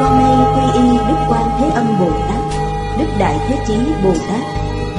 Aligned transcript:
Con 0.00 0.18
nay 0.18 0.36
quy 0.54 0.80
y 0.80 0.98
Đức 1.08 1.16
Quan 1.28 1.50
Thế 1.58 1.70
Âm 1.74 1.86
Bồ 2.00 2.10
Tát, 2.28 2.58
Đức 2.98 3.06
Đại 3.18 3.38
Thế 3.48 3.56
Chí 3.66 3.74
Bồ 4.04 4.12
Tát 4.12 4.40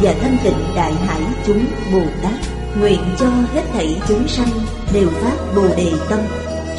và 0.02 0.14
Thanh 0.22 0.38
Tịnh 0.44 0.76
Đại 0.76 0.94
Hải 0.94 1.22
chúng 1.46 1.66
Bồ 1.94 2.02
Tát, 2.24 2.34
nguyện 2.80 3.00
cho 3.20 3.26
hết 3.54 3.62
thảy 3.74 4.02
chúng 4.08 4.28
sanh 4.28 4.50
đều 4.94 5.08
phát 5.10 5.36
Bồ 5.56 5.68
đề 5.78 5.92
tâm, 6.10 6.20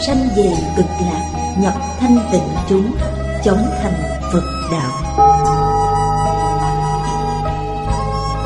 sanh 0.06 0.28
về 0.36 0.50
cực 0.76 0.86
lạc, 1.00 1.54
nhập 1.58 1.74
thanh 2.00 2.18
tịnh 2.32 2.48
chúng, 2.68 2.92
chống 3.44 3.66
thành 3.82 4.02
Phật 4.32 4.44
đạo. 4.72 4.90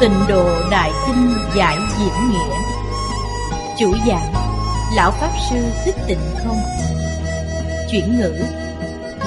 Tịnh 0.00 0.20
độ 0.28 0.44
Đại 0.70 0.92
Kinh 1.06 1.34
Giải 1.56 1.76
Diễn 1.98 2.30
Nghĩa 2.30 2.56
Chủ 3.78 3.94
giảng 4.06 4.32
Lão 4.96 5.10
Pháp 5.10 5.30
Sư 5.50 5.56
Thích 5.84 5.96
Tịnh 6.06 6.18
Không 6.44 6.60
Chuyển 7.90 8.18
ngữ 8.18 8.63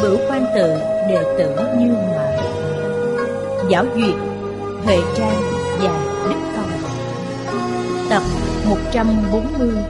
Bửu 0.02 0.18
quan 0.30 0.46
tự 0.56 0.68
đệ 1.10 1.24
tử 1.38 1.56
Như 1.80 1.92
Hòa 1.94 2.38
Giáo 3.70 3.86
duyệt, 3.96 4.16
Huệ 4.84 4.98
Trang 5.18 5.42
và 5.80 6.24
Đức 6.30 6.40
Công 6.56 6.70
Tập 8.10 8.24
140 8.70 9.84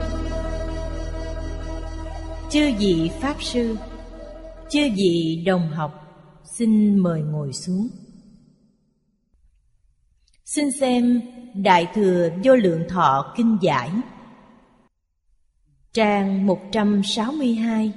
Chư 2.50 2.70
vị 2.78 3.10
Pháp 3.20 3.42
Sư, 3.42 3.76
Chư 4.70 4.80
vị 4.96 5.42
đồng 5.46 5.68
học, 5.70 5.92
Xin 6.58 6.98
mời 6.98 7.20
ngồi 7.20 7.52
xuống. 7.52 7.88
Xin 10.44 10.72
xem 10.80 11.20
Đại 11.54 11.86
Thừa 11.94 12.28
Vô 12.44 12.56
Lượng 12.56 12.84
Thọ 12.88 13.34
Kinh 13.36 13.58
Giải. 13.60 13.90
Trang 15.92 16.46
162 16.46 17.92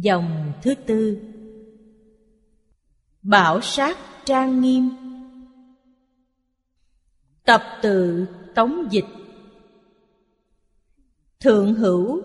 Dòng 0.00 0.52
thứ 0.62 0.74
tư. 0.74 1.18
Bảo 3.22 3.60
sát 3.60 3.98
trang 4.24 4.60
nghiêm. 4.60 4.90
Tập 7.44 7.62
tự 7.82 8.26
tống 8.54 8.88
dịch. 8.90 9.04
Thượng 11.40 11.74
hữu, 11.74 12.22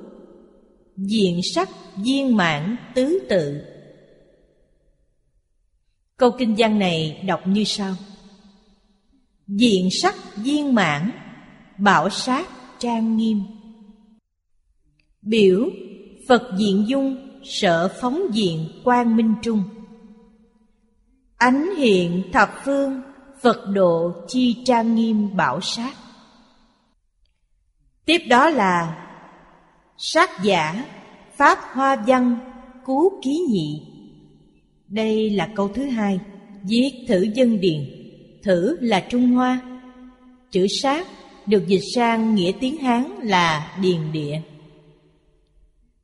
Diện 0.97 1.39
sắc 1.55 1.69
viên 1.95 2.37
mãn 2.37 2.75
tứ 2.95 3.19
tự. 3.29 3.61
Câu 6.17 6.31
kinh 6.39 6.55
văn 6.57 6.79
này 6.79 7.23
đọc 7.27 7.47
như 7.47 7.63
sau. 7.63 7.95
Diện 9.47 9.89
sắc 10.01 10.15
viên 10.35 10.75
mãn, 10.75 11.11
Bảo 11.77 12.09
sát 12.09 12.47
trang 12.79 13.17
nghiêm. 13.17 13.41
Biểu 15.21 15.69
Phật 16.27 16.41
diện 16.57 16.85
dung 16.87 17.30
Sở 17.43 17.87
phóng 18.01 18.21
diện 18.31 18.67
quang 18.83 19.15
minh 19.15 19.35
trung. 19.41 19.63
Ánh 21.37 21.75
hiện 21.77 22.23
thập 22.33 22.49
phương, 22.65 23.01
Phật 23.41 23.69
độ 23.73 24.11
chi 24.27 24.63
trang 24.65 24.95
nghiêm 24.95 25.35
bảo 25.35 25.61
sát. 25.61 25.93
Tiếp 28.05 28.21
đó 28.29 28.49
là 28.49 29.07
Sát 29.97 30.29
giả, 30.43 30.85
Pháp 31.37 31.59
hoa 31.73 31.95
văn, 31.95 32.37
Cú 32.85 33.19
ký 33.23 33.39
nhị. 33.49 33.81
Đây 34.87 35.29
là 35.29 35.49
câu 35.55 35.67
thứ 35.67 35.85
hai, 35.85 36.19
Viết 36.63 37.05
thử 37.07 37.27
dân 37.35 37.59
điền. 37.59 37.79
Thử 38.43 38.77
là 38.81 38.99
Trung 39.09 39.31
Hoa. 39.31 39.61
Chữ 40.51 40.67
sát 40.81 41.07
được 41.45 41.67
dịch 41.67 41.83
sang 41.95 42.35
nghĩa 42.35 42.51
tiếng 42.59 42.77
Hán 42.77 43.03
là 43.23 43.77
điền 43.81 44.11
địa. 44.11 44.41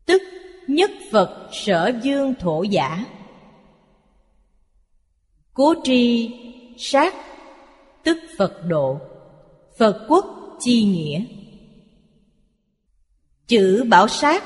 Tức 0.06 0.22
nhất 0.68 0.92
Phật 1.12 1.50
sở 1.52 1.92
dương 2.02 2.34
thổ 2.40 2.64
giả. 2.64 3.06
Cố 5.54 5.74
tri 5.84 6.32
sát 6.78 7.16
tức 8.04 8.18
Phật 8.38 8.54
độ. 8.68 9.00
Phật 9.78 10.06
quốc 10.08 10.26
chi 10.60 10.84
nghĩa. 10.84 11.26
Chữ 13.48 13.86
bảo 13.90 14.08
sát 14.08 14.44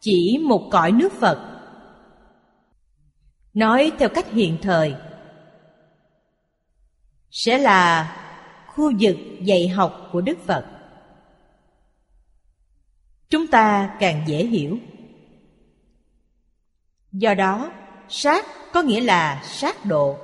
chỉ 0.00 0.38
một 0.48 0.68
cõi 0.70 0.92
nước 0.92 1.12
Phật. 1.12 1.60
Nói 3.54 3.92
theo 3.98 4.08
cách 4.08 4.32
hiện 4.32 4.58
thời. 4.62 4.94
Sẽ 7.30 7.58
là 7.58 8.16
khu 8.66 8.92
vực 9.00 9.16
dạy 9.42 9.68
học 9.68 10.08
của 10.12 10.20
Đức 10.20 10.38
Phật 10.46 10.77
chúng 13.30 13.46
ta 13.46 13.96
càng 14.00 14.22
dễ 14.26 14.46
hiểu. 14.46 14.78
Do 17.12 17.34
đó, 17.34 17.72
sát 18.08 18.46
có 18.72 18.82
nghĩa 18.82 19.00
là 19.00 19.42
sát 19.44 19.84
độ. 19.84 20.16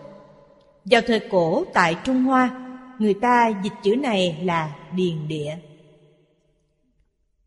Vào 0.84 1.00
thời 1.06 1.20
cổ 1.30 1.64
tại 1.74 1.96
trung 2.04 2.22
hoa, 2.22 2.60
người 2.98 3.14
ta 3.14 3.52
dịch 3.62 3.72
chữ 3.82 3.96
này 3.96 4.40
là 4.42 4.76
điền 4.94 5.28
địa. 5.28 5.56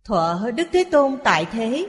Thuở 0.04 0.52
đức 0.56 0.68
thế 0.74 0.84
tôn 0.92 1.18
tại 1.24 1.46
thế. 1.52 1.88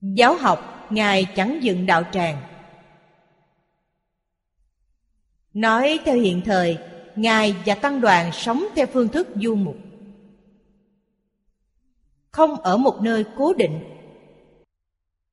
Giáo 0.00 0.36
học, 0.36 0.86
ngài 0.90 1.24
chẳng 1.36 1.58
dựng 1.62 1.86
đạo 1.86 2.02
tràng. 2.12 2.42
Nói 5.52 5.98
theo 6.04 6.16
hiện 6.16 6.42
thời, 6.44 6.78
ngài 7.16 7.54
và 7.66 7.74
tăng 7.74 8.00
đoàn 8.00 8.32
sống 8.32 8.64
theo 8.74 8.86
phương 8.86 9.08
thức 9.08 9.28
du 9.34 9.54
mục 9.54 9.76
không 12.30 12.60
ở 12.60 12.76
một 12.76 12.98
nơi 13.02 13.24
cố 13.36 13.54
định, 13.54 13.80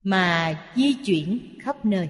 mà 0.03 0.59
di 0.75 0.93
chuyển 0.93 1.57
khắp 1.59 1.85
nơi. 1.85 2.09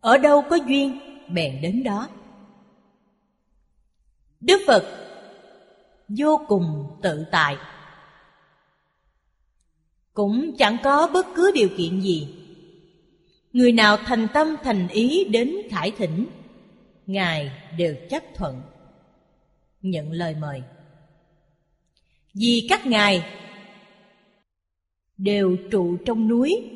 Ở 0.00 0.18
đâu 0.18 0.42
có 0.50 0.56
duyên, 0.56 0.98
bèn 1.34 1.60
đến 1.62 1.82
đó. 1.82 2.08
Đức 4.40 4.60
phật 4.66 4.84
vô 6.08 6.40
cùng 6.48 6.86
tự 7.02 7.24
tại. 7.30 7.56
Cũng 10.14 10.56
chẳng 10.58 10.76
có 10.84 11.10
bất 11.12 11.26
cứ 11.34 11.52
điều 11.54 11.68
kiện 11.76 12.00
gì. 12.00 12.34
Người 13.52 13.72
nào 13.72 13.96
thành 13.96 14.26
tâm 14.34 14.56
thành 14.62 14.88
ý 14.88 15.24
đến 15.24 15.54
khải 15.70 15.90
thỉnh, 15.90 16.26
ngài 17.06 17.50
đều 17.78 17.94
chấp 18.10 18.22
thuận, 18.34 18.62
nhận 19.82 20.12
lời 20.12 20.34
mời. 20.40 20.62
Vì 22.34 22.66
các 22.70 22.86
ngài 22.86 23.24
đều 25.18 25.56
trụ 25.70 25.96
trong 25.96 26.28
núi. 26.28 26.70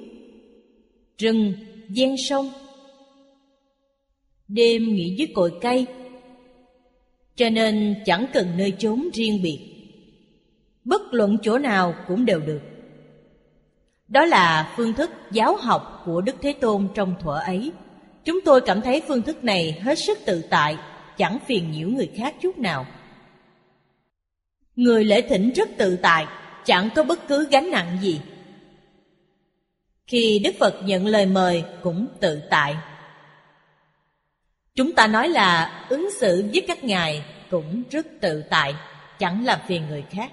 Rừng 1.19 1.53
ven 1.89 2.17
sông. 2.17 2.51
Đêm 4.49 4.95
nghỉ 4.95 5.15
dưới 5.19 5.29
cội 5.35 5.53
cây. 5.61 5.87
Cho 7.37 7.51
nên 7.51 7.95
chẳng 8.05 8.27
cần 8.33 8.47
nơi 8.57 8.73
chốn 8.79 9.09
riêng 9.13 9.43
biệt. 9.43 9.59
Bất 10.85 11.03
luận 11.15 11.37
chỗ 11.43 11.59
nào 11.59 11.95
cũng 12.09 12.25
đều 12.25 12.41
được. 12.41 12.61
Đó 14.09 14.25
là 14.25 14.73
phương 14.77 14.93
thức 14.93 15.11
giáo 15.33 15.57
học 15.57 16.03
của 16.07 16.21
đức 16.21 16.37
thế 16.43 16.53
tôn 16.53 16.89
trong 16.95 17.15
thuở 17.21 17.41
ấy. 17.45 17.73
Chúng 18.25 18.41
tôi 18.45 18.61
cảm 18.61 18.81
thấy 18.81 19.03
phương 19.09 19.23
thức 19.23 19.45
này 19.45 19.73
hết 19.83 19.99
sức 19.99 20.19
tự 20.27 20.43
tại, 20.51 20.77
chẳng 21.17 21.39
phiền 21.47 21.71
nhiễu 21.71 21.89
người 21.89 22.11
khác 22.17 22.35
chút 22.41 22.59
nào. 22.59 22.87
Người 24.77 25.05
lễ 25.05 25.21
thỉnh 25.21 25.53
rất 25.55 25.69
tự 25.79 25.97
tại, 25.97 26.27
chẳng 26.65 26.89
có 26.95 27.05
bất 27.05 27.29
cứ 27.29 27.47
gánh 27.51 27.71
nặng 27.71 27.99
gì 28.03 28.21
khi 30.11 30.39
Đức 30.39 30.55
Phật 30.59 30.81
nhận 30.85 31.07
lời 31.07 31.27
mời 31.27 31.65
cũng 31.83 32.07
tự 32.21 32.41
tại. 32.51 32.75
Chúng 34.75 34.93
ta 34.93 35.07
nói 35.07 35.29
là 35.29 35.85
ứng 35.89 36.09
xử 36.21 36.45
với 36.53 36.65
các 36.69 36.85
ngài 36.85 37.25
cũng 37.51 37.83
rất 37.91 38.07
tự 38.21 38.43
tại, 38.51 38.75
chẳng 39.19 39.45
làm 39.45 39.61
phiền 39.69 39.83
người 39.89 40.05
khác. 40.11 40.33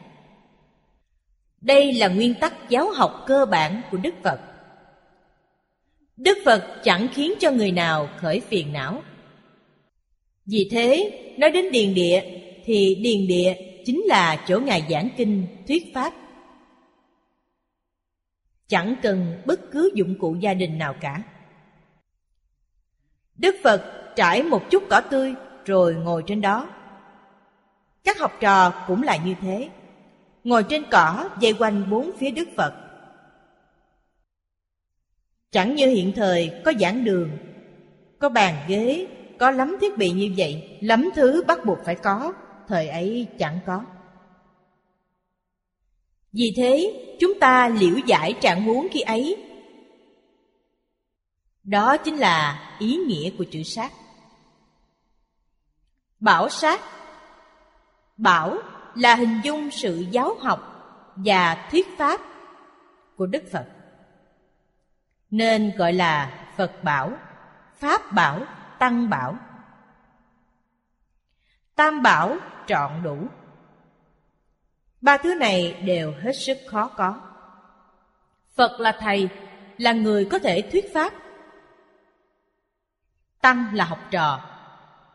Đây 1.62 1.94
là 1.94 2.08
nguyên 2.08 2.34
tắc 2.34 2.70
giáo 2.70 2.92
học 2.92 3.24
cơ 3.28 3.46
bản 3.46 3.82
của 3.92 3.98
Đức 3.98 4.14
Phật. 4.24 4.40
Đức 6.18 6.38
Phật 6.46 6.82
chẳng 6.84 7.08
khiến 7.14 7.34
cho 7.40 7.52
người 7.52 7.72
nào 7.72 8.10
khởi 8.18 8.40
phiền 8.40 8.74
não. 8.74 9.02
Vì 10.46 10.70
thế, 10.72 11.12
nói 11.38 11.52
đến 11.52 11.72
điền 11.72 11.94
địa 11.94 12.22
thì 12.66 12.96
điền 12.96 13.28
địa 13.28 13.56
chính 13.86 14.04
là 14.06 14.46
chỗ 14.48 14.60
ngài 14.60 14.84
giảng 14.90 15.10
kinh 15.18 15.48
thuyết 15.68 15.84
pháp 15.94 16.14
chẳng 18.68 18.96
cần 19.02 19.42
bất 19.46 19.60
cứ 19.72 19.92
dụng 19.94 20.16
cụ 20.20 20.36
gia 20.36 20.54
đình 20.54 20.78
nào 20.78 20.96
cả. 21.02 21.24
Đức 23.38 23.56
Phật 23.64 24.14
trải 24.16 24.44
một 24.44 24.70
chút 24.70 24.84
cỏ 24.90 25.02
tươi 25.02 25.34
rồi 25.66 25.96
ngồi 25.96 26.24
trên 26.28 26.42
đó. 26.42 26.70
Các 28.04 28.20
học 28.20 28.34
trò 28.40 28.74
cũng 28.88 29.04
là 29.04 29.18
như 29.18 29.36
thế, 29.42 29.70
ngồi 30.44 30.64
trên 30.64 30.84
cỏ 30.92 31.30
dây 31.40 31.54
quanh 31.54 31.90
bốn 31.90 32.12
phía 32.18 32.32
Đức 32.32 32.48
Phật. 32.58 32.74
Chẳng 35.52 35.76
như 35.76 35.88
hiện 35.88 36.14
thời 36.16 36.62
có 36.66 36.74
giảng 36.80 37.06
đường, 37.06 37.30
có 38.20 38.30
bàn 38.30 38.56
ghế, 38.68 39.08
có 39.40 39.52
lắm 39.52 39.78
thiết 39.82 39.98
bị 39.98 40.12
như 40.12 40.34
vậy, 40.38 40.78
lắm 40.82 41.10
thứ 41.16 41.44
bắt 41.48 41.66
buộc 41.66 41.78
phải 41.86 41.96
có, 41.96 42.34
thời 42.68 42.88
ấy 42.88 43.28
chẳng 43.40 43.60
có. 43.66 43.86
Vì 46.34 46.54
thế, 46.58 47.04
chúng 47.20 47.40
ta 47.40 47.70
liễu 47.70 47.98
giải 48.06 48.34
trạng 48.42 48.64
huống 48.64 48.88
khi 48.92 49.02
ấy. 49.02 49.44
Đó 51.64 51.98
chính 51.98 52.16
là 52.16 52.64
ý 52.80 52.96
nghĩa 52.96 53.30
của 53.38 53.46
chữ 53.52 53.64
sát. 53.64 53.92
Bảo 56.20 56.50
sát 56.50 56.82
Bảo 58.18 58.58
là 58.96 59.16
hình 59.16 59.42
dung 59.44 59.72
sự 59.72 60.06
giáo 60.12 60.36
học 60.40 60.60
và 61.16 61.68
thuyết 61.72 61.98
pháp 61.98 62.22
của 63.16 63.26
Đức 63.26 63.44
Phật. 63.52 63.66
Nên 65.30 65.72
gọi 65.78 65.94
là 65.94 66.46
Phật 66.58 66.84
bảo, 66.84 67.12
Pháp 67.76 68.12
bảo, 68.12 68.46
Tăng 68.80 69.10
bảo. 69.10 69.38
Tam 71.76 72.02
bảo 72.02 72.38
trọn 72.68 72.92
đủ. 73.04 73.18
Ba 75.02 75.18
thứ 75.18 75.34
này 75.34 75.76
đều 75.86 76.14
hết 76.24 76.34
sức 76.34 76.58
khó 76.68 76.88
có. 76.88 77.22
Phật 78.56 78.80
là 78.80 78.98
thầy, 79.00 79.30
là 79.78 79.92
người 79.92 80.26
có 80.26 80.40
thể 80.40 80.62
thuyết 80.62 80.94
pháp. 80.94 81.14
Tăng 83.42 83.66
là 83.74 83.86
học 83.86 84.00
trò, 84.12 84.42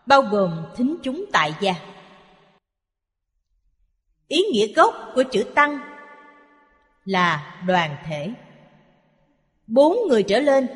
bao 0.07 0.23
gồm 0.23 0.65
thính 0.77 0.97
chúng 1.03 1.25
tại 1.33 1.55
gia. 1.61 1.75
Ý 4.29 4.43
nghĩa 4.53 4.67
gốc 4.67 4.95
của 5.15 5.23
chữ 5.23 5.45
tăng 5.55 5.81
là 7.05 7.61
đoàn 7.67 7.97
thể. 8.07 8.31
Bốn 9.67 9.97
người 10.09 10.23
trở 10.23 10.39
lên 10.39 10.67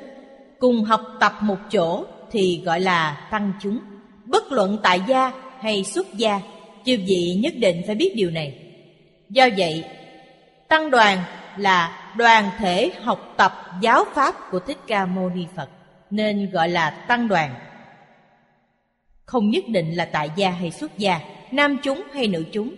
cùng 0.58 0.84
học 0.84 1.00
tập 1.20 1.32
một 1.40 1.58
chỗ 1.72 2.04
thì 2.30 2.62
gọi 2.64 2.80
là 2.80 3.28
tăng 3.30 3.52
chúng. 3.60 3.80
Bất 4.24 4.52
luận 4.52 4.78
tại 4.82 5.00
gia 5.08 5.32
hay 5.60 5.84
xuất 5.84 6.14
gia, 6.14 6.40
chư 6.84 6.96
vị 7.06 7.38
nhất 7.42 7.54
định 7.58 7.82
phải 7.86 7.94
biết 7.94 8.12
điều 8.16 8.30
này. 8.30 8.65
Do 9.28 9.48
vậy, 9.56 9.84
tăng 10.68 10.90
đoàn 10.90 11.18
là 11.56 12.12
đoàn 12.16 12.50
thể 12.58 12.92
học 13.02 13.34
tập 13.36 13.52
giáo 13.80 14.04
pháp 14.14 14.34
của 14.50 14.58
Thích 14.58 14.78
Ca 14.86 15.06
Mâu 15.06 15.28
Ni 15.28 15.46
Phật, 15.56 15.68
nên 16.10 16.50
gọi 16.50 16.68
là 16.68 16.90
tăng 16.90 17.28
đoàn. 17.28 17.54
Không 19.24 19.50
nhất 19.50 19.64
định 19.68 19.96
là 19.96 20.04
tại 20.04 20.30
gia 20.36 20.50
hay 20.50 20.70
xuất 20.70 20.98
gia, 20.98 21.20
nam 21.50 21.78
chúng 21.82 22.02
hay 22.12 22.28
nữ 22.28 22.44
chúng, 22.52 22.74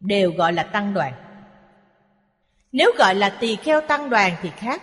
đều 0.00 0.32
gọi 0.32 0.52
là 0.52 0.62
tăng 0.62 0.94
đoàn. 0.94 1.12
Nếu 2.72 2.92
gọi 2.98 3.14
là 3.14 3.30
tỳ 3.30 3.56
kheo 3.56 3.80
tăng 3.80 4.10
đoàn 4.10 4.32
thì 4.42 4.50
khác. 4.56 4.82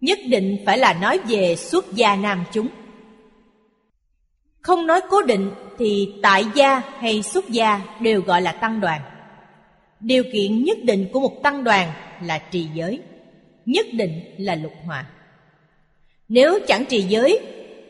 Nhất 0.00 0.18
định 0.28 0.62
phải 0.66 0.78
là 0.78 0.92
nói 0.92 1.20
về 1.28 1.56
xuất 1.56 1.92
gia 1.92 2.16
nam 2.16 2.44
chúng. 2.52 2.68
Không 4.60 4.86
nói 4.86 5.00
cố 5.10 5.22
định 5.22 5.50
thì 5.78 6.14
tại 6.22 6.44
gia 6.54 6.82
hay 6.98 7.22
xuất 7.22 7.48
gia 7.48 7.80
đều 8.00 8.20
gọi 8.20 8.42
là 8.42 8.52
tăng 8.52 8.80
đoàn. 8.80 9.00
Điều 10.04 10.24
kiện 10.32 10.64
nhất 10.64 10.78
định 10.82 11.08
của 11.12 11.20
một 11.20 11.42
tăng 11.42 11.64
đoàn 11.64 11.92
là 12.22 12.38
trì 12.38 12.68
giới, 12.74 13.00
nhất 13.66 13.86
định 13.92 14.20
là 14.38 14.54
lục 14.54 14.72
hòa. 14.84 15.06
Nếu 16.28 16.58
chẳng 16.66 16.84
trì 16.88 17.02
giới, 17.02 17.40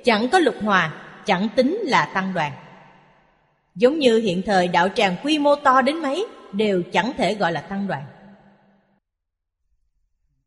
chẳng 0.05 0.29
có 0.29 0.39
lục 0.39 0.55
hòa, 0.63 1.03
chẳng 1.27 1.49
tính 1.57 1.79
là 1.85 2.11
tăng 2.15 2.35
đoàn. 2.35 2.53
Giống 3.75 3.99
như 3.99 4.19
hiện 4.19 4.43
thời 4.47 4.69
đạo 4.69 4.89
tràng 4.89 5.17
quy 5.25 5.39
mô 5.39 5.57
to 5.57 5.83
đến 5.83 5.97
mấy 5.97 6.27
đều 6.53 6.83
chẳng 6.93 7.13
thể 7.17 7.35
gọi 7.35 7.53
là 7.53 7.61
tăng 7.61 7.87
đoàn. 7.87 8.03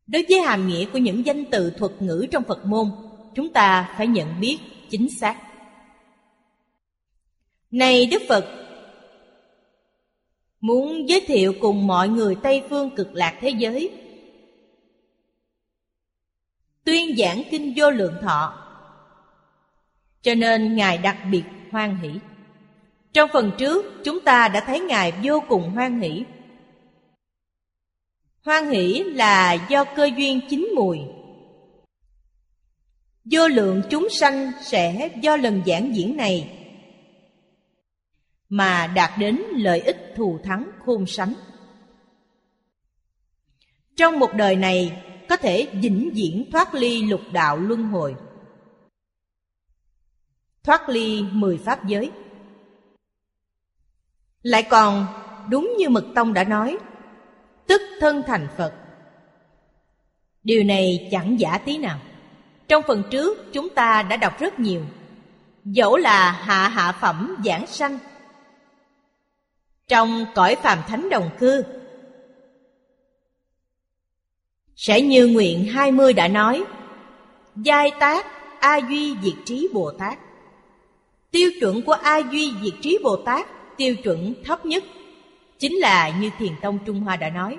Đối 0.06 0.24
với 0.28 0.40
hàm 0.40 0.68
nghĩa 0.68 0.84
của 0.84 0.98
những 0.98 1.26
danh 1.26 1.44
từ 1.44 1.70
thuật 1.70 1.92
ngữ 2.02 2.26
trong 2.30 2.42
Phật 2.44 2.66
môn, 2.66 2.90
chúng 3.34 3.52
ta 3.52 3.94
phải 3.96 4.06
nhận 4.06 4.40
biết 4.40 4.58
chính 4.90 5.08
xác. 5.20 5.36
Này 7.70 8.06
Đức 8.06 8.22
Phật, 8.28 8.67
muốn 10.60 11.08
giới 11.08 11.20
thiệu 11.26 11.54
cùng 11.60 11.86
mọi 11.86 12.08
người 12.08 12.36
Tây 12.42 12.62
phương 12.70 12.90
cực 12.96 13.14
lạc 13.14 13.38
thế 13.40 13.50
giới. 13.50 13.90
Tuyên 16.84 17.16
giảng 17.16 17.42
kinh 17.50 17.72
vô 17.76 17.90
lượng 17.90 18.14
thọ, 18.22 18.64
cho 20.22 20.34
nên 20.34 20.76
Ngài 20.76 20.98
đặc 20.98 21.16
biệt 21.30 21.44
hoan 21.70 21.96
hỷ. 21.96 22.10
Trong 23.12 23.30
phần 23.32 23.52
trước, 23.58 23.86
chúng 24.04 24.20
ta 24.20 24.48
đã 24.48 24.60
thấy 24.60 24.80
Ngài 24.80 25.12
vô 25.22 25.42
cùng 25.48 25.70
hoan 25.70 26.00
hỷ. 26.00 26.24
Hoan 28.44 28.68
hỷ 28.70 29.02
là 29.02 29.52
do 29.68 29.84
cơ 29.84 30.10
duyên 30.16 30.40
chín 30.50 30.68
mùi. 30.76 30.98
Vô 33.24 33.48
lượng 33.48 33.82
chúng 33.90 34.08
sanh 34.10 34.52
sẽ 34.62 35.10
do 35.22 35.36
lần 35.36 35.62
giảng 35.66 35.96
diễn 35.96 36.16
này 36.16 36.57
mà 38.48 38.86
đạt 38.86 39.10
đến 39.18 39.42
lợi 39.56 39.80
ích 39.80 40.12
thù 40.16 40.38
thắng 40.44 40.70
khôn 40.84 41.06
sánh. 41.06 41.34
Trong 43.96 44.18
một 44.18 44.30
đời 44.34 44.56
này 44.56 45.02
có 45.28 45.36
thể 45.36 45.68
vĩnh 45.72 46.10
viễn 46.14 46.48
thoát 46.52 46.74
ly 46.74 47.02
lục 47.02 47.20
đạo 47.32 47.56
luân 47.56 47.82
hồi. 47.82 48.14
Thoát 50.62 50.88
ly 50.88 51.24
mười 51.32 51.58
pháp 51.58 51.86
giới. 51.86 52.10
Lại 54.42 54.62
còn 54.70 55.06
đúng 55.50 55.74
như 55.78 55.88
Mật 55.88 56.04
Tông 56.14 56.34
đã 56.34 56.44
nói, 56.44 56.78
tức 57.66 57.80
thân 58.00 58.22
thành 58.26 58.48
Phật. 58.56 58.74
Điều 60.42 60.64
này 60.64 61.08
chẳng 61.10 61.40
giả 61.40 61.58
tí 61.58 61.78
nào. 61.78 62.00
Trong 62.68 62.82
phần 62.86 63.02
trước 63.10 63.52
chúng 63.52 63.68
ta 63.68 64.02
đã 64.02 64.16
đọc 64.16 64.40
rất 64.40 64.60
nhiều. 64.60 64.86
Dẫu 65.64 65.96
là 65.96 66.32
hạ 66.32 66.68
hạ 66.68 66.92
phẩm 67.00 67.36
giảng 67.44 67.66
sanh 67.66 67.98
trong 69.88 70.26
cõi 70.34 70.56
phàm 70.62 70.78
thánh 70.88 71.08
đồng 71.08 71.30
cư. 71.38 71.64
Sẽ 74.76 75.00
như 75.00 75.26
nguyện 75.26 75.64
20 75.64 76.12
đã 76.12 76.28
nói, 76.28 76.64
giai 77.56 77.90
tác 78.00 78.26
A 78.60 78.76
Duy 78.76 79.16
Diệt 79.22 79.34
Trí 79.44 79.68
Bồ 79.72 79.90
Tát. 79.90 80.18
Tiêu 81.30 81.50
chuẩn 81.60 81.82
của 81.82 81.92
A 81.92 82.18
Duy 82.18 82.52
Diệt 82.62 82.74
Trí 82.80 82.98
Bồ 83.02 83.16
Tát, 83.16 83.46
tiêu 83.76 83.96
chuẩn 83.96 84.34
thấp 84.44 84.66
nhất, 84.66 84.84
chính 85.58 85.76
là 85.76 86.18
như 86.20 86.30
Thiền 86.38 86.52
Tông 86.62 86.78
Trung 86.86 87.00
Hoa 87.00 87.16
đã 87.16 87.30
nói, 87.30 87.58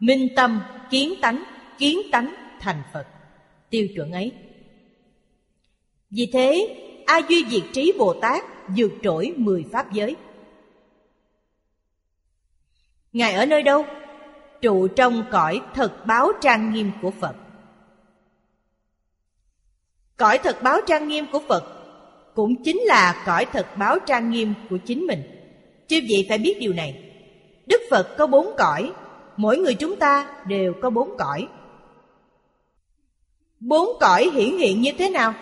minh 0.00 0.28
tâm, 0.36 0.60
kiến 0.90 1.14
tánh, 1.20 1.44
kiến 1.78 1.98
tánh 2.12 2.34
thành 2.60 2.82
Phật. 2.92 3.06
Tiêu 3.70 3.88
chuẩn 3.94 4.12
ấy. 4.12 4.32
Vì 6.10 6.26
thế, 6.32 6.76
A 7.06 7.20
Duy 7.28 7.44
Diệt 7.50 7.62
Trí 7.72 7.92
Bồ 7.98 8.14
Tát 8.14 8.44
vượt 8.76 8.92
trỗi 9.02 9.32
mười 9.36 9.64
pháp 9.72 9.92
giới. 9.92 10.16
Ngài 13.16 13.34
ở 13.34 13.46
nơi 13.46 13.62
đâu? 13.62 13.84
Trụ 14.60 14.88
trong 14.88 15.24
cõi 15.30 15.60
thật 15.74 16.06
báo 16.06 16.32
trang 16.40 16.72
nghiêm 16.72 16.90
của 17.02 17.10
Phật. 17.10 17.36
Cõi 20.16 20.38
thật 20.38 20.62
báo 20.62 20.80
trang 20.86 21.08
nghiêm 21.08 21.26
của 21.32 21.40
Phật 21.48 21.64
cũng 22.34 22.62
chính 22.62 22.80
là 22.80 23.22
cõi 23.26 23.46
thật 23.52 23.66
báo 23.76 23.98
trang 24.06 24.30
nghiêm 24.30 24.54
của 24.70 24.76
chính 24.76 25.06
mình. 25.06 25.22
Chứ 25.88 26.00
vậy 26.10 26.26
phải 26.28 26.38
biết 26.38 26.56
điều 26.60 26.72
này. 26.72 27.12
Đức 27.66 27.80
Phật 27.90 28.16
có 28.18 28.26
bốn 28.26 28.54
cõi, 28.58 28.92
mỗi 29.36 29.58
người 29.58 29.74
chúng 29.74 29.96
ta 29.96 30.42
đều 30.46 30.74
có 30.82 30.90
bốn 30.90 31.16
cõi. 31.18 31.48
Bốn 33.60 33.88
cõi 34.00 34.30
hiển 34.34 34.58
hiện 34.58 34.80
như 34.80 34.92
thế 34.98 35.10
nào? 35.10 35.34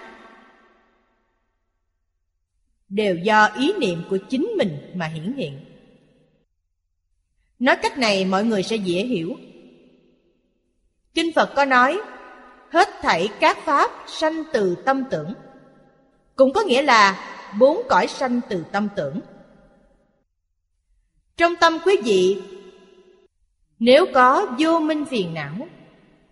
Đều 2.88 3.16
do 3.16 3.46
ý 3.46 3.72
niệm 3.78 4.02
của 4.10 4.18
chính 4.28 4.52
mình 4.58 4.92
mà 4.94 5.06
hiển 5.06 5.32
hiện. 5.32 5.73
Nói 7.58 7.76
cách 7.82 7.98
này 7.98 8.24
mọi 8.24 8.44
người 8.44 8.62
sẽ 8.62 8.76
dễ 8.76 9.04
hiểu. 9.04 9.36
Kinh 11.14 11.32
Phật 11.32 11.52
có 11.56 11.64
nói, 11.64 12.00
hết 12.70 12.88
thảy 13.02 13.28
các 13.40 13.58
pháp 13.64 13.90
sanh 14.06 14.42
từ 14.52 14.76
tâm 14.84 15.04
tưởng. 15.10 15.34
Cũng 16.36 16.52
có 16.52 16.62
nghĩa 16.62 16.82
là 16.82 17.30
bốn 17.58 17.82
cõi 17.88 18.06
sanh 18.06 18.40
từ 18.48 18.64
tâm 18.72 18.88
tưởng. 18.96 19.20
Trong 21.36 21.56
tâm 21.56 21.78
quý 21.84 21.96
vị, 22.04 22.42
nếu 23.78 24.06
có 24.14 24.46
vô 24.58 24.78
minh 24.78 25.04
phiền 25.04 25.34
não, 25.34 25.68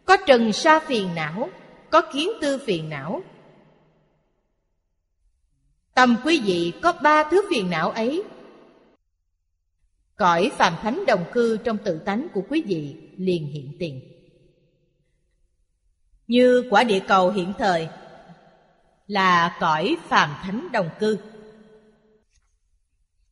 có 0.04 0.16
trần 0.26 0.52
sa 0.52 0.80
phiền 0.80 1.08
não, 1.14 1.48
có 1.90 2.00
kiến 2.12 2.30
tư 2.40 2.58
phiền 2.66 2.90
não, 2.90 3.22
Tâm 5.94 6.16
quý 6.24 6.40
vị 6.44 6.72
có 6.82 6.92
ba 6.92 7.24
thứ 7.24 7.42
phiền 7.50 7.70
não 7.70 7.90
ấy 7.90 8.24
Cõi 10.16 10.50
phàm 10.58 10.76
thánh 10.82 11.04
đồng 11.06 11.24
cư 11.32 11.56
trong 11.56 11.78
tự 11.78 11.98
tánh 11.98 12.28
của 12.34 12.42
quý 12.48 12.62
vị 12.66 12.96
liền 13.16 13.46
hiện 13.46 13.76
tiền. 13.78 14.00
Như 16.26 16.68
quả 16.70 16.84
địa 16.84 17.00
cầu 17.08 17.30
hiện 17.30 17.52
thời, 17.58 17.88
là 19.06 19.56
cõi 19.60 19.96
phàm 20.08 20.30
thánh 20.42 20.68
đồng 20.72 20.88
cư. 20.98 21.18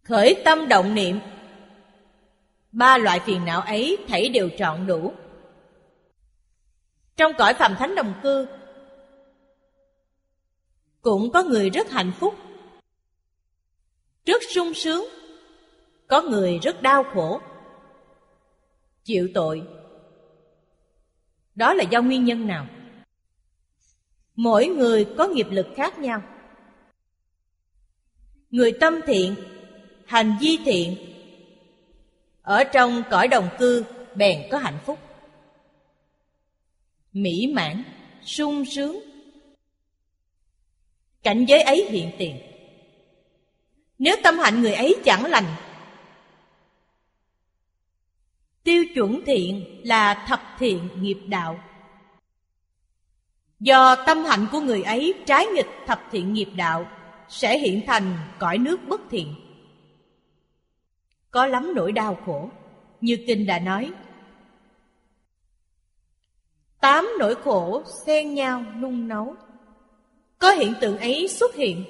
Khởi 0.02 0.42
tâm 0.44 0.68
động 0.68 0.94
niệm, 0.94 1.20
Ba 2.72 2.98
loại 2.98 3.20
phiền 3.20 3.44
não 3.44 3.60
ấy 3.60 3.98
thảy 4.08 4.28
đều 4.28 4.48
trọn 4.58 4.86
đủ 4.86 5.12
Trong 7.16 7.32
cõi 7.38 7.54
phàm 7.54 7.76
thánh 7.76 7.94
đồng 7.94 8.14
cư, 8.22 8.46
Cũng 11.02 11.32
có 11.32 11.42
người 11.42 11.70
rất 11.70 11.90
hạnh 11.90 12.12
phúc 12.20 12.34
Rất 14.26 14.42
sung 14.54 14.74
sướng 14.74 15.19
có 16.10 16.22
người 16.22 16.58
rất 16.58 16.82
đau 16.82 17.04
khổ. 17.14 17.40
Chịu 19.04 19.28
tội. 19.34 19.62
Đó 21.54 21.74
là 21.74 21.84
do 21.90 22.02
nguyên 22.02 22.24
nhân 22.24 22.46
nào? 22.46 22.66
Mỗi 24.36 24.66
người 24.66 25.06
có 25.18 25.28
nghiệp 25.28 25.46
lực 25.50 25.66
khác 25.76 25.98
nhau. 25.98 26.22
Người 28.50 28.72
tâm 28.80 29.00
thiện, 29.06 29.34
Hành 30.06 30.36
vi 30.40 30.58
thiện. 30.64 30.96
Ở 32.42 32.64
trong 32.64 33.02
cõi 33.10 33.28
đồng 33.28 33.48
cư, 33.58 33.84
Bèn 34.14 34.48
có 34.50 34.58
hạnh 34.58 34.78
phúc. 34.84 34.98
Mỹ 37.12 37.52
mãn, 37.54 37.84
sung 38.22 38.64
sướng. 38.64 39.00
Cảnh 41.22 41.44
giới 41.48 41.62
ấy 41.62 41.88
hiện 41.90 42.10
tiền. 42.18 42.36
Nếu 43.98 44.16
tâm 44.22 44.38
hạnh 44.38 44.62
người 44.62 44.74
ấy 44.74 44.96
chẳng 45.04 45.24
lành 45.24 45.44
Tiêu 48.64 48.84
chuẩn 48.94 49.20
thiện 49.26 49.80
là 49.84 50.24
thập 50.28 50.40
thiện 50.58 50.88
nghiệp 51.00 51.18
đạo. 51.28 51.60
Do 53.60 53.96
tâm 54.06 54.24
hạnh 54.24 54.46
của 54.52 54.60
người 54.60 54.82
ấy 54.82 55.14
trái 55.26 55.46
nghịch 55.46 55.70
thập 55.86 56.02
thiện 56.10 56.32
nghiệp 56.32 56.48
đạo, 56.56 56.86
Sẽ 57.28 57.58
hiện 57.58 57.80
thành 57.86 58.16
cõi 58.38 58.58
nước 58.58 58.80
bất 58.88 59.00
thiện. 59.10 59.34
Có 61.30 61.46
lắm 61.46 61.72
nỗi 61.74 61.92
đau 61.92 62.18
khổ, 62.26 62.50
Như 63.00 63.18
Kinh 63.26 63.46
đã 63.46 63.58
nói. 63.58 63.92
Tám 66.80 67.08
nỗi 67.18 67.34
khổ 67.34 67.82
xen 68.06 68.34
nhau 68.34 68.64
nung 68.80 69.08
nấu. 69.08 69.34
Có 70.38 70.50
hiện 70.50 70.74
tượng 70.80 70.98
ấy 70.98 71.28
xuất 71.28 71.54
hiện. 71.54 71.84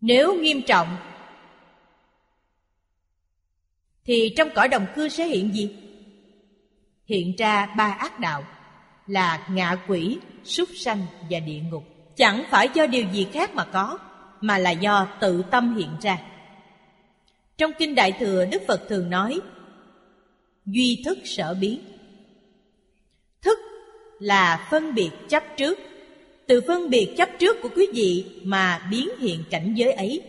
Nếu 0.00 0.34
nghiêm 0.34 0.62
trọng 0.66 0.96
thì 4.06 4.32
trong 4.36 4.48
cõi 4.54 4.68
đồng 4.68 4.86
cư 4.94 5.08
sẽ 5.08 5.26
hiện 5.26 5.54
gì? 5.54 5.70
Hiện 7.06 7.34
ra 7.38 7.66
ba 7.76 7.96
ác 7.98 8.20
đạo 8.20 8.44
là 9.06 9.46
ngạ 9.50 9.76
quỷ, 9.88 10.18
súc 10.44 10.68
sanh 10.76 11.06
và 11.30 11.40
địa 11.40 11.60
ngục. 11.70 11.84
Chẳng 12.16 12.44
phải 12.50 12.68
do 12.74 12.86
điều 12.86 13.04
gì 13.12 13.26
khác 13.32 13.54
mà 13.54 13.64
có, 13.64 13.98
mà 14.40 14.58
là 14.58 14.70
do 14.70 15.08
tự 15.20 15.42
tâm 15.50 15.76
hiện 15.76 15.90
ra. 16.02 16.18
Trong 17.58 17.72
Kinh 17.78 17.94
Đại 17.94 18.12
Thừa, 18.12 18.46
Đức 18.52 18.62
Phật 18.68 18.88
thường 18.88 19.10
nói, 19.10 19.40
Duy 20.66 21.02
thức 21.04 21.18
sở 21.24 21.54
biến. 21.60 21.80
Thức 23.42 23.58
là 24.18 24.66
phân 24.70 24.94
biệt 24.94 25.10
chấp 25.28 25.42
trước. 25.56 25.78
Từ 26.46 26.60
phân 26.66 26.90
biệt 26.90 27.14
chấp 27.16 27.28
trước 27.38 27.56
của 27.62 27.68
quý 27.76 27.86
vị 27.94 28.24
mà 28.44 28.88
biến 28.90 29.08
hiện 29.18 29.44
cảnh 29.50 29.74
giới 29.74 29.92
ấy. 29.92 30.22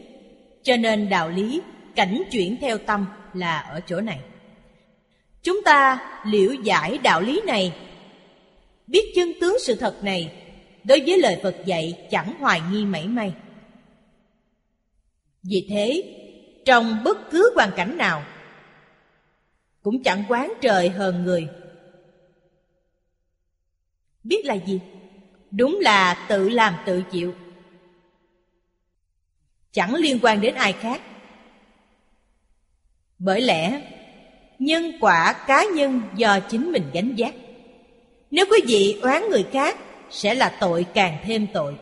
Cho 0.64 0.78
nên 0.78 1.10
đạo 1.10 1.30
lý 1.30 1.62
cảnh 1.98 2.24
chuyển 2.32 2.58
theo 2.62 2.78
tâm 2.78 3.06
là 3.34 3.60
ở 3.60 3.80
chỗ 3.88 4.02
này. 4.02 4.20
Chúng 5.44 5.64
ta 5.66 6.00
liễu 6.26 6.54
giải 6.54 6.98
đạo 6.98 7.22
lý 7.22 7.42
này. 7.46 7.74
Biết 8.88 9.12
chân 9.16 9.32
tướng 9.42 9.58
sự 9.60 9.76
thật 9.76 10.04
này, 10.04 10.44
Đối 10.84 11.00
với 11.00 11.20
lời 11.20 11.40
Phật 11.44 11.56
dạy 11.66 12.08
chẳng 12.12 12.34
hoài 12.40 12.62
nghi 12.72 12.86
mảy 12.86 13.08
may. 13.08 13.34
Vì 15.44 15.68
thế, 15.70 16.04
Trong 16.66 17.04
bất 17.04 17.18
cứ 17.32 17.52
hoàn 17.56 17.72
cảnh 17.76 17.98
nào, 17.98 18.24
Cũng 19.82 20.04
chẳng 20.04 20.24
quán 20.28 20.54
trời 20.62 20.90
hờn 20.90 21.24
người. 21.24 21.48
Biết 24.24 24.46
là 24.46 24.54
gì? 24.54 24.80
Đúng 25.52 25.80
là 25.82 26.26
tự 26.30 26.50
làm 26.50 26.74
tự 26.86 27.04
chịu. 27.12 27.36
Chẳng 29.72 29.96
liên 29.96 30.20
quan 30.22 30.42
đến 30.42 30.56
ai 30.56 30.74
khác. 30.74 31.02
Bởi 33.20 33.42
lẽ 33.42 33.82
Nhân 34.60 34.92
quả 35.02 35.34
cá 35.48 35.64
nhân 35.76 36.02
do 36.16 36.40
chính 36.40 36.72
mình 36.72 36.84
gánh 36.94 37.14
vác. 37.18 37.36
Nếu 38.32 38.46
quý 38.52 38.58
vị 38.68 39.00
oán 39.02 39.30
người 39.30 39.46
khác 39.52 39.78
Sẽ 40.10 40.34
là 40.34 40.58
tội 40.60 40.86
càng 40.94 41.18
thêm 41.24 41.48
tội. 41.54 41.76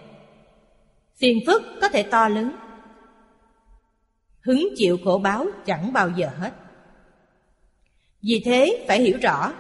Phiền 1.18 1.40
phức 1.48 1.64
có 1.82 1.90
thể 1.90 2.04
to 2.04 2.28
lớn. 2.28 2.52
Hứng 4.42 4.70
chịu 4.78 4.98
khổ 5.06 5.18
báo 5.18 5.46
chẳng 5.66 5.94
bao 5.94 6.10
giờ 6.10 6.30
hết. 6.40 6.52
Vì 8.22 8.42
thế 8.46 8.86
phải 8.88 9.02
hiểu 9.02 9.18
rõ 9.22 9.54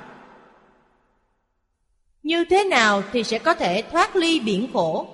Như 2.24 2.46
thế 2.50 2.64
nào 2.64 3.04
thì 3.12 3.24
sẽ 3.24 3.40
có 3.40 3.54
thể 3.54 3.82
thoát 3.82 4.16
ly 4.16 4.40
biển 4.40 4.68
khổ 4.74 5.08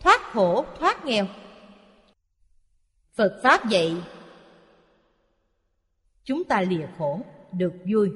Thoát 0.00 0.20
khổ, 0.32 0.64
thoát 0.78 1.04
nghèo. 1.04 1.26
Phật 3.16 3.40
Pháp 3.42 3.68
dạy 3.68 3.96
Chúng 6.26 6.44
ta 6.44 6.60
lìa 6.60 6.86
khổ, 6.98 7.20
được 7.52 7.72
vui. 7.92 8.10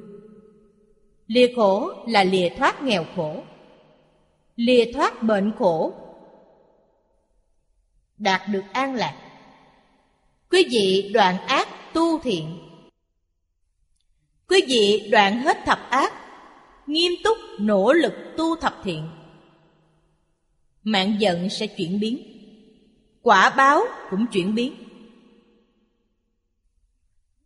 Lìa 1.27 1.53
khổ 1.55 1.91
là 2.07 2.23
lìa 2.23 2.49
thoát 2.57 2.83
nghèo 2.83 3.05
khổ. 3.15 3.43
Lìa 4.55 4.91
thoát 4.93 5.23
bệnh 5.23 5.51
khổ. 5.59 5.93
Đạt 8.17 8.41
được 8.49 8.63
an 8.73 8.95
lạc. 8.95 9.15
Quý 10.49 10.67
vị 10.71 11.11
đoạn 11.13 11.37
ác 11.47 11.67
tu 11.93 12.19
thiện. 12.19 12.57
Quý 14.47 14.61
vị 14.67 15.09
đoạn 15.11 15.39
hết 15.39 15.57
thập 15.65 15.79
ác 15.89 16.13
Nghiêm 16.87 17.11
túc 17.23 17.37
nỗ 17.59 17.93
lực 17.93 18.13
tu 18.37 18.55
thập 18.55 18.75
thiện. 18.83 19.07
Mạng 20.83 21.15
giận 21.19 21.49
sẽ 21.49 21.67
chuyển 21.67 21.99
biến. 21.99 22.17
Quả 23.21 23.53
báo 23.57 23.81
cũng 24.09 24.25
chuyển 24.31 24.55
biến. 24.55 24.73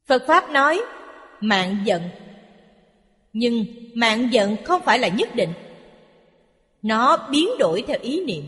Phật 0.06 0.24
Pháp 0.28 0.50
nói, 0.50 0.82
Mạng 1.40 1.78
giận. 1.86 2.02
Nhưng 3.34 3.66
mạng 3.94 4.30
giận 4.32 4.56
không 4.64 4.82
phải 4.86 5.00
là 5.00 5.08
nhất 5.08 5.36
định. 5.36 5.54
Nó 6.82 7.28
biến 7.32 7.50
đổi 7.60 7.84
theo 7.88 7.98
ý 8.02 8.26
niệm. 8.26 8.44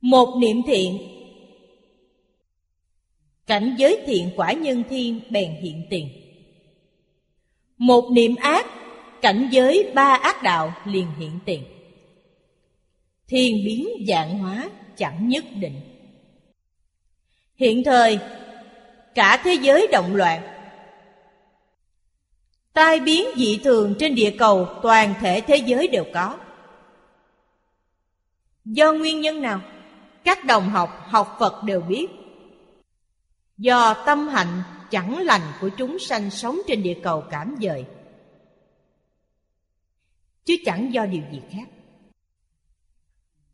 Một 0.00 0.36
niệm 0.40 0.56
thiện. 0.66 0.98
Cảnh 3.46 3.74
giới 3.78 4.02
thiện 4.06 4.30
quả 4.36 4.52
nhân 4.52 4.82
thiên 4.90 5.20
bèn 5.30 5.54
hiện 5.62 5.82
tiền. 5.90 6.08
Một 7.78 8.10
niệm 8.12 8.34
ác, 8.34 8.66
Cảnh 9.22 9.48
giới 9.50 9.90
ba 9.94 10.18
ác 10.22 10.42
đạo 10.42 10.72
liền 10.86 11.06
hiện 11.18 11.38
tiền. 11.44 11.62
Thiên 13.28 13.64
biến 13.64 13.88
dạng 14.08 14.38
hóa 14.38 14.70
chẳng 14.96 15.28
nhất 15.28 15.44
định. 15.60 15.80
Hiện 17.56 17.84
thời 17.84 18.18
Cả 19.14 19.40
thế 19.44 19.54
giới 19.54 19.88
động 19.92 20.16
loạn 20.16 20.54
Tai 22.74 23.00
biến 23.00 23.24
dị 23.36 23.60
thường 23.64 23.94
trên 23.98 24.14
địa 24.14 24.34
cầu, 24.38 24.68
toàn 24.82 25.14
thể 25.20 25.40
thế 25.40 25.56
giới 25.56 25.88
đều 25.88 26.04
có. 26.14 26.38
Do 28.64 28.92
nguyên 28.92 29.20
nhân 29.20 29.42
nào? 29.42 29.60
Các 30.24 30.44
đồng 30.44 30.70
học 30.70 30.90
học 31.08 31.36
Phật 31.40 31.64
đều 31.64 31.80
biết. 31.80 32.06
Do 33.58 33.94
tâm 34.06 34.28
hạnh 34.28 34.62
chẳng 34.90 35.18
lành 35.18 35.52
của 35.60 35.68
chúng 35.68 35.98
sanh 35.98 36.30
sống 36.30 36.58
trên 36.66 36.82
địa 36.82 37.00
cầu 37.02 37.24
cảm 37.30 37.56
dời. 37.60 37.84
Chứ 40.44 40.56
chẳng 40.64 40.94
do 40.94 41.06
điều 41.06 41.22
gì 41.32 41.42
khác. 41.50 41.68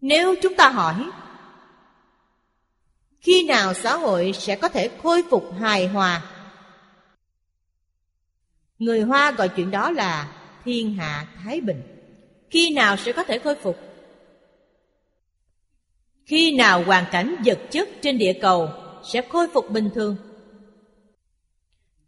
Nếu 0.01 0.35
chúng 0.43 0.55
ta 0.55 0.69
hỏi 0.69 1.11
khi 3.21 3.45
nào 3.45 3.75
xã 3.75 3.97
hội 3.97 4.33
sẽ 4.35 4.57
có 4.57 4.69
thể 4.69 4.91
khôi 5.03 5.23
phục 5.31 5.53
hài 5.59 5.87
hòa 5.87 6.23
Người 8.81 9.01
Hoa 9.01 9.31
gọi 9.33 9.49
chuyện 9.49 9.71
đó 9.71 9.91
là 9.91 10.33
thiên 10.65 10.95
hạ 10.95 11.27
thái 11.45 11.61
bình. 11.61 11.83
Khi 12.51 12.71
nào 12.75 12.97
sẽ 12.97 13.13
có 13.13 13.25
thể 13.25 13.39
khôi 13.39 13.55
phục? 13.55 13.79
Khi 16.27 16.57
nào 16.57 16.85
hoàn 16.85 17.05
cảnh 17.13 17.37
vật 17.45 17.59
chất 17.71 17.89
trên 18.03 18.19
địa 18.19 18.33
cầu 18.43 18.69
sẽ 19.05 19.23
khôi 19.23 19.49
phục 19.49 19.71
bình 19.71 19.91
thường? 19.95 20.17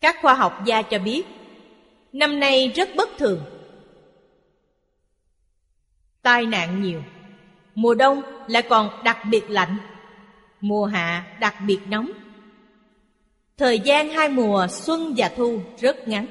Các 0.00 0.16
khoa 0.23 0.35
học 0.35 0.62
gia 0.64 0.83
cho 0.83 0.99
biết, 0.99 1.23
năm 2.12 2.40
nay 2.40 2.73
rất 2.75 2.88
bất 2.97 3.09
thường. 3.19 3.45
Tai 6.23 6.47
nạn 6.47 6.83
nhiều, 6.83 7.02
mùa 7.75 7.95
đông 7.95 8.23
lại 8.47 8.62
còn 8.62 9.02
đặc 9.04 9.19
biệt 9.31 9.50
lạnh, 9.50 9.76
mùa 10.62 10.85
hạ 10.85 11.37
đặc 11.40 11.54
biệt 11.66 11.78
nóng. 11.88 12.11
Thời 13.57 13.78
gian 13.78 14.09
hai 14.09 14.28
mùa 14.28 14.66
xuân 14.71 15.14
và 15.16 15.33
thu 15.37 15.61
rất 15.78 16.09
ngắn. 16.09 16.26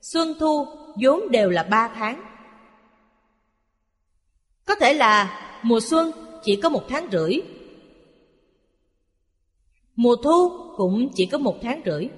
Xuân 0.00 0.34
thu 0.40 0.66
vốn 1.02 1.30
đều 1.30 1.50
là 1.50 1.62
ba 1.62 1.88
tháng. 1.88 2.24
Có 4.64 4.74
thể 4.74 4.94
là 4.94 5.40
mùa 5.62 5.80
xuân 5.80 6.12
chỉ 6.42 6.56
có 6.56 6.68
một 6.68 6.84
tháng 6.88 7.08
rưỡi. 7.12 7.40
Mùa 9.96 10.16
thu 10.16 10.50
cũng 10.76 11.08
chỉ 11.14 11.26
có 11.26 11.38
một 11.38 11.56
tháng 11.62 11.80
rưỡi. 11.84 12.08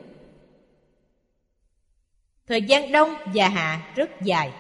Thời 2.47 2.63
gian 2.63 2.93
đông 2.93 3.15
và 3.35 3.49
hạ 3.49 3.93
rất 3.97 4.11
dài. 4.23 4.53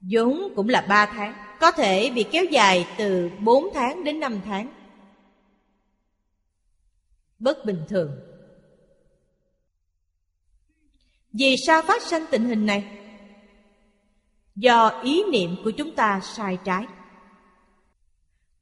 vốn 0.00 0.52
cũng 0.56 0.68
là 0.68 0.80
ba 0.80 1.06
tháng, 1.06 1.34
có 1.60 1.70
thể 1.70 2.10
bị 2.10 2.24
kéo 2.32 2.44
dài 2.44 2.86
từ 2.98 3.30
bốn 3.40 3.68
tháng 3.74 4.04
đến 4.04 4.20
năm 4.20 4.40
tháng. 4.44 4.83
Bất 7.38 7.64
bình 7.64 7.84
thường. 7.88 8.10
Vì 11.32 11.56
sao 11.66 11.82
phát 11.82 12.02
sinh 12.02 12.22
tình 12.30 12.44
hình 12.44 12.66
này? 12.66 12.98
Do 14.56 15.00
ý 15.04 15.22
niệm 15.32 15.56
của 15.64 15.70
chúng 15.70 15.94
ta 15.94 16.20
sai 16.22 16.58
trái. 16.64 16.86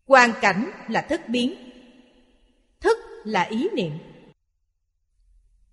Hoàn 0.07 0.33
cảnh 0.41 0.71
là 0.89 1.03
thức 1.03 1.21
biến. 1.29 1.55
Thức 2.81 2.99
là 3.25 3.43
ý 3.43 3.69
niệm. 3.75 3.93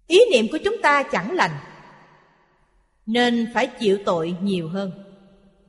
Ý 0.07 0.19
niệm 0.31 0.45
của 0.51 0.57
chúng 0.63 0.75
ta 0.81 1.03
chẳng 1.03 1.31
lành 1.31 1.51
nên 3.05 3.51
phải 3.53 3.67
chịu 3.67 3.97
tội 4.05 4.35
nhiều 4.41 4.69
hơn. 4.69 4.91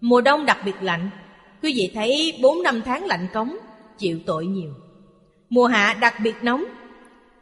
Mùa 0.00 0.20
đông 0.20 0.46
đặc 0.46 0.58
biệt 0.64 0.82
lạnh, 0.82 1.10
quý 1.62 1.72
vị 1.76 1.90
thấy 1.94 2.38
4 2.42 2.62
năm 2.62 2.82
tháng 2.84 3.06
lạnh 3.06 3.26
cống, 3.34 3.56
chịu 3.99 4.20
tội 4.26 4.46
nhiều. 4.46 4.75
Mùa 5.49 5.66
hạ 5.66 5.96
đặc 6.00 6.14
biệt 6.22 6.34
nóng, 6.42 6.64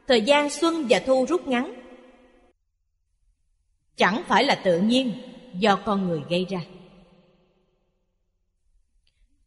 thời 0.09 0.23
gian 0.23 0.51
xuân 0.51 0.87
và 0.91 1.01
thu 1.07 1.27
rút 1.29 1.49
ngắn. 1.49 1.75
Chẳng 3.97 4.23
phải 4.29 4.45
là 4.45 4.55
tự 4.55 4.81
nhiên 4.81 5.13
do 5.55 5.77
con 5.77 6.09
người 6.09 6.21
gây 6.31 6.47
ra. 6.51 6.61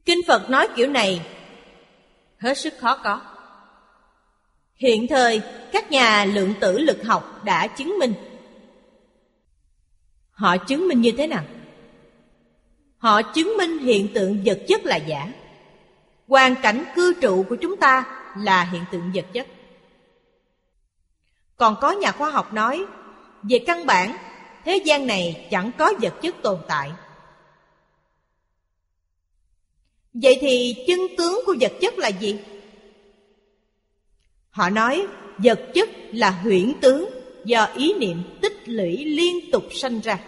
Kinh 0.05 0.19
Phật 0.27 0.49
nói 0.49 0.67
kiểu 0.75 0.87
này 0.87 1.21
hết 2.37 2.57
sức 2.57 2.73
khó 2.79 2.97
có. 2.97 3.21
Hiện 4.75 5.07
thời, 5.07 5.41
các 5.71 5.91
nhà 5.91 6.25
lượng 6.25 6.53
tử 6.59 6.77
lực 6.77 7.05
học 7.05 7.41
đã 7.45 7.67
chứng 7.67 7.99
minh 7.99 8.13
Họ 10.41 10.57
chứng 10.57 10.87
minh 10.87 11.01
như 11.01 11.11
thế 11.17 11.27
nào? 11.27 11.43
Họ 12.97 13.21
chứng 13.21 13.57
minh 13.57 13.79
hiện 13.79 14.13
tượng 14.13 14.43
vật 14.45 14.59
chất 14.67 14.85
là 14.85 14.95
giả. 14.95 15.33
Hoàn 16.27 16.55
cảnh 16.61 16.83
cư 16.95 17.13
trụ 17.21 17.45
của 17.49 17.55
chúng 17.55 17.77
ta 17.77 18.05
là 18.37 18.63
hiện 18.63 18.83
tượng 18.91 19.11
vật 19.13 19.25
chất. 19.33 19.47
Còn 21.61 21.75
có 21.81 21.91
nhà 21.91 22.11
khoa 22.11 22.29
học 22.29 22.53
nói, 22.53 22.85
về 23.43 23.59
căn 23.67 23.85
bản, 23.85 24.17
thế 24.65 24.77
gian 24.85 25.07
này 25.07 25.47
chẳng 25.51 25.71
có 25.77 25.93
vật 26.01 26.13
chất 26.21 26.35
tồn 26.41 26.59
tại. 26.67 26.91
Vậy 30.13 30.37
thì 30.41 30.75
chân 30.87 30.99
tướng 31.17 31.41
của 31.45 31.55
vật 31.61 31.71
chất 31.81 31.97
là 31.97 32.07
gì? 32.07 32.39
Họ 34.49 34.69
nói 34.69 35.07
vật 35.37 35.59
chất 35.73 35.89
là 36.11 36.29
huyễn 36.31 36.73
tướng 36.81 37.09
do 37.45 37.63
ý 37.75 37.93
niệm 37.93 38.23
tích 38.41 38.57
lũy 38.65 39.05
liên 39.05 39.51
tục 39.51 39.63
sanh 39.71 39.99
ra. 39.99 40.19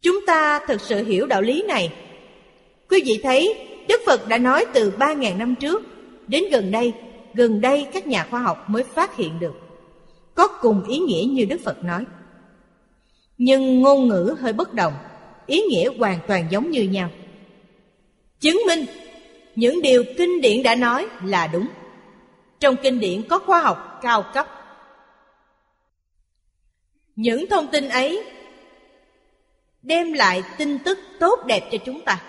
Chúng 0.00 0.26
ta 0.26 0.60
thực 0.66 0.80
sự 0.80 1.04
hiểu 1.04 1.26
đạo 1.26 1.42
lý 1.42 1.62
này. 1.68 1.92
Quý 2.88 3.02
vị 3.04 3.20
thấy 3.22 3.66
Đức 3.88 4.00
Phật 4.06 4.28
đã 4.28 4.38
nói 4.38 4.66
từ 4.74 4.92
3.000 4.98 5.36
năm 5.36 5.54
trước 5.54 5.82
Đến 6.26 6.44
gần 6.50 6.70
đây, 6.70 6.92
gần 7.34 7.60
đây 7.60 7.86
các 7.92 8.06
nhà 8.06 8.26
khoa 8.30 8.40
học 8.40 8.70
mới 8.70 8.84
phát 8.84 9.16
hiện 9.16 9.38
được, 9.40 9.54
Có 10.34 10.48
cùng 10.48 10.84
ý 10.88 10.98
nghĩa 10.98 11.24
như 11.30 11.44
Đức 11.44 11.60
Phật 11.64 11.84
nói. 11.84 12.04
Nhưng 13.38 13.80
ngôn 13.80 14.08
ngữ 14.08 14.36
hơi 14.40 14.52
bất 14.52 14.74
đồng, 14.74 14.92
Ý 15.46 15.60
nghĩa 15.60 15.98
hoàn 15.98 16.18
toàn 16.26 16.46
giống 16.50 16.70
như 16.70 16.82
nhau. 16.82 17.10
Chứng 18.40 18.60
minh 18.66 18.86
những 19.56 19.82
điều 19.82 20.04
kinh 20.18 20.40
điển 20.40 20.62
đã 20.62 20.74
nói 20.74 21.06
là 21.24 21.46
đúng. 21.46 21.68
Trong 22.60 22.76
kinh 22.82 23.00
điển 23.00 23.22
có 23.28 23.38
khoa 23.38 23.60
học 23.60 23.98
cao 24.02 24.24
cấp. 24.34 24.46
Những 27.16 27.46
thông 27.50 27.66
tin 27.66 27.88
ấy 27.88 28.24
đem 29.82 30.12
lại 30.12 30.42
tin 30.58 30.78
tức 30.78 30.98
tốt 31.20 31.40
đẹp 31.46 31.68
cho 31.72 31.78
chúng 31.84 32.00
ta 32.00 32.22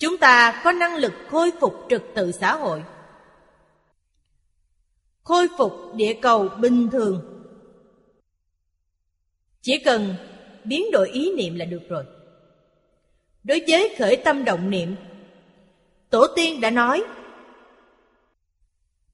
chúng 0.00 0.18
ta 0.18 0.60
có 0.64 0.72
năng 0.72 0.96
lực 0.96 1.12
khôi 1.30 1.52
phục 1.60 1.74
trật 1.88 2.02
tự 2.14 2.32
xã 2.32 2.56
hội. 2.56 2.84
Khôi 5.22 5.48
phục 5.58 5.72
địa 5.94 6.14
cầu 6.22 6.48
bình 6.48 6.88
thường. 6.92 7.44
Chỉ 9.60 9.78
cần 9.84 10.14
biến 10.64 10.90
đổi 10.92 11.08
ý 11.08 11.34
niệm 11.36 11.54
là 11.54 11.64
được 11.64 11.82
rồi. 11.88 12.04
Đối 13.44 13.62
với 13.68 13.94
khởi 13.98 14.16
tâm 14.24 14.44
động 14.44 14.70
niệm, 14.70 14.96
tổ 16.10 16.26
tiên 16.36 16.60
đã 16.60 16.70
nói, 16.70 17.04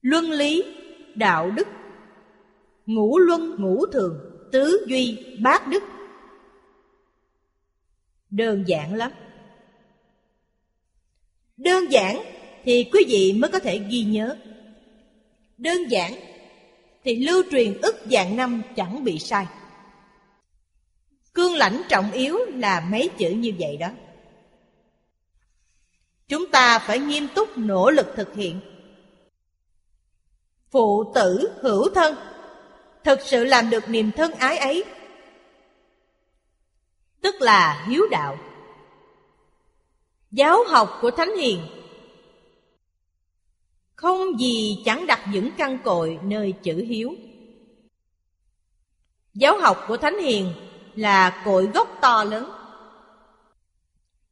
luân 0.03 0.25
lý, 0.25 0.64
đạo 1.14 1.51
đức, 1.51 1.68
ngũ 2.87 3.18
luân, 3.18 3.57
ngũ 3.59 3.87
thường, 3.87 4.20
tứ 4.53 4.87
duy, 4.88 5.37
bát 5.42 5.68
đức. 5.68 5.83
Đơn 8.31 8.64
giản 8.66 8.94
lắm 8.94 9.12
đơn 11.57 11.92
giản 11.92 12.23
thì 12.64 12.88
quý 12.92 13.05
vị 13.09 13.33
mới 13.33 13.51
có 13.51 13.59
thể 13.59 13.81
ghi 13.88 14.03
nhớ. 14.03 14.37
Đơn 15.59 15.90
giản 15.90 16.14
thì 17.05 17.16
lưu 17.16 17.42
truyền 17.51 17.81
ức 17.81 17.97
dạng 18.11 18.37
năm 18.37 18.62
chẳng 18.77 19.05
bị 19.05 19.19
sai. 19.19 19.47
Cương 21.35 21.55
lãnh 21.55 21.83
trọng 21.88 22.12
yếu 22.12 22.38
là 22.47 22.81
mấy 22.90 23.11
chữ 23.19 23.31
như 23.31 23.53
vậy 23.59 23.77
đó. 23.77 23.88
Chúng 26.29 26.51
ta 26.51 26.79
phải 26.79 26.99
nghiêm 26.99 27.29
túc 27.35 27.59
nỗ 27.59 27.90
lực 27.90 28.07
thực 28.16 28.35
hiện. 28.35 28.61
Phụ 30.71 31.12
tử 31.14 31.51
hữu 31.62 31.90
thân, 31.95 32.16
thực 33.05 33.21
sự 33.23 33.45
làm 33.45 33.71
được 33.71 33.88
niềm 33.88 34.11
thân 34.16 34.33
ái 34.33 34.59
ấy. 34.59 34.85
Tức 37.21 37.35
là 37.40 37.87
hiếu 37.88 38.03
đạo 38.11 38.38
giáo 40.37 40.64
học 40.64 40.99
của 41.01 41.11
thánh 41.11 41.37
hiền. 41.37 41.61
Không 43.94 44.40
gì 44.40 44.83
chẳng 44.85 45.07
đặt 45.07 45.20
những 45.33 45.51
căn 45.59 45.79
cội 45.85 46.18
nơi 46.22 46.55
chữ 46.62 46.85
hiếu. 46.88 47.14
Giáo 49.35 49.59
học 49.59 49.85
của 49.88 49.96
thánh 49.96 50.18
hiền 50.18 50.53
là 50.94 51.42
cội 51.44 51.66
gốc 51.66 51.99
to 52.03 52.25
lớn. 52.25 52.51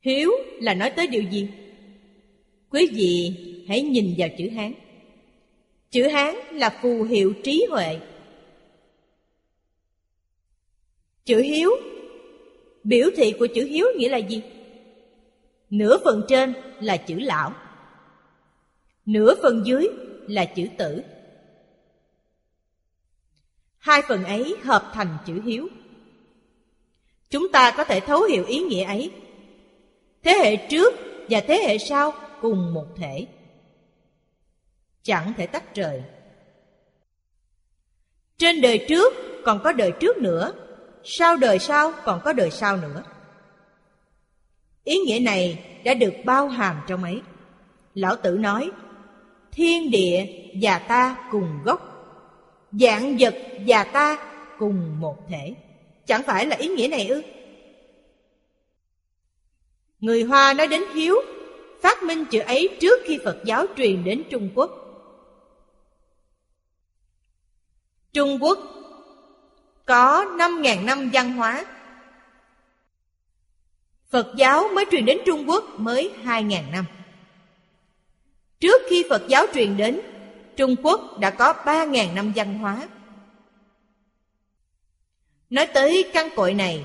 Hiếu 0.00 0.30
là 0.60 0.74
nói 0.74 0.90
tới 0.90 1.06
điều 1.06 1.22
gì? 1.22 1.48
Quý 2.70 2.88
vị 2.94 3.36
hãy 3.68 3.82
nhìn 3.82 4.14
vào 4.18 4.28
chữ 4.38 4.48
hán. 4.50 4.74
Chữ 5.90 6.08
hán 6.08 6.34
là 6.52 6.78
phù 6.82 7.02
hiệu 7.02 7.34
trí 7.44 7.66
huệ. 7.70 7.98
Chữ 11.24 11.40
hiếu, 11.40 11.70
Biểu 12.84 13.10
thị 13.16 13.34
của 13.38 13.46
chữ 13.54 13.66
hiếu 13.66 13.86
nghĩa 13.96 14.08
là 14.08 14.18
gì? 14.18 14.42
Nửa 15.74 15.98
phần 16.04 16.24
trên 16.28 16.54
là 16.80 16.96
chữ 16.96 17.18
lão. 17.18 17.52
Nửa 19.06 19.34
phần 19.42 19.62
dưới 19.66 19.88
là 20.26 20.44
chữ 20.44 20.66
tử. 20.78 21.02
Hai 23.78 24.02
phần 24.08 24.24
ấy 24.24 24.56
hợp 24.62 24.90
thành 24.94 25.16
chữ 25.26 25.40
hiếu. 25.44 25.68
Chúng 27.30 27.52
ta 27.52 27.74
có 27.76 27.84
thể 27.84 28.00
thấu 28.00 28.22
hiểu 28.22 28.44
ý 28.44 28.58
nghĩa 28.58 28.84
ấy. 28.84 29.10
Thế 30.22 30.32
hệ 30.42 30.56
trước 30.56 30.94
và 31.30 31.40
thế 31.40 31.62
hệ 31.66 31.78
sau 31.78 32.12
cùng 32.40 32.74
một 32.74 32.86
thể. 32.96 33.26
Chẳng 35.02 35.32
thể 35.36 35.46
tách 35.46 35.74
rời. 35.74 36.02
Trên 38.38 38.60
đời 38.60 38.86
trước 38.88 39.14
còn 39.44 39.60
có 39.64 39.72
đời 39.72 39.92
trước 40.00 40.16
nữa. 40.16 40.52
Sau 41.04 41.36
đời 41.36 41.58
sau 41.58 41.92
còn 42.04 42.20
có 42.24 42.32
đời 42.32 42.50
sau 42.50 42.76
nữa. 42.76 43.02
Ý 44.84 44.96
nghĩa 44.96 45.18
này 45.18 45.64
đã 45.84 45.94
được 45.94 46.14
bao 46.24 46.48
hàm 46.48 46.80
trong 46.86 47.04
ấy. 47.04 47.20
Lão 47.94 48.16
Tử 48.16 48.30
nói, 48.30 48.70
thiên 49.52 49.90
địa 49.90 50.26
và 50.60 50.78
ta 50.78 51.28
cùng 51.30 51.58
gốc, 51.64 51.80
dạng 52.72 53.16
vật 53.18 53.34
và 53.66 53.84
ta 53.84 54.18
cùng 54.58 55.00
một 55.00 55.28
thể. 55.28 55.54
Chẳng 56.06 56.22
phải 56.22 56.46
là 56.46 56.56
ý 56.56 56.68
nghĩa 56.68 56.88
này 56.88 57.06
ư? 57.08 57.22
Người 60.00 60.22
Hoa 60.22 60.52
nói 60.52 60.66
đến 60.66 60.82
hiếu, 60.94 61.16
phát 61.82 62.02
minh 62.02 62.24
chữ 62.30 62.38
ấy 62.40 62.76
trước 62.80 63.00
khi 63.04 63.18
Phật 63.24 63.36
giáo 63.44 63.66
truyền 63.76 64.04
đến 64.04 64.22
Trung 64.30 64.50
Quốc. 64.54 64.70
Trung 68.12 68.38
Quốc 68.40 68.58
có 69.84 70.24
5.000 70.24 70.84
năm 70.84 71.10
văn 71.12 71.32
hóa. 71.32 71.64
Phật 74.14 74.34
giáo 74.36 74.68
mới 74.74 74.84
truyền 74.90 75.04
đến 75.04 75.18
Trung 75.26 75.48
Quốc 75.48 75.64
mới 75.76 76.12
2.000 76.24 76.70
năm. 76.70 76.84
Trước 78.60 78.82
khi 78.88 79.04
Phật 79.10 79.22
giáo 79.28 79.46
truyền 79.54 79.76
đến, 79.76 80.00
Trung 80.56 80.76
Quốc 80.82 81.18
đã 81.20 81.30
có 81.30 81.52
3.000 81.52 82.14
năm 82.14 82.32
văn 82.36 82.58
hóa. 82.58 82.88
Nói 85.50 85.66
tới 85.66 86.10
căn 86.12 86.28
cội 86.36 86.54
này 86.54 86.84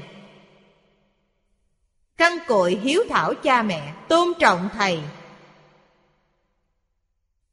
Căn 2.18 2.38
cội 2.48 2.80
hiếu 2.84 3.04
thảo 3.10 3.34
cha 3.34 3.62
mẹ 3.62 3.94
Tôn 4.08 4.28
trọng 4.40 4.70
thầy 4.74 5.00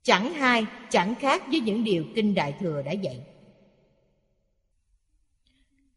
Chẳng 0.02 0.34
hai 0.34 0.66
chẳng 0.90 1.14
khác 1.14 1.42
với 1.46 1.60
những 1.60 1.84
điều 1.84 2.04
Kinh 2.14 2.34
Đại 2.34 2.54
Thừa 2.60 2.82
đã 2.82 2.92
dạy 2.92 3.20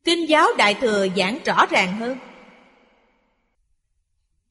Kinh 0.03 0.29
giáo 0.29 0.47
Đại 0.57 0.73
Thừa 0.73 1.07
giảng 1.15 1.39
rõ 1.45 1.65
ràng 1.65 1.97
hơn 1.97 2.17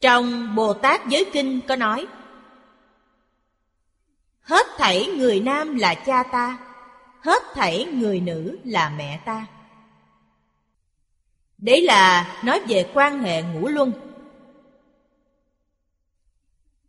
trong 0.00 0.54
Bồ 0.54 0.74
Tát 0.74 1.08
Giới 1.08 1.30
Kinh 1.32 1.60
có 1.68 1.76
nói 1.76 2.06
Hết 4.40 4.66
thảy 4.78 5.06
người 5.06 5.40
nam 5.40 5.76
là 5.76 5.94
cha 5.94 6.22
ta 6.22 6.58
Hết 7.20 7.42
thảy 7.54 7.84
người 7.84 8.20
nữ 8.20 8.58
là 8.64 8.92
mẹ 8.96 9.20
ta. 9.24 9.46
Đấy 11.58 11.82
là 11.82 12.38
nói 12.44 12.60
về 12.68 12.90
quan 12.94 13.22
hệ 13.22 13.42
ngũ 13.42 13.68
luân. 13.68 13.92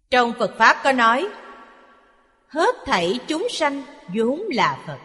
Trong 0.10 0.34
Phật 0.39 0.56
Pháp 0.58 0.82
có 0.84 0.91
nói 0.91 1.30
Hết 2.48 2.76
thảy 2.86 3.19
chúng 3.28 3.48
sanh 3.52 3.84
vốn 4.15 4.41
là 4.52 4.84
Phật. 4.88 5.00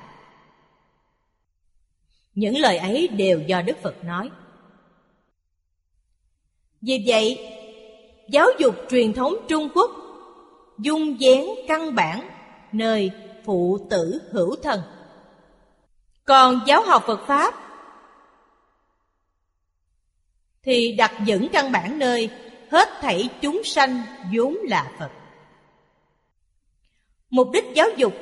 Những 2.35 2.57
lời 2.57 2.77
ấy 2.77 3.09
đều 3.09 3.41
do 3.41 3.63
Đức 3.63 3.77
Phật 3.83 4.05
nói. 4.05 4.31
Vì 6.81 7.05
vậy, 7.07 7.54
giáo 8.29 8.49
dục 8.59 8.75
truyền 8.91 9.13
thống 9.13 9.35
Trung 9.49 9.69
Quốc, 9.75 9.91
Dung 10.79 11.19
dén 11.21 11.47
căn 11.69 11.95
bản 11.95 12.29
nơi 12.73 13.11
phụ 13.45 13.79
tử 13.91 14.21
hữu 14.33 14.57
thần. 14.57 14.81
Còn 16.25 16.61
giáo 16.67 16.83
học 16.83 17.05
Phật 17.07 17.27
Pháp 17.27 17.55
Thì 20.63 20.93
đặt 20.93 21.13
dẫn 21.25 21.49
căn 21.53 21.73
bản 21.73 21.99
nơi 21.99 22.31
hết 22.71 22.89
thảy 23.01 23.29
chúng 23.43 23.65
sanh 23.65 24.03
vốn 24.35 24.57
là 24.63 24.93
Phật. 24.99 25.11
Mục 27.31 27.49
đích 27.53 27.65
giáo 27.75 27.89
dục 27.97 28.13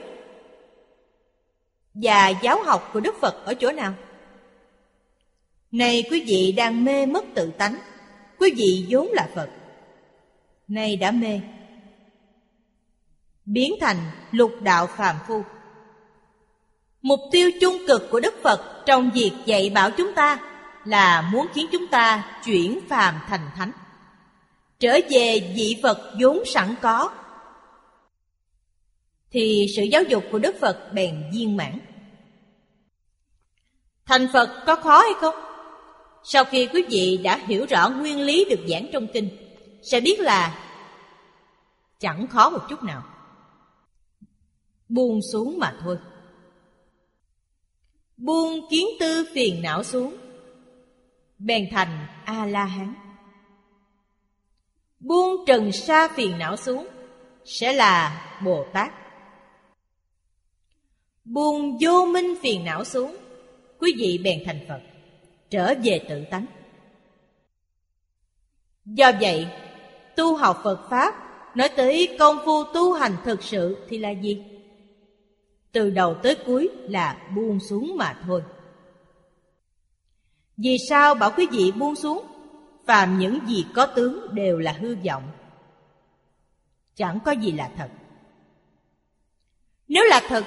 và 1.94 2.28
giáo 2.28 2.62
học 2.62 2.90
của 2.92 3.00
Đức 3.00 3.14
Phật 3.20 3.44
ở 3.44 3.54
chỗ 3.54 3.72
nào? 3.72 3.94
Này 5.70 6.04
quý 6.10 6.24
vị 6.26 6.54
đang 6.56 6.84
mê 6.84 7.06
mất 7.06 7.24
tự 7.34 7.50
tánh, 7.58 7.78
Quý 8.38 8.52
vị 8.56 8.86
vốn 8.90 9.08
là 9.12 9.28
Phật. 9.34 9.48
Nay 10.72 10.96
đã 10.96 11.10
mê 11.10 11.40
Biến 13.44 13.74
thành 13.80 13.96
lục 14.30 14.52
đạo 14.62 14.86
phàm 14.86 15.16
phu 15.28 15.42
Mục 17.02 17.20
tiêu 17.32 17.50
chung 17.60 17.76
cực 17.88 18.02
của 18.10 18.20
Đức 18.20 18.34
Phật 18.42 18.82
Trong 18.86 19.10
việc 19.14 19.32
dạy 19.46 19.70
bảo 19.70 19.90
chúng 19.90 20.14
ta 20.14 20.38
Là 20.84 21.30
muốn 21.32 21.46
khiến 21.54 21.66
chúng 21.72 21.86
ta 21.86 22.40
chuyển 22.44 22.80
phàm 22.88 23.14
thành 23.28 23.50
thánh 23.56 23.72
Trở 24.78 24.98
về 25.10 25.52
vị 25.56 25.80
Phật 25.82 26.14
vốn 26.20 26.42
sẵn 26.46 26.74
có 26.82 27.10
thì 29.32 29.66
sự 29.76 29.82
giáo 29.82 30.02
dục 30.02 30.24
của 30.32 30.38
Đức 30.38 30.54
Phật 30.60 30.92
bèn 30.92 31.30
viên 31.32 31.56
mãn. 31.56 31.78
Thành 34.06 34.26
Phật 34.32 34.62
có 34.66 34.76
khó 34.76 35.00
hay 35.00 35.12
không? 35.20 35.34
Sau 36.24 36.44
khi 36.44 36.66
quý 36.66 36.82
vị 36.90 37.20
đã 37.22 37.36
hiểu 37.46 37.66
rõ 37.70 37.88
nguyên 37.88 38.20
lý 38.20 38.44
được 38.50 38.60
giảng 38.68 38.86
trong 38.92 39.06
kinh, 39.06 39.28
sẽ 39.82 40.00
biết 40.00 40.20
là 40.20 40.61
chẳng 42.02 42.26
khó 42.26 42.50
một 42.50 42.60
chút 42.68 42.82
nào. 42.82 43.02
Buông 44.88 45.20
xuống 45.32 45.58
mà 45.58 45.78
thôi. 45.80 45.98
Buông 48.16 48.68
kiến 48.70 48.86
tư 49.00 49.26
phiền 49.34 49.62
não 49.62 49.82
xuống, 49.82 50.16
bèn 51.38 51.68
thành 51.70 52.06
A-la-hán. 52.24 52.94
Buông 55.00 55.44
trần 55.46 55.72
sa 55.72 56.08
phiền 56.16 56.38
não 56.38 56.56
xuống, 56.56 56.88
sẽ 57.44 57.72
là 57.72 58.24
Bồ 58.44 58.66
Tát. 58.72 58.92
Buông 61.24 61.78
vô 61.80 62.06
minh 62.06 62.34
phiền 62.42 62.64
não 62.64 62.84
xuống 62.84 63.16
Quý 63.78 63.92
vị 63.98 64.20
bèn 64.24 64.42
thành 64.46 64.60
Phật 64.68 64.80
Trở 65.50 65.74
về 65.84 66.04
tự 66.08 66.24
tánh 66.30 66.46
Do 68.84 69.12
vậy 69.20 69.46
Tu 70.16 70.36
học 70.36 70.60
Phật 70.64 70.86
Pháp 70.90 71.31
Nói 71.54 71.68
tới 71.68 72.16
công 72.18 72.38
phu 72.44 72.64
tu 72.64 72.92
hành 72.92 73.16
thực 73.24 73.42
sự 73.42 73.76
Thì 73.88 73.98
là 73.98 74.10
gì? 74.10 74.44
Từ 75.72 75.90
đầu 75.90 76.14
tới 76.22 76.36
cuối 76.46 76.70
là 76.88 77.16
buông 77.36 77.60
xuống 77.60 77.96
mà 77.96 78.20
thôi. 78.26 78.42
Vì 80.56 80.76
sao 80.88 81.14
bảo 81.14 81.32
quý 81.36 81.46
vị 81.50 81.72
buông 81.72 81.94
xuống? 81.94 82.26
Phàm 82.86 83.18
những 83.18 83.38
gì 83.46 83.66
có 83.74 83.86
tướng 83.86 84.34
đều 84.34 84.58
là 84.58 84.72
hư 84.72 84.96
vọng. 85.06 85.22
Chẳng 86.94 87.18
có 87.24 87.32
gì 87.32 87.52
là 87.52 87.70
thật. 87.76 87.88
Nếu 89.88 90.04
là 90.04 90.22
thật, 90.28 90.44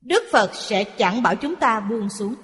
Đức 0.00 0.22
Phật 0.32 0.54
sẽ 0.54 0.84
chẳng 0.84 1.22
bảo 1.22 1.34
chúng 1.34 1.56
ta 1.56 1.80
buông 1.80 2.08
xuống. 2.08 2.34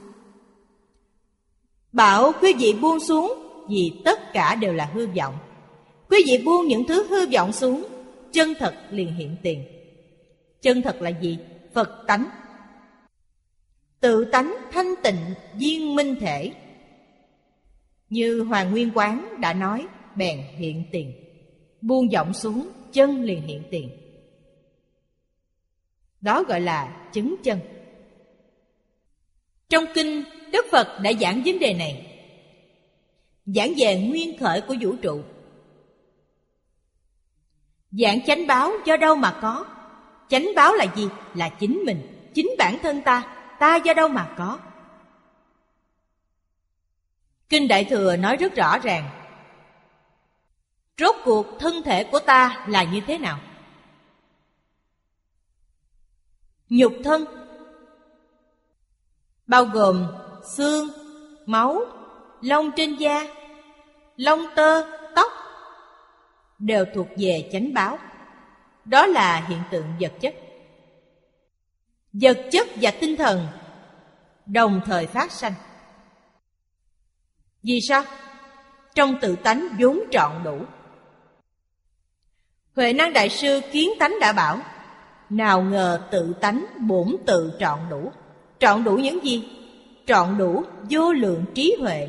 Bảo 1.92 2.32
quý 2.40 2.52
vị 2.58 2.78
buông 2.80 3.00
xuống 3.00 3.44
Vì 3.68 4.02
tất 4.04 4.32
cả 4.32 4.54
đều 4.54 4.72
là 4.72 4.84
hư 4.84 5.06
vọng. 5.06 5.34
Quý 6.10 6.18
vị 6.26 6.42
buông 6.44 6.68
những 6.68 6.86
thứ 6.88 7.06
hư 7.08 7.26
vọng 7.32 7.52
xuống 7.52 7.86
Chân 8.32 8.54
thật 8.58 8.74
liền 8.90 9.14
hiện 9.14 9.36
tiền 9.42 9.64
Chân 10.62 10.82
thật 10.82 11.02
là 11.02 11.10
gì? 11.10 11.38
Phật 11.74 12.04
tánh 12.06 12.28
Tự 14.00 14.24
tánh 14.24 14.54
thanh 14.72 14.94
tịnh 15.02 15.34
viên 15.54 15.96
minh 15.96 16.16
thể 16.20 16.52
Như 18.10 18.40
Hoàng 18.40 18.70
Nguyên 18.70 18.90
Quán 18.94 19.40
đã 19.40 19.52
nói 19.52 19.86
Bèn 20.16 20.40
hiện 20.56 20.84
tiền 20.92 21.12
Buông 21.80 22.08
vọng 22.08 22.34
xuống 22.34 22.68
chân 22.92 23.22
liền 23.22 23.42
hiện 23.42 23.62
tiền 23.70 23.90
đó 26.20 26.42
gọi 26.42 26.60
là 26.60 27.08
chứng 27.12 27.34
chân. 27.42 27.58
Trong 29.68 29.84
kinh, 29.94 30.24
Đức 30.52 30.66
Phật 30.70 31.00
đã 31.02 31.12
giảng 31.20 31.42
vấn 31.44 31.58
đề 31.58 31.74
này. 31.74 32.06
Giảng 33.46 33.72
về 33.78 34.00
nguyên 34.00 34.38
khởi 34.38 34.60
của 34.60 34.74
vũ 34.80 34.94
trụ. 35.02 35.22
Giảng 37.90 38.26
chánh 38.26 38.46
báo 38.46 38.72
do 38.84 38.96
đâu 38.96 39.14
mà 39.14 39.38
có? 39.42 39.64
Chánh 40.28 40.48
báo 40.56 40.74
là 40.74 40.86
gì? 40.96 41.08
Là 41.34 41.48
chính 41.48 41.82
mình, 41.86 42.30
chính 42.34 42.50
bản 42.58 42.78
thân 42.82 43.02
ta, 43.02 43.22
ta 43.58 43.76
do 43.76 43.94
đâu 43.94 44.08
mà 44.08 44.28
có? 44.38 44.58
Kinh 47.48 47.68
Đại 47.68 47.84
Thừa 47.84 48.16
nói 48.16 48.36
rất 48.36 48.54
rõ 48.54 48.78
ràng 48.78 49.10
Rốt 50.98 51.16
cuộc 51.24 51.46
thân 51.58 51.82
thể 51.82 52.04
của 52.04 52.18
ta 52.18 52.64
là 52.68 52.82
như 52.84 53.00
thế 53.06 53.18
nào? 53.18 53.38
Nhục 56.68 56.92
thân 57.04 57.24
Bao 59.46 59.64
gồm 59.64 60.06
xương, 60.56 60.88
máu, 61.46 61.80
lông 62.40 62.70
trên 62.76 62.96
da, 62.96 63.26
lông 64.16 64.46
tơ, 64.56 64.97
Đều 66.58 66.84
thuộc 66.94 67.06
về 67.16 67.48
chánh 67.52 67.74
báo. 67.74 67.98
Đó 68.84 69.06
là 69.06 69.46
hiện 69.48 69.58
tượng 69.70 69.86
vật 70.00 70.12
chất. 70.20 70.34
Vật 72.12 72.38
chất 72.52 72.66
và 72.80 72.90
tinh 73.00 73.16
thần 73.16 73.46
Đồng 74.48 74.80
thời 74.86 75.06
phát 75.06 75.32
sanh. 75.32 75.52
Vì 77.62 77.80
sao? 77.88 78.04
Trong 78.94 79.20
tự 79.20 79.36
tánh 79.36 79.68
vốn 79.78 80.00
trọn 80.10 80.32
đủ. 80.44 80.58
Huệ 82.76 82.92
năng 82.92 83.12
đại 83.12 83.28
sư 83.28 83.60
kiến 83.72 83.90
tánh 83.98 84.14
đã 84.20 84.32
bảo, 84.32 84.60
nào 85.30 85.62
ngờ 85.62 86.08
tự 86.10 86.34
tánh 86.40 86.66
bổn 86.88 87.16
tự 87.26 87.52
trọn 87.58 87.78
đủ. 87.90 88.12
Trọn 88.58 88.84
đủ 88.84 88.96
những 88.96 89.24
gì? 89.24 89.48
Trọn 90.06 90.38
đủ 90.38 90.64
vô 90.90 91.12
lượng 91.12 91.44
trí 91.54 91.76
huệ, 91.80 92.08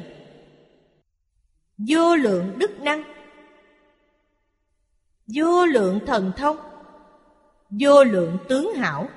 Vô 1.77 2.15
lượng 2.15 2.53
đức 2.57 2.79
năng. 2.79 3.03
Vô 5.33 5.65
lượng 5.65 5.99
thần 6.07 6.31
thông. 6.37 6.57
Vô 7.69 8.03
lượng 8.03 8.37
tướng 8.49 8.73
hảo. 8.73 9.09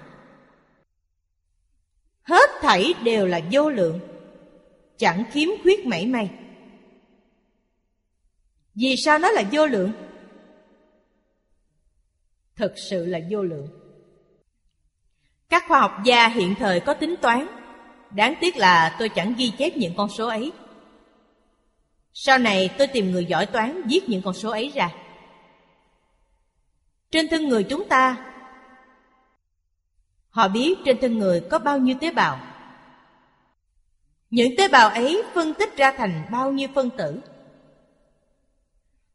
Hết 2.23 2.51
thảy 2.61 2.95
đều 3.05 3.27
là 3.27 3.41
vô 3.53 3.71
lượng. 3.71 4.01
Chẳng 4.99 5.25
khiếm 5.31 5.49
khuyết 5.63 5.87
mảy 5.87 6.07
may. 6.07 6.31
Vì 8.75 8.97
sao 8.97 9.19
nó 9.19 9.31
là 9.31 9.43
vô 9.53 9.67
lượng? 9.67 9.93
Thực 12.57 12.73
sự 12.77 13.07
là 13.07 13.21
vô 13.31 13.43
lượng. 13.43 13.69
Các 15.49 15.65
khoa 15.69 15.81
học 15.81 15.93
gia 16.05 16.29
hiện 16.29 16.55
thời 16.59 16.81
có 16.81 16.95
tính 16.95 17.15
toán. 17.23 17.47
Đáng 18.11 18.35
tiếc 18.41 18.57
là 18.57 18.97
tôi 18.99 19.09
chẳng 19.09 19.35
ghi 19.39 19.53
chép 19.59 19.77
những 19.77 19.95
con 19.97 20.09
số 20.09 20.27
ấy. 20.29 20.53
Sau 22.13 22.39
này 22.39 22.71
tôi 22.79 22.87
tìm 22.87 23.11
người 23.11 23.25
giỏi 23.25 23.47
toán 23.47 23.83
viết 23.89 24.09
những 24.09 24.23
con 24.23 24.35
số 24.35 24.51
ấy 24.51 24.73
ra. 24.75 25.02
Trên 27.13 27.29
thân 27.29 27.49
người 27.49 27.65
chúng 27.65 27.89
ta 27.89 28.33
Họ 30.31 30.49
biết 30.49 30.75
trên 30.85 30.99
thân 31.01 31.19
người 31.19 31.41
có 31.51 31.59
bao 31.59 31.79
nhiêu 31.79 31.97
tế 32.01 32.13
bào 32.13 32.41
Những 34.31 34.57
tế 34.59 34.69
bào 34.69 34.89
ấy 34.89 35.23
phân 35.35 35.55
tích 35.55 35.77
ra 35.77 35.93
thành 35.97 36.23
bao 36.31 36.53
nhiêu 36.53 36.69
phân 36.75 36.91
tử? 36.91 37.21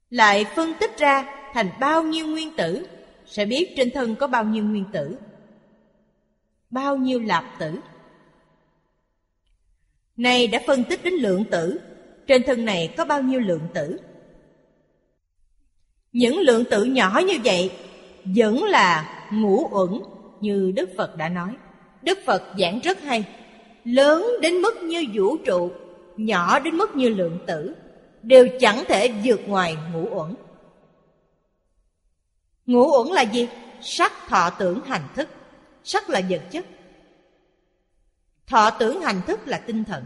Lại 0.09 0.45
phân 0.55 0.73
tích 0.79 0.97
ra 0.97 1.25
thành 1.53 1.69
bao 1.79 2.03
nhiêu 2.03 2.27
nguyên 2.27 2.55
tử? 2.55 2.87
Sẽ 3.25 3.45
biết 3.45 3.73
trên 3.77 3.91
thân 3.91 4.15
có 4.15 4.27
bao 4.27 4.43
nhiêu 4.43 4.63
nguyên 4.63 4.85
tử? 4.93 5.17
Bao 6.69 6.97
nhiêu 6.97 7.19
lạp 7.19 7.45
tử? 7.59 7.79
Này 10.17 10.47
đã 10.47 10.61
phân 10.67 10.83
tích 10.83 11.03
đến 11.03 11.13
lượng 11.13 11.43
tử, 11.51 11.79
Trên 12.27 12.43
thân 12.43 12.65
này 12.65 12.93
có 12.97 13.05
bao 13.05 13.21
nhiêu 13.21 13.39
lượng 13.39 13.67
tử? 13.73 13.99
Những 16.11 16.37
lượng 16.37 16.63
tử 16.71 16.83
nhỏ 16.83 17.21
như 17.27 17.39
vậy 17.43 17.71
vẫn 18.35 18.63
là 18.63 19.19
ngũ 19.31 19.69
uẩn, 19.71 20.01
Như 20.41 20.71
Đức 20.75 20.89
Phật 20.97 21.17
đã 21.17 21.29
nói. 21.29 21.57
Đức 22.01 22.17
Phật 22.25 22.43
giảng 22.59 22.79
rất 22.79 23.01
hay. 23.01 23.23
Lớn 23.83 24.25
đến 24.41 24.61
mức 24.61 24.75
như 24.83 25.05
vũ 25.13 25.37
trụ, 25.45 25.71
Nhỏ 26.17 26.59
đến 26.59 26.77
mức 26.77 26.95
như 26.95 27.09
lượng 27.09 27.39
tử, 27.47 27.75
Đều 28.23 28.47
chẳng 28.59 28.83
thể 28.87 29.13
vượt 29.23 29.39
ngoài 29.47 29.77
ngũ 29.93 30.07
uẩn. 30.11 30.35
Ngũ 32.65 32.97
uẩn 32.97 33.07
là 33.07 33.21
gì? 33.21 33.49
Sắc 33.81 34.11
thọ 34.27 34.49
tưởng 34.49 34.81
hành 34.85 35.07
thức. 35.15 35.29
Sắc 35.83 36.09
là 36.09 36.21
vật 36.29 36.41
chất. 36.51 36.65
Thọ 38.47 38.69
tưởng 38.69 39.01
hành 39.01 39.21
thức 39.27 39.47
là 39.47 39.57
tinh 39.57 39.83
thần. 39.83 40.03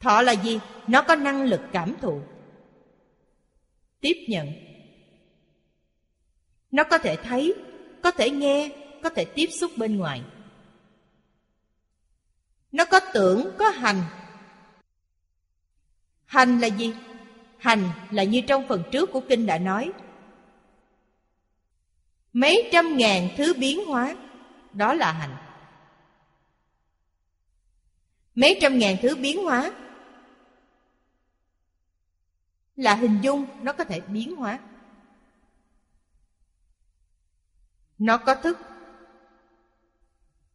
Thọ 0.00 0.22
là 0.22 0.32
gì? 0.32 0.60
Nó 0.86 1.02
có 1.02 1.14
năng 1.14 1.42
lực 1.42 1.60
cảm 1.72 1.94
thụ. 2.00 2.20
Tiếp 4.00 4.16
nhận. 4.28 4.69
Nó 6.70 6.84
có 6.84 6.98
thể 6.98 7.16
thấy, 7.16 7.54
có 8.02 8.10
thể 8.10 8.30
nghe, 8.30 8.70
có 9.02 9.10
thể 9.10 9.24
tiếp 9.24 9.46
xúc 9.60 9.70
bên 9.76 9.96
ngoài. 9.96 10.22
Nó 12.72 12.84
có 12.84 13.00
tưởng, 13.14 13.50
có 13.58 13.68
hành. 13.68 14.02
Hành 16.26 16.60
là 16.60 16.66
gì? 16.66 16.94
Hành 17.58 17.90
là 18.10 18.24
như 18.24 18.40
trong 18.40 18.68
phần 18.68 18.82
trước 18.90 19.10
của 19.12 19.20
kinh 19.28 19.46
đã 19.46 19.58
nói. 19.58 19.92
Mấy 22.32 22.68
trăm 22.72 22.96
ngàn 22.96 23.28
thứ 23.36 23.54
biến 23.54 23.86
hóa 23.86 24.16
Đó 24.72 24.94
là 24.94 25.12
hành. 25.12 25.36
Mấy 28.34 28.58
trăm 28.60 28.78
ngàn 28.78 28.96
thứ 29.02 29.16
biến 29.16 29.44
hóa 29.44 29.72
Là 32.76 32.94
hình 32.94 33.18
dung 33.22 33.46
nó 33.62 33.72
có 33.72 33.84
thể 33.84 34.00
biến 34.00 34.36
hóa. 34.36 34.58
Nó 38.00 38.16
có 38.16 38.34
thức. 38.34 38.58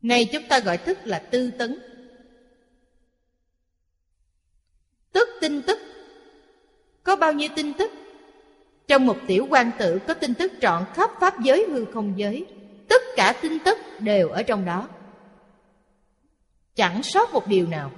Này 0.02 0.30
chúng 0.34 0.44
ta 0.50 0.60
gọi 0.60 0.78
thức 0.78 0.98
là 1.04 1.20
tư 1.20 1.52
tấn. 1.52 1.80
Tức 5.12 5.30
tinh 5.42 5.62
tức 5.68 5.80
Có 7.04 7.16
bao 7.16 7.34
nhiêu 7.34 7.50
tinh 7.56 7.74
tức 7.78 7.92
Trong 8.88 9.06
một 9.06 9.18
tiểu 9.28 9.48
quan 9.50 9.72
tử 9.80 10.00
có 10.08 10.14
tinh 10.14 10.34
tức 10.34 10.52
trọn 10.62 10.86
khắp 10.94 11.12
pháp 11.20 11.42
giới 11.42 11.66
hư 11.70 11.86
không 11.86 12.14
giới. 12.18 12.46
Tất 12.90 13.02
cả 13.16 13.34
tinh 13.42 13.58
tức 13.66 13.78
đều 14.00 14.30
ở 14.30 14.44
trong 14.44 14.66
đó. 14.66 14.90
Chẳng 16.76 17.04
sót 17.04 17.34
một 17.34 17.48
điều 17.48 17.68
nào. 17.68 17.92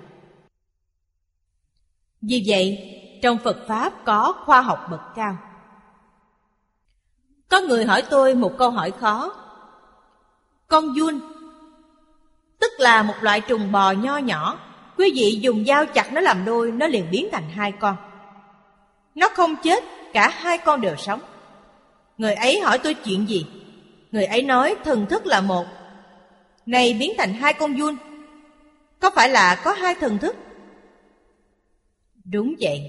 Vì 2.21 2.43
vậy, 2.47 2.93
trong 3.21 3.38
Phật 3.43 3.65
Pháp 3.67 3.93
có 4.05 4.43
khoa 4.45 4.62
học 4.62 4.79
bậc 4.91 5.01
cao. 5.15 5.46
Có 7.49 7.60
người 7.62 7.86
hỏi 7.86 8.03
tôi 8.10 8.36
một 8.36 8.57
câu 8.57 8.69
hỏi 8.69 8.91
khó. 8.91 9.33
Con 10.67 10.95
giun 10.95 11.19
Tức 12.60 12.71
là 12.77 13.03
một 13.03 13.13
loại 13.21 13.41
trùng 13.41 13.71
bò 13.71 13.91
nho 13.91 14.17
nhỏ. 14.17 14.60
Quý 14.97 15.12
vị 15.15 15.39
dùng 15.41 15.65
dao 15.65 15.86
chặt 15.86 16.13
nó 16.13 16.21
làm 16.21 16.45
đôi, 16.45 16.71
Nó 16.71 16.88
liền 16.88 17.12
biến 17.12 17.27
thành 17.31 17.49
hai 17.49 17.71
con. 17.71 17.95
Nó 19.15 19.29
không 19.36 19.55
chết, 19.63 19.83
Cả 20.13 20.29
hai 20.29 20.57
con 20.57 20.81
đều 20.81 20.95
sống. 20.95 21.19
Người 22.17 22.33
ấy 22.33 22.60
hỏi 22.60 22.79
tôi 22.79 22.93
chuyện 22.93 23.29
gì? 23.29 23.45
Người 24.12 24.25
ấy 24.25 24.41
nói, 24.41 24.75
thần 24.83 25.05
thức 25.05 25.25
là 25.25 25.41
một. 25.41 25.65
Này, 26.65 26.93
biến 26.99 27.13
thành 27.17 27.33
hai 27.33 27.53
con 27.53 27.77
giun 27.77 27.95
Có 28.99 29.10
phải 29.10 29.29
là 29.29 29.62
có 29.63 29.73
hai 29.73 29.95
thần 29.95 30.17
thức? 30.17 30.36
Đúng 32.23 32.55
vậy. 32.60 32.81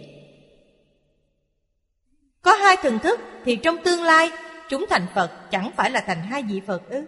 Có 2.42 2.52
hai 2.52 2.76
thần 2.76 2.98
thức 2.98 3.20
Thì 3.44 3.56
trong 3.56 3.82
tương 3.82 4.02
lai 4.02 4.30
Chúng 4.68 4.86
thành 4.90 5.06
Phật 5.14 5.50
chẳng 5.50 5.70
phải 5.76 5.90
là 5.90 6.00
thành 6.06 6.22
hai 6.22 6.42
vị 6.42 6.60
Phật 6.66 6.88
ư? 6.88 7.04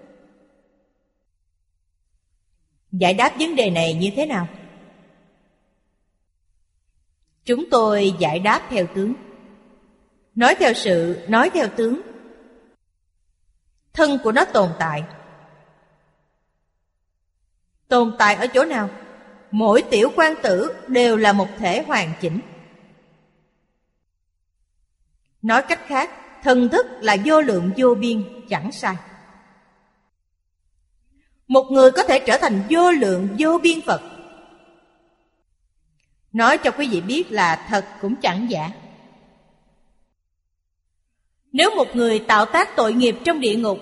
Giải 2.92 3.14
đáp 3.14 3.32
vấn 3.38 3.56
đề 3.56 3.70
này 3.70 3.94
như 3.94 4.10
thế 4.16 4.26
nào? 4.26 4.48
Chúng 7.44 7.70
tôi 7.70 8.14
giải 8.18 8.38
đáp 8.38 8.66
theo 8.70 8.86
tướng. 8.94 9.14
Nói 10.34 10.54
theo 10.58 10.72
sự, 10.74 11.26
nói 11.28 11.50
theo 11.50 11.68
tướng. 11.76 12.00
Thân 13.92 14.18
của 14.24 14.32
nó 14.32 14.44
tồn 14.44 14.70
tại. 14.78 15.02
Tồn 17.88 18.14
tại 18.18 18.34
ở 18.34 18.46
chỗ 18.46 18.64
nào? 18.64 18.90
Mỗi 19.50 19.82
tiểu 19.90 20.12
quan 20.16 20.34
tử 20.42 20.74
đều 20.88 21.16
là 21.16 21.32
một 21.32 21.48
thể 21.58 21.82
hoàn 21.82 22.12
chỉnh. 22.20 22.40
Nói 25.42 25.62
cách 25.68 25.80
khác, 25.86 26.10
thần 26.42 26.68
thức 26.68 26.86
là 27.00 27.16
vô 27.24 27.40
lượng 27.40 27.70
vô 27.76 27.94
biên, 27.94 28.22
chẳng 28.48 28.72
sai. 28.72 28.96
Một 31.48 31.66
người 31.70 31.90
có 31.90 32.02
thể 32.02 32.18
trở 32.26 32.38
thành 32.40 32.62
vô 32.70 32.90
lượng 32.90 33.28
vô 33.38 33.58
biên 33.62 33.80
Phật. 33.80 34.02
Nói 36.32 36.58
cho 36.58 36.70
quý 36.70 36.88
vị 36.88 37.00
biết 37.00 37.32
là 37.32 37.66
thật 37.68 37.84
cũng 38.00 38.16
chẳng 38.16 38.46
giả. 38.50 38.70
Nếu 41.52 41.70
một 41.76 41.96
người 41.96 42.18
tạo 42.18 42.46
tác 42.46 42.76
tội 42.76 42.92
nghiệp 42.92 43.16
trong 43.24 43.40
địa 43.40 43.54
ngục 43.54 43.78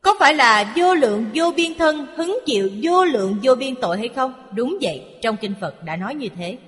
Có 0.00 0.14
phải 0.20 0.34
là 0.34 0.72
vô 0.76 0.94
lượng 0.94 1.30
vô 1.34 1.52
biên 1.56 1.74
thân 1.74 2.06
hứng 2.16 2.38
chịu 2.46 2.70
vô 2.82 3.04
lượng 3.04 3.38
vô 3.42 3.54
biên 3.54 3.74
tội 3.80 3.98
hay 3.98 4.08
không? 4.08 4.48
Đúng 4.54 4.78
vậy, 4.80 5.18
trong 5.22 5.36
Kinh 5.36 5.54
Phật 5.60 5.84
đã 5.84 5.96
nói 5.96 6.14
như 6.14 6.28
thế. 6.36 6.58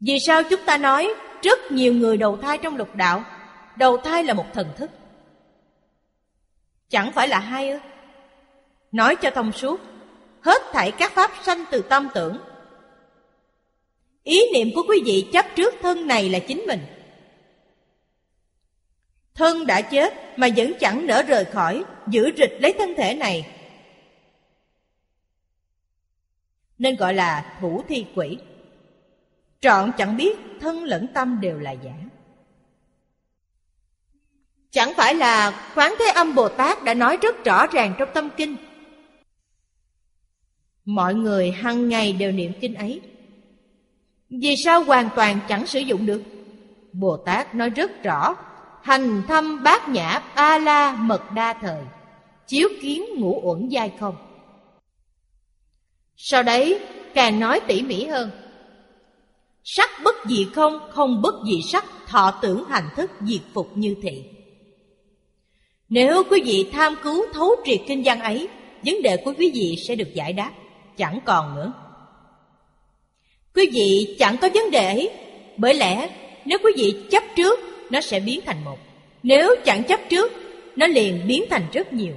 Vì 0.00 0.18
sao 0.20 0.42
chúng 0.50 0.60
ta 0.66 0.76
nói 0.76 1.14
rất 1.42 1.72
nhiều 1.72 1.94
người 1.94 2.16
đầu 2.16 2.36
thai 2.36 2.58
trong 2.58 2.76
lục 2.76 2.94
đạo. 2.94 3.24
Đầu 3.76 3.96
thai 3.96 4.24
là 4.24 4.34
một 4.34 4.46
thần 4.52 4.68
thức. 4.76 4.90
Chẳng 6.88 7.12
phải 7.12 7.28
là 7.28 7.38
hai 7.38 7.70
ư? 7.70 7.78
Nói 8.92 9.16
cho 9.16 9.30
thông 9.30 9.52
suốt, 9.52 9.80
Hết 10.40 10.62
thảy 10.72 10.92
các 10.92 11.12
pháp 11.12 11.30
sanh 11.42 11.64
từ 11.70 11.82
tâm 11.82 12.08
tưởng. 12.14 12.38
Ý 14.22 14.40
niệm 14.54 14.68
của 14.74 14.82
quý 14.88 15.02
vị 15.04 15.28
chấp 15.32 15.46
trước 15.56 15.74
thân 15.82 16.06
này 16.06 16.28
là 16.28 16.38
chính 16.38 16.64
mình. 16.66 16.80
Thân 19.34 19.66
đã 19.66 19.82
chết 19.82 20.38
mà 20.38 20.48
vẫn 20.56 20.72
chẳng 20.80 21.06
nỡ 21.06 21.22
rời 21.22 21.44
khỏi, 21.44 21.84
Giữ 22.08 22.30
rịch 22.36 22.52
lấy 22.60 22.74
thân 22.78 22.94
thể 22.96 23.14
này. 23.14 23.46
Nên 26.78 26.96
gọi 26.96 27.14
là 27.14 27.56
thủ 27.60 27.82
thi 27.88 28.06
quỷ. 28.14 28.38
Trọn 29.60 29.92
chẳng 29.98 30.16
biết 30.16 30.38
thân 30.60 30.84
lẫn 30.84 31.06
tâm 31.14 31.40
đều 31.40 31.58
là 31.58 31.72
giả. 31.72 31.92
Chẳng 34.70 34.92
phải 34.96 35.14
là 35.14 35.70
Quán 35.74 35.94
Thế 35.98 36.04
Âm 36.14 36.34
Bồ 36.34 36.48
Tát 36.48 36.84
đã 36.84 36.94
nói 36.94 37.18
rất 37.22 37.44
rõ 37.44 37.66
ràng 37.66 37.94
trong 37.98 38.08
tâm 38.14 38.30
kinh. 38.36 38.56
Mọi 40.84 41.14
người 41.14 41.50
hằng 41.50 41.88
ngày 41.88 42.12
đều 42.12 42.32
niệm 42.32 42.52
kinh 42.60 42.74
ấy. 42.74 43.00
Vì 44.30 44.56
sao 44.56 44.84
hoàn 44.84 45.08
toàn 45.16 45.38
chẳng 45.48 45.66
sử 45.66 45.80
dụng 45.80 46.06
được? 46.06 46.22
Bồ 46.92 47.16
Tát 47.16 47.54
nói 47.54 47.70
rất 47.70 48.02
rõ 48.02 48.36
Hành 48.82 49.22
thâm 49.28 49.62
bát 49.62 49.88
nhã 49.88 50.22
A-la 50.34 50.92
mật 50.92 51.32
đa 51.32 51.52
thời 51.52 51.84
Chiếu 52.46 52.68
kiến 52.80 53.04
ngũ 53.16 53.40
uẩn 53.42 53.68
giai 53.68 53.92
không. 54.00 54.16
Sau 56.16 56.42
đấy 56.42 56.80
càng 57.14 57.40
nói 57.40 57.60
tỉ 57.66 57.82
mỉ 57.82 58.06
hơn 58.06 58.30
Sắc 59.64 59.90
bất 60.04 60.14
dị 60.28 60.46
không, 60.54 60.78
không 60.90 61.22
bất 61.22 61.34
dị 61.46 61.62
sắc 61.62 61.84
Thọ 62.06 62.38
tưởng 62.42 62.64
hành 62.68 62.88
thức 62.96 63.10
diệt 63.20 63.40
phục 63.54 63.76
như 63.76 63.94
thị. 64.02 64.24
Nếu 65.88 66.22
quý 66.30 66.42
vị 66.44 66.68
tham 66.72 66.96
cứu 67.02 67.26
thấu 67.32 67.50
triệt 67.64 67.80
kinh 67.88 68.02
văn 68.04 68.20
ấy 68.20 68.48
Vấn 68.84 69.02
đề 69.02 69.16
của 69.16 69.32
quý 69.38 69.50
vị 69.54 69.76
sẽ 69.88 69.94
được 69.94 70.14
giải 70.14 70.32
đáp 70.32 70.52
Chẳng 70.96 71.20
còn 71.24 71.54
nữa. 71.54 71.72
Quý 73.54 73.70
vị 73.72 74.16
chẳng 74.18 74.36
có 74.36 74.48
vấn 74.54 74.70
đề 74.70 74.86
ấy 74.86 75.10
Bởi 75.56 75.74
lẽ 75.74 76.10
nếu 76.44 76.58
quý 76.64 76.72
vị 76.76 76.94
chấp 77.10 77.22
trước 77.36 77.60
Nó 77.90 78.00
sẽ 78.00 78.20
biến 78.20 78.40
thành 78.46 78.64
một. 78.64 78.78
Nếu 79.22 79.54
chẳng 79.64 79.84
chấp 79.84 80.00
trước 80.10 80.32
Nó 80.76 80.86
liền 80.86 81.26
biến 81.26 81.44
thành 81.50 81.62
rất 81.72 81.92
nhiều. 81.92 82.14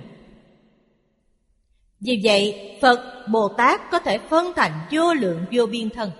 Vì 1.99 2.21
vậy 2.23 2.71
Phật, 2.82 3.25
Bồ 3.27 3.47
Tát 3.47 3.91
có 3.91 3.99
thể 3.99 4.17
phân 4.17 4.53
thành 4.56 4.71
vô 4.91 5.13
lượng 5.13 5.45
vô 5.51 5.65
biên 5.65 5.89
thân. 5.89 6.12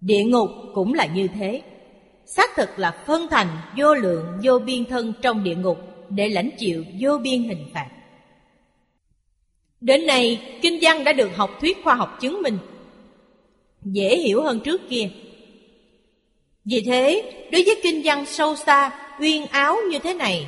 Địa 0.00 0.22
ngục 0.24 0.48
cũng 0.74 0.94
là 0.94 1.06
như 1.06 1.28
thế 1.28 1.62
Xác 2.26 2.50
thực 2.56 2.78
là 2.78 3.02
phân 3.06 3.26
thành 3.30 3.48
vô 3.76 3.94
lượng 3.94 4.26
vô 4.42 4.58
biên 4.58 4.84
thân 4.84 5.12
trong 5.22 5.44
địa 5.44 5.54
ngục 5.54 5.78
Để 6.08 6.28
lãnh 6.28 6.50
chịu 6.58 6.84
vô 7.00 7.18
biên 7.18 7.42
hình 7.42 7.70
phạt 7.74 7.86
Đến 9.80 10.06
nay, 10.06 10.58
kinh 10.62 10.78
văn 10.82 11.04
đã 11.04 11.12
được 11.12 11.36
học 11.36 11.50
thuyết 11.60 11.78
khoa 11.84 11.94
học 11.94 12.18
chứng 12.20 12.42
minh. 12.42 12.58
Dễ 13.82 14.16
hiểu 14.16 14.42
hơn 14.42 14.60
trước 14.60 14.80
kia. 14.88 15.10
Vì 16.64 16.82
thế, 16.86 17.32
đối 17.52 17.64
với 17.64 17.80
kinh 17.82 18.00
văn 18.04 18.26
sâu 18.26 18.56
xa, 18.56 18.90
uyên 19.20 19.46
áo 19.46 19.76
như 19.90 19.98
thế 19.98 20.14
này, 20.14 20.46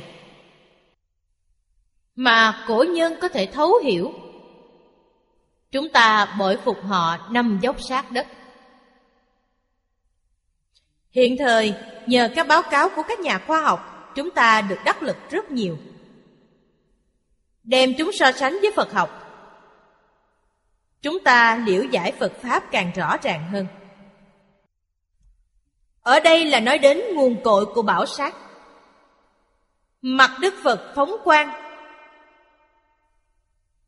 mà 2.15 2.65
cổ 2.67 2.83
nhân 2.83 3.13
có 3.21 3.27
thể 3.27 3.45
thấu 3.45 3.77
hiểu, 3.83 4.13
chúng 5.71 5.89
ta 5.89 6.35
bội 6.39 6.57
phục 6.65 6.77
họ 6.83 7.17
nằm 7.31 7.59
dốc 7.61 7.75
sát 7.81 8.11
đất. 8.11 8.27
Hiện 11.13 11.37
thời, 11.37 11.75
nhờ 12.05 12.29
các 12.35 12.47
báo 12.47 12.61
cáo 12.61 12.89
của 12.89 13.03
các 13.07 13.19
nhà 13.19 13.39
khoa 13.47 13.61
học, 13.61 14.11
chúng 14.15 14.31
ta 14.31 14.61
được 14.61 14.79
đắc 14.85 15.03
lực 15.03 15.17
rất 15.29 15.51
nhiều. 15.51 15.77
Đem 17.63 17.93
chúng 17.97 18.11
so 18.11 18.31
sánh 18.31 18.57
với 18.61 18.71
Phật 18.75 18.93
học, 18.93 19.19
chúng 21.01 21.19
ta 21.23 21.63
liễu 21.65 21.83
giải 21.83 22.11
Phật 22.11 22.31
Pháp 22.41 22.63
càng 22.71 22.91
rõ 22.95 23.17
ràng 23.23 23.47
hơn. 23.51 23.67
Ở 26.01 26.19
đây 26.19 26.45
là 26.45 26.59
nói 26.59 26.77
đến 26.77 27.01
nguồn 27.15 27.43
cội 27.43 27.65
của 27.65 27.81
bảo 27.81 28.05
sát. 28.05 28.35
Mặt 30.01 30.31
Đức 30.41 30.53
Phật 30.63 30.91
phóng 30.95 31.11
quang. 31.23 31.49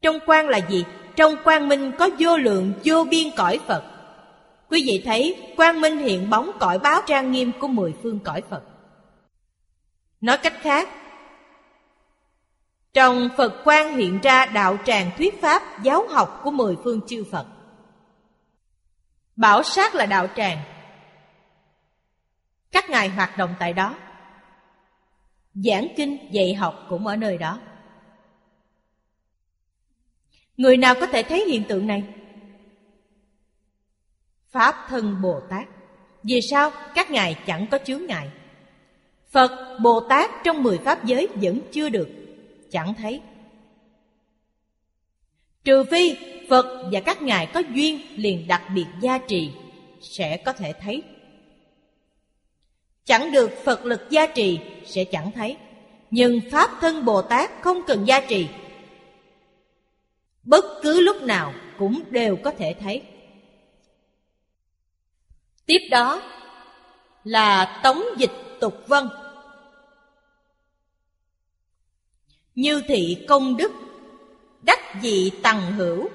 Trong 0.01 0.19
quang 0.19 0.49
là 0.49 0.57
gì? 0.57 0.85
Trong 1.15 1.35
quang 1.43 1.67
minh 1.67 1.91
có 1.99 2.09
vô 2.19 2.37
lượng 2.37 2.73
vô 2.83 3.03
biên 3.03 3.27
cõi 3.37 3.59
Phật. 3.67 3.94
Quý 4.69 4.83
vị 4.87 5.01
thấy 5.05 5.53
quang 5.57 5.81
minh 5.81 5.97
hiện 5.97 6.29
bóng 6.29 6.51
cõi 6.59 6.79
báo 6.79 7.01
trang 7.07 7.31
nghiêm 7.31 7.51
của 7.59 7.67
mười 7.67 7.93
phương 8.03 8.19
cõi 8.19 8.41
Phật. 8.49 8.63
Nói 10.21 10.37
cách 10.37 10.53
khác, 10.61 10.89
trong 12.93 13.29
Phật 13.37 13.63
quang 13.63 13.97
hiện 13.97 14.19
ra 14.23 14.45
đạo 14.45 14.77
tràng 14.85 15.11
thuyết 15.17 15.41
pháp 15.41 15.83
giáo 15.83 16.07
học 16.07 16.41
của 16.43 16.51
mười 16.51 16.75
phương 16.83 17.01
chư 17.07 17.23
Phật. 17.31 17.47
Bảo 19.35 19.63
sát 19.63 19.95
là 19.95 20.05
đạo 20.05 20.27
tràng. 20.35 20.57
Các 22.71 22.89
ngài 22.89 23.09
hoạt 23.09 23.37
động 23.37 23.55
tại 23.59 23.73
đó. 23.73 23.95
Giảng 25.53 25.87
kinh, 25.97 26.29
dạy 26.31 26.53
học 26.53 26.85
cũng 26.89 27.07
ở 27.07 27.15
nơi 27.15 27.37
đó. 27.37 27.59
Người 30.57 30.77
nào 30.77 30.95
có 30.99 31.05
thể 31.05 31.23
thấy 31.23 31.45
hiện 31.45 31.63
tượng 31.67 31.87
này? 31.87 32.03
Pháp 34.55 34.75
thân 34.89 35.21
Bồ 35.21 35.39
Tát. 35.49 35.67
Vì 36.23 36.41
sao 36.41 36.71
các 36.95 37.11
ngài 37.11 37.35
chẳng 37.47 37.67
có 37.71 37.77
chướng 37.85 38.05
ngại? 38.05 38.29
Phật, 39.31 39.77
Bồ 39.79 39.99
Tát 39.99 40.31
trong 40.43 40.63
mười 40.63 40.77
pháp 40.77 41.05
giới 41.05 41.27
vẫn 41.35 41.59
chưa 41.71 41.89
được, 41.89 42.09
chẳng 42.71 42.93
thấy. 42.93 43.21
Trừ 45.63 45.83
phi 45.83 46.15
Phật 46.49 46.89
và 46.91 46.99
các 46.99 47.21
ngài 47.21 47.45
có 47.45 47.59
duyên 47.59 47.99
liền 48.15 48.47
đặc 48.47 48.61
biệt 48.75 48.85
gia 49.01 49.17
trì, 49.17 49.51
sẽ 50.01 50.37
có 50.37 50.53
thể 50.53 50.73
thấy. 50.73 51.03
Chẳng 53.05 53.31
được 53.31 53.51
Phật 53.63 53.85
lực 53.85 54.01
gia 54.09 54.27
trì 54.27 54.59
sẽ 54.85 55.03
chẳng 55.03 55.31
thấy. 55.31 55.57
Nhưng 56.11 56.39
Pháp 56.51 56.71
thân 56.81 57.05
Bồ 57.05 57.21
Tát 57.21 57.51
không 57.61 57.81
cần 57.87 58.05
gia 58.07 58.19
trì. 58.19 58.47
Bất 60.43 60.65
cứ 60.83 61.01
lúc 61.01 61.21
nào 61.21 61.53
cũng 61.77 62.01
đều 62.09 62.35
có 62.35 62.51
thể 62.51 62.75
thấy. 62.79 63.01
Tiếp 65.65 65.79
đó 65.91 66.21
là 67.23 67.79
tống 67.83 68.03
dịch 68.17 68.31
tục 68.59 68.87
vân. 68.87 69.07
Như 72.55 72.81
thị 72.87 73.25
công 73.27 73.57
đức, 73.57 73.71
đắc 74.61 74.79
dị 75.01 75.31
tằng 75.43 75.71
hữu. 75.71 76.09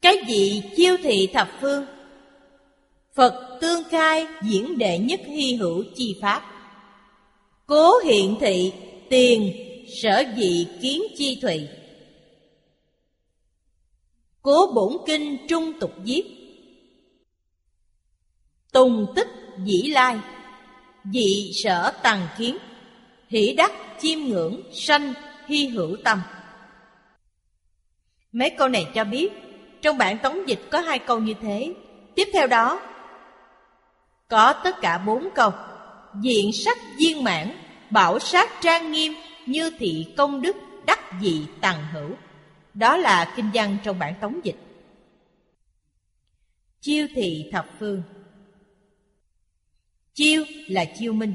Cái 0.00 0.16
gì 0.28 0.62
chiêu 0.76 0.96
thị 1.02 1.28
thập 1.32 1.48
phương? 1.60 1.86
Phật 3.14 3.58
tương 3.60 3.84
khai 3.84 4.26
diễn 4.42 4.78
đệ 4.78 4.98
nhất 4.98 5.20
hy 5.26 5.54
hữu 5.54 5.84
chi 5.94 6.18
pháp. 6.22 6.42
Cố 7.66 7.98
hiện 7.98 8.36
thị 8.40 8.72
tiền 9.10 9.52
sở 10.02 10.24
dị 10.36 10.66
kiến 10.82 11.02
chi 11.16 11.38
thụy. 11.42 11.68
Cố 14.42 14.72
bổn 14.74 14.92
kinh 15.06 15.46
trung 15.48 15.72
tục 15.80 15.92
viết 16.04 16.41
Tùng 18.72 19.06
tích 19.16 19.28
dĩ 19.64 19.82
lai. 19.82 20.18
Dị 21.04 21.50
sở 21.54 21.92
tàng 22.02 22.26
kiến. 22.38 22.56
Hỷ 23.28 23.54
đắc 23.56 23.72
chiêm 24.00 24.18
ngưỡng 24.18 24.62
sanh 24.72 25.14
hy 25.46 25.66
hữu 25.66 25.96
tâm. 26.04 26.22
Mấy 28.32 28.50
câu 28.50 28.68
này 28.68 28.86
cho 28.94 29.04
biết, 29.04 29.32
Trong 29.82 29.98
bản 29.98 30.18
tống 30.18 30.48
dịch 30.48 30.60
có 30.70 30.80
hai 30.80 30.98
câu 30.98 31.18
như 31.18 31.34
thế. 31.42 31.74
Tiếp 32.14 32.28
theo 32.32 32.46
đó, 32.46 32.80
Có 34.28 34.52
tất 34.64 34.80
cả 34.80 34.98
bốn 34.98 35.28
câu. 35.34 35.50
Diện 36.22 36.52
sắc 36.52 36.78
viên 36.98 37.24
mãn, 37.24 37.52
Bảo 37.90 38.18
sát 38.18 38.50
trang 38.60 38.92
nghiêm, 38.92 39.12
Như 39.46 39.70
thị 39.78 40.06
công 40.16 40.42
đức 40.42 40.56
đắc 40.86 41.00
dị 41.22 41.46
tàng 41.60 41.86
hữu. 41.92 42.10
Đó 42.74 42.96
là 42.96 43.32
kinh 43.36 43.50
văn 43.54 43.76
trong 43.84 43.98
bản 43.98 44.14
tống 44.20 44.40
dịch. 44.44 44.56
Chiêu 46.80 47.06
thị 47.14 47.48
thập 47.52 47.66
phương. 47.78 48.02
Chiêu 50.14 50.44
là 50.66 50.84
chiêu 50.84 51.12
minh. 51.12 51.34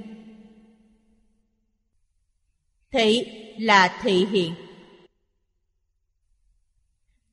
Thị 2.91 3.25
là 3.59 3.99
thị 4.01 4.25
hiện. 4.25 4.53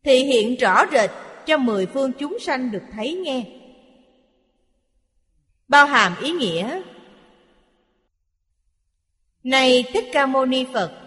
Thị 0.02 0.24
hiện 0.24 0.57
rõ 0.57 0.85
rệt 0.92 1.11
cho 1.46 1.59
mười 1.59 1.87
phương 1.87 2.12
chúng 2.18 2.38
sanh 2.40 2.70
được 2.70 2.83
thấy 2.92 3.14
nghe. 3.14 3.46
Bao 5.68 5.87
hàm 5.87 6.14
ý 6.22 6.30
nghĩa. 6.30 6.83
Này 9.42 9.85
Thích 9.92 10.04
Ca 10.12 10.26
Mâu 10.26 10.46
Ni 10.46 10.66
Phật, 10.72 11.00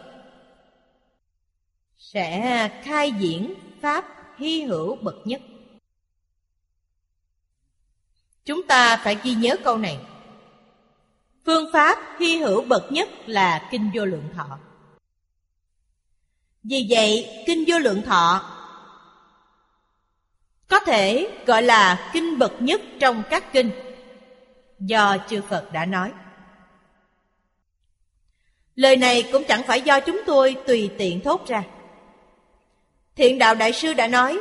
Sẽ 1.97 2.69
khai 2.83 3.11
diễn 3.19 3.53
Pháp 3.81 4.05
hy 4.37 4.63
hữu 4.63 4.95
bậc 4.95 5.15
nhất. 5.25 5.41
Chúng 8.45 8.67
ta 8.67 8.97
phải 8.97 9.17
ghi 9.23 9.33
nhớ 9.33 9.55
câu 9.63 9.77
này. 9.77 9.99
Phương 11.47 11.71
pháp 11.73 11.99
hy 12.19 12.37
hữu 12.37 12.61
bậc 12.61 12.91
nhất 12.91 13.09
là 13.25 13.67
Kinh 13.71 13.91
Vô 13.93 14.05
Lượng 14.05 14.29
Thọ. 14.35 14.59
Vì 16.63 16.87
vậy, 16.89 17.43
Kinh 17.45 17.63
Vô 17.67 17.79
Lượng 17.79 18.01
Thọ 18.01 18.53
có 20.67 20.79
thể 20.79 21.29
gọi 21.45 21.63
là 21.63 22.09
kinh 22.13 22.39
bậc 22.39 22.61
nhất 22.61 22.81
trong 22.99 23.23
các 23.29 23.53
kinh 23.53 23.71
do 24.79 25.17
chư 25.29 25.41
Phật 25.41 25.71
đã 25.71 25.85
nói. 25.85 26.11
Lời 28.75 28.97
này 28.97 29.29
cũng 29.31 29.43
chẳng 29.47 29.63
phải 29.67 29.81
do 29.81 29.99
chúng 29.99 30.21
tôi 30.25 30.57
tùy 30.67 30.91
tiện 30.97 31.21
thốt 31.21 31.47
ra. 31.47 31.63
Thiện 33.15 33.37
đạo 33.37 33.55
đại 33.55 33.73
sư 33.73 33.93
đã 33.93 34.07
nói, 34.07 34.39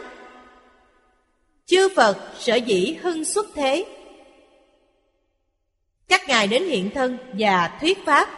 chư 1.66 1.88
Phật 1.96 2.16
sở 2.38 2.54
dĩ 2.54 2.98
hưng 3.02 3.24
xuất 3.24 3.46
thế 3.54 3.95
các 6.08 6.28
ngài 6.28 6.46
đến 6.46 6.64
hiện 6.64 6.90
thân 6.94 7.18
và 7.38 7.78
thuyết 7.80 7.98
pháp. 8.06 8.28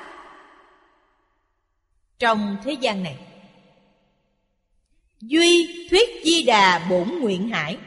Trong 2.19 2.57
thế 2.65 2.73
gian 2.73 3.03
này, 3.03 3.19
duy 5.21 5.87
thuyết 5.91 6.09
di 6.25 6.43
đà 6.43 6.87
bổn 6.91 7.09
nguyện 7.09 7.49
hải. 7.49 7.79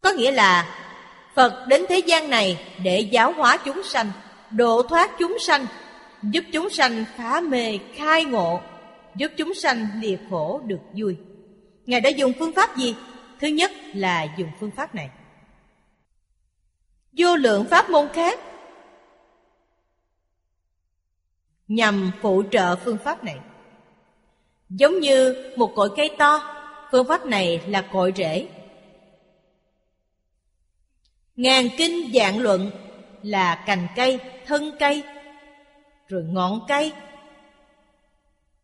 Có 0.00 0.10
nghĩa 0.12 0.30
là 0.30 0.78
phật 1.34 1.66
đến 1.68 1.84
thế 1.88 1.98
gian 1.98 2.30
này 2.30 2.58
để 2.82 3.00
giáo 3.00 3.32
hóa 3.32 3.56
chúng 3.64 3.82
sanh, 3.82 4.10
độ 4.50 4.82
thoát 4.82 5.10
chúng 5.18 5.38
sanh, 5.40 5.66
giúp 6.22 6.44
chúng 6.52 6.70
sanh 6.70 7.04
phá 7.16 7.40
mê 7.40 7.78
khai 7.94 8.24
ngộ, 8.24 8.60
giúp 9.16 9.32
chúng 9.36 9.54
sanh 9.54 9.86
lìa 10.00 10.16
khổ 10.30 10.60
được 10.66 10.80
vui. 10.96 11.16
Ngài 11.86 12.00
đã 12.00 12.10
dùng 12.10 12.32
phương 12.38 12.52
pháp 12.52 12.76
gì? 12.76 12.94
Thứ 13.40 13.46
nhất 13.48 13.70
là 13.94 14.26
dùng 14.38 14.50
phương 14.60 14.70
pháp 14.70 14.94
này 14.94 15.10
vô 17.12 17.36
lượng 17.36 17.64
pháp 17.70 17.90
môn 17.90 18.08
khác. 18.12 18.38
Nhằm 21.68 22.10
phụ 22.20 22.42
trợ 22.50 22.76
phương 22.76 22.98
pháp 22.98 23.24
này. 23.24 23.38
Giống 24.68 25.00
như 25.00 25.52
một 25.56 25.72
cội 25.76 25.90
cây 25.96 26.10
to, 26.18 26.40
phương 26.90 27.08
pháp 27.08 27.26
này 27.26 27.62
là 27.66 27.82
cội 27.92 28.12
rễ. 28.16 28.48
Ngàn 31.36 31.68
kinh 31.76 32.12
dạng 32.14 32.38
luận 32.38 32.70
là 33.22 33.64
cành 33.66 33.86
cây, 33.96 34.18
thân 34.46 34.76
cây, 34.78 35.04
rồi 36.08 36.22
ngọn 36.24 36.60
cây, 36.68 36.92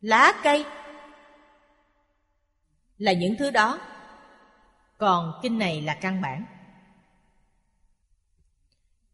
lá 0.01 0.33
cây 0.43 0.65
là 2.99 3.13
những 3.13 3.37
thứ 3.39 3.51
đó. 3.51 3.79
Còn 4.99 5.33
kinh 5.43 5.59
này 5.59 5.81
là 5.81 5.95
căn 5.95 6.21
bản. 6.21 6.45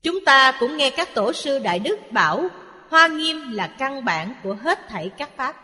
Chúng 0.05 0.25
ta 0.25 0.57
cũng 0.61 0.77
nghe 0.77 0.91
các 0.91 1.15
tổ 1.15 1.33
sư 1.33 1.59
Đại 1.59 1.79
Đức 1.79 1.99
bảo, 2.11 2.49
Hoa 2.91 3.09
nghiêm 3.09 3.53
là 3.53 3.67
căn 3.67 4.05
bản 4.05 4.35
của 4.43 4.55
hết 4.55 4.89
thảy 4.89 5.11
các 5.19 5.31
pháp. 5.37 5.57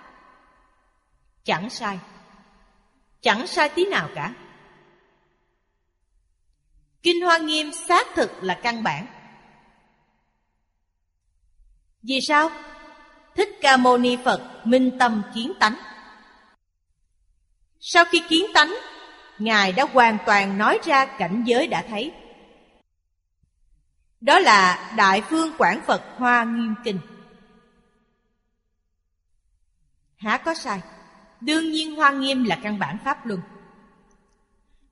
Chẳng 1.45 1.70
sai. 1.70 1.99
Chẳng 3.20 3.47
sai 3.47 3.68
tí 3.68 3.86
nào 3.86 4.09
cả. 4.14 4.34
Kinh 7.03 7.22
Hoa 7.24 7.38
Nghiêm 7.38 7.72
xác 7.72 8.07
thực 8.14 8.43
là 8.43 8.55
căn 8.62 8.82
bản. 8.82 9.07
Vì 12.03 12.20
sao? 12.20 12.51
Thích 13.34 13.49
Ca 13.61 13.76
Mâu 13.76 13.99
Ni 13.99 14.16
Phật 14.24 14.51
minh 14.64 14.99
tâm 14.99 15.22
kiến 15.34 15.53
tánh. 15.61 15.76
Sau 17.80 18.05
khi 18.05 18.22
kiến 18.28 18.47
tánh, 18.55 18.74
Ngài 19.38 19.72
đã 19.72 19.86
hoàn 19.93 20.18
toàn 20.26 20.59
nói 20.59 20.78
ra 20.84 21.07
cảnh 21.07 21.43
giới 21.47 21.66
đã 21.66 21.84
thấy. 21.88 22.12
Đó 24.20 24.38
là 24.38 24.92
Đại 24.96 25.22
Phương 25.30 25.52
Quảng 25.58 25.80
Phật 25.86 26.02
Hoa 26.16 26.44
Nghiêm 26.44 26.74
Kinh 26.84 26.98
Há 30.16 30.38
có 30.38 30.54
sai. 30.54 30.80
Đương 31.40 31.70
nhiên 31.70 31.96
Hoa 31.96 32.10
Nghiêm 32.10 32.44
là 32.44 32.58
căn 32.62 32.78
bản 32.78 32.98
Pháp 33.04 33.26
Luân. 33.26 33.40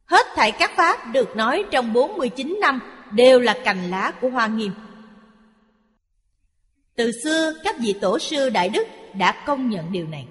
Hết 0.05 0.27
thảy 0.35 0.53
các 0.53 0.71
Pháp 0.77 1.13
được 1.13 1.37
nói 1.37 1.65
trong 1.71 1.93
49 1.93 2.59
năm 2.61 2.81
Đều 3.11 3.41
là 3.41 3.59
cành 3.65 3.91
lá 3.91 4.13
của 4.21 4.29
Hoa 4.29 4.47
Nghiêm. 4.47 4.73
Từ 6.97 7.13
xưa, 7.25 7.53
các 7.65 7.77
vị 7.79 7.95
tổ 8.01 8.19
sư 8.19 8.51
Đại 8.51 8.69
Đức 8.69 8.87
đã 9.15 9.43
công 9.47 9.71
nhận 9.71 9.93
điều 9.93 10.07
này. 10.07 10.27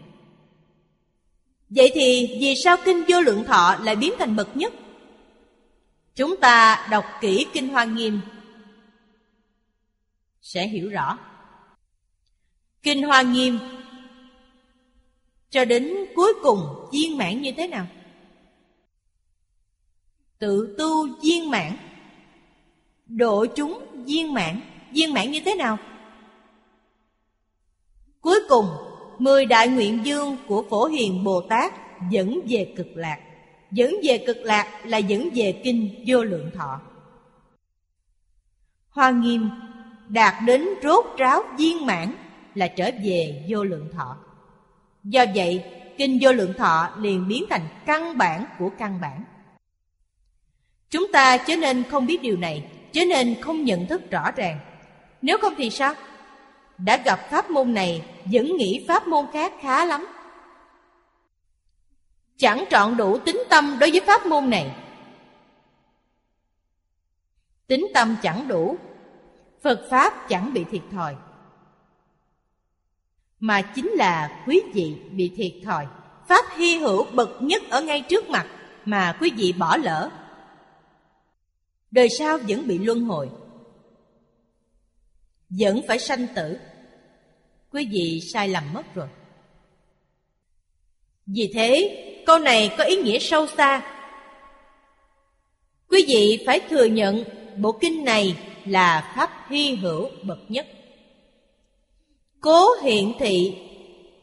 Vậy 1.70 1.92
thì 1.94 2.38
vì 2.42 2.56
sao 2.64 2.78
Kinh 2.86 3.04
Vô 3.08 3.22
Lượng 3.22 3.44
Thọ 3.44 3.76
lại 3.84 3.96
biến 3.96 4.14
thành 4.20 4.36
bậc 4.36 4.58
nhất? 4.58 4.74
Chúng 6.16 6.38
ta 6.38 6.88
đọc 6.92 7.06
kỹ 7.22 7.46
Kinh 7.54 7.70
Hoa 7.70 7.84
Nghiêm 7.84 8.22
sẽ 10.48 10.68
hiểu 10.68 10.90
rõ. 10.90 11.18
Kinh 12.84 13.04
Hoa 13.04 13.22
Nghiêm. 13.22 13.60
Cho 15.50 15.66
đến 15.66 15.94
cuối 16.16 16.34
cùng, 16.44 16.60
viên 16.92 17.18
mãn 17.18 17.42
như 17.42 17.52
thế 17.58 17.68
nào? 17.68 17.88
Tự 20.40 20.76
tu 20.78 21.22
viên 21.22 21.50
mãn. 21.50 21.78
Độ 23.06 23.46
chúng 23.56 24.04
viên 24.06 24.34
mãn. 24.34 24.62
Viên 24.92 25.14
mãn 25.14 25.32
như 25.32 25.40
thế 25.46 25.56
nào? 25.56 25.78
Cuối 28.22 28.40
cùng, 28.50 28.66
Mười 29.18 29.46
đại 29.46 29.68
nguyện 29.68 30.02
dương 30.06 30.38
của 30.48 30.66
Phổ 30.70 30.86
Hiền 30.86 31.24
Bồ 31.24 31.42
Tát 31.42 31.74
Dẫn 32.12 32.40
về 32.50 32.74
cực 32.78 32.88
lạc. 32.96 33.20
Dẫn 33.72 33.96
về 34.04 34.24
cực 34.28 34.38
lạc 34.38 34.86
là 34.86 34.98
dẫn 34.98 35.30
về 35.36 35.62
kinh 35.64 36.04
vô 36.08 36.24
lượng 36.24 36.52
thọ. 36.56 36.82
Hoa 38.90 39.12
nghiêm 39.12 39.50
đạt 40.08 40.34
đến 40.46 40.68
rốt 40.84 41.06
ráo 41.18 41.44
viên 41.58 41.86
mãn 41.86 42.12
Là 42.56 42.68
trở 42.68 42.92
về 43.04 43.46
vô 43.50 43.64
lượng 43.64 43.90
thọ. 43.94 44.18
Do 45.04 45.26
vậy, 45.36 45.64
kinh 45.98 46.18
vô 46.22 46.32
lượng 46.32 46.54
thọ 46.58 46.90
liền 46.98 47.28
biến 47.28 47.46
thành 47.50 47.68
căn 47.86 48.18
bản 48.18 48.46
của 48.60 48.70
căn 48.78 49.02
bản. 49.02 49.24
Chúng 50.90 51.12
ta 51.12 51.38
chớ 51.38 51.56
nên 51.56 51.84
không 51.84 52.06
biết 52.06 52.22
điều 52.22 52.38
này, 52.38 52.70
Chớ 52.92 53.06
nên 53.06 53.42
không 53.42 53.64
nhận 53.64 53.86
thức 53.86 54.12
rõ 54.12 54.32
ràng. 54.32 54.60
Nếu 55.22 55.38
không 55.38 55.54
thì 55.58 55.70
sao? 55.70 55.94
Đã 56.78 56.98
gặp 56.98 57.20
pháp 57.30 57.50
môn 57.50 57.74
này, 57.74 58.06
Vẫn 58.26 58.58
nghĩ 58.58 58.86
pháp 58.88 59.08
môn 59.08 59.26
khác 59.34 59.54
khá 59.62 59.86
lắm. 59.86 60.08
Chẳng 62.38 62.66
trọn 62.70 62.98
đủ 62.98 63.18
tính 63.18 63.44
tâm 63.50 63.78
đối 63.80 63.92
với 63.92 64.02
pháp 64.02 64.26
môn 64.26 64.50
này. 64.50 64.76
Tính 67.68 67.88
tâm 67.94 68.16
chẳng 68.22 68.48
đủ 68.48 68.78
Phật 69.64 69.88
Pháp 69.90 70.30
chẳng 70.30 70.54
bị 70.54 70.64
thiệt 70.72 70.82
thòi. 70.92 71.16
Mà 73.40 73.62
chính 73.62 73.88
là 73.88 74.44
quý 74.48 74.62
vị 74.74 74.96
bị 75.12 75.32
thiệt 75.38 75.52
thòi. 75.66 75.88
Pháp 76.28 76.46
hy 76.58 76.78
hữu 76.78 77.06
bậc 77.14 77.30
nhất 77.42 77.62
ở 77.70 77.82
ngay 77.82 78.02
trước 78.02 78.30
mặt, 78.30 78.48
Mà 78.86 79.18
quý 79.22 79.32
vị 79.38 79.54
bỏ 79.58 79.78
lỡ. 79.78 80.10
Đời 81.92 82.10
sau 82.10 82.38
vẫn 82.48 82.68
bị 82.68 82.78
luân 82.78 83.02
hồi. 83.02 83.30
Vẫn 85.50 85.82
phải 85.88 86.00
sanh 86.00 86.28
tử. 86.36 86.58
Quý 87.72 87.88
vị 87.92 88.22
sai 88.34 88.50
lầm 88.50 88.74
mất 88.74 88.96
rồi. 88.96 89.08
Vì 91.26 91.52
thế, 91.54 92.04
câu 92.26 92.40
này 92.40 92.76
có 92.78 92.84
ý 92.84 92.96
nghĩa 92.96 93.20
sâu 93.20 93.48
xa. 93.48 93.82
Quý 95.90 96.06
vị 96.08 96.44
phải 96.46 96.60
thừa 96.70 96.86
nhận 96.86 97.24
bộ 97.58 97.72
kinh 97.72 98.06
này 98.06 98.38
là 98.70 99.14
pháp 99.16 99.30
hy 99.50 99.76
hữu 99.76 100.10
bậc 100.24 100.40
nhất. 100.50 100.68
Cố 102.42 102.66
hiện 102.84 103.14
thị, 103.20 103.58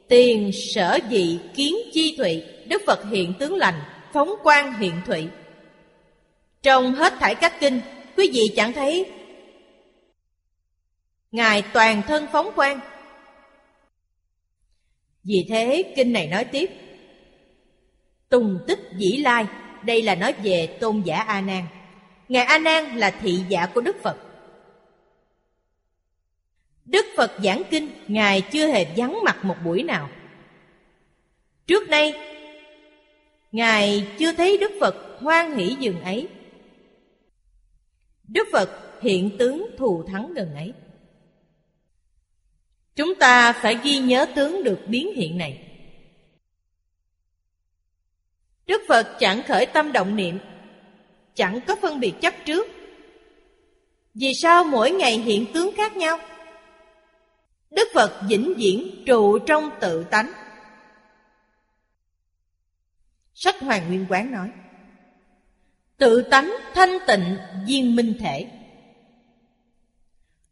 Tiền 0.09 0.51
sở 0.53 0.99
dị 1.11 1.39
kiến 1.55 1.75
chi 1.93 2.15
thụy, 2.19 2.43
Đức 2.67 2.83
Phật 2.87 3.05
hiện 3.11 3.35
tướng 3.39 3.57
lành, 3.57 3.81
Phóng 4.13 4.35
quang 4.43 4.79
hiện 4.79 5.01
thụy. 5.07 5.29
Trong 6.63 6.95
hết 6.95 7.15
thảy 7.21 7.35
các 7.35 7.61
kinh, 7.61 7.81
Quý 8.17 8.31
vị 8.35 8.53
chẳng 8.57 8.73
thấy 8.73 9.11
Ngài 11.33 11.63
toàn 11.63 12.03
thân 12.09 12.27
phóng 12.33 12.51
quang. 12.57 12.81
Vì 15.25 15.47
thế 15.49 15.93
kinh 15.97 16.13
này 16.13 16.27
nói 16.27 16.45
tiếp, 16.45 16.71
Tùng 18.29 18.59
tích 18.67 18.81
dĩ 18.97 19.17
lai, 19.17 19.47
Đây 19.83 20.03
là 20.03 20.15
nói 20.15 20.35
về 20.43 20.67
tôn 20.67 21.03
giả 21.05 21.17
A 21.17 21.41
Nan. 21.41 21.65
Ngài 22.29 22.45
A 22.45 22.59
Nan 22.59 22.97
là 22.97 23.11
thị 23.11 23.39
giả 23.49 23.67
của 23.67 23.81
Đức 23.81 23.97
Phật. 24.03 24.17
Đức 26.85 27.07
Phật 27.17 27.33
giảng 27.45 27.63
kinh, 27.71 27.91
Ngài 28.09 28.41
chưa 28.41 28.67
hề 28.67 28.87
vắng 28.97 29.19
mặt 29.25 29.45
một 29.45 29.57
buổi 29.65 29.83
nào. 29.83 30.11
Trước 31.67 31.89
đây 31.89 32.15
Ngài 33.53 34.07
chưa 34.19 34.33
thấy 34.33 34.59
Đức 34.59 34.73
Phật 34.81 34.97
hoan 35.21 35.57
hỷ 35.57 35.77
dường 35.81 36.01
ấy. 36.01 36.29
Đức 38.29 38.49
Phật 38.53 39.01
hiện 39.03 39.39
tướng 39.39 39.67
thù 39.79 40.03
thắng 40.03 40.35
gần 40.35 40.55
ấy. 40.55 40.73
Chúng 42.97 43.15
ta 43.15 43.53
phải 43.53 43.79
ghi 43.85 43.99
nhớ 43.99 44.27
tướng 44.35 44.65
được 44.65 44.79
biến 44.87 45.15
hiện 45.15 45.39
này. 45.39 45.69
Đức 48.67 48.83
Phật 48.89 49.17
chẳng 49.21 49.43
khởi 49.43 49.67
tâm 49.67 49.93
động 49.93 50.17
niệm, 50.17 50.39
Chẳng 51.35 51.61
có 51.67 51.77
phân 51.83 52.01
biệt 52.01 52.13
chấp 52.21 52.35
trước. 52.45 52.69
Vì 54.15 54.35
sao 54.35 54.65
mỗi 54.65 54.91
ngày 54.91 55.19
hiện 55.19 55.47
tướng 55.55 55.71
khác 55.77 55.97
nhau? 55.97 56.19
Đức 57.75 57.89
Phật 57.95 58.21
vĩnh 58.29 58.55
viễn 58.57 59.05
trụ 59.07 59.39
trong 59.39 59.71
tự 59.81 60.05
tánh. 60.05 60.33
Sách 63.35 63.61
Hoàng 63.61 63.89
Nguyên 63.89 64.07
Quán 64.09 64.33
nói, 64.33 64.51
Tự 65.97 66.23
tánh 66.23 66.55
thanh 66.75 66.99
tịnh 67.07 67.37
viên 67.67 67.97
minh 67.97 68.15
thể. 68.21 68.47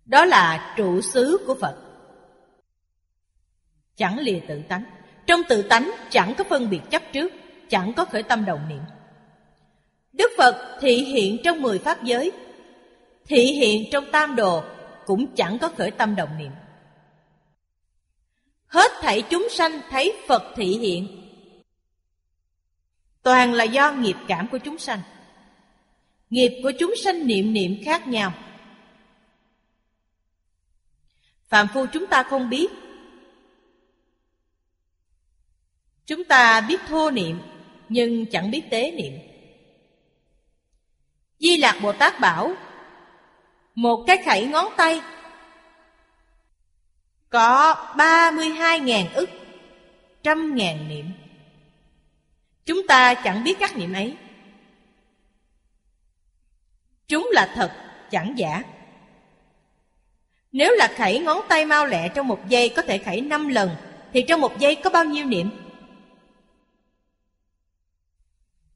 Đó 0.04 0.24
là 0.24 0.74
trụ 0.76 1.00
xứ 1.00 1.38
của 1.46 1.54
Phật. 1.54 1.76
Chẳng 3.96 4.18
lìa 4.18 4.40
tự 4.48 4.62
tánh. 4.68 4.84
Trong 5.26 5.40
tự 5.48 5.62
tánh 5.62 5.90
chẳng 6.10 6.34
có 6.38 6.44
phân 6.44 6.70
biệt 6.70 6.80
chấp 6.90 7.02
trước, 7.12 7.32
Chẳng 7.68 7.92
có 7.94 8.04
khởi 8.04 8.22
tâm 8.22 8.44
đồng 8.44 8.68
niệm. 8.68 8.82
Đức 10.12 10.30
Phật 10.38 10.78
thị 10.80 10.96
hiện 10.96 11.36
trong 11.44 11.62
mười 11.62 11.78
pháp 11.78 12.04
giới, 12.04 12.32
Thị 13.26 13.44
hiện 13.44 13.88
trong 13.92 14.04
tam 14.12 14.36
đồ, 14.36 14.62
Cũng 15.06 15.34
chẳng 15.34 15.58
có 15.58 15.68
khởi 15.68 15.90
tâm 15.90 16.16
đồng 16.16 16.38
niệm. 16.38 16.52
Hết 18.72 18.92
thảy 19.00 19.22
chúng 19.30 19.48
sanh 19.50 19.80
thấy 19.90 20.12
Phật 20.28 20.52
thị 20.56 20.64
hiện. 20.64 21.30
Toàn 23.22 23.52
là 23.52 23.64
do 23.64 23.92
nghiệp 23.92 24.16
cảm 24.28 24.48
của 24.48 24.58
chúng 24.58 24.78
sanh. 24.78 25.00
Nghiệp 26.30 26.60
của 26.62 26.72
chúng 26.78 26.94
sanh 27.04 27.26
niệm 27.26 27.52
niệm 27.52 27.76
khác 27.84 28.08
nhau. 28.08 28.32
Phạm 31.48 31.66
phu 31.74 31.86
chúng 31.86 32.06
ta 32.06 32.22
không 32.22 32.50
biết. 32.50 32.70
Chúng 36.06 36.24
ta 36.24 36.60
biết 36.60 36.80
thô 36.88 37.10
niệm, 37.10 37.40
Nhưng 37.88 38.26
chẳng 38.26 38.50
biết 38.50 38.62
tế 38.70 38.90
niệm. 38.90 39.12
Di 41.38 41.56
Lạc 41.56 41.78
Bồ 41.82 41.92
Tát 41.92 42.20
bảo, 42.20 42.54
Một 43.74 44.04
cái 44.06 44.22
khẩy 44.24 44.46
ngón 44.46 44.72
tay 44.76 45.00
có 47.32 47.76
32.000 47.96 49.06
ức 49.14 49.30
Trăm 50.22 50.54
ngàn 50.54 50.88
niệm 50.88 51.10
Chúng 52.64 52.86
ta 52.86 53.14
chẳng 53.14 53.44
biết 53.44 53.56
các 53.60 53.76
niệm 53.76 53.92
ấy 53.92 54.16
Chúng 57.12 57.28
là 57.32 57.52
thật, 57.54 57.72
chẳng 58.10 58.34
giả. 58.36 58.62
Nếu 60.52 60.72
là 60.72 60.88
khẩy 60.96 61.18
ngón 61.18 61.40
tay 61.48 61.64
mau 61.64 61.86
lẹ 61.86 62.08
trong 62.08 62.28
một 62.28 62.48
giây 62.48 62.68
có 62.68 62.82
thể 62.82 62.98
khẩy 62.98 63.20
năm 63.20 63.48
lần, 63.48 63.70
thì 64.12 64.22
trong 64.22 64.40
một 64.40 64.58
giây 64.58 64.74
có 64.74 64.90
bao 64.90 65.04
nhiêu 65.04 65.24
niệm? 65.24 65.50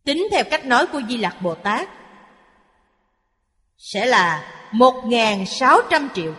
Tính 0.05 0.29
theo 0.31 0.45
cách 0.45 0.67
nói 0.67 0.87
của 0.87 1.03
Di 1.09 1.17
Lặc 1.17 1.37
Bồ 1.41 1.55
Tát, 1.55 1.89
sẽ 3.79 4.07
là 4.07 4.53
một 4.73 5.05
sáu 5.47 5.81
trăm 5.91 6.09
triệu. 6.15 6.35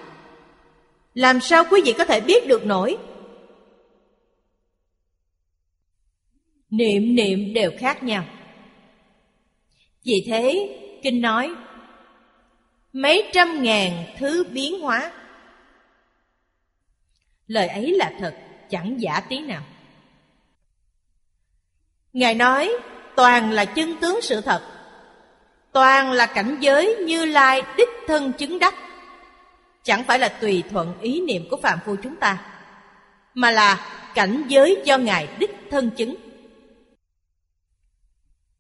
Làm 1.18 1.42
sao 1.42 1.64
quý 1.72 1.82
vị 1.86 1.94
có 1.98 2.06
thể 2.06 2.22
biết 2.22 2.48
được 2.48 2.66
nổi? 2.66 2.98
Niệm 6.70 7.16
niệm 7.16 7.54
đều 7.54 7.72
khác 7.80 8.04
nhau. 8.04 8.26
Vì 10.04 10.26
thế, 10.28 10.70
Kinh 11.04 11.22
nói, 11.22 11.56
Mấy 12.94 13.30
trăm 13.34 13.64
ngàn 13.64 14.06
thứ 14.18 14.44
biến 14.52 14.82
hóa. 14.82 15.12
Lời 17.48 17.68
ấy 17.68 17.92
là 17.92 18.14
thật, 18.20 18.36
Chẳng 18.70 18.96
giả 19.02 19.20
tí 19.30 19.40
nào. 19.40 19.64
Ngài 22.14 22.36
nói, 22.36 22.74
Toàn 23.16 23.52
là 23.52 23.66
chân 23.66 23.96
tướng 24.02 24.22
sự 24.22 24.42
thật. 24.42 24.62
Toàn 25.72 26.12
là 26.12 26.26
cảnh 26.26 26.58
giới 26.60 26.96
như 26.96 27.26
lai 27.26 27.62
đích 27.78 27.90
thân 28.08 28.34
chứng 28.38 28.60
đắc. 28.60 28.87
Chẳng 29.88 30.04
phải 30.04 30.20
là 30.20 30.30
tùy 30.30 30.64
thuận 30.70 31.00
ý 31.02 31.22
niệm 31.22 31.48
của 31.50 31.58
phạm 31.58 31.80
phu 31.86 31.96
chúng 32.04 32.16
ta, 32.16 32.46
Mà 33.34 33.52
là 33.52 33.88
cảnh 34.16 34.44
giới 34.48 34.82
do 34.86 34.98
Ngài 34.98 35.28
đích 35.40 35.52
thân 35.72 35.90
chứng. 35.98 36.16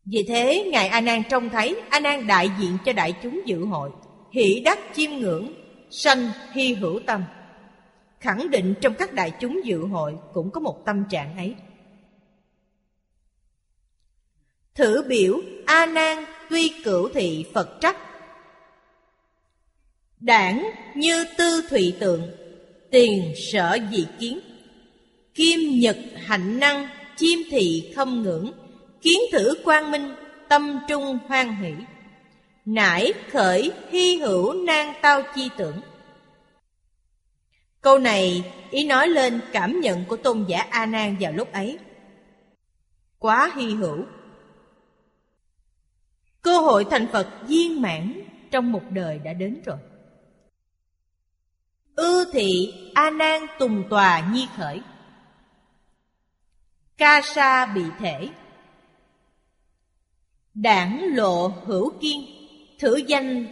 Vì 0.05 0.25
thế, 0.27 0.69
Ngài 0.71 0.87
A 0.87 1.01
Nan 1.01 1.23
trông 1.29 1.49
thấy 1.49 1.81
A 1.89 1.99
Nan 1.99 2.27
đại 2.27 2.49
diện 2.59 2.77
cho 2.85 2.93
đại 2.93 3.13
chúng 3.23 3.41
dự 3.45 3.65
hội, 3.65 3.89
Hỷ 4.31 4.61
đắc 4.65 4.79
chiêm 4.93 5.11
ngưỡng, 5.11 5.53
Sanh 5.89 6.29
hy 6.51 6.73
hữu 6.73 6.99
tâm. 7.05 7.23
Khẳng 8.19 8.49
định 8.51 8.73
trong 8.81 8.93
các 8.93 9.13
đại 9.13 9.31
chúng 9.39 9.61
dự 9.65 9.85
hội 9.85 10.17
Cũng 10.33 10.51
có 10.51 10.59
một 10.59 10.85
tâm 10.85 11.03
trạng 11.09 11.37
ấy. 11.37 11.55
Thử 14.75 15.03
biểu 15.07 15.39
A 15.65 15.85
Nan 15.85 16.23
tuy 16.49 16.71
cửu 16.83 17.09
thị 17.09 17.45
Phật 17.53 17.77
trắc 17.81 18.06
Đảng 20.19 20.71
như 20.95 21.25
tư 21.37 21.61
thụy 21.69 21.95
tượng, 21.99 22.31
Tiền 22.91 23.33
sở 23.51 23.77
dị 23.91 24.07
kiến 24.19 24.39
Kim 25.33 25.59
nhật 25.79 25.97
hạnh 26.25 26.59
năng 26.59 26.87
Chiêm 27.15 27.39
thị 27.49 27.93
không 27.95 28.23
ngưỡng, 28.23 28.51
Kiến 29.01 29.19
thử 29.31 29.53
quang 29.63 29.91
minh, 29.91 30.13
Tâm 30.49 30.79
trung 30.87 31.17
hoan 31.27 31.55
hỷ 31.55 31.73
Nải 32.65 33.13
khởi 33.31 33.71
hy 33.89 34.17
hữu 34.17 34.53
nan 34.53 34.93
tao 35.01 35.23
chi 35.35 35.49
tưởng 35.57 35.81
Câu 37.81 37.99
này 37.99 38.43
ý 38.71 38.83
nói 38.83 39.07
lên 39.07 39.41
cảm 39.53 39.79
nhận 39.79 40.05
của 40.05 40.17
tôn 40.17 40.45
giả 40.47 40.67
A 40.69 40.85
Nan 40.85 41.15
vào 41.19 41.31
lúc 41.31 41.51
ấy. 41.51 41.79
Quá 43.19 43.51
hy 43.55 43.73
hữu. 43.73 44.05
Cơ 46.41 46.59
hội 46.59 46.85
thành 46.91 47.07
Phật 47.11 47.27
viên 47.47 47.81
mãn 47.81 48.21
trong 48.51 48.71
một 48.71 48.81
đời 48.89 49.19
đã 49.19 49.33
đến 49.33 49.61
rồi. 49.65 49.77
Ư 51.97 52.25
thị 52.33 52.73
A 52.93 53.09
Nan 53.09 53.41
tùng 53.59 53.83
tòa 53.89 54.31
nhi 54.33 54.47
khởi. 54.57 54.81
Ca 56.97 57.21
sa 57.21 57.65
bị 57.65 57.81
thể. 57.99 58.29
Đảng 60.53 61.03
lộ 61.13 61.47
hữu 61.47 61.93
kiên, 62.01 62.25
thử 62.79 62.95
danh 62.95 63.47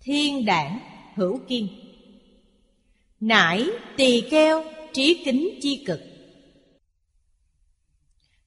thiên 0.00 0.44
đảng 0.44 0.80
hữu 1.14 1.38
kiên 1.48 1.68
nải 3.20 3.66
tỳ 3.96 4.20
keo 4.30 4.64
trí 4.92 5.22
kính 5.24 5.58
chi 5.62 5.84
cực 5.86 6.00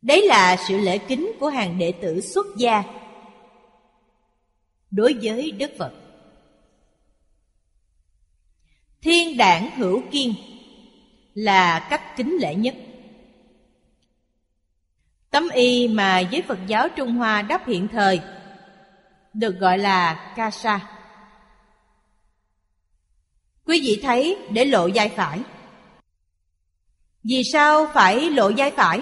đấy 0.02 0.28
là 0.28 0.58
sự 0.68 0.78
lễ 0.78 0.98
kính 0.98 1.32
của 1.40 1.50
hàng 1.50 1.78
đệ 1.78 1.92
tử 2.02 2.22
xuất 2.22 2.46
gia 2.58 2.84
đối 4.92 5.14
với 5.22 5.52
đức 5.52 5.72
phật 5.78 6.01
thiên 9.02 9.38
đảng 9.38 9.72
hữu 9.78 10.02
kiên 10.12 10.34
là 11.34 11.88
cách 11.90 12.18
kính 12.18 12.38
lễ 12.42 12.56
nhất. 12.56 12.76
Tấm 15.30 15.50
y 15.54 15.88
mà 15.88 16.20
giới 16.20 16.42
phật 16.42 16.60
giáo 16.68 16.90
trung 16.90 17.12
hoa 17.12 17.42
đắp 17.42 17.68
hiện 17.68 17.88
thời 17.92 18.20
được 19.34 19.60
gọi 19.60 19.78
là 19.78 20.34
ca 20.36 20.52
sa. 20.52 20.80
Quý 23.66 23.82
vị 23.82 24.00
thấy 24.04 24.38
để 24.50 24.66
lộ 24.66 24.90
vai 24.96 25.10
phải. 25.10 25.42
Vì 27.24 27.44
sao 27.44 27.88
phải 27.94 28.30
lộ 28.30 28.52
vai 28.58 28.72
phải? 28.72 29.02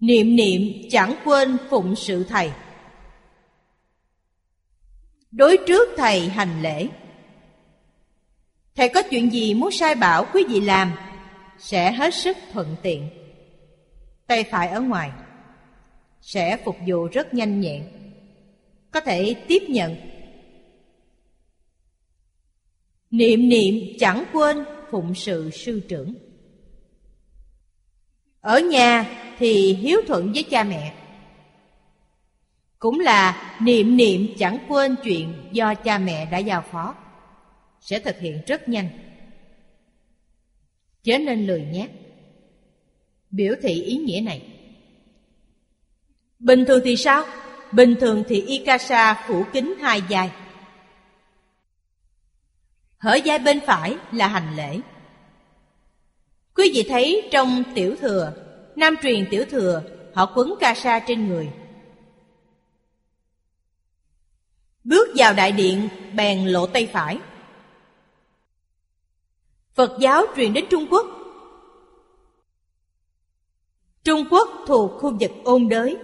Niệm 0.00 0.36
niệm 0.36 0.88
chẳng 0.90 1.14
quên 1.24 1.56
phụng 1.70 1.96
sự 1.96 2.24
thầy. 2.24 2.52
Đối 5.30 5.58
trước 5.66 5.88
thầy 5.96 6.28
hành 6.28 6.62
lễ. 6.62 6.88
Thầy 8.78 8.88
có 8.88 9.02
chuyện 9.02 9.32
gì 9.32 9.54
muốn 9.54 9.70
sai 9.70 9.94
bảo 9.94 10.26
quý 10.34 10.44
vị 10.48 10.60
làm, 10.60 10.92
Sẽ 11.58 11.92
hết 11.92 12.14
sức 12.14 12.36
thuận 12.52 12.76
tiện. 12.82 13.08
Tay 14.26 14.44
phải 14.44 14.68
ở 14.68 14.80
ngoài, 14.80 15.10
Sẽ 16.20 16.56
phục 16.64 16.76
vụ 16.86 17.08
rất 17.12 17.34
nhanh 17.34 17.60
nhẹn. 17.60 17.82
Có 18.90 19.00
thể 19.00 19.34
tiếp 19.48 19.62
nhận. 19.68 19.96
Niệm 23.10 23.48
niệm 23.48 23.74
chẳng 23.98 24.24
quên 24.32 24.64
phụng 24.90 25.14
sự 25.14 25.50
sư 25.50 25.80
trưởng. 25.88 26.14
Ở 28.40 28.60
nhà 28.60 29.06
thì 29.38 29.74
hiếu 29.74 30.00
thuận 30.06 30.32
với 30.32 30.42
cha 30.42 30.64
mẹ. 30.64 30.94
Cũng 32.78 33.00
là 33.00 33.56
niệm 33.60 33.96
niệm 33.96 34.28
chẳng 34.38 34.58
quên 34.68 34.96
chuyện 35.04 35.34
do 35.52 35.74
cha 35.74 35.98
mẹ 35.98 36.26
đã 36.30 36.38
giao 36.38 36.64
phó. 36.70 36.94
Sẽ 37.80 37.98
thực 37.98 38.18
hiện 38.18 38.40
rất 38.46 38.68
nhanh. 38.68 38.88
Chớ 41.02 41.18
nên 41.18 41.46
lười 41.46 41.60
nhác 41.60 41.90
Biểu 43.30 43.54
thị 43.62 43.82
ý 43.82 43.96
nghĩa 43.96 44.20
này. 44.20 44.42
Bình 46.38 46.64
thường 46.64 46.80
thì 46.84 46.96
sao? 46.96 47.24
Bình 47.72 47.94
thường 48.00 48.24
thì 48.28 48.40
Ikasa 48.40 49.24
phủ 49.28 49.44
kính 49.52 49.74
hai 49.80 50.02
dài. 50.08 50.30
Hở 52.98 53.18
vai 53.24 53.38
bên 53.38 53.60
phải 53.66 53.96
là 54.12 54.28
hành 54.28 54.56
lễ. 54.56 54.80
Quý 56.54 56.70
vị 56.74 56.86
thấy 56.88 57.28
trong 57.32 57.64
tiểu 57.74 57.96
thừa, 58.00 58.32
Nam 58.76 58.96
truyền 59.02 59.26
tiểu 59.30 59.44
thừa, 59.50 59.82
Họ 60.14 60.32
quấn 60.34 60.54
ca 60.60 60.74
sa 60.74 61.00
trên 61.06 61.28
người. 61.28 61.50
Bước 64.84 65.08
vào 65.16 65.34
đại 65.34 65.52
điện, 65.52 65.88
Bèn 66.14 66.46
lộ 66.46 66.66
tay 66.66 66.86
phải. 66.86 67.18
Phật 69.78 69.98
giáo 69.98 70.24
truyền 70.36 70.52
đến 70.52 70.64
Trung 70.70 70.86
Quốc. 70.90 71.06
Trung 74.04 74.24
Quốc 74.30 74.48
thuộc 74.66 74.90
khu 75.00 75.16
vực 75.20 75.30
ôn 75.44 75.68
đới. 75.68 75.96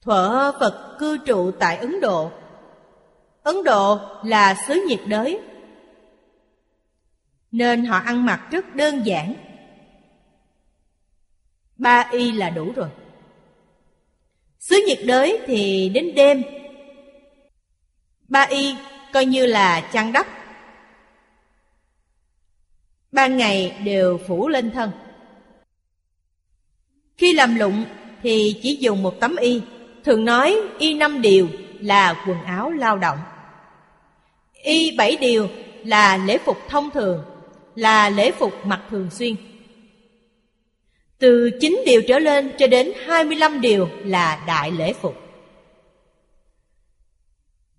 Thuở 0.00 0.52
Phật 0.60 0.96
cư 0.98 1.18
trụ 1.26 1.50
tại 1.50 1.76
Ấn 1.76 2.00
Độ. 2.00 2.30
Ấn 3.42 3.64
Độ 3.64 3.98
là 4.24 4.56
xứ 4.68 4.84
nhiệt 4.88 5.00
đới. 5.06 5.40
Nên 7.52 7.84
họ 7.84 7.98
ăn 7.98 8.26
mặc 8.26 8.48
rất 8.50 8.74
đơn 8.74 9.02
giản. 9.06 9.34
Ba 11.76 12.08
y 12.12 12.32
là 12.32 12.50
đủ 12.50 12.72
rồi. 12.76 12.88
Xứ 14.58 14.76
nhiệt 14.86 14.98
đới 15.06 15.40
thì 15.46 15.88
đến 15.88 16.14
đêm. 16.14 16.42
Ba 18.28 18.42
y 18.42 18.76
coi 19.12 19.24
như 19.24 19.46
là 19.46 19.80
chăn 19.92 20.12
đắp. 20.12 20.26
Ban 23.14 23.36
ngày 23.36 23.76
đều 23.84 24.20
phủ 24.28 24.48
lên 24.48 24.70
thân 24.70 24.90
Khi 27.16 27.32
làm 27.32 27.56
lụng 27.56 27.84
thì 28.22 28.60
chỉ 28.62 28.76
dùng 28.80 29.02
một 29.02 29.20
tấm 29.20 29.36
y 29.36 29.62
Thường 30.04 30.24
nói 30.24 30.60
y 30.78 30.94
năm 30.94 31.22
điều 31.22 31.48
là 31.80 32.24
quần 32.26 32.42
áo 32.42 32.70
lao 32.70 32.98
động 32.98 33.18
Y 34.52 34.96
bảy 34.96 35.16
điều 35.16 35.48
là 35.84 36.16
lễ 36.16 36.38
phục 36.38 36.58
thông 36.68 36.90
thường, 36.90 37.24
là 37.74 38.10
lễ 38.10 38.30
phục 38.30 38.66
mặc 38.66 38.80
thường 38.90 39.10
xuyên. 39.10 39.34
Từ 41.18 41.50
9 41.60 41.82
điều 41.86 42.02
trở 42.08 42.18
lên 42.18 42.52
cho 42.58 42.66
đến 42.66 42.92
25 43.06 43.60
điều 43.60 43.88
là 44.04 44.44
đại 44.46 44.70
lễ 44.70 44.92
phục. 44.92 45.14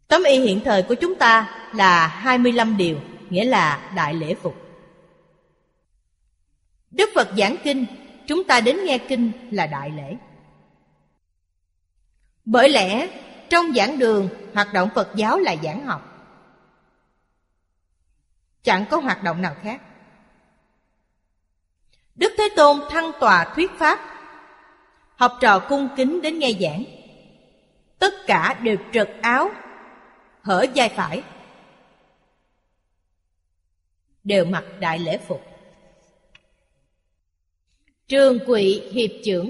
Tấm 0.07 0.23
y 0.23 0.39
hiện 0.39 0.59
thời 0.65 0.83
của 0.83 0.95
chúng 0.95 1.15
ta 1.15 1.57
là 1.73 2.07
25 2.07 2.77
điều, 2.77 2.97
nghĩa 3.29 3.45
là 3.45 3.91
đại 3.95 4.13
lễ 4.13 4.35
phục. 4.41 4.64
Đức 6.95 7.09
Phật 7.15 7.29
giảng 7.37 7.55
kinh, 7.63 7.85
chúng 8.27 8.43
ta 8.43 8.61
đến 8.61 8.77
nghe 8.85 8.97
kinh 8.97 9.31
là 9.51 9.67
đại 9.67 9.89
lễ. 9.89 10.15
Bởi 12.45 12.69
lẽ, 12.69 13.07
trong 13.49 13.65
giảng 13.75 13.99
đường, 13.99 14.29
hoạt 14.53 14.73
động 14.73 14.89
Phật 14.95 15.11
giáo 15.15 15.39
là 15.39 15.55
giảng 15.63 15.85
học 15.85 16.15
chẳng 18.65 18.85
có 18.89 18.97
hoạt 18.97 19.23
động 19.23 19.41
nào 19.41 19.55
khác 19.61 19.81
đức 22.15 22.33
thế 22.37 22.49
tôn 22.55 22.79
thăng 22.89 23.11
tòa 23.19 23.53
thuyết 23.55 23.71
pháp 23.77 23.99
học 25.15 25.37
trò 25.41 25.59
cung 25.59 25.89
kính 25.97 26.21
đến 26.21 26.39
nghe 26.39 26.51
giảng 26.59 26.83
tất 27.99 28.13
cả 28.27 28.59
đều 28.61 28.77
trật 28.93 29.09
áo 29.21 29.49
hở 30.41 30.65
vai 30.75 30.89
phải 30.89 31.23
đều 34.23 34.45
mặc 34.45 34.63
đại 34.79 34.99
lễ 34.99 35.17
phục. 35.27 35.54
Trường 38.07 38.39
quỵ 38.45 38.81
hiệp 38.91 39.11
trưởng, 39.23 39.49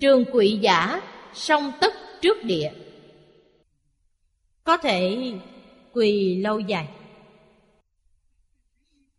trường 0.00 0.24
quỵ 0.24 0.58
giả, 0.62 1.00
song 1.34 1.72
tất 1.80 1.94
trước 2.20 2.44
địa. 2.44 2.72
Có 4.64 4.76
thể 4.76 5.32
quỳ 5.92 6.36
lâu 6.36 6.60
dài. 6.60 6.88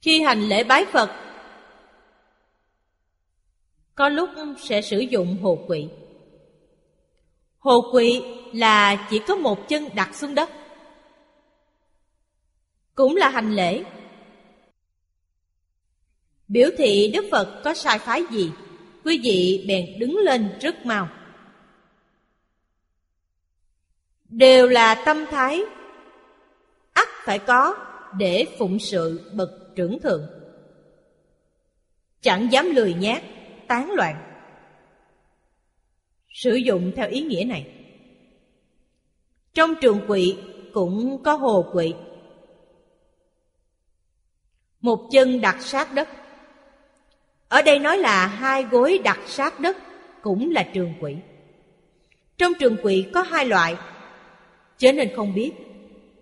Khi 0.02 0.22
hành 0.22 0.42
lễ 0.42 0.64
bái 0.64 0.86
Phật, 0.86 1.10
có 3.96 4.10
lúc 4.10 4.30
sẽ 4.58 4.82
sử 4.82 5.00
dụng 5.00 5.38
hồ 5.42 5.64
quỵ. 5.68 5.88
Hồ 7.58 7.92
quỵ 7.92 8.22
là 8.54 9.08
chỉ 9.10 9.20
có 9.28 9.36
một 9.36 9.68
chân 9.70 9.90
đặt 9.96 10.16
xuống 10.16 10.36
đất. 10.36 10.50
Cũng 12.96 13.16
là 13.16 13.30
hành 13.30 13.56
lễ. 13.56 13.84
Biểu 16.52 16.70
thị 16.78 17.12
Đức 17.14 17.26
Phật 17.32 17.62
có 17.64 17.74
sai 17.74 18.00
phái 18.00 18.24
gì, 18.32 18.52
quý 19.06 19.20
vị 19.24 19.66
bèn 19.68 20.00
đứng 20.00 20.18
lên 20.18 20.50
rất 20.62 20.86
mau. 20.86 21.10
Đều 24.30 24.68
là 24.68 25.04
tâm 25.06 25.26
thái 25.32 25.62
ắt 26.94 27.08
phải 27.24 27.40
có 27.40 27.76
để 28.18 28.46
phụng 28.58 28.80
sự 28.80 29.32
bậc 29.34 29.50
trưởng 29.76 30.00
thượng. 30.00 30.30
Chẳng 32.22 32.52
dám 32.52 32.66
lười 32.66 32.94
nhát, 32.94 33.24
tán 33.68 33.92
loạn. 33.92 34.16
Sử 36.30 36.56
dụng 36.56 36.92
theo 36.96 37.10
ý 37.10 37.22
nghĩa 37.22 37.44
này. 37.44 37.74
Trong 39.54 39.74
trường 39.82 40.02
quỵ 40.08 40.38
cũng 40.74 41.24
có 41.24 41.36
hồ 41.36 41.66
quỵ. 41.74 41.94
Một 44.82 45.10
chân 45.12 45.42
đặt 45.42 45.62
sát 45.62 45.94
đất. 45.94 46.10
Ở 47.52 47.62
đây 47.62 47.80
nói 47.80 47.98
là 47.98 48.28
hai 48.28 48.64
gối 48.64 49.00
đặt 49.04 49.20
sát 49.28 49.60
đất 49.60 49.78
cũng 50.22 50.52
là 50.52 50.64
trường 50.64 50.94
quỷ. 51.00 51.16
Trong 52.38 52.54
trường 52.60 52.78
quỷ 52.84 53.06
có 53.14 53.22
hai 53.22 53.46
loại, 53.46 53.76
cho 54.78 54.92
nên 54.92 55.10
không 55.16 55.34
biết. 55.36 55.52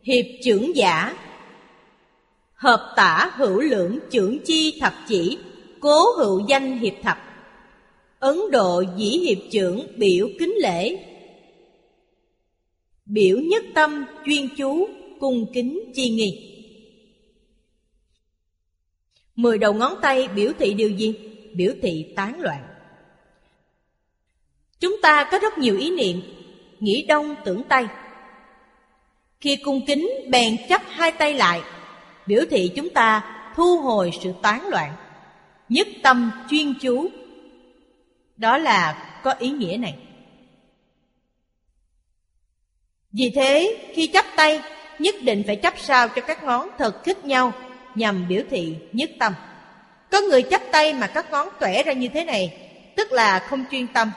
Hiệp 0.04 0.26
trưởng 0.44 0.76
giả 0.76 1.18
Hợp 2.54 2.94
tả 2.96 3.32
hữu 3.36 3.62
lượng 3.62 4.00
trưởng 4.12 4.40
chi 4.46 4.78
thập 4.82 4.94
chỉ 5.08 5.38
Cố 5.80 6.12
hữu 6.18 6.42
danh 6.48 6.80
hiệp 6.80 6.94
thập. 7.04 7.18
Ấn 8.20 8.40
Độ 8.52 8.84
dĩ 8.98 9.10
hiệp 9.10 9.38
trưởng 9.52 9.88
biểu 9.98 10.28
kính 10.40 10.54
lễ. 10.62 10.98
Biểu 13.06 13.38
nhất 13.38 13.64
tâm 13.74 14.06
chuyên 14.26 14.48
chú 14.58 14.88
cung 15.20 15.54
kính 15.54 15.92
chi 15.96 16.10
nghi. 16.10 16.49
Mười 19.40 19.58
đầu 19.58 19.74
ngón 19.74 19.94
tay 20.02 20.28
biểu 20.28 20.52
thị 20.60 20.74
điều 20.74 20.90
gì? 20.90 21.14
Biểu 21.54 21.74
thị 21.82 22.14
tán 22.16 22.42
loạn. 22.42 22.64
Chúng 24.80 24.96
ta 25.02 25.30
có 25.32 25.40
rất 25.40 25.58
nhiều 25.58 25.78
ý 25.78 25.92
niệm. 25.92 26.22
Nghĩ 26.80 27.06
đông, 27.08 27.36
tưởng 27.46 27.64
tây. 27.70 27.88
Khi 29.42 29.56
cung 29.56 29.86
kính 29.88 30.10
bèn 30.30 30.58
chấp 30.70 30.82
hai 30.88 31.12
tay 31.12 31.34
lại, 31.34 31.62
Biểu 32.26 32.42
thị 32.50 32.72
chúng 32.76 32.90
ta 32.90 33.36
thu 33.56 33.82
hồi 33.82 34.12
sự 34.22 34.34
tán 34.42 34.68
loạn, 34.68 34.96
Nhất 35.70 35.88
tâm 36.04 36.32
chuyên 36.50 36.74
chú. 36.82 37.10
Đó 38.38 38.58
là 38.58 39.12
có 39.24 39.32
ý 39.32 39.50
nghĩa 39.50 39.78
này. 39.78 39.96
Vì 43.12 43.32
thế, 43.36 43.78
khi 43.94 44.08
chấp 44.08 44.26
tay, 44.36 44.62
Nhất 45.00 45.16
định 45.22 45.44
phải 45.48 45.56
chấp 45.56 45.74
sao 45.78 46.08
cho 46.08 46.22
các 46.22 46.44
ngón 46.44 46.70
thật 46.78 47.04
khích 47.04 47.26
nhau. 47.26 47.54
Nhằm 48.00 48.28
biểu 48.28 48.42
thị 48.50 48.76
nhất 48.92 49.10
tâm. 49.20 49.34
Có 50.12 50.22
người 50.22 50.42
chấp 50.42 50.62
tay 50.72 50.94
mà 50.94 51.08
các 51.08 51.32
ngón 51.32 51.48
tuẻ 51.60 51.84
ra 51.84 51.94
như 51.94 52.08
thế 52.08 52.26
này, 52.26 52.58
Tức 52.96 53.12
là 53.12 53.40
không 53.40 53.66
chuyên 53.72 53.88
tâm. 53.88 54.12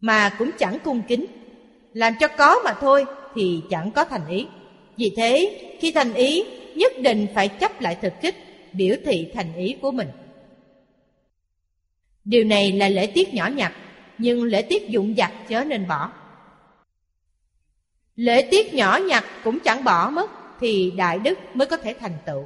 Mà 0.00 0.34
cũng 0.38 0.50
chẳng 0.58 0.78
cung 0.84 1.02
kính. 1.08 1.26
Làm 1.92 2.14
cho 2.20 2.28
có 2.28 2.60
mà 2.64 2.74
thôi 2.80 3.04
Thì 3.34 3.62
chẳng 3.70 3.90
có 3.90 4.04
thành 4.04 4.28
ý. 4.28 4.46
Vì 4.96 5.14
thế, 5.16 5.60
khi 5.80 5.92
thành 5.92 6.14
ý, 6.14 6.44
Nhất 6.74 6.92
định 7.02 7.26
phải 7.34 7.48
chấp 7.48 7.80
lại 7.80 7.96
thực 8.02 8.12
kích, 8.20 8.34
Biểu 8.72 8.96
thị 9.04 9.30
thành 9.34 9.54
ý 9.56 9.76
của 9.82 9.90
mình. 9.90 10.08
Điều 12.24 12.44
này 12.44 12.72
là 12.72 12.88
lễ 12.88 13.06
tiết 13.06 13.34
nhỏ 13.34 13.46
nhặt, 13.46 13.72
Nhưng 14.18 14.44
lễ 14.44 14.62
tiết 14.62 14.88
dụng 14.88 15.16
dặt 15.16 15.32
chớ 15.48 15.64
nên 15.64 15.88
bỏ. 15.88 16.12
Lễ 18.16 18.48
tiết 18.50 18.74
nhỏ 18.74 18.96
nhặt 18.96 19.24
cũng 19.44 19.60
chẳng 19.60 19.84
bỏ 19.84 20.10
mất. 20.10 20.39
Thì 20.60 20.92
đại 20.96 21.18
đức 21.18 21.38
mới 21.54 21.66
có 21.66 21.76
thể 21.76 21.94
thành 22.00 22.16
tựu. 22.26 22.44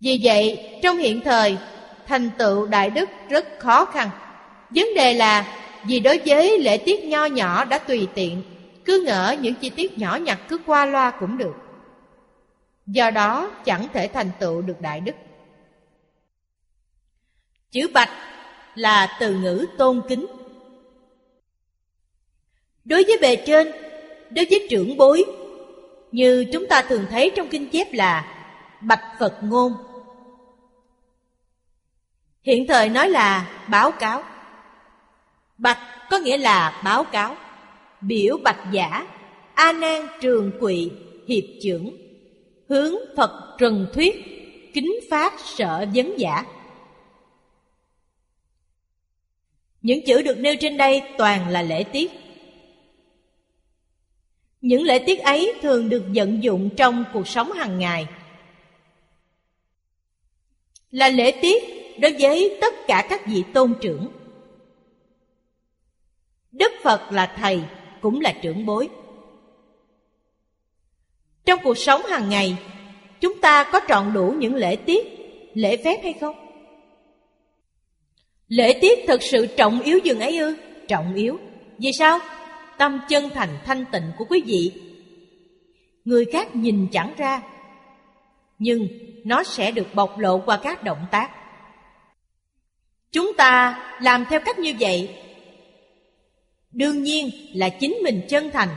Vì 0.00 0.20
vậy 0.22 0.78
trong 0.82 0.98
hiện 0.98 1.20
thời 1.24 1.58
Thành 2.06 2.30
tựu 2.38 2.66
đại 2.66 2.90
đức 2.90 3.08
rất 3.28 3.46
khó 3.58 3.84
khăn. 3.84 4.10
Vấn 4.70 4.86
đề 4.96 5.14
là 5.14 5.62
Vì 5.86 6.00
đối 6.00 6.20
với 6.26 6.58
lễ 6.58 6.76
tiết 6.76 7.04
nho 7.04 7.24
nhỏ 7.24 7.64
đã 7.64 7.78
tùy 7.78 8.08
tiện 8.14 8.42
Cứ 8.84 9.04
ngỡ 9.06 9.36
những 9.40 9.54
chi 9.54 9.70
tiết 9.70 9.98
nhỏ 9.98 10.16
nhặt 10.16 10.40
cứ 10.48 10.58
qua 10.66 10.86
loa 10.86 11.10
cũng 11.20 11.38
được. 11.38 11.54
Do 12.86 13.10
đó 13.10 13.50
chẳng 13.64 13.86
thể 13.92 14.08
thành 14.08 14.30
tựu 14.40 14.62
được 14.62 14.80
đại 14.80 15.00
đức. 15.00 15.12
Chữ 17.70 17.88
bạch 17.94 18.10
là 18.74 19.16
từ 19.20 19.34
ngữ 19.34 19.66
tôn 19.78 20.02
kính. 20.08 20.26
Đối 22.84 23.04
với 23.04 23.18
bề 23.20 23.36
trên, 23.46 23.72
đối 24.30 24.46
với 24.50 24.66
trưởng 24.70 24.96
bối. 24.96 25.24
Như 26.12 26.46
chúng 26.52 26.66
ta 26.66 26.82
thường 26.82 27.04
thấy 27.10 27.32
trong 27.36 27.48
kinh 27.48 27.70
chép 27.70 27.92
là 27.92 28.36
Bạch 28.80 29.04
Phật 29.18 29.34
ngôn. 29.42 29.72
Hiện 32.42 32.66
thời 32.66 32.88
nói 32.88 33.08
là 33.08 33.50
báo 33.68 33.90
cáo. 33.90 34.22
Bạch 35.58 35.78
có 36.10 36.18
nghĩa 36.18 36.38
là 36.38 36.80
báo 36.84 37.04
cáo. 37.04 37.36
Biểu 38.00 38.38
bạch 38.44 38.60
giả. 38.72 39.06
A 39.54 39.72
nan 39.72 40.06
trường 40.20 40.52
quỵ 40.60 40.90
hiệp 41.28 41.44
trưởng 41.62 41.96
Hướng 42.68 42.94
Phật 43.16 43.56
trần 43.58 43.86
thuyết. 43.94 44.16
Kính 44.74 45.00
phát 45.10 45.34
sợ 45.38 45.86
vấn 45.94 46.18
giả. 46.18 46.44
Những 49.82 50.00
chữ 50.06 50.22
được 50.22 50.38
nêu 50.38 50.56
trên 50.60 50.76
đây 50.76 51.02
toàn 51.18 51.48
là 51.48 51.62
lễ 51.62 51.84
tiết. 51.84 52.10
Những 54.66 54.82
lễ 54.82 54.98
tiết 54.98 55.20
ấy 55.20 55.52
thường 55.62 55.88
được 55.88 56.04
vận 56.14 56.42
dụng 56.42 56.70
trong 56.76 57.04
cuộc 57.12 57.28
sống 57.28 57.52
hàng 57.52 57.78
ngày 57.78 58.06
Là 60.90 61.08
lễ 61.08 61.32
tiết 61.42 61.62
đối 62.00 62.12
với 62.18 62.58
tất 62.60 62.74
cả 62.86 63.06
các 63.10 63.26
vị 63.26 63.44
tôn 63.54 63.74
trưởng 63.80 64.08
Đức 66.52 66.72
Phật 66.82 67.12
là 67.12 67.34
thầy, 67.36 67.60
cũng 68.00 68.20
là 68.20 68.34
trưởng 68.42 68.66
bối 68.66 68.88
Trong 71.44 71.60
cuộc 71.64 71.78
sống 71.78 72.02
hàng 72.02 72.28
ngày 72.28 72.56
Chúng 73.20 73.40
ta 73.40 73.70
có 73.72 73.80
trọn 73.88 74.12
đủ 74.12 74.34
những 74.38 74.54
lễ 74.54 74.76
tiết, 74.76 75.06
lễ 75.54 75.76
phép 75.76 76.00
hay 76.02 76.12
không? 76.12 76.36
Lễ 78.48 78.78
tiết 78.80 78.98
thật 79.06 79.22
sự 79.22 79.46
trọng 79.46 79.80
yếu 79.80 79.98
dường 79.98 80.20
ấy 80.20 80.38
ư? 80.38 80.56
Trọng 80.88 81.14
yếu. 81.14 81.38
Vì 81.78 81.90
sao? 81.98 82.18
Tâm 82.78 83.00
chân 83.08 83.28
thành 83.34 83.58
thanh 83.64 83.84
tịnh 83.92 84.12
của 84.18 84.24
quý 84.24 84.42
vị. 84.46 84.72
Người 86.04 86.24
khác 86.32 86.56
nhìn 86.56 86.88
chẳng 86.92 87.14
ra. 87.16 87.42
Nhưng 88.58 88.88
nó 89.24 89.42
sẽ 89.42 89.70
được 89.70 89.94
bộc 89.94 90.18
lộ 90.18 90.38
qua 90.38 90.56
các 90.62 90.84
động 90.84 91.06
tác. 91.10 91.30
Chúng 93.12 93.32
ta 93.36 93.82
làm 94.02 94.24
theo 94.30 94.40
cách 94.40 94.58
như 94.58 94.72
vậy. 94.80 95.16
Đương 96.72 97.02
nhiên 97.02 97.30
là 97.54 97.68
chính 97.68 97.98
mình 98.02 98.22
chân 98.28 98.50
thành, 98.50 98.68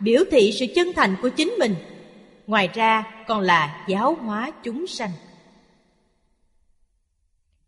biểu 0.00 0.24
thị 0.30 0.52
sự 0.52 0.66
chân 0.74 0.92
thành 0.96 1.16
của 1.22 1.28
chính 1.28 1.54
mình. 1.58 1.74
Ngoài 2.46 2.68
ra 2.74 3.24
còn 3.26 3.40
là 3.40 3.84
giáo 3.88 4.14
hóa 4.14 4.50
chúng 4.62 4.86
sanh. 4.86 5.10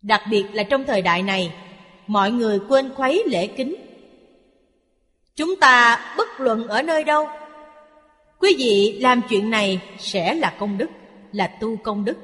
Đặc 0.02 0.22
biệt 0.30 0.44
là 0.52 0.62
trong 0.62 0.84
thời 0.84 1.02
đại 1.02 1.22
này, 1.22 1.52
mọi 2.06 2.30
người 2.30 2.60
quên 2.68 2.94
khuấy 2.94 3.22
lễ 3.26 3.46
kính. 3.46 3.85
Chúng 5.36 5.56
ta 5.56 6.04
bất 6.16 6.40
luận 6.40 6.68
ở 6.68 6.82
nơi 6.82 7.04
đâu, 7.04 7.28
quý 8.38 8.54
vị 8.58 8.98
làm 9.00 9.22
chuyện 9.28 9.50
này 9.50 9.96
sẽ 9.98 10.34
là 10.34 10.56
công 10.58 10.78
đức, 10.78 10.90
là 11.32 11.56
tu 11.60 11.76
công 11.76 12.04
đức. 12.04 12.16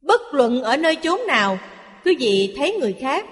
Bất 0.00 0.20
luận 0.32 0.62
ở 0.62 0.76
nơi 0.76 0.96
chốn 0.96 1.20
nào, 1.26 1.58
quý 2.04 2.16
vị 2.18 2.54
thấy 2.56 2.76
người 2.80 2.96
khác, 3.00 3.26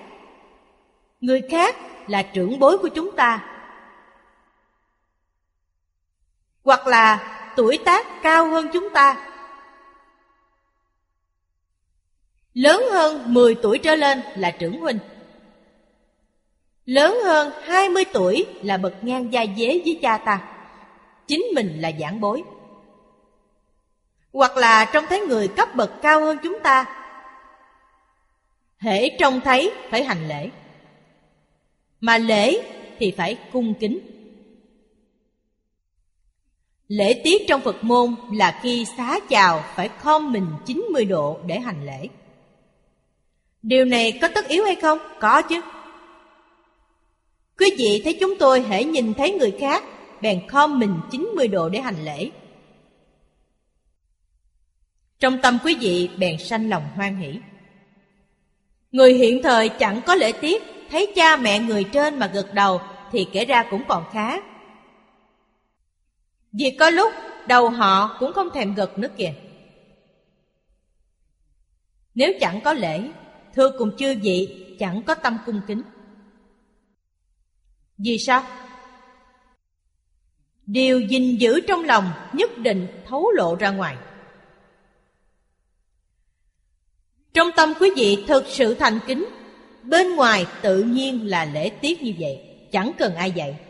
người 1.21 1.43
khác 1.51 1.77
là 2.07 2.23
trưởng 2.23 2.59
bối 2.59 2.79
của 2.79 2.89
chúng 2.89 3.17
ta. 3.17 3.45
Hoặc 6.65 6.87
là 6.87 7.33
tuổi 7.57 7.79
tác 7.85 8.07
cao 8.23 8.51
hơn 8.51 8.69
chúng 8.73 8.91
ta 8.91 9.27
Lớn 12.55 12.83
hơn 12.93 13.35
10 13.35 13.55
tuổi 13.55 13.79
trở 13.79 13.95
lên 13.95 14.21
là 14.37 14.51
trưởng 14.51 14.81
huynh 14.81 14.99
Lớn 16.87 17.19
hơn 17.25 17.53
20 17.63 18.05
tuổi 18.13 18.47
là 18.63 18.77
bậc 18.77 19.05
ngang 19.05 19.33
gia 19.33 19.47
dế 19.57 19.83
với 19.85 19.99
cha 20.03 20.19
ta 20.19 20.53
chính 21.27 21.43
mình 21.55 21.81
là 21.81 21.93
giảng 22.01 22.21
bối. 22.21 22.43
Hoặc 24.33 24.57
là 24.57 24.91
trông 24.93 25.05
thấy 25.09 25.21
người 25.21 25.49
cấp 25.49 25.69
bậc 25.75 26.03
cao 26.03 26.21
hơn 26.21 26.39
chúng 26.43 26.59
ta. 26.63 26.85
Hễ 28.79 29.09
trông 29.19 29.41
thấy 29.41 29.73
phải 29.91 30.05
hành 30.05 30.29
lễ. 30.29 30.51
Mà 32.01 32.19
lễ 32.19 32.63
thì 32.99 33.11
phải 33.17 33.39
cung 33.53 33.75
kính. 33.75 33.99
Lễ 36.89 37.21
tiết 37.25 37.43
trong 37.49 37.61
Phật 37.61 37.85
môn 37.85 38.15
là 38.33 38.61
khi 38.63 38.87
xá 38.97 39.19
chào 39.29 39.65
phải 39.75 39.89
khom 39.89 40.33
mình 40.33 40.47
90 40.67 41.05
độ 41.05 41.39
để 41.47 41.61
hành 41.61 41.87
lễ. 41.87 42.09
Điều 43.63 43.85
này 43.85 44.19
có 44.21 44.29
tất 44.29 44.49
yếu 44.49 44.65
hay 44.65 44.75
không? 44.75 44.99
Có 45.21 45.43
chứ. 45.43 45.61
Quý 47.59 47.71
vị 47.79 48.01
thấy 48.05 48.17
chúng 48.21 48.39
tôi 48.39 48.61
hễ 48.61 48.85
nhìn 48.85 49.15
thấy 49.15 49.31
người 49.33 49.57
khác, 49.61 49.85
Bèn 50.21 50.49
khom 50.49 50.79
mình 50.79 51.01
90 51.11 51.49
độ 51.49 51.69
để 51.69 51.81
hành 51.81 52.05
lễ. 52.05 52.31
Trong 55.19 55.39
tâm 55.43 55.59
quý 55.65 55.77
vị 55.81 56.11
bèn 56.19 56.39
sanh 56.39 56.69
lòng 56.69 56.83
hoan 56.95 57.17
hỷ. 57.17 57.39
Người 58.93 59.15
hiện 59.15 59.43
thời 59.43 59.69
chẳng 59.69 60.01
có 60.07 60.15
lễ 60.15 60.33
tiết, 60.33 60.63
Thấy 60.91 61.13
cha 61.17 61.37
mẹ 61.37 61.59
người 61.59 61.85
trên 61.85 62.19
mà 62.19 62.27
gật 62.27 62.55
đầu 62.55 62.81
Thì 63.13 63.27
kể 63.33 63.45
ra 63.45 63.65
cũng 63.71 63.83
còn 63.89 64.05
khá. 64.13 64.37
Vì 66.53 66.77
có 66.79 66.91
lúc 66.91 67.13
đầu 67.49 67.71
họ 67.71 68.17
cũng 68.21 68.33
không 68.33 68.49
thèm 68.55 68.75
gật 68.75 68.99
nữa 68.99 69.09
kìa. 69.17 69.33
Nếu 72.15 72.33
chẳng 72.41 72.61
có 72.61 72.73
lễ, 72.73 73.01
Thưa 73.55 73.71
cùng 73.79 73.97
chư 73.97 74.15
vị, 74.23 74.67
chẳng 74.79 75.03
có 75.03 75.15
tâm 75.15 75.39
cung 75.47 75.61
kính 75.67 75.83
vì 77.99 78.19
sao? 78.19 78.47
Điều 80.67 81.01
gìn 81.01 81.37
giữ 81.37 81.61
trong 81.61 81.85
lòng 81.85 82.11
nhất 82.33 82.59
định 82.59 82.87
thấu 83.07 83.31
lộ 83.31 83.57
ra 83.57 83.71
ngoài. 83.71 83.97
Trong 87.33 87.49
tâm 87.57 87.73
quý 87.81 87.91
vị 87.97 88.25
thực 88.29 88.45
sự 88.49 88.75
thành 88.75 88.99
kính, 89.07 89.25
bên 89.83 90.17
ngoài 90.17 90.47
tự 90.63 90.83
nhiên 90.83 91.27
là 91.27 91.45
lễ 91.45 91.69
tiết 91.69 92.03
như 92.03 92.13
vậy, 92.19 92.41
chẳng 92.73 92.93
cần 92.99 93.15
ai 93.15 93.31
dạy. 93.31 93.61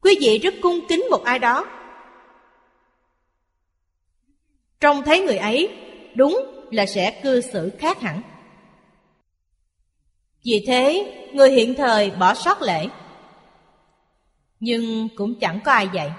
Quý 0.00 0.18
vị 0.20 0.38
rất 0.38 0.54
cung 0.62 0.80
kính 0.88 1.04
một 1.10 1.24
ai 1.24 1.38
đó. 1.38 1.66
Trông 4.80 5.02
thấy 5.02 5.20
người 5.20 5.36
ấy, 5.36 5.76
đúng 6.14 6.66
là 6.70 6.86
sẽ 6.86 7.20
cư 7.22 7.40
xử 7.40 7.70
khác 7.78 8.00
hẳn. 8.00 8.22
Vì 10.44 10.64
thế, 10.66 11.12
người 11.34 11.50
hiện 11.50 11.74
thời 11.74 12.10
bỏ 12.10 12.34
sót 12.34 12.62
lễ. 12.62 12.88
Nhưng 14.60 15.08
cũng 15.16 15.40
chẳng 15.40 15.60
có 15.64 15.72
ai 15.72 15.88
dạy. 15.92 16.12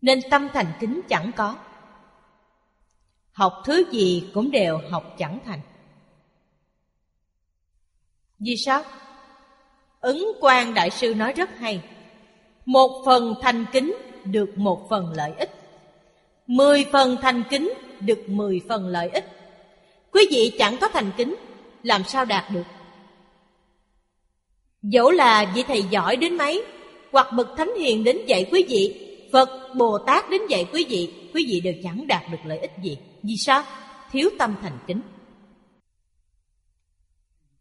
Nên 0.00 0.20
tâm 0.30 0.48
thành 0.52 0.72
kính 0.80 1.00
chẳng 1.08 1.30
có. 1.36 1.56
Học 3.32 3.62
thứ 3.64 3.84
gì 3.92 4.30
cũng 4.34 4.50
đều 4.50 4.80
học 4.90 5.14
chẳng 5.18 5.38
thành. 5.44 5.60
Vì 8.38 8.56
sao? 8.56 8.82
Ứng 10.00 10.32
quan 10.40 10.74
đại 10.74 10.90
sư 10.90 11.14
nói 11.14 11.32
rất 11.32 11.58
hay. 11.58 11.82
Một 12.64 13.02
phần 13.06 13.34
thành 13.42 13.66
kính 13.72 13.96
được 14.24 14.52
một 14.56 14.86
phần 14.90 15.12
lợi 15.12 15.32
ích. 15.38 15.50
Mười 16.46 16.84
phần 16.92 17.16
thành 17.22 17.42
kính 17.50 17.72
được 18.00 18.24
mười 18.28 18.60
phần 18.68 18.88
lợi 18.88 19.08
ích. 19.08 19.39
Quý 20.12 20.26
vị 20.30 20.52
chẳng 20.58 20.76
có 20.80 20.88
thành 20.88 21.10
kính 21.16 21.34
Làm 21.82 22.04
sao 22.04 22.24
đạt 22.24 22.44
được? 22.50 22.64
Dẫu 24.82 25.10
là 25.10 25.52
vị 25.54 25.62
thầy 25.62 25.82
giỏi 25.82 26.16
đến 26.16 26.36
mấy 26.36 26.64
Hoặc 27.12 27.26
bậc 27.36 27.48
thánh 27.56 27.70
hiền 27.78 28.04
đến 28.04 28.18
dạy 28.26 28.48
quý 28.52 28.64
vị 28.68 29.06
Phật, 29.32 29.74
Bồ 29.74 29.98
Tát 29.98 30.30
đến 30.30 30.40
dạy 30.48 30.68
quý 30.72 30.86
vị 30.88 31.12
Quý 31.34 31.46
vị 31.48 31.60
đều 31.60 31.74
chẳng 31.82 32.06
đạt 32.06 32.22
được 32.30 32.38
lợi 32.44 32.58
ích 32.58 32.70
gì. 32.82 32.98
Vì 33.22 33.36
sao? 33.36 33.62
Thiếu 34.12 34.30
tâm 34.38 34.54
thành 34.62 34.78
kính. 34.86 35.00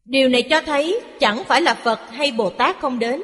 Điều 0.05 0.29
này 0.29 0.47
cho 0.49 0.61
thấy 0.61 1.01
chẳng 1.19 1.43
phải 1.43 1.61
là 1.61 1.73
Phật 1.73 1.99
hay 2.11 2.31
Bồ 2.31 2.49
Tát 2.49 2.79
không 2.79 2.99
đến 2.99 3.23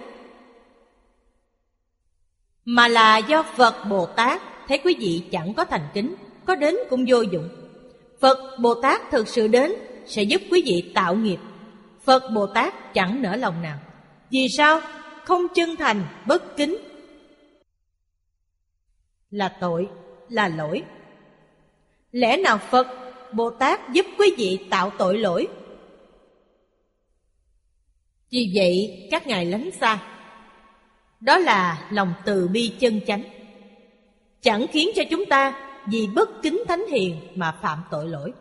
Mà 2.66 2.88
là 2.88 3.18
do 3.18 3.44
Phật 3.44 3.86
Bồ 3.90 4.06
Tát 4.06 4.42
Thấy 4.68 4.78
quý 4.78 4.96
vị 5.00 5.24
chẳng 5.32 5.54
có 5.54 5.66
thành 5.66 5.88
kính 5.94 6.16
Có 6.46 6.56
đến 6.56 6.76
cũng 6.90 7.06
vô 7.08 7.22
dụng. 7.22 7.65
Phật 8.26 8.60
Bồ 8.60 8.76
Tát 8.76 9.02
thực 9.12 9.28
sự 9.28 9.48
đến 9.48 9.72
sẽ 10.06 10.24
giúp 10.24 10.42
quý 10.52 10.64
vị 10.66 10.92
tạo 10.96 11.16
nghiệp. 11.16 11.38
Phật 12.04 12.24
Bồ 12.36 12.48
Tát 12.48 12.94
chẳng 12.94 13.22
nở 13.22 13.36
lòng 13.36 13.62
nào. 13.62 13.80
Vì 14.32 14.48
sao? 14.58 14.82
Không 15.26 15.42
chân 15.56 15.76
thành, 15.76 16.08
bất 16.28 16.58
kính. 16.58 16.78
Là 19.30 19.58
tội, 19.60 19.88
là 20.30 20.48
lỗi. 20.48 20.84
Lẽ 22.12 22.38
nào 22.38 22.58
Phật, 22.58 22.88
Bồ 23.34 23.50
Tát 23.50 23.80
giúp 23.94 24.06
quý 24.18 24.36
vị 24.38 24.60
tạo 24.70 24.92
tội 24.98 25.18
lỗi? 25.18 25.48
Vì 28.32 28.52
vậy, 28.56 29.08
các 29.12 29.28
ngài 29.28 29.46
lánh 29.46 29.72
xa. 29.72 30.00
Đó 31.20 31.38
là 31.38 31.88
lòng 31.92 32.14
từ 32.26 32.48
bi 32.48 32.74
chân 32.80 33.02
chánh. 33.08 33.24
Chẳng 34.42 34.66
khiến 34.72 34.90
cho 34.96 35.04
chúng 35.10 35.26
ta 35.26 35.65
vì 35.88 36.08
bất 36.08 36.30
kính 36.42 36.64
thánh 36.68 36.86
hiền 36.88 37.20
mà 37.36 37.52
phạm 37.62 37.84
tội 37.92 38.08
lỗi. 38.08 38.34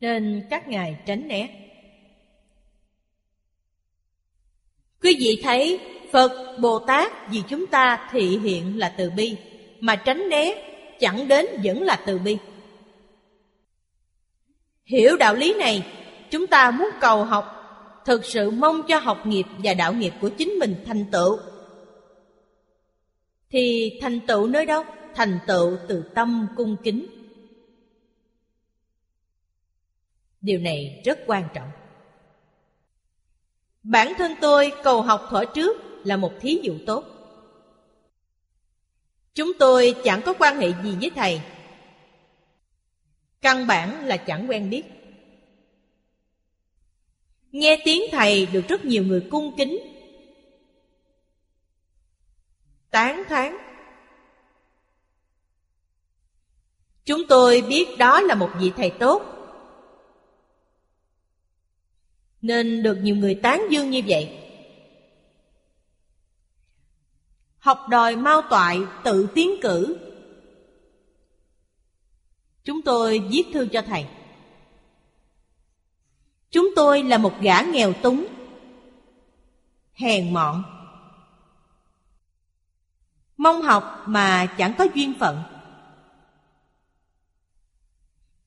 Nên 0.00 0.46
các 0.50 0.68
ngài 0.68 0.96
tránh 1.06 1.28
né. 1.28 1.48
Quý 5.02 5.16
vị 5.18 5.40
thấy 5.42 5.80
Phật, 6.12 6.58
Bồ 6.58 6.78
Tát 6.78 7.12
vì 7.30 7.42
chúng 7.48 7.66
ta 7.66 8.08
thị 8.12 8.38
hiện 8.38 8.78
là 8.78 8.94
từ 8.98 9.10
bi, 9.10 9.36
mà 9.80 9.96
tránh 9.96 10.28
né 10.28 10.54
chẳng 11.00 11.28
đến 11.28 11.46
vẫn 11.64 11.82
là 11.82 12.02
từ 12.06 12.18
bi. 12.18 12.38
Hiểu 14.84 15.16
đạo 15.16 15.34
lý 15.34 15.54
này, 15.54 15.86
chúng 16.30 16.46
ta 16.46 16.70
muốn 16.70 16.88
cầu 17.00 17.24
học, 17.24 17.44
thực 18.04 18.24
sự 18.24 18.50
mong 18.50 18.82
cho 18.88 18.98
học 18.98 19.26
nghiệp 19.26 19.46
và 19.58 19.74
đạo 19.74 19.92
nghiệp 19.92 20.12
của 20.20 20.28
chính 20.28 20.48
mình 20.50 20.74
thành 20.86 21.04
tựu. 21.12 21.38
Thì 23.50 23.92
thành 24.00 24.20
tựu 24.20 24.46
nơi 24.46 24.66
đâu? 24.66 24.84
Thành 25.14 25.38
tựu 25.46 25.78
từ 25.88 26.04
tâm 26.14 26.48
cung 26.56 26.76
kính. 26.84 27.06
Điều 30.40 30.58
này 30.58 31.02
rất 31.04 31.18
quan 31.26 31.48
trọng. 31.54 31.70
Bản 33.82 34.12
thân 34.18 34.34
tôi 34.40 34.72
cầu 34.82 35.02
học 35.02 35.26
thuở 35.30 35.44
trước 35.54 35.76
là 36.04 36.16
một 36.16 36.32
thí 36.40 36.60
dụ 36.62 36.78
tốt. 36.86 37.04
Chúng 39.34 39.52
tôi 39.58 39.94
chẳng 40.04 40.22
có 40.24 40.34
quan 40.38 40.56
hệ 40.56 40.68
gì 40.82 40.96
với 41.00 41.10
thầy. 41.14 41.40
Căn 43.40 43.66
bản 43.66 44.04
là 44.06 44.16
chẳng 44.16 44.50
quen 44.50 44.70
biết. 44.70 44.82
Nghe 47.52 47.82
tiếng 47.84 48.02
thầy 48.12 48.46
được 48.46 48.68
rất 48.68 48.84
nhiều 48.84 49.04
người 49.04 49.28
cung 49.30 49.56
kính. 49.56 49.78
Tán 52.90 53.22
thán. 53.28 53.56
Chúng 57.04 57.26
tôi 57.28 57.62
biết 57.68 57.98
đó 57.98 58.20
là 58.20 58.34
một 58.34 58.50
vị 58.58 58.72
thầy 58.76 58.90
tốt. 58.90 59.22
Nên 62.42 62.82
được 62.82 62.94
nhiều 62.94 63.16
người 63.16 63.34
tán 63.34 63.66
dương 63.70 63.90
như 63.90 64.02
vậy. 64.06 64.40
Học 67.58 67.86
đòi 67.88 68.16
mau 68.16 68.42
toại, 68.50 68.80
tự 69.04 69.28
tiến 69.34 69.50
cử. 69.62 69.96
Chúng 72.64 72.82
tôi 72.82 73.18
viết 73.18 73.44
thư 73.52 73.66
cho 73.66 73.82
thầy. 73.82 74.06
Chúng 76.50 76.68
tôi 76.76 77.02
là 77.02 77.18
một 77.18 77.32
gã 77.40 77.60
nghèo 77.60 77.92
túng. 77.92 78.26
Hèn 79.92 80.34
mọn. 80.34 80.62
Mong 83.36 83.62
học 83.62 84.02
mà 84.06 84.46
chẳng 84.58 84.74
có 84.78 84.86
duyên 84.94 85.14
phận 85.18 85.42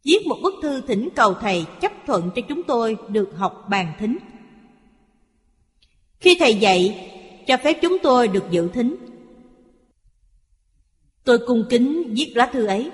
viết 0.08 0.28
một 0.28 0.38
bức 0.41 0.53
thư 0.62 0.82
thỉnh 0.82 1.10
cầu 1.16 1.34
thầy 1.34 1.66
chấp 1.82 1.91
thuận 2.05 2.30
cho 2.36 2.41
chúng 2.49 2.64
tôi 2.64 2.97
được 3.10 3.30
học 3.36 3.66
bàn 3.70 3.93
thính. 3.99 4.18
Khi 6.20 6.38
thầy 6.39 6.55
dạy, 6.55 7.12
cho 7.47 7.58
phép 7.58 7.78
chúng 7.82 7.97
tôi 8.03 8.28
được 8.28 8.43
dự 8.51 8.70
thính. 8.74 8.95
Tôi 11.24 11.39
cung 11.47 11.66
kính 11.70 12.14
viết 12.18 12.32
lá 12.36 12.49
thư 12.53 12.66
ấy. 12.66 12.91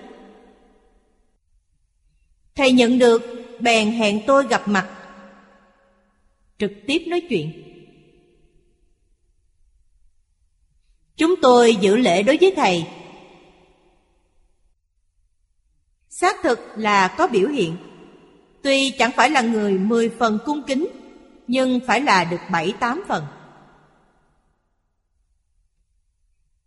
Thầy 2.55 2.71
nhận 2.71 2.99
được, 2.99 3.21
bèn 3.59 3.91
hẹn 3.91 4.19
tôi 4.27 4.47
gặp 4.47 4.67
mặt, 4.67 4.89
trực 6.57 6.71
tiếp 6.87 7.01
nói 7.07 7.21
chuyện. 7.29 7.63
Chúng 11.15 11.35
tôi 11.41 11.75
giữ 11.75 11.95
lễ 11.95 12.23
đối 12.23 12.37
với 12.37 12.53
thầy 12.55 12.85
Xác 16.13 16.35
thực 16.43 16.59
là 16.75 17.15
có 17.17 17.27
biểu 17.27 17.49
hiện. 17.49 17.77
Tuy 18.61 18.91
chẳng 18.99 19.11
phải 19.11 19.29
là 19.29 19.41
người 19.41 19.77
mười 19.77 20.09
phần 20.09 20.39
cung 20.45 20.63
kính, 20.63 20.87
Nhưng 21.47 21.79
phải 21.87 22.01
là 22.01 22.23
được 22.23 22.41
bảy, 22.51 22.73
tám 22.79 23.03
phần. 23.07 23.25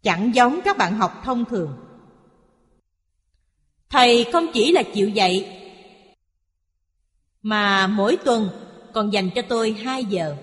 Chẳng 0.02 0.34
giống 0.34 0.60
các 0.64 0.76
bạn 0.76 0.94
học 0.94 1.20
thông 1.24 1.44
thường. 1.44 1.76
Thầy 3.90 4.26
không 4.32 4.46
chỉ 4.54 4.72
là 4.72 4.82
chịu 4.94 5.08
dạy, 5.08 5.62
Mà 7.42 7.86
mỗi 7.86 8.16
tuần 8.16 8.48
còn 8.92 9.12
dành 9.12 9.30
cho 9.34 9.42
tôi 9.42 9.72
2 9.72 10.04
giờ. 10.04 10.36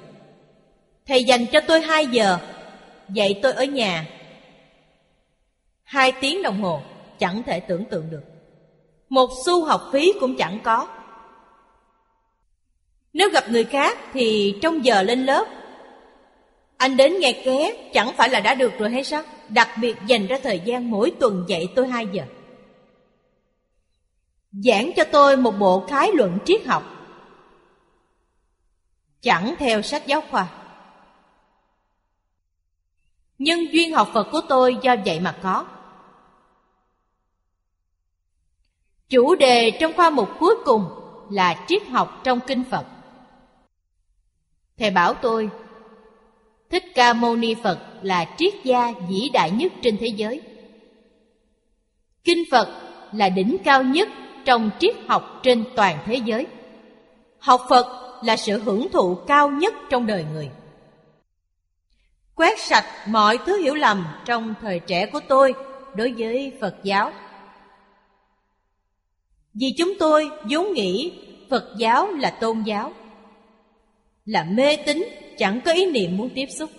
Thầy 1.06 1.24
dành 1.24 1.45
cho 1.51 1.60
tôi 1.68 1.82
2 1.82 2.08
giờ, 2.08 2.38
Dạy 3.10 3.39
tôi 3.43 3.54
ở 3.54 3.64
nhà. 3.64 4.08
Hai 5.84 6.12
tiếng 6.22 6.41
đồng 6.41 6.62
hồ 6.62 6.82
Chẳng 7.20 7.43
thể 7.43 7.60
tưởng 7.60 7.86
tượng 7.86 8.10
được. 8.10 8.32
Một 9.14 9.30
xu 9.45 9.66
học 9.66 9.89
phí 9.91 10.14
cũng 10.20 10.36
chẳng 10.36 10.59
có. 10.64 10.88
Nếu 13.14 13.30
gặp 13.30 13.43
người 13.49 13.64
khác 13.64 13.97
Thì 14.14 14.55
trong 14.61 14.86
giờ 14.86 15.01
lên 15.01 15.26
lớp. 15.26 15.45
Anh 16.78 16.97
đến 16.97 17.20
nghe 17.20 17.41
ké, 17.45 17.89
Chẳng 17.93 18.14
phải 18.18 18.30
là 18.30 18.39
đã 18.39 18.55
được 18.55 18.72
rồi 18.80 18.89
hay 18.89 19.03
sao? 19.03 19.24
Đặc 19.49 19.70
biệt 19.82 19.95
dành 20.05 20.28
ra 20.28 20.38
thời 20.43 20.59
gian 20.59 20.91
mỗi 20.91 21.11
tuần 21.20 21.45
dạy 21.47 21.68
tôi 21.76 21.88
2 21.88 22.07
giờ. 22.11 22.24
Giảng 24.51 24.91
cho 24.95 25.03
tôi 25.03 25.38
một 25.38 25.51
bộ 25.59 25.86
khái 25.88 26.11
luận 26.14 26.38
triết 26.45 26.66
học. 26.66 26.84
Chẳng 29.22 29.55
theo 29.59 29.82
sách 29.82 30.07
giáo 30.07 30.22
khoa. 30.32 30.47
Nhân 33.39 33.59
duyên 33.72 33.93
học 33.93 34.09
Phật 34.14 34.28
của 34.32 34.41
tôi 34.49 34.78
do 34.82 34.95
vậy 35.05 35.20
mà 35.20 35.39
có. 35.43 35.66
Chủ 39.10 39.36
đề 39.36 39.72
trong 39.80 39.93
khoa 39.93 40.10
mục 40.10 40.30
cuối 40.39 40.56
cùng 40.66 40.86
là 41.32 41.66
triết 41.68 41.88
học 41.88 42.22
trong 42.24 42.39
kinh 42.47 42.64
Phật. 42.72 42.86
Thầy 44.78 44.91
bảo 44.91 45.14
tôi, 45.14 45.49
Thích 46.70 46.84
Ca 46.95 47.14
Mâu 47.14 47.36
Ni 47.36 47.56
Phật 47.64 47.80
là 48.01 48.26
triết 48.38 48.54
gia 48.64 48.93
vĩ 49.10 49.30
đại 49.34 49.51
nhất 49.51 49.72
trên 49.82 49.97
thế 49.97 50.08
giới. 50.08 50.41
Kinh 52.24 52.43
Phật 52.51 52.68
là 53.12 53.30
đỉnh 53.30 53.58
cao 53.64 53.84
nhất 53.84 54.10
trong 54.45 54.70
triết 54.80 54.95
học 55.08 55.39
trên 55.43 55.64
toàn 55.76 55.97
thế 56.06 56.16
giới. 56.16 56.47
Học 57.39 57.62
Phật 57.70 58.20
là 58.24 58.38
sự 58.38 58.60
hưởng 58.60 58.88
thụ 58.91 59.16
cao 59.16 59.49
nhất 59.49 59.74
trong 59.89 60.06
đời 60.06 60.26
người. 60.34 60.49
Quét 62.36 62.60
sạch 62.60 62.86
mọi 63.08 63.38
thứ 63.45 63.58
hiểu 63.58 63.76
lầm 63.76 64.08
trong 64.26 64.54
thời 64.62 64.80
trẻ 64.80 65.06
của 65.06 65.20
tôi 65.28 65.54
đối 65.95 66.12
với 66.12 66.51
Phật 66.62 66.76
giáo. 66.84 67.12
Vì 69.54 69.74
chúng 69.78 69.93
tôi 69.99 70.30
vốn 70.49 70.74
nghĩ 70.74 71.14
Phật 71.49 71.74
giáo 71.78 72.12
là 72.12 72.30
tôn 72.30 72.64
giáo, 72.64 72.93
là 74.26 74.43
mê 74.43 74.76
tín 74.76 75.08
chẳng 75.38 75.62
có 75.66 75.72
ý 75.72 75.86
niệm 75.91 76.18
muốn 76.18 76.30
tiếp 76.36 76.45
xúc. 76.45 76.70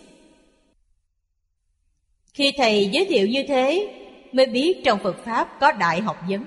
Khi 2.35 2.53
thầy 2.57 2.89
giới 2.93 3.05
thiệu 3.05 3.29
như 3.29 3.45
thế, 3.49 3.95
mới 4.33 4.47
biết 4.47 4.81
trong 4.85 4.99
Phật 5.03 5.17
Pháp 5.25 5.61
có 5.61 5.73
đại 5.73 6.01
học 6.01 6.17
vấn. 6.29 6.45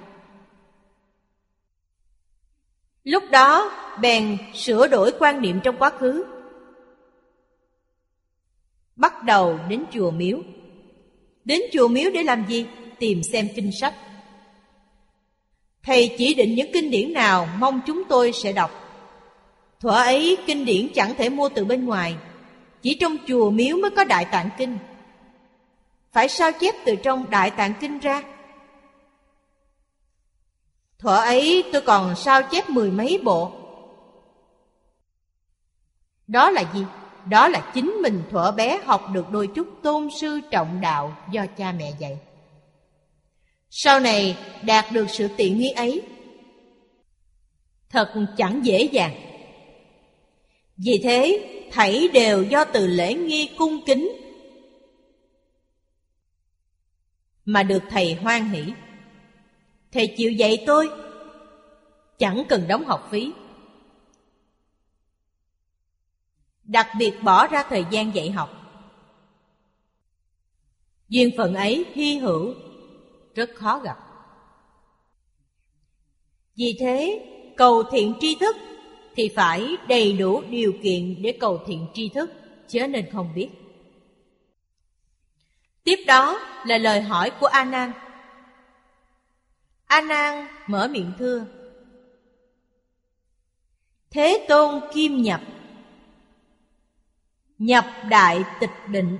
Lúc 3.04 3.24
đó, 3.32 3.72
bèn 4.02 4.38
sửa 4.54 4.88
đổi 4.88 5.12
quan 5.20 5.42
niệm 5.42 5.60
trong 5.64 5.78
quá 5.78 5.90
khứ 5.90 6.26
Bắt 8.96 9.24
đầu 9.24 9.60
đến 9.70 9.84
chùa 9.92 10.12
miếu 10.12 10.42
Đến 11.46 11.62
chùa 11.72 11.88
miếu 11.88 12.12
để 12.14 12.24
làm 12.24 12.46
gì? 12.48 12.66
Tìm 13.00 13.24
xem 13.24 13.48
kinh 13.56 13.72
sách 13.82 13.94
Thầy 15.88 16.16
chỉ 16.18 16.34
định 16.34 16.56
những 16.56 16.72
kinh 16.74 16.92
điển 16.92 17.14
nào 17.14 17.48
mong 17.58 17.82
chúng 17.86 18.04
tôi 18.04 18.32
sẽ 18.32 18.54
đọc. 18.54 18.72
Thuở 19.80 19.90
ấy, 19.90 20.38
kinh 20.46 20.66
điển 20.66 20.88
chẳng 20.96 21.16
thể 21.16 21.30
mua 21.30 21.50
từ 21.50 21.66
bên 21.66 21.86
ngoài. 21.86 22.16
Chỉ 22.82 22.98
trong 23.00 23.18
chùa 23.28 23.50
miếu 23.50 23.78
mới 23.78 23.92
có 23.92 24.04
Đại 24.04 24.26
Tạng 24.26 24.50
Kinh. 24.58 24.78
Phải 26.12 26.30
sao 26.30 26.52
chép 26.52 26.76
từ 26.86 26.96
trong 26.96 27.30
Đại 27.30 27.52
Tạng 27.52 27.74
Kinh 27.80 28.00
ra? 28.00 28.24
Thuở 31.00 31.16
ấy, 31.16 31.64
tôi 31.74 31.82
còn 31.82 32.16
sao 32.16 32.42
chép 32.44 32.70
mười 32.70 32.92
mấy 32.92 33.20
bộ? 33.24 33.52
Đó 36.28 36.52
là 36.52 36.64
gì? 36.74 36.86
Đó 37.26 37.48
là 37.48 37.72
chính 37.74 37.92
mình 38.02 38.24
thuở 38.32 38.52
bé 38.52 38.80
học 38.86 39.10
được 39.14 39.32
đôi 39.32 39.48
chút 39.48 39.68
tôn 39.84 40.10
sư 40.10 40.40
trọng 40.52 40.82
đạo 40.82 41.18
do 41.32 41.46
cha 41.58 41.72
mẹ 41.72 41.92
dạy. 42.00 42.18
Sau 43.80 44.00
này 44.00 44.38
đạt 44.66 44.86
được 44.92 45.06
sự 45.10 45.28
tiện 45.38 45.58
nghi 45.58 45.70
ấy 45.70 46.02
Thật 47.90 48.14
chẳng 48.38 48.62
dễ 48.64 48.84
dàng. 48.92 49.16
Vì 50.78 51.00
thế 51.04 51.50
thảy 51.72 52.08
đều 52.14 52.44
do 52.44 52.66
từ 52.66 52.88
lễ 52.88 53.14
nghi 53.14 53.50
cung 53.58 53.86
kính 53.86 54.12
Mà 57.46 57.64
được 57.64 57.84
thầy 57.90 58.14
hoan 58.14 58.50
hỷ. 58.50 58.74
Thầy 59.92 60.14
chịu 60.18 60.32
dạy 60.32 60.64
tôi 60.66 60.90
Chẳng 62.20 62.44
cần 62.50 62.68
đóng 62.68 62.86
học 62.86 63.08
phí. 63.12 63.32
Đặc 66.64 66.88
biệt 66.98 67.14
bỏ 67.24 67.48
ra 67.48 67.64
thời 67.70 67.86
gian 67.92 68.16
dạy 68.16 68.32
học. 68.32 68.50
Duyên 71.10 71.30
phận 71.38 71.56
ấy 71.56 71.86
hy 71.94 72.18
hữu, 72.18 72.54
rất 73.38 73.56
khó 73.56 73.80
gặp. 73.80 73.98
Vì 76.56 76.78
thế, 76.80 77.26
cầu 77.58 77.84
thiện 77.92 78.14
tri 78.20 78.36
thức 78.36 78.56
thì 79.16 79.30
phải 79.36 79.76
đầy 79.88 80.14
đủ 80.14 80.42
điều 80.50 80.74
kiện 80.84 81.22
để 81.22 81.38
cầu 81.40 81.62
thiện 81.68 81.88
tri 81.94 82.10
thức, 82.10 82.32
chớ 82.68 82.88
nên 82.88 83.10
không 83.12 83.34
biết. 83.36 83.50
Tiếp 85.84 86.00
đó 86.08 86.40
là 86.66 86.78
lời 86.78 87.02
hỏi 87.02 87.32
của 87.40 87.48
A 87.48 87.64
Nan. 87.64 87.92
A 89.86 90.02
Nan 90.02 90.48
mở 90.68 90.88
miệng 90.88 91.12
thưa: 91.20 91.46
Thế 94.10 94.46
Tôn 94.50 94.82
kim 94.94 95.22
nhập 95.22 95.42
Nhập 97.58 97.86
đại 98.10 98.44
tịch 98.60 98.70
định 98.88 99.18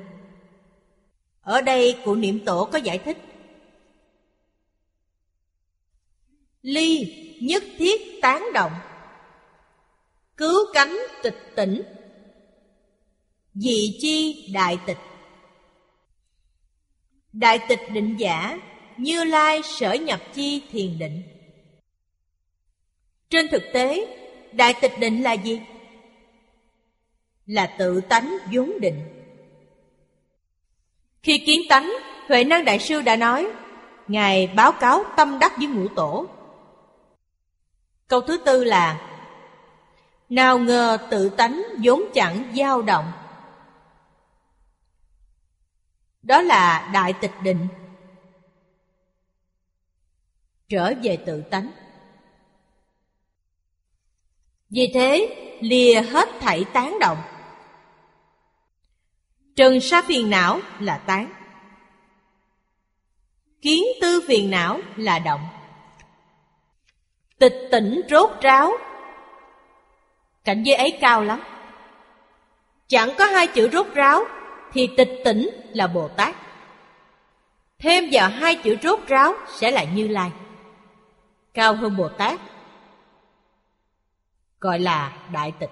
Ở 1.42 1.62
đây 1.62 1.98
cụ 2.06 2.16
niệm 2.16 2.46
tổ 2.46 2.70
có 2.72 2.78
giải 2.78 2.98
thích 2.98 3.27
Ly 6.68 7.14
nhất 7.42 7.64
thiết 7.78 8.22
tán 8.22 8.54
động 8.54 8.72
Cứu 10.38 10.60
cánh 10.74 10.98
tịch 11.24 11.38
tỉnh 11.56 11.82
Dị 13.54 13.98
chi 14.02 14.50
đại 14.54 14.78
tịch 14.86 14.98
Đại 17.34 17.60
tịch 17.70 17.82
định 17.94 18.16
giả 18.20 18.60
Như 18.98 19.24
Lai 19.24 19.62
sở 19.64 19.94
nhập 19.94 20.22
chi 20.34 20.62
thiền 20.72 21.00
định 21.00 21.24
Trên 23.30 23.48
thực 23.48 23.64
tế 23.74 24.18
Đại 24.52 24.74
tịch 24.82 24.94
định 25.00 25.24
là 25.24 25.34
gì? 25.34 25.62
là 27.48 27.68
tự 27.78 28.02
tánh 28.02 28.38
vốn 28.54 28.72
định. 28.82 29.02
Khi 31.24 31.38
kiến 31.38 31.62
tánh, 31.70 31.94
Huệ 32.28 32.44
Năng 32.44 32.66
Đại 32.66 32.80
Sư 32.80 33.02
đã 33.02 33.16
nói, 33.16 33.48
Ngài 34.08 34.48
báo 34.48 34.72
cáo 34.72 35.04
tâm 35.18 35.40
đắc 35.40 35.58
với 35.58 35.68
ngũ 35.68 35.88
tổ. 35.88 36.28
Câu 38.08 38.22
thứ 38.22 38.38
tư 38.46 38.64
là, 38.64 39.08
Nào 40.30 40.60
ngờ 40.60 40.98
tự 41.12 41.30
tánh 41.30 41.64
vốn 41.84 42.02
chẳng 42.14 42.54
dao 42.58 42.82
động. 42.82 43.12
Đó 46.22 46.42
là 46.42 46.90
đại 46.94 47.14
tịch 47.14 47.32
định. 47.44 47.68
Trở 50.70 50.94
về 51.04 51.18
tự 51.26 51.42
tánh. 51.42 51.72
Vì 54.70 54.92
thế, 54.94 55.36
lìa 55.62 56.02
hết 56.02 56.30
thảy 56.40 56.66
tán 56.74 57.00
động 57.00 57.18
Trần 59.56 59.82
sa 59.82 60.02
phiền 60.02 60.30
não 60.30 60.60
là 60.80 60.98
tán 60.98 61.34
Kiến 63.62 63.84
tư 64.02 64.24
phiền 64.28 64.52
não 64.52 64.80
là 64.96 65.20
động 65.20 65.42
Tịch 67.40 67.68
tỉnh 67.72 68.02
rốt 68.10 68.30
ráo. 68.42 68.72
Cảnh 70.44 70.64
giới 70.64 70.76
ấy 70.76 70.98
cao 71.02 71.24
lắm. 71.24 71.44
Chẳng 72.88 73.10
có 73.18 73.26
hai 73.26 73.48
chữ 73.48 73.70
rốt 73.72 73.88
ráo 73.94 74.24
Thì 74.74 74.90
tịch 74.98 75.22
tỉnh 75.26 75.50
là 75.74 75.88
Bồ 75.88 76.08
Tát. 76.08 76.36
Thêm 77.80 78.04
vào 78.12 78.30
hai 78.30 78.56
chữ 78.56 78.76
rốt 78.84 79.00
ráo 79.08 79.34
sẽ 79.48 79.72
là 79.72 79.84
Như 79.84 80.08
Lai. 80.08 80.32
Cao 81.54 81.76
hơn 81.76 81.98
Bồ 81.98 82.10
Tát. 82.10 82.40
Gọi 84.60 84.80
là 84.80 85.14
Đại 85.34 85.54
Tịch. 85.60 85.72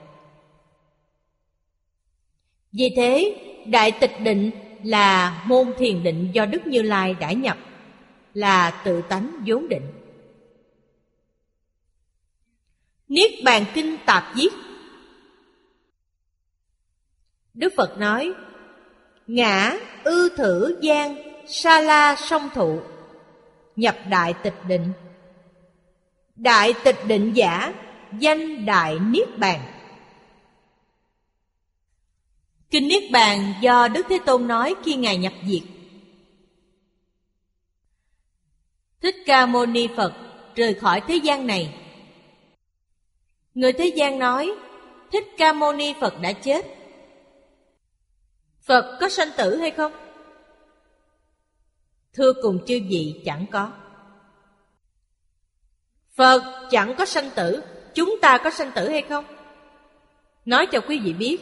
Vì 2.71 2.93
thế 2.95 3.41
Đại 3.65 3.91
tịch 3.91 4.19
định 4.19 4.51
là 4.83 5.41
môn 5.45 5.73
thiền 5.77 6.03
định 6.03 6.29
do 6.33 6.45
Đức 6.45 6.67
Như 6.67 6.81
Lai 6.81 7.15
đã 7.19 7.31
nhập, 7.31 7.57
là 8.33 8.81
tự 8.85 9.01
tánh 9.01 9.31
vốn 9.45 9.69
định. 9.69 10.04
Niết 13.07 13.31
bàn 13.43 13.65
kinh 13.73 13.97
tạp 14.05 14.23
viết 14.35 14.49
Đức 17.53 17.73
Phật 17.77 17.97
nói, 17.97 18.33
Ngã, 19.27 19.77
ư 20.03 20.29
thử, 20.37 20.77
gian, 20.81 21.15
sa 21.47 21.81
la, 21.81 22.15
song 22.15 22.49
thụ, 22.53 22.81
Nhập 23.75 23.97
đại 24.09 24.33
tịch 24.43 24.55
định. 24.67 24.91
Đại 26.35 26.73
tịch 26.83 26.97
định 27.07 27.33
giả, 27.35 27.73
Danh 28.19 28.65
đại 28.65 28.99
niết 28.99 29.37
bàn. 29.37 29.61
Kinh 32.69 32.87
Niết 32.87 33.11
Bàn 33.11 33.53
do 33.61 33.87
Đức 33.87 34.05
Thế 34.09 34.19
Tôn 34.25 34.47
nói 34.47 34.75
khi 34.83 34.95
Ngài 34.95 35.17
nhập 35.17 35.33
diệt. 35.47 35.61
Thích 39.01 39.15
Ca 39.25 39.45
Mâu 39.45 39.65
Ni 39.65 39.87
Phật 39.95 40.13
rời 40.55 40.73
khỏi 40.73 41.01
thế 41.07 41.15
gian 41.15 41.47
này. 41.47 41.84
Người 43.55 43.73
thế 43.73 43.85
gian 43.85 44.19
nói, 44.19 44.51
Thích 45.11 45.27
Ca 45.37 45.53
Mâu 45.53 45.73
Ni 45.73 45.93
Phật 46.01 46.13
đã 46.21 46.33
chết 46.33 46.65
Phật 48.61 48.97
có 49.01 49.09
sanh 49.09 49.29
tử 49.37 49.57
hay 49.57 49.71
không? 49.71 49.91
Thưa 52.13 52.33
cùng 52.41 52.65
chư 52.65 52.79
vị, 52.89 53.21
chẳng 53.25 53.45
có 53.51 53.71
Phật 56.15 56.67
chẳng 56.71 56.95
có 56.97 57.05
sanh 57.05 57.29
tử, 57.35 57.63
Chúng 57.93 58.15
ta 58.21 58.37
có 58.43 58.49
sanh 58.49 58.71
tử 58.75 58.89
hay 58.89 59.01
không? 59.01 59.25
Nói 60.45 60.67
cho 60.71 60.79
quý 60.87 60.99
vị 60.99 61.13
biết, 61.13 61.37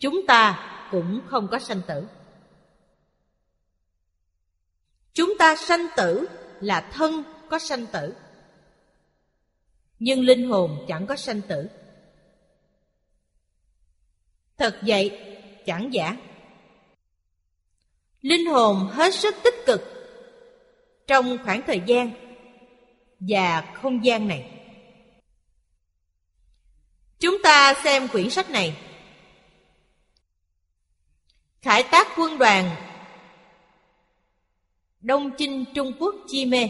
Chúng 0.00 0.26
ta 0.26 0.64
cũng 0.90 1.20
không 1.26 1.48
có 1.48 1.58
sanh 1.58 1.80
tử 1.86 2.04
Chúng 5.12 5.38
ta 5.38 5.56
sanh 5.56 5.86
tử 5.96 6.26
là 6.60 6.90
thân 6.92 7.22
có 7.50 7.58
sanh 7.58 7.86
tử 7.86 8.14
nhưng 9.98 10.20
linh 10.20 10.48
hồn 10.48 10.84
chẳng 10.88 11.06
có 11.06 11.16
sanh 11.16 11.40
tử. 11.42 11.68
Thật 14.58 14.80
vậy, 14.86 15.20
chẳng 15.66 15.92
giả. 15.92 16.16
Linh 18.20 18.46
hồn 18.46 18.88
hết 18.92 19.14
sức 19.14 19.34
tích 19.44 19.54
cực 19.66 19.82
Trong 21.06 21.38
khoảng 21.44 21.62
thời 21.66 21.82
gian 21.86 22.10
Và 23.20 23.74
không 23.82 24.04
gian 24.04 24.28
này. 24.28 24.50
Chúng 27.20 27.42
ta 27.42 27.74
xem 27.84 28.08
quyển 28.08 28.30
sách 28.30 28.50
này. 28.50 28.76
Khải 31.62 31.82
tác 31.90 32.06
quân 32.16 32.38
đoàn 32.38 32.76
Đông 35.00 35.30
Chinh 35.38 35.64
Trung 35.74 35.92
Quốc 35.98 36.14
chi 36.28 36.46
mê. 36.46 36.68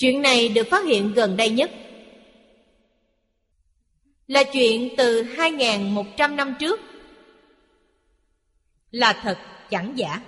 Chuyện 0.00 0.22
này 0.22 0.48
được 0.48 0.66
phát 0.70 0.84
hiện 0.84 1.12
gần 1.12 1.36
đây 1.36 1.50
nhất. 1.50 1.70
Là 4.26 4.42
chuyện 4.52 4.94
từ 4.96 5.22
2.100 5.22 6.34
năm 6.34 6.54
trước. 6.58 6.80
Là 8.90 9.20
thật, 9.22 9.38
chẳng 9.70 9.92
giả. 9.96 10.20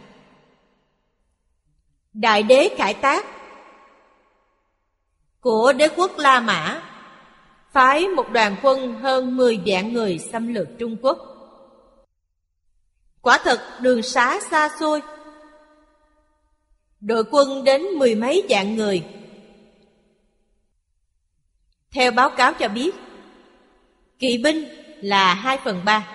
Đại 2.12 2.42
đế 2.42 2.74
khải 2.76 2.94
tác 2.94 3.26
Của 5.40 5.72
đế 5.72 5.88
quốc 5.96 6.18
La 6.18 6.40
Mã 6.40 6.82
Phái 7.72 8.08
một 8.08 8.30
đoàn 8.32 8.56
quân 8.62 8.94
hơn 8.94 9.36
10 9.36 9.60
vạn 9.66 9.92
người 9.92 10.18
xâm 10.18 10.54
lược 10.54 10.68
Trung 10.78 10.96
Quốc. 11.02 11.18
Quả 13.22 13.38
thật, 13.44 13.60
đường 13.80 14.02
xá 14.02 14.40
xa 14.50 14.68
xôi. 14.80 15.02
Đội 17.00 17.24
quân 17.30 17.64
đến 17.64 17.82
mười 17.82 18.14
mấy 18.14 18.42
vạn 18.48 18.76
người. 18.76 19.21
Theo 21.92 22.10
báo 22.10 22.30
cáo 22.30 22.52
cho 22.54 22.68
biết, 22.68 22.94
Kỵ 24.18 24.38
binh 24.38 24.64
là 25.00 25.34
2 25.34 25.58
phần 25.64 25.80
3 25.84 26.08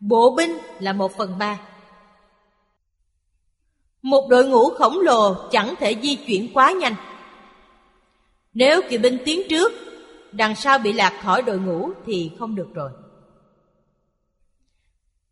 Bộ 0.00 0.34
binh 0.36 0.58
là 0.80 0.92
1 0.92 1.12
phần 1.16 1.38
3 1.38 1.60
Một 4.02 4.28
đội 4.30 4.48
ngũ 4.48 4.70
khổng 4.70 4.98
lồ 5.00 5.34
chẳng 5.50 5.74
thể 5.78 5.96
di 6.02 6.16
chuyển 6.16 6.52
quá 6.54 6.72
nhanh. 6.72 6.94
Nếu 8.54 8.80
kỵ 8.88 8.98
binh 8.98 9.18
tiến 9.24 9.42
trước, 9.50 9.72
Đằng 10.32 10.56
sau 10.56 10.78
bị 10.78 10.92
lạc 10.92 11.20
khỏi 11.22 11.42
đội 11.42 11.58
ngũ 11.58 11.90
thì 12.06 12.30
không 12.38 12.54
được 12.54 12.68
rồi. 12.74 12.90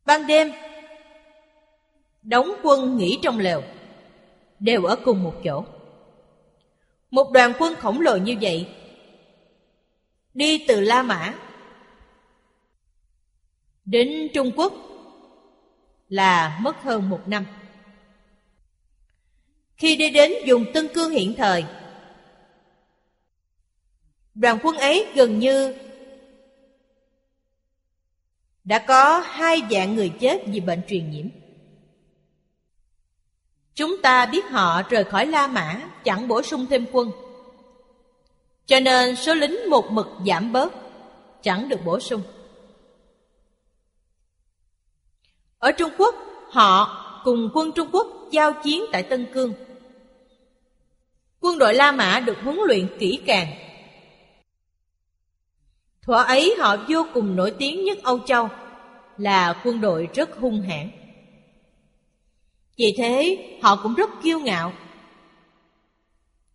Ban 0.04 0.26
đêm, 0.26 0.52
Đóng 2.22 2.54
quân 2.62 2.96
nghỉ 2.96 3.18
trong 3.22 3.38
lều, 3.38 3.62
Đều 4.58 4.84
ở 4.84 4.96
cùng 5.04 5.22
một 5.22 5.34
chỗ. 5.44 5.64
Một 7.10 7.32
đoàn 7.32 7.52
quân 7.58 7.74
khổng 7.74 8.00
lồ 8.00 8.16
như 8.16 8.36
vậy 8.40 8.68
Đi 10.34 10.64
từ 10.68 10.80
La 10.80 11.02
Mã 11.02 11.34
Đến 13.84 14.28
Trung 14.34 14.50
Quốc 14.56 14.72
Là 16.08 16.58
mất 16.62 16.82
hơn 16.82 17.10
một 17.10 17.20
năm 17.26 17.46
Khi 19.76 19.96
đi 19.96 20.10
đến 20.10 20.32
dùng 20.46 20.64
Tân 20.74 20.88
Cương 20.94 21.10
hiện 21.10 21.34
thời, 21.36 21.64
Đoàn 24.34 24.58
quân 24.62 24.76
ấy 24.76 25.06
gần 25.14 25.38
như 25.38 25.74
đã 28.64 28.78
có 28.78 29.18
hai 29.18 29.62
dạng 29.70 29.94
người 29.94 30.12
chết 30.20 30.42
vì 30.46 30.60
bệnh 30.60 30.80
truyền 30.88 31.10
nhiễm. 31.10 31.26
Chúng 33.74 34.02
ta 34.02 34.26
biết 34.26 34.44
họ 34.50 34.82
rời 34.90 35.04
khỏi 35.04 35.26
La 35.26 35.46
Mã, 35.46 35.80
chẳng 36.04 36.28
bổ 36.28 36.42
sung 36.42 36.66
thêm 36.70 36.86
quân. 36.92 37.10
Cho 38.66 38.80
nên 38.80 39.16
số 39.16 39.34
lính 39.34 39.70
một 39.70 39.90
mực 39.90 40.06
giảm 40.26 40.52
bớt, 40.52 40.72
chẳng 41.42 41.68
được 41.68 41.80
bổ 41.84 42.00
sung. 42.00 42.22
Ở 45.58 45.72
Trung 45.72 45.90
Quốc, 45.98 46.14
họ 46.50 47.00
cùng 47.24 47.50
quân 47.54 47.72
Trung 47.72 47.88
Quốc 47.92 48.06
giao 48.30 48.52
chiến 48.52 48.84
tại 48.92 49.02
Tân 49.02 49.26
Cương. 49.32 49.54
Quân 51.44 51.58
đội 51.58 51.74
La 51.74 51.92
Mã 51.92 52.20
được 52.20 52.36
huấn 52.42 52.58
luyện 52.66 52.88
kỹ 52.98 53.20
càng 53.26 53.46
Thuở 56.02 56.14
ấy 56.14 56.54
họ 56.58 56.76
vô 56.88 57.06
cùng 57.14 57.36
nổi 57.36 57.54
tiếng 57.58 57.84
nhất 57.84 57.98
Âu 58.02 58.18
Châu 58.18 58.48
Là 59.18 59.60
quân 59.64 59.80
đội 59.80 60.08
rất 60.14 60.36
hung 60.36 60.62
hãn 60.62 60.90
Vì 62.76 62.94
thế 62.98 63.38
họ 63.62 63.76
cũng 63.82 63.94
rất 63.94 64.10
kiêu 64.22 64.40
ngạo 64.40 64.72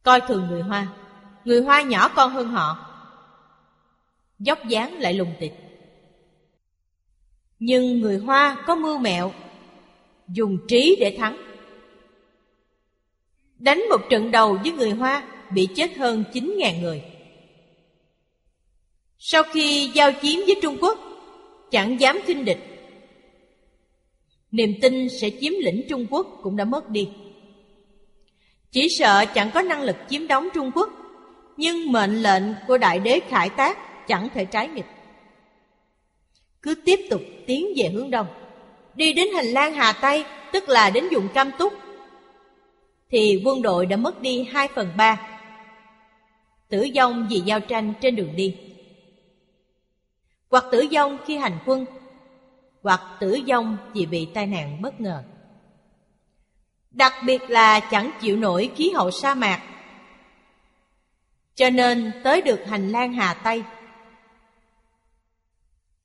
Coi 0.04 0.22
thường 0.22 0.48
người 0.50 0.62
Hoa 0.62 0.88
Người 1.50 1.62
Hoa 1.62 1.82
nhỏ 1.82 2.10
con 2.16 2.32
hơn 2.32 2.48
họ. 2.48 2.86
Dốc 4.40 4.68
dáng 4.68 5.00
lại 5.00 5.14
lùng 5.14 5.34
tịch. 5.40 5.54
Nhưng 7.60 8.00
người 8.00 8.18
Hoa 8.18 8.64
có 8.68 8.76
mưu 8.76 8.98
mẹo, 8.98 9.32
Dùng 10.28 10.58
trí 10.68 10.98
để 11.00 11.16
thắng. 11.18 11.38
Đánh 13.58 13.84
một 13.90 14.02
trận 14.10 14.32
đầu 14.32 14.58
với 14.64 14.72
người 14.72 14.92
Hoa 14.92 15.24
Bị 15.54 15.68
chết 15.76 15.98
hơn 15.98 16.24
9.000 16.34 16.82
người. 16.82 17.04
Sau 19.18 19.44
khi 19.44 19.92
giao 19.94 20.12
chiến 20.12 20.40
với 20.46 20.56
Trung 20.62 20.78
Quốc, 20.82 21.00
Chẳng 21.72 22.00
dám 22.00 22.20
khinh 22.26 22.46
địch. 22.46 22.60
Niềm 24.52 24.74
tin 24.82 25.10
sẽ 25.10 25.30
chiếm 25.42 25.54
lĩnh 25.62 25.86
Trung 25.90 26.06
Quốc 26.10 26.40
cũng 26.44 26.56
đã 26.56 26.66
mất 26.66 26.90
đi. 26.90 27.10
Chỉ 28.72 28.88
sợ 28.90 29.26
chẳng 29.36 29.52
có 29.54 29.62
năng 29.62 29.82
lực 29.82 29.96
chiếm 30.10 30.28
đóng 30.28 30.50
Trung 30.54 30.72
Quốc. 30.76 30.90
Nhưng 31.60 31.92
mệnh 31.92 32.22
lệnh 32.22 32.44
của 32.68 32.78
Đại 32.78 33.00
đế 33.00 33.20
Khải 33.30 33.50
Tác 33.50 33.78
chẳng 34.08 34.30
thể 34.34 34.46
trái 34.46 34.68
nghịch. 34.68 34.86
Cứ 36.62 36.76
tiếp 36.86 37.00
tục 37.10 37.22
tiến 37.48 37.68
về 37.78 37.90
hướng 37.90 38.12
đông. 38.12 38.28
Đi 38.96 39.14
đến 39.14 39.28
hành 39.36 39.46
lang 39.46 39.74
Hà 39.74 39.94
Tây, 39.94 40.26
Tức 40.54 40.70
là 40.70 40.90
đến 40.90 41.06
vùng 41.12 41.28
Cam 41.28 41.52
Túc, 41.60 41.74
Thì 43.12 43.42
quân 43.46 43.62
đội 43.62 43.86
đã 43.86 43.98
mất 43.98 44.22
đi 44.22 44.44
2 44.44 44.68
phần 44.76 44.92
3 44.98 45.40
Tử 46.70 46.88
vong 46.96 47.28
vì 47.30 47.40
giao 47.40 47.60
tranh 47.60 47.94
trên 48.02 48.16
đường 48.16 48.36
đi. 48.36 48.56
Hoặc 50.50 50.66
tử 50.72 50.88
vong 50.92 51.18
khi 51.26 51.38
hành 51.38 51.58
quân, 51.66 51.86
hoặc 52.84 53.02
tử 53.20 53.40
vong 53.48 53.78
vì 53.94 54.06
bị 54.06 54.28
tai 54.34 54.48
nạn 54.48 54.82
bất 54.82 55.02
ngờ. 55.02 55.24
Đặc 56.92 57.14
biệt 57.26 57.50
là 57.50 57.80
chẳng 57.80 58.12
chịu 58.22 58.38
nổi 58.38 58.72
khí 58.76 58.92
hậu 58.96 59.12
sa 59.12 59.34
mạc 59.34 59.62
cho 61.60 61.70
nên 61.70 62.12
tới 62.24 62.42
được 62.42 62.60
hành 62.66 62.90
lang 62.90 63.14
hà 63.14 63.34
tây 63.34 63.64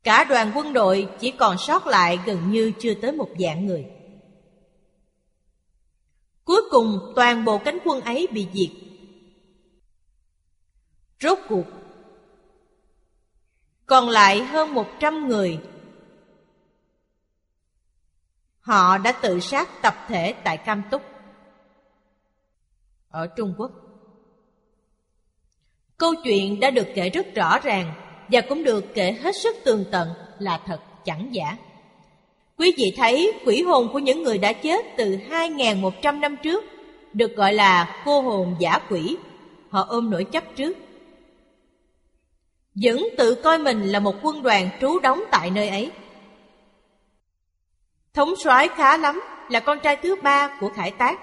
cả 0.03 0.25
đoàn 0.25 0.53
quân 0.55 0.73
đội 0.73 1.09
chỉ 1.21 1.31
còn 1.31 1.59
sót 1.59 1.87
lại 1.87 2.19
gần 2.27 2.51
như 2.51 2.73
chưa 2.79 2.95
tới 2.95 3.13
một 3.13 3.29
vạn 3.39 3.67
người 3.67 3.87
cuối 6.45 6.63
cùng 6.71 7.13
toàn 7.17 7.45
bộ 7.45 7.59
cánh 7.59 7.79
quân 7.85 8.01
ấy 8.01 8.29
bị 8.33 8.49
diệt 8.55 8.71
rốt 11.21 11.39
cuộc 11.49 11.65
còn 13.87 14.09
lại 14.09 14.45
hơn 14.45 14.75
một 14.75 14.87
trăm 15.01 15.29
người. 15.29 15.61
Họ 18.61 18.99
đã 18.99 19.13
tự 19.13 19.41
sát 19.41 19.69
tập 19.83 19.95
thể 20.09 20.35
tại 20.45 20.57
Cam 20.57 20.83
Túc, 20.91 21.03
ở 23.09 23.27
Trung 23.27 23.55
Quốc. 23.59 23.84
Câu 26.05 26.15
chuyện 26.15 26.61
đã 26.61 26.71
được 26.71 26.87
kể 26.95 27.11
rất 27.11 27.35
rõ 27.35 27.59
ràng 27.59 27.93
và 28.29 28.41
cũng 28.41 28.65
được 28.65 28.95
kể 28.95 29.13
hết 29.13 29.37
sức 29.37 29.57
tường 29.65 29.85
tận 29.91 30.09
là 30.39 30.61
thật 30.67 30.79
chẳng 31.05 31.29
giả. 31.31 31.57
Quý 32.59 32.75
vị 32.77 32.95
thấy 32.97 33.33
quỷ 33.47 33.63
hồn 33.63 33.89
của 33.93 33.99
những 33.99 34.23
người 34.23 34.39
đã 34.39 34.53
chết 34.53 34.87
từ 34.97 35.19
2.100 35.31 36.21
năm 36.21 36.37
trước 36.43 36.65
được 37.13 37.37
gọi 37.37 37.53
là 37.53 38.03
cô 38.05 38.21
hồn 38.21 38.57
giả 38.59 38.79
quỷ. 38.91 39.17
Họ 39.71 39.87
ôm 39.89 40.11
nỗi 40.11 40.25
chấp 40.25 40.45
trước. 40.57 40.77
Vẫn 42.75 43.09
tự 43.19 43.35
coi 43.35 43.59
mình 43.59 43.87
là 43.87 44.01
một 44.01 44.15
quân 44.23 44.43
đoàn 44.43 44.71
trú 44.81 44.99
đóng 44.99 45.25
tại 45.31 45.51
nơi 45.51 45.69
ấy. 45.69 45.91
Thống 48.15 48.35
soái 48.45 48.69
khá 48.69 48.97
lắm, 48.97 49.21
là 49.51 49.61
con 49.61 49.79
trai 49.81 49.97
thứ 49.97 50.17
ba 50.23 50.57
của 50.61 50.69
Khải 50.69 50.91
Tác. 50.91 51.21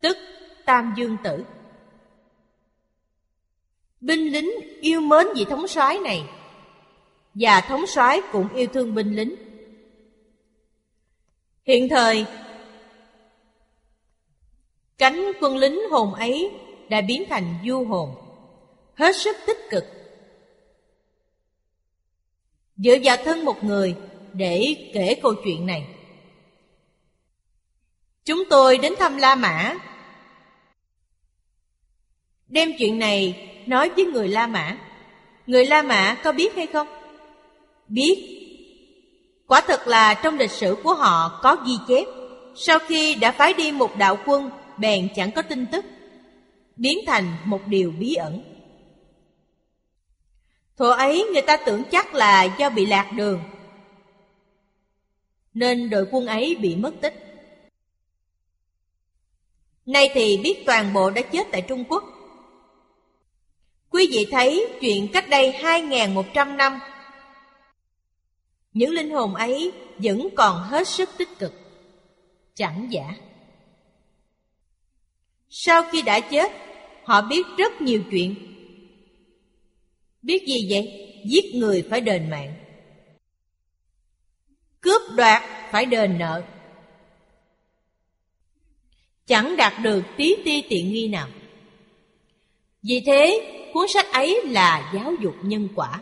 Tức 0.00 0.16
Tam 0.66 0.92
Dương 0.96 1.16
Tử. 1.24 1.44
Binh 4.06 4.32
lính 4.32 4.50
yêu 4.80 5.00
mến 5.00 5.26
vị 5.36 5.44
thống 5.44 5.68
soái 5.68 5.98
này 5.98 6.24
và 7.34 7.60
thống 7.60 7.86
soái 7.86 8.20
cũng 8.32 8.54
yêu 8.54 8.66
thương 8.66 8.94
binh 8.94 9.16
lính. 9.16 9.34
Hiện 11.64 11.88
thời, 11.88 12.26
cánh 14.98 15.32
quân 15.40 15.56
lính 15.56 15.80
hồn 15.90 16.14
ấy 16.14 16.50
đã 16.88 17.00
biến 17.00 17.24
thành 17.28 17.54
du 17.66 17.84
hồn, 17.84 18.14
hết 18.94 19.16
sức 19.16 19.36
tích 19.46 19.58
cực. 19.70 19.84
Dựa 22.76 22.96
vào 23.02 23.16
thân 23.24 23.44
một 23.44 23.64
người 23.64 23.96
để 24.32 24.90
kể 24.94 25.14
câu 25.22 25.34
chuyện 25.44 25.66
này. 25.66 25.86
Chúng 28.24 28.42
tôi 28.50 28.78
đến 28.78 28.94
thăm 28.98 29.16
La 29.16 29.34
Mã, 29.34 29.74
đem 32.48 32.72
chuyện 32.78 32.98
này 32.98 33.52
nói 33.68 33.90
với 33.96 34.04
người 34.04 34.28
La 34.28 34.46
Mã. 34.46 34.76
Người 35.46 35.66
La 35.66 35.82
Mã 35.82 36.16
có 36.24 36.32
biết 36.32 36.56
hay 36.56 36.66
không? 36.66 36.86
biết. 37.88 38.42
Quả 39.46 39.60
thật 39.60 39.88
là 39.88 40.14
trong 40.14 40.38
lịch 40.38 40.50
sử 40.50 40.76
của 40.84 40.94
họ 40.94 41.40
có 41.42 41.56
ghi 41.66 41.74
chép, 41.88 42.04
sau 42.54 42.78
khi 42.78 43.14
đã 43.14 43.32
phái 43.32 43.54
đi 43.54 43.72
một 43.72 43.96
đạo 43.96 44.18
quân, 44.26 44.50
bèn 44.78 45.08
chẳng 45.16 45.32
có 45.32 45.42
tin 45.42 45.66
tức, 45.66 45.84
biến 46.76 46.98
thành 47.06 47.36
một 47.44 47.60
điều 47.66 47.92
bí 47.98 48.14
ẩn. 48.14 48.42
Thuở 50.76 50.90
ấy 50.90 51.24
người 51.32 51.42
ta 51.42 51.56
tưởng 51.56 51.82
chắc 51.90 52.14
là 52.14 52.44
do 52.44 52.70
bị 52.70 52.86
lạc 52.86 53.12
đường, 53.16 53.40
nên 55.54 55.90
đội 55.90 56.06
quân 56.10 56.26
ấy 56.26 56.56
bị 56.60 56.76
mất 56.76 56.92
tích. 57.00 57.22
Nay 59.86 60.10
thì 60.14 60.40
biết 60.42 60.62
toàn 60.66 60.92
bộ 60.92 61.10
đã 61.10 61.22
chết 61.22 61.46
tại 61.52 61.62
Trung 61.62 61.84
Quốc. 61.88 62.04
Quý 63.96 64.08
vị 64.10 64.26
thấy 64.30 64.66
chuyện 64.80 65.08
cách 65.12 65.28
đây 65.28 65.52
2.100 65.52 66.56
năm, 66.56 66.78
những 68.72 68.90
linh 68.90 69.10
hồn 69.10 69.34
ấy 69.34 69.72
vẫn 69.98 70.28
còn 70.36 70.62
hết 70.62 70.88
sức 70.88 71.10
tích 71.18 71.28
cực. 71.38 71.52
Chẳng 72.54 72.86
giả. 72.90 73.14
Sau 75.48 75.82
khi 75.92 76.02
đã 76.02 76.20
chết, 76.20 76.52
họ 77.04 77.22
biết 77.22 77.46
rất 77.58 77.82
nhiều 77.82 78.02
chuyện. 78.10 78.34
Biết 80.22 80.46
gì 80.46 80.66
vậy? 80.70 81.12
Giết 81.26 81.54
người 81.54 81.86
phải 81.90 82.00
đền 82.00 82.30
mạng. 82.30 82.54
Cướp 84.80 85.02
đoạt 85.16 85.42
phải 85.70 85.86
đền 85.86 86.18
nợ. 86.18 86.42
Chẳng 89.26 89.56
đạt 89.56 89.72
được 89.82 90.02
tí 90.16 90.34
ti 90.44 90.62
tiện 90.68 90.92
nghi 90.92 91.08
nào. 91.08 91.28
Vì 92.82 93.02
thế 93.06 93.52
cuốn 93.76 93.88
sách 93.88 94.12
ấy 94.12 94.42
là 94.46 94.90
giáo 94.94 95.12
dục 95.20 95.34
nhân 95.42 95.68
quả 95.74 96.00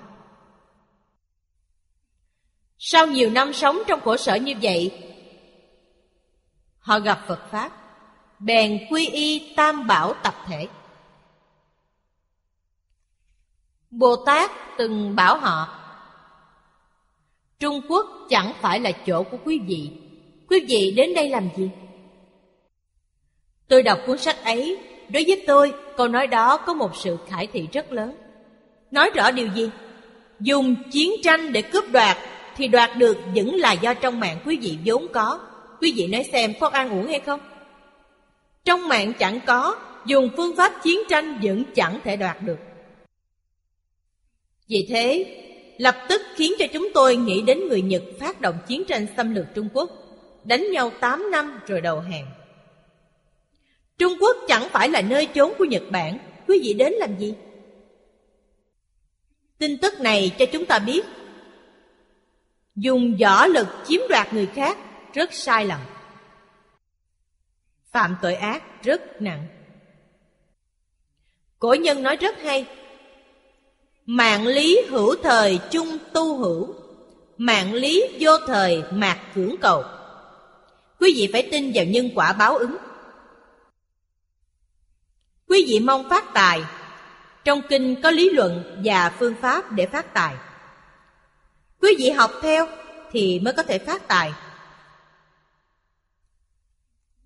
sau 2.79 3.07
nhiều 3.07 3.31
năm 3.31 3.53
sống 3.53 3.79
trong 3.87 4.01
khổ 4.01 4.16
sở 4.16 4.35
như 4.35 4.55
vậy, 4.62 5.03
họ 6.79 7.01
gặp 7.01 7.25
Phật 7.29 7.51
Pháp, 7.51 7.72
bèn 8.39 8.87
quy 8.91 9.07
y 9.09 9.55
tam 9.57 9.87
bảo 9.87 10.14
tập 10.22 10.35
thể. 10.47 10.68
Bồ 13.91 14.16
Tát 14.27 14.51
từng 14.79 15.16
bảo 15.16 15.39
họ, 15.39 15.81
Trung 17.59 17.81
Quốc 17.89 18.07
chẳng 18.29 18.53
phải 18.61 18.81
là 18.81 18.93
chỗ 19.07 19.22
của 19.22 19.39
quý 19.45 19.59
vị, 19.59 19.91
quý 20.49 20.64
vị 20.68 20.95
đến 20.97 21.14
đây 21.14 21.29
làm 21.29 21.49
gì? 21.57 21.70
Tôi 23.68 23.83
đọc 23.83 23.99
cuốn 24.07 24.18
sách 24.18 24.45
ấy, 24.45 24.93
đối 25.09 25.24
với 25.26 25.44
tôi, 25.46 25.72
câu 25.96 26.09
nói 26.09 26.26
đó 26.26 26.57
có 26.57 26.74
một 26.74 26.96
sự 26.96 27.16
khải 27.28 27.46
thị 27.46 27.68
rất 27.72 27.92
lớn. 27.92 28.16
Nói 28.90 29.11
rõ 29.14 29.30
điều 29.30 29.48
gì? 29.55 29.70
Dùng 30.40 30.74
chiến 30.90 31.12
tranh 31.22 31.52
để 31.52 31.62
cướp 31.62 31.84
đoạt 31.92 32.16
thì 32.57 32.68
đoạt 32.68 32.90
được 32.96 33.16
vẫn 33.34 33.55
là 33.55 33.72
do 33.72 33.94
trong 33.94 34.20
mạng 34.20 34.38
quý 34.44 34.59
vị 34.62 34.78
vốn 34.84 35.07
có. 35.12 35.40
Quý 35.80 35.92
vị 35.96 36.07
nói 36.07 36.24
xem 36.32 36.52
có 36.61 36.68
an 36.68 36.90
uống 36.90 37.07
hay 37.07 37.20
không? 37.20 37.40
Trong 38.64 38.88
mạng 38.88 39.12
chẳng 39.18 39.40
có, 39.46 39.76
dùng 40.07 40.30
phương 40.36 40.57
pháp 40.57 40.72
chiến 40.82 41.00
tranh 41.09 41.38
vẫn 41.42 41.64
chẳng 41.74 41.98
thể 42.05 42.16
đoạt 42.16 42.42
được. 42.42 42.59
Vì 44.68 44.86
thế, 44.88 45.26
lập 45.78 45.96
tức 46.09 46.22
khiến 46.36 46.52
cho 46.59 46.66
chúng 46.72 46.88
tôi 46.94 47.16
nghĩ 47.16 47.42
đến 47.42 47.68
người 47.68 47.82
Nhật 47.82 48.02
phát 48.20 48.40
động 48.40 48.59
chiến 48.66 48.84
tranh 48.84 49.07
xâm 49.16 49.34
lược 49.34 49.46
Trung 49.55 49.68
Quốc, 49.72 49.90
đánh 50.44 50.70
nhau 50.72 50.90
8 51.00 51.30
năm 51.30 51.61
rồi 51.66 51.80
đầu 51.80 52.00
hàng. 52.00 52.26
Trung 53.99 54.12
Quốc 54.20 54.36
chẳng 54.49 54.68
phải 54.68 54.88
là 54.88 55.01
nơi 55.01 55.26
trốn 55.26 55.53
của 55.59 55.64
Nhật 55.64 55.82
Bản, 55.90 56.18
quý 56.49 56.61
vị 56.62 56.72
đến 56.72 56.92
làm 56.92 57.18
gì? 57.18 57.34
Tin 59.59 59.78
tức 59.78 60.01
này 60.01 60.32
cho 60.38 60.47
chúng 60.47 60.66
ta 60.66 60.78
biết. 60.78 61.05
Dùng 62.76 63.16
võ 63.20 63.47
lực 63.47 63.66
chiếm 63.86 64.01
đoạt 64.09 64.32
người 64.32 64.47
khác 64.47 64.78
rất 65.12 65.32
sai 65.32 65.66
lầm. 65.66 65.80
Phạm 67.92 68.16
tội 68.22 68.34
ác 68.34 68.82
rất 68.82 69.22
nặng. 69.22 69.47
Cổ 71.58 71.75
nhân 71.75 72.03
nói 72.03 72.16
rất 72.16 72.42
hay. 72.42 72.66
Mạng 74.07 74.46
lý 74.46 74.80
hữu 74.88 75.14
thời 75.22 75.58
chung 75.71 75.99
tu 76.12 76.37
hữu 76.37 76.75
mạng 77.37 77.75
lý 77.75 78.04
vô 78.21 78.30
thời 78.46 78.83
mạc 78.92 79.18
cưỡng 79.34 79.54
cầu. 79.61 79.83
Quý 81.00 81.12
vị 81.16 81.29
phải 81.33 81.49
tin 81.53 81.72
vào 81.75 81.84
nhân 81.84 82.11
quả 82.14 82.33
báo 82.33 82.57
ứng 82.57 82.76
quý 85.55 85.64
vị 85.68 85.81
mong 85.81 86.09
phát 86.09 86.35
tài 86.35 86.63
trong 87.45 87.63
kinh 87.68 88.03
có 88.03 88.11
lý 88.11 88.31
luận 88.31 88.81
và 88.85 89.11
phương 89.18 89.35
pháp 89.41 89.72
để 89.72 89.87
phát 89.87 90.14
tài 90.14 90.35
Quý 91.81 91.95
vị 91.99 92.11
học 92.11 92.31
theo 92.43 92.68
thì 93.13 93.41
mới 93.41 93.53
có 93.53 93.63
thể 93.63 93.79
phát 93.79 94.09
tài. 94.09 94.33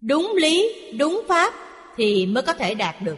Đúng 0.01 0.33
lý, 0.37 0.75
đúng 0.99 1.23
pháp 1.29 1.55
thì 1.97 2.27
mới 2.27 2.43
có 2.43 2.53
thể 2.53 2.75
đạt 2.75 2.95
được. 3.03 3.17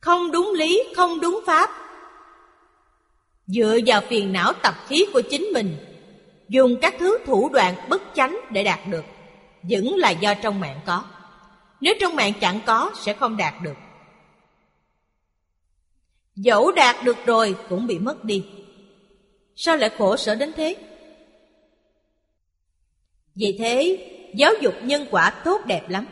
Không 0.00 0.32
đúng 0.32 0.52
lý, 0.54 0.82
không 0.96 1.20
đúng 1.20 1.40
pháp 1.46 1.70
Dựa 3.46 3.78
vào 3.86 4.00
phiền 4.08 4.32
não 4.32 4.52
tập 4.52 4.74
khí 4.88 5.06
của 5.12 5.22
chính 5.30 5.44
mình 5.54 5.76
Dùng 6.48 6.76
các 6.82 6.94
thứ 6.98 7.18
thủ 7.26 7.48
đoạn 7.48 7.74
bất 7.88 8.02
chánh 8.14 8.40
để 8.50 8.64
đạt 8.64 8.80
được 8.88 9.04
Vẫn 9.62 9.94
là 9.96 10.10
do 10.10 10.34
trong 10.34 10.60
mạng 10.60 10.80
có 10.86 11.04
nếu 11.80 11.94
trong 12.00 12.16
mạng 12.16 12.32
chẳng 12.40 12.60
có 12.66 12.92
sẽ 12.94 13.12
không 13.12 13.36
đạt 13.36 13.54
được. 13.62 13.76
Dẫu 16.34 16.72
đạt 16.72 16.96
được 17.04 17.16
rồi 17.26 17.56
cũng 17.68 17.86
bị 17.86 17.98
mất 17.98 18.24
đi. 18.24 18.46
Sao 19.56 19.76
lại 19.76 19.90
khổ 19.98 20.16
sở 20.16 20.34
đến 20.34 20.52
thế? 20.56 20.76
Vì 23.34 23.56
thế, 23.58 24.06
giáo 24.34 24.52
dục 24.60 24.74
nhân 24.82 25.06
quả 25.10 25.30
tốt 25.44 25.60
đẹp 25.66 25.88
lắm. 25.88 26.06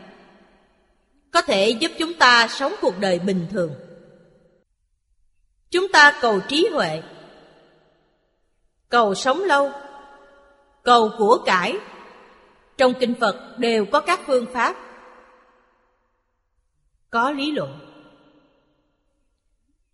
Có 1.31 1.41
thể 1.41 1.69
giúp 1.69 1.91
chúng 1.99 2.13
ta 2.13 2.47
sống 2.47 2.73
cuộc 2.81 2.99
đời 2.99 3.19
bình 3.19 3.47
thường. 3.51 3.73
Chúng 5.71 5.87
ta 5.91 6.19
cầu 6.21 6.39
trí 6.47 6.67
huệ. 6.73 7.01
Cầu 8.89 9.15
sống 9.15 9.43
lâu. 9.43 9.71
Cầu 10.83 11.11
của 11.17 11.37
cải. 11.45 11.73
Trong 12.77 12.93
kinh 12.99 13.13
Phật 13.19 13.57
đều 13.57 13.85
có 13.85 14.01
các 14.01 14.19
phương 14.25 14.45
pháp. 14.53 14.88
Có 17.09 17.31
lý 17.31 17.51
luận 17.51 17.79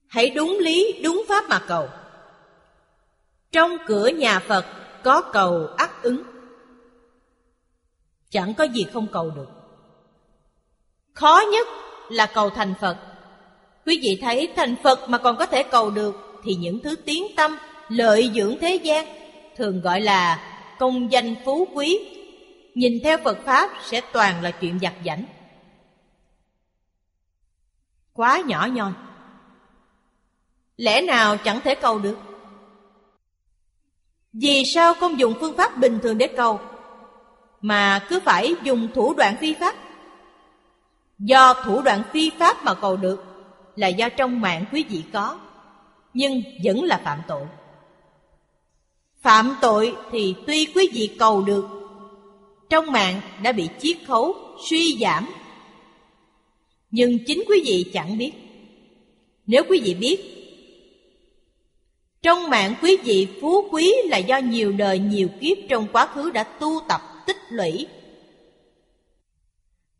Hãy 0.07 0.29
đúng 0.29 0.57
lý, 0.59 1.01
đúng 1.03 1.23
pháp 1.27 1.49
mà 1.49 1.59
cầu. 1.67 1.89
Trong 3.51 3.77
cửa 3.87 4.07
nhà 4.07 4.39
Phật 4.39 4.65
có 5.03 5.21
cầu 5.21 5.67
ắt 5.77 6.03
ứng. 6.03 6.23
Chẳng 8.29 8.53
có 8.53 8.63
gì 8.63 8.85
không 8.93 9.07
cầu 9.11 9.31
được. 9.35 9.47
Khó 11.13 11.41
nhất 11.51 11.67
là 12.09 12.25
cầu 12.25 12.49
thành 12.49 12.73
Phật. 12.81 12.97
Quý 13.85 13.99
vị 14.03 14.19
thấy 14.21 14.53
thành 14.55 14.75
Phật 14.83 15.09
mà 15.09 15.17
còn 15.17 15.37
có 15.37 15.45
thể 15.45 15.63
cầu 15.63 15.89
được 15.89 16.15
thì 16.43 16.55
những 16.55 16.79
thứ 16.79 16.95
tiếng 16.95 17.23
tâm, 17.35 17.57
lợi 17.89 18.31
dưỡng 18.35 18.57
thế 18.61 18.75
gian 18.75 19.07
thường 19.57 19.81
gọi 19.81 20.01
là 20.01 20.39
công 20.79 21.11
danh 21.11 21.35
phú 21.45 21.67
quý. 21.73 21.99
Nhìn 22.75 22.93
theo 23.03 23.17
Phật 23.17 23.37
Pháp 23.45 23.69
sẽ 23.85 24.01
toàn 24.13 24.43
là 24.43 24.51
chuyện 24.51 24.79
giặt 24.79 24.93
giảnh. 25.05 25.25
Quá 28.15 28.41
nhỏ 28.45 28.67
nhoi. 28.73 28.91
Lẽ 30.77 31.01
nào 31.01 31.37
chẳng 31.37 31.59
thể 31.63 31.75
cầu 31.75 31.99
được? 31.99 32.17
Vì 34.33 34.65
sao 34.65 34.93
không 34.93 35.19
dùng 35.19 35.33
phương 35.39 35.57
pháp 35.57 35.77
bình 35.77 35.99
thường 36.03 36.17
để 36.17 36.27
cầu 36.27 36.59
Mà 37.61 38.05
cứ 38.09 38.19
phải 38.19 38.55
dùng 38.63 38.87
thủ 38.93 39.13
đoạn 39.13 39.37
phi 39.37 39.53
pháp. 39.53 39.75
Do 41.19 41.53
thủ 41.53 41.81
đoạn 41.81 42.01
phi 42.11 42.31
pháp 42.39 42.63
mà 42.63 42.73
cầu 42.73 42.97
được 42.97 43.23
Là 43.75 43.87
do 43.87 44.09
trong 44.09 44.41
mạng 44.41 44.65
quý 44.71 44.85
vị 44.89 45.03
có 45.13 45.39
Nhưng 46.13 46.41
vẫn 46.63 46.83
là 46.83 47.01
phạm 47.03 47.21
tội. 47.27 47.45
Phạm 49.21 49.55
tội 49.61 49.95
thì 50.11 50.35
tuy 50.47 50.65
quý 50.75 50.89
vị 50.93 51.15
cầu 51.19 51.41
được 51.41 51.65
Trong 52.69 52.91
mạng 52.91 53.21
đã 53.43 53.51
bị 53.51 53.69
chiết 53.79 53.97
khấu, 54.07 54.35
suy 54.69 54.97
giảm 55.01 55.27
nhưng 56.95 57.19
chính 57.25 57.43
quý 57.47 57.61
vị 57.65 57.91
chẳng 57.93 58.17
biết. 58.17 58.31
Nếu 59.47 59.63
quý 59.69 59.81
vị 59.83 59.93
biết 59.93 60.21
Trong 62.21 62.49
mạng 62.49 62.75
quý 62.81 62.97
vị 63.03 63.27
phú 63.41 63.69
quý 63.71 63.93
là 64.05 64.17
do 64.17 64.37
nhiều 64.37 64.71
đời 64.71 64.99
nhiều 64.99 65.27
kiếp 65.41 65.57
trong 65.69 65.87
quá 65.93 66.07
khứ 66.07 66.31
đã 66.31 66.43
tu 66.43 66.79
tập 66.87 67.01
tích 67.27 67.37
lũy. 67.49 67.87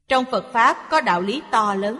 Trong 0.07 0.26
Phật 0.31 0.53
Pháp 0.53 0.88
có 0.89 1.01
đạo 1.01 1.22
lý 1.22 1.41
to 1.51 1.76
lớn. 1.76 1.97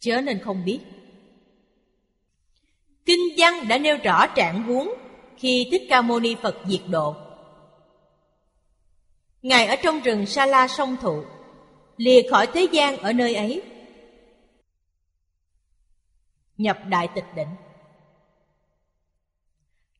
Chớ 0.00 0.20
nên 0.20 0.38
không 0.38 0.64
biết. 0.64 0.80
Kinh 3.04 3.20
văn 3.36 3.68
đã 3.68 3.78
nêu 3.78 3.96
rõ 4.04 4.26
trạng 4.26 4.62
huống 4.62 4.88
khi 5.36 5.68
Thích 5.70 5.82
Ca 5.88 6.02
Mâu 6.02 6.20
Ni 6.20 6.36
Phật 6.42 6.56
diệt 6.66 6.82
độ. 6.88 7.16
Ngài 9.42 9.66
ở 9.66 9.76
trong 9.76 10.00
rừng 10.00 10.26
Sa 10.26 10.46
La 10.46 10.68
sông 10.68 10.96
thụ, 11.00 11.22
lìa 11.98 12.22
khỏi 12.30 12.46
thế 12.54 12.68
gian 12.72 12.96
ở 12.96 13.12
nơi 13.12 13.34
ấy. 13.34 13.62
Nhập 16.56 16.78
Đại 16.88 17.08
Tịch 17.14 17.24
Định 17.34 17.48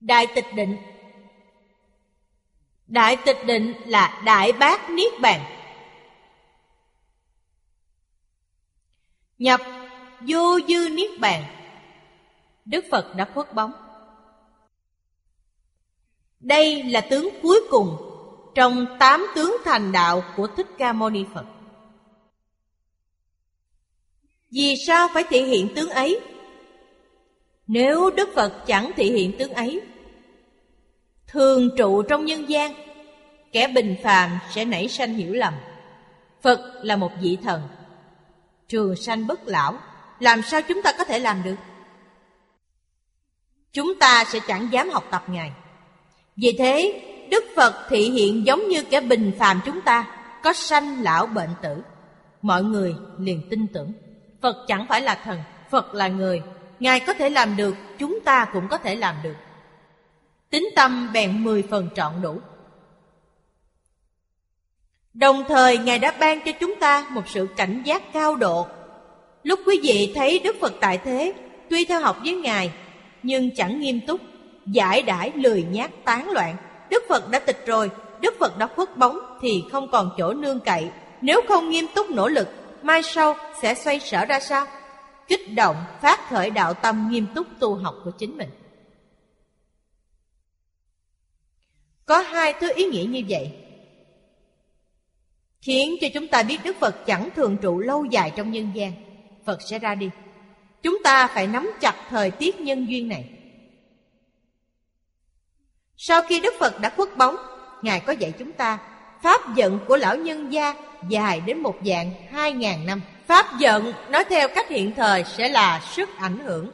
Đại 0.00 0.26
Tịch 0.34 0.46
Định 0.54 0.76
Đại 2.86 3.16
Tịch 3.26 3.38
Định 3.46 3.74
là 3.86 4.22
Đại 4.24 4.52
Bác 4.52 4.90
Niết 4.90 5.12
Bàn 5.20 5.40
Nhập 9.38 9.60
Vô 10.20 10.58
Dư 10.68 10.88
Niết 10.88 11.20
Bàn 11.20 11.44
Đức 12.64 12.84
Phật 12.90 13.14
đã 13.16 13.24
khuất 13.34 13.54
bóng. 13.54 13.72
Đây 16.40 16.82
là 16.82 17.00
tướng 17.00 17.28
cuối 17.42 17.60
cùng 17.70 17.96
trong 18.54 18.86
tám 18.98 19.26
tướng 19.34 19.56
thành 19.64 19.92
đạo 19.92 20.22
của 20.36 20.46
Thích 20.46 20.66
Ca 20.78 20.92
Mâu 20.92 21.10
Ni 21.10 21.24
Phật. 21.34 21.44
Vì 24.50 24.76
sao 24.86 25.08
phải 25.14 25.24
thể 25.30 25.42
hiện 25.42 25.74
tướng 25.74 25.90
ấy? 25.90 26.20
Nếu 27.66 28.10
Đức 28.10 28.28
Phật 28.34 28.66
chẳng 28.66 28.90
thể 28.96 29.04
hiện 29.04 29.38
tướng 29.38 29.52
ấy, 29.52 29.80
thường 31.26 31.70
trụ 31.76 32.02
trong 32.02 32.24
nhân 32.24 32.48
gian, 32.48 32.74
kẻ 33.52 33.68
bình 33.68 33.96
phàm 34.02 34.38
sẽ 34.54 34.64
nảy 34.64 34.88
sanh 34.88 35.14
hiểu 35.14 35.32
lầm. 35.32 35.54
Phật 36.42 36.80
là 36.82 36.96
một 36.96 37.10
vị 37.20 37.38
thần, 37.42 37.62
trường 38.68 38.96
sanh 38.96 39.26
bất 39.26 39.40
lão, 39.48 39.78
làm 40.20 40.42
sao 40.42 40.60
chúng 40.68 40.82
ta 40.82 40.92
có 40.98 41.04
thể 41.04 41.18
làm 41.18 41.42
được? 41.42 41.56
chúng 43.78 43.98
ta 43.98 44.24
sẽ 44.24 44.40
chẳng 44.48 44.68
dám 44.72 44.90
học 44.90 45.04
tập 45.10 45.24
Ngài. 45.28 45.52
Vì 46.36 46.56
thế, 46.58 47.02
Đức 47.30 47.44
Phật 47.56 47.74
thị 47.88 48.10
hiện 48.10 48.46
giống 48.46 48.68
như 48.68 48.84
kẻ 48.90 49.00
bình 49.00 49.32
phàm 49.38 49.60
chúng 49.66 49.80
ta, 49.80 50.06
có 50.42 50.52
sanh 50.52 51.02
lão 51.02 51.26
bệnh 51.26 51.50
tử. 51.62 51.82
Mọi 52.42 52.62
người 52.62 52.94
liền 53.18 53.48
tin 53.50 53.66
tưởng, 53.66 53.92
Phật 54.42 54.64
chẳng 54.68 54.86
phải 54.88 55.00
là 55.00 55.14
thần, 55.24 55.40
Phật 55.70 55.94
là 55.94 56.08
người. 56.08 56.42
Ngài 56.80 57.00
có 57.00 57.14
thể 57.14 57.30
làm 57.30 57.56
được, 57.56 57.74
chúng 57.98 58.20
ta 58.24 58.46
cũng 58.52 58.68
có 58.68 58.78
thể 58.78 58.94
làm 58.94 59.14
được. 59.22 59.34
Tính 60.50 60.68
tâm 60.76 61.10
bèn 61.12 61.44
mười 61.44 61.62
phần 61.62 61.88
trọn 61.94 62.12
đủ. 62.22 62.40
Đồng 65.14 65.44
thời 65.48 65.78
Ngài 65.78 65.98
đã 65.98 66.14
ban 66.20 66.40
cho 66.44 66.52
chúng 66.60 66.74
ta 66.80 67.06
một 67.10 67.28
sự 67.28 67.48
cảnh 67.56 67.82
giác 67.84 68.12
cao 68.12 68.36
độ. 68.36 68.66
Lúc 69.42 69.60
quý 69.66 69.80
vị 69.82 70.12
thấy 70.14 70.38
Đức 70.38 70.56
Phật 70.60 70.72
tại 70.80 70.98
thế, 70.98 71.32
tuy 71.70 71.84
theo 71.84 72.00
học 72.00 72.16
với 72.24 72.34
Ngài 72.34 72.72
nhưng 73.22 73.54
chẳng 73.54 73.80
nghiêm 73.80 74.00
túc, 74.06 74.20
giải 74.66 75.02
đãi 75.02 75.32
lười 75.34 75.66
nhát 75.70 75.90
tán 76.04 76.30
loạn. 76.30 76.56
Đức 76.90 77.04
Phật 77.08 77.30
đã 77.30 77.38
tịch 77.38 77.66
rồi, 77.66 77.90
Đức 78.20 78.34
Phật 78.40 78.58
đã 78.58 78.66
khuất 78.66 78.96
bóng 78.96 79.38
thì 79.40 79.64
không 79.72 79.90
còn 79.90 80.10
chỗ 80.18 80.32
nương 80.32 80.60
cậy. 80.60 80.88
Nếu 81.20 81.40
không 81.48 81.70
nghiêm 81.70 81.86
túc 81.94 82.10
nỗ 82.10 82.28
lực, 82.28 82.48
mai 82.84 83.02
sau 83.02 83.36
sẽ 83.62 83.74
xoay 83.74 84.00
sở 84.00 84.24
ra 84.24 84.40
sao? 84.40 84.66
Kích 85.28 85.54
động, 85.54 85.84
phát 86.02 86.28
khởi 86.28 86.50
đạo 86.50 86.74
tâm 86.74 87.08
nghiêm 87.10 87.26
túc 87.34 87.46
tu 87.58 87.74
học 87.74 87.94
của 88.04 88.10
chính 88.10 88.36
mình. 88.36 88.50
Có 92.06 92.18
hai 92.18 92.54
thứ 92.60 92.72
ý 92.74 92.84
nghĩa 92.84 93.04
như 93.04 93.22
vậy 93.28 93.52
Khiến 95.60 95.94
cho 96.00 96.06
chúng 96.14 96.26
ta 96.26 96.42
biết 96.42 96.58
Đức 96.64 96.76
Phật 96.80 97.06
chẳng 97.06 97.28
thường 97.36 97.56
trụ 97.62 97.78
lâu 97.78 98.04
dài 98.04 98.32
trong 98.36 98.50
nhân 98.50 98.70
gian 98.74 98.92
Phật 99.44 99.62
sẽ 99.62 99.78
ra 99.78 99.94
đi 99.94 100.10
Chúng 100.82 100.98
ta 101.04 101.26
phải 101.26 101.46
nắm 101.46 101.70
chặt 101.80 102.06
thời 102.10 102.30
tiết 102.30 102.60
nhân 102.60 102.86
duyên 102.88 103.08
này. 103.08 103.30
Sau 105.96 106.22
khi 106.22 106.40
Đức 106.40 106.54
Phật 106.58 106.80
đã 106.80 106.90
khuất 106.96 107.16
bóng, 107.16 107.36
Ngài 107.82 108.00
có 108.00 108.12
dạy 108.12 108.32
chúng 108.38 108.52
ta 108.52 108.78
Pháp 109.22 109.54
giận 109.56 109.78
của 109.88 109.96
lão 109.96 110.16
nhân 110.16 110.52
gia 110.52 110.74
dài 111.08 111.40
đến 111.40 111.58
một 111.58 111.76
dạng 111.84 112.12
hai 112.30 112.52
ngàn 112.52 112.86
năm. 112.86 113.00
Pháp 113.26 113.46
giận 113.58 113.92
nói 114.10 114.24
theo 114.24 114.48
cách 114.48 114.68
hiện 114.68 114.94
thời 114.96 115.24
sẽ 115.24 115.48
là 115.48 115.80
sức 115.92 116.08
ảnh 116.16 116.38
hưởng. 116.38 116.70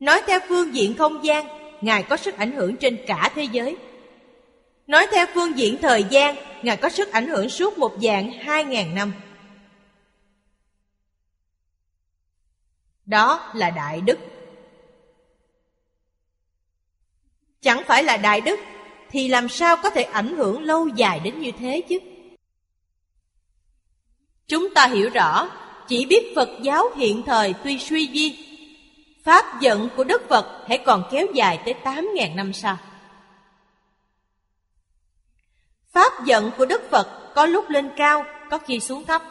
Nói 0.00 0.22
theo 0.26 0.40
phương 0.48 0.74
diện 0.74 0.94
không 0.98 1.24
gian, 1.24 1.46
Ngài 1.80 2.02
có 2.02 2.16
sức 2.16 2.36
ảnh 2.38 2.52
hưởng 2.52 2.76
trên 2.76 2.98
cả 3.06 3.30
thế 3.34 3.44
giới. 3.52 3.76
Nói 4.86 5.06
theo 5.12 5.26
phương 5.34 5.58
diện 5.58 5.78
thời 5.82 6.04
gian, 6.10 6.36
Ngài 6.62 6.76
có 6.76 6.88
sức 6.88 7.12
ảnh 7.12 7.26
hưởng 7.26 7.48
suốt 7.48 7.78
một 7.78 7.92
dạng 8.02 8.32
hai 8.32 8.64
ngàn 8.64 8.94
năm. 8.94 9.12
Đó 13.06 13.52
là 13.54 13.70
đại 13.70 14.00
đức. 14.00 14.18
Chẳng 17.60 17.82
phải 17.86 18.02
là 18.02 18.16
đại 18.16 18.40
đức 18.40 18.60
thì 19.10 19.28
làm 19.28 19.48
sao 19.48 19.76
có 19.82 19.90
thể 19.90 20.02
ảnh 20.02 20.36
hưởng 20.36 20.62
lâu 20.62 20.88
dài 20.88 21.20
đến 21.24 21.40
như 21.40 21.50
thế 21.58 21.82
chứ? 21.88 21.98
Chúng 24.48 24.74
ta 24.74 24.86
hiểu 24.86 25.10
rõ, 25.10 25.48
chỉ 25.88 26.06
biết 26.06 26.32
Phật 26.36 26.48
giáo 26.62 26.90
hiện 26.96 27.22
thời 27.26 27.54
tuy 27.64 27.78
suy 27.78 28.10
di, 28.14 28.46
Pháp 29.24 29.60
giận 29.60 29.88
của 29.96 30.04
Đức 30.04 30.28
Phật 30.28 30.64
hãy 30.68 30.78
còn 30.78 31.04
kéo 31.10 31.26
dài 31.34 31.60
tới 31.64 31.74
8.000 31.84 32.34
năm 32.34 32.52
sau. 32.52 32.76
Pháp 35.92 36.24
giận 36.24 36.50
của 36.58 36.66
Đức 36.66 36.90
Phật 36.90 37.32
có 37.34 37.46
lúc 37.46 37.70
lên 37.70 37.90
cao, 37.96 38.24
có 38.50 38.58
khi 38.58 38.80
xuống 38.80 39.04
thấp. 39.04 39.22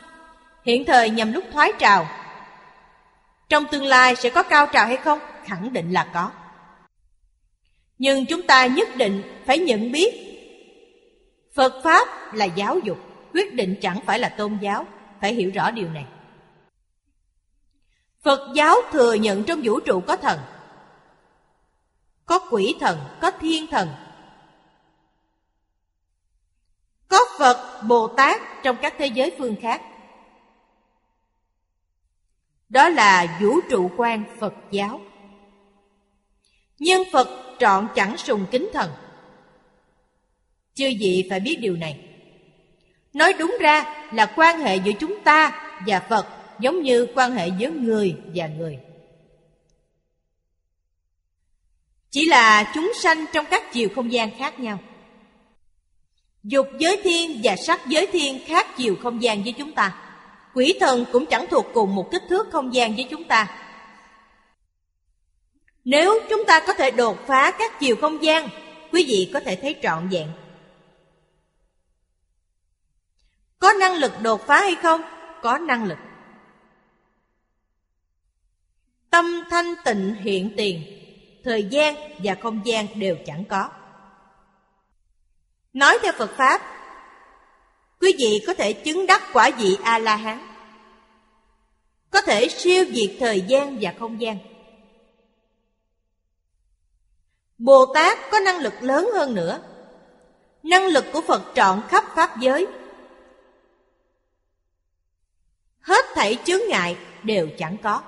Hiện 0.65 0.85
thời 0.85 1.09
nhằm 1.09 1.33
lúc 1.33 1.43
thoái 1.53 1.71
trào, 1.79 2.07
trong 3.49 3.65
tương 3.71 3.85
lai 3.85 4.15
sẽ 4.15 4.29
có 4.29 4.43
cao 4.43 4.67
trào 4.73 4.87
hay 4.87 4.97
không? 4.97 5.19
Khẳng 5.45 5.73
định 5.73 5.93
là 5.93 6.11
có. 6.13 6.31
Nhưng 7.97 8.25
chúng 8.25 8.41
ta 8.41 8.65
nhất 8.65 8.95
định 8.95 9.23
phải 9.45 9.59
nhận 9.59 9.91
biết 9.91 10.13
Phật 11.55 11.81
Pháp 11.83 12.33
là 12.33 12.45
giáo 12.45 12.79
dục, 12.79 12.97
quyết 13.33 13.53
định 13.53 13.75
chẳng 13.81 13.99
phải 14.05 14.19
là 14.19 14.29
tôn 14.29 14.57
giáo, 14.61 14.85
phải 15.23 15.33
hiểu 15.33 15.51
rõ 15.53 15.71
điều 15.71 15.89
này. 15.89 16.05
Phật 18.21 18.53
giáo 18.55 18.75
thừa 18.91 19.13
nhận 19.13 19.43
trong 19.43 19.61
vũ 19.63 19.79
trụ 19.79 20.01
có 20.07 20.15
thần, 20.17 20.39
có 22.25 22.39
quỷ 22.51 22.75
thần, 22.79 22.99
có 23.21 23.31
thiên 23.31 23.67
thần, 23.67 23.89
có 27.07 27.17
Phật, 27.39 27.81
Bồ 27.87 28.07
Tát 28.07 28.41
trong 28.63 28.77
các 28.81 28.95
thế 28.97 29.07
giới 29.07 29.35
phương 29.37 29.55
khác. 29.61 29.81
Đó 32.69 32.89
là 32.89 33.37
vũ 33.41 33.59
trụ 33.69 33.91
quan 33.97 34.23
Phật 34.39 34.53
giáo. 34.71 35.01
Nhưng 36.79 37.03
Phật 37.11 37.55
trọn 37.59 37.87
chẳng 37.95 38.17
sùng 38.17 38.45
kính 38.51 38.69
thần. 38.73 38.91
Chư 40.73 40.85
vị 40.99 41.27
phải 41.29 41.39
biết 41.39 41.57
điều 41.61 41.75
này. 41.75 42.09
Nói 43.13 43.33
đúng 43.33 43.57
ra 43.61 44.02
là 44.13 44.25
quan 44.35 44.59
hệ 44.59 44.75
giữa 44.75 44.91
chúng 44.99 45.19
ta 45.23 45.63
và 45.87 45.99
Phật, 45.99 46.27
giống 46.59 46.81
như 46.81 47.07
quan 47.15 47.31
hệ 47.31 47.49
giữa 47.57 47.69
người 47.69 48.15
và 48.35 48.47
người. 48.47 48.79
Chỉ 52.09 52.25
là 52.25 52.71
chúng 52.73 52.91
sanh 53.01 53.25
trong 53.33 53.45
các 53.51 53.73
chiều 53.73 53.89
không 53.95 54.11
gian 54.11 54.37
khác 54.37 54.59
nhau. 54.59 54.79
Dục 56.43 56.67
giới 56.79 57.01
thiên 57.03 57.39
và 57.43 57.55
sắc 57.55 57.87
giới 57.87 58.07
thiên 58.07 58.39
khác 58.45 58.67
chiều 58.77 58.95
không 59.03 59.23
gian 59.23 59.43
với 59.43 59.53
chúng 59.57 59.71
ta. 59.71 59.95
Quỷ 60.53 60.77
thần 60.79 61.05
cũng 61.11 61.25
chẳng 61.25 61.47
thuộc 61.47 61.65
cùng 61.73 61.95
một 61.95 62.11
kích 62.11 62.23
thước 62.29 62.47
không 62.51 62.73
gian 62.73 62.95
với 62.95 63.07
chúng 63.11 63.23
ta 63.23 63.47
Nếu 65.85 66.19
chúng 66.29 66.45
ta 66.47 66.59
có 66.67 66.73
thể 66.73 66.91
đột 66.91 67.27
phá 67.27 67.51
các 67.51 67.79
chiều 67.79 67.95
không 68.01 68.23
gian, 68.23 68.49
Quý 68.91 69.05
vị 69.07 69.29
có 69.33 69.39
thể 69.39 69.55
thấy 69.55 69.75
trọn 69.83 70.09
vẹn 70.09 70.27
Có 73.63 73.73
năng 73.73 73.95
lực 73.95 74.11
đột 74.21 74.47
phá 74.47 74.59
hay 74.59 74.75
không? 74.75 75.01
có 75.41 75.57
năng 75.57 75.85
lực. 75.85 75.97
Tâm 79.09 79.43
thanh 79.49 79.73
tịnh 79.85 80.15
hiện 80.15 80.53
tiền, 80.57 80.83
thời 81.43 81.63
gian 81.63 81.95
và 82.23 82.35
không 82.41 82.61
gian 82.65 82.87
đều 82.99 83.17
chẳng 83.25 83.43
có. 83.49 83.69
Nói 85.73 85.97
theo 86.01 86.11
Phật 86.17 86.31
Pháp, 86.37 86.61
quý 87.99 88.15
vị 88.19 88.43
có 88.47 88.53
thể 88.53 88.73
chứng 88.73 89.05
đắc 89.05 89.21
quả 89.33 89.49
vị 89.57 89.77
A-la-hán. 89.83 90.39
Có 92.11 92.21
thể 92.21 92.47
siêu 92.49 92.85
diệt 92.93 93.15
thời 93.19 93.41
gian 93.41 93.77
và 93.81 93.93
không 93.99 94.21
gian. 94.21 94.37
Bồ 97.57 97.85
Tát 97.93 98.17
có 98.31 98.39
năng 98.39 98.59
lực 98.59 98.73
lớn 98.81 99.09
hơn 99.13 99.35
nữa. 99.35 99.59
Năng 100.63 100.87
lực 100.87 101.05
của 101.13 101.21
Phật 101.21 101.43
trọn 101.55 101.81
khắp 101.89 102.03
Pháp 102.15 102.39
giới. 102.39 102.67
Hết 105.83 106.05
thảy 106.15 106.37
chướng 106.45 106.61
ngại 106.69 106.97
đều 107.23 107.49
chẳng 107.57 107.77
có. 107.83 108.01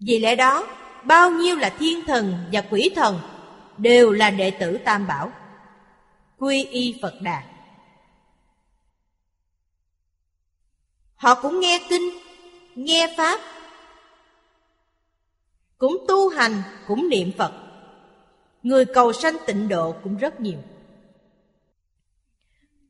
Vì 0.00 0.18
lẽ 0.18 0.36
đó, 0.36 0.66
bao 1.04 1.30
nhiêu 1.30 1.56
là 1.56 1.68
thiên 1.78 2.04
thần 2.06 2.44
và 2.52 2.60
quỷ 2.70 2.90
thần 2.96 3.20
đều 3.78 4.12
là 4.12 4.30
đệ 4.30 4.50
tử 4.50 4.78
Tam 4.84 5.06
Bảo. 5.06 5.32
Quy 6.38 6.64
y 6.64 6.98
Phật 7.02 7.14
Đà. 7.20 7.42
Họ 11.14 11.34
cũng 11.42 11.60
nghe 11.60 11.86
kinh, 11.88 12.10
nghe 12.74 13.14
Pháp, 13.16 13.40
cũng 15.78 16.04
tu 16.08 16.28
hành, 16.28 16.62
cũng 16.86 17.08
niệm 17.08 17.32
Phật. 17.38 17.52
Người 18.62 18.84
cầu 18.84 19.12
sanh 19.12 19.36
tịnh 19.46 19.68
độ 19.68 19.94
cũng 20.02 20.16
rất 20.16 20.40
nhiều. 20.40 20.58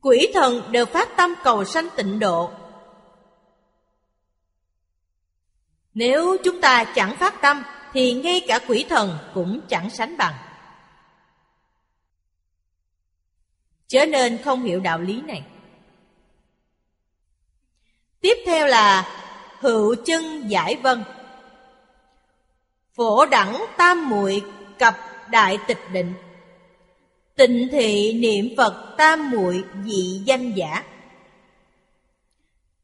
Quỷ 0.01 0.31
thần 0.33 0.71
đều 0.71 0.85
phát 0.85 1.09
tâm 1.17 1.33
cầu 1.43 1.65
sanh 1.65 1.87
tịnh 1.95 2.19
độ. 2.19 2.51
Nếu 5.93 6.37
chúng 6.43 6.61
ta 6.61 6.83
chẳng 6.95 7.15
phát 7.15 7.41
tâm, 7.41 7.63
thì 7.93 8.13
ngay 8.13 8.41
cả 8.47 8.59
quỷ 8.67 8.85
thần 8.89 9.17
cũng 9.33 9.61
chẳng 9.69 9.89
sánh 9.89 10.17
bằng. 10.17 10.33
Chớ 13.87 14.05
nên 14.05 14.37
không 14.43 14.63
hiểu 14.63 14.79
đạo 14.79 14.99
lý 14.99 15.21
này. 15.21 15.43
Tiếp 18.21 18.37
theo 18.45 18.67
là 18.67 19.07
hữu 19.59 19.95
chân 20.05 20.47
giải 20.47 20.75
vân. 20.75 21.03
Phổ 22.93 23.25
đẳng 23.25 23.65
tam 23.77 24.09
muội 24.09 24.41
cập 24.79 24.97
đại 25.29 25.57
tịch 25.67 25.79
định. 25.93 26.13
Tịnh 27.35 27.67
thị 27.71 28.13
niệm 28.13 28.55
Phật 28.57 28.95
tam 28.97 29.31
muội 29.31 29.63
dị 29.85 30.21
danh 30.25 30.53
giả. 30.55 30.83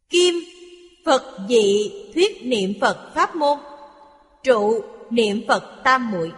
Kim 0.10 0.36
Phật 1.10 1.38
dị 1.50 1.92
thuyết 2.14 2.46
niệm 2.46 2.74
Phật 2.82 3.12
pháp 3.16 3.36
môn. 3.36 3.60
Trụ 4.44 4.84
niệm 5.10 5.44
Phật 5.48 5.82
tam 5.84 6.12
muội. 6.12 6.34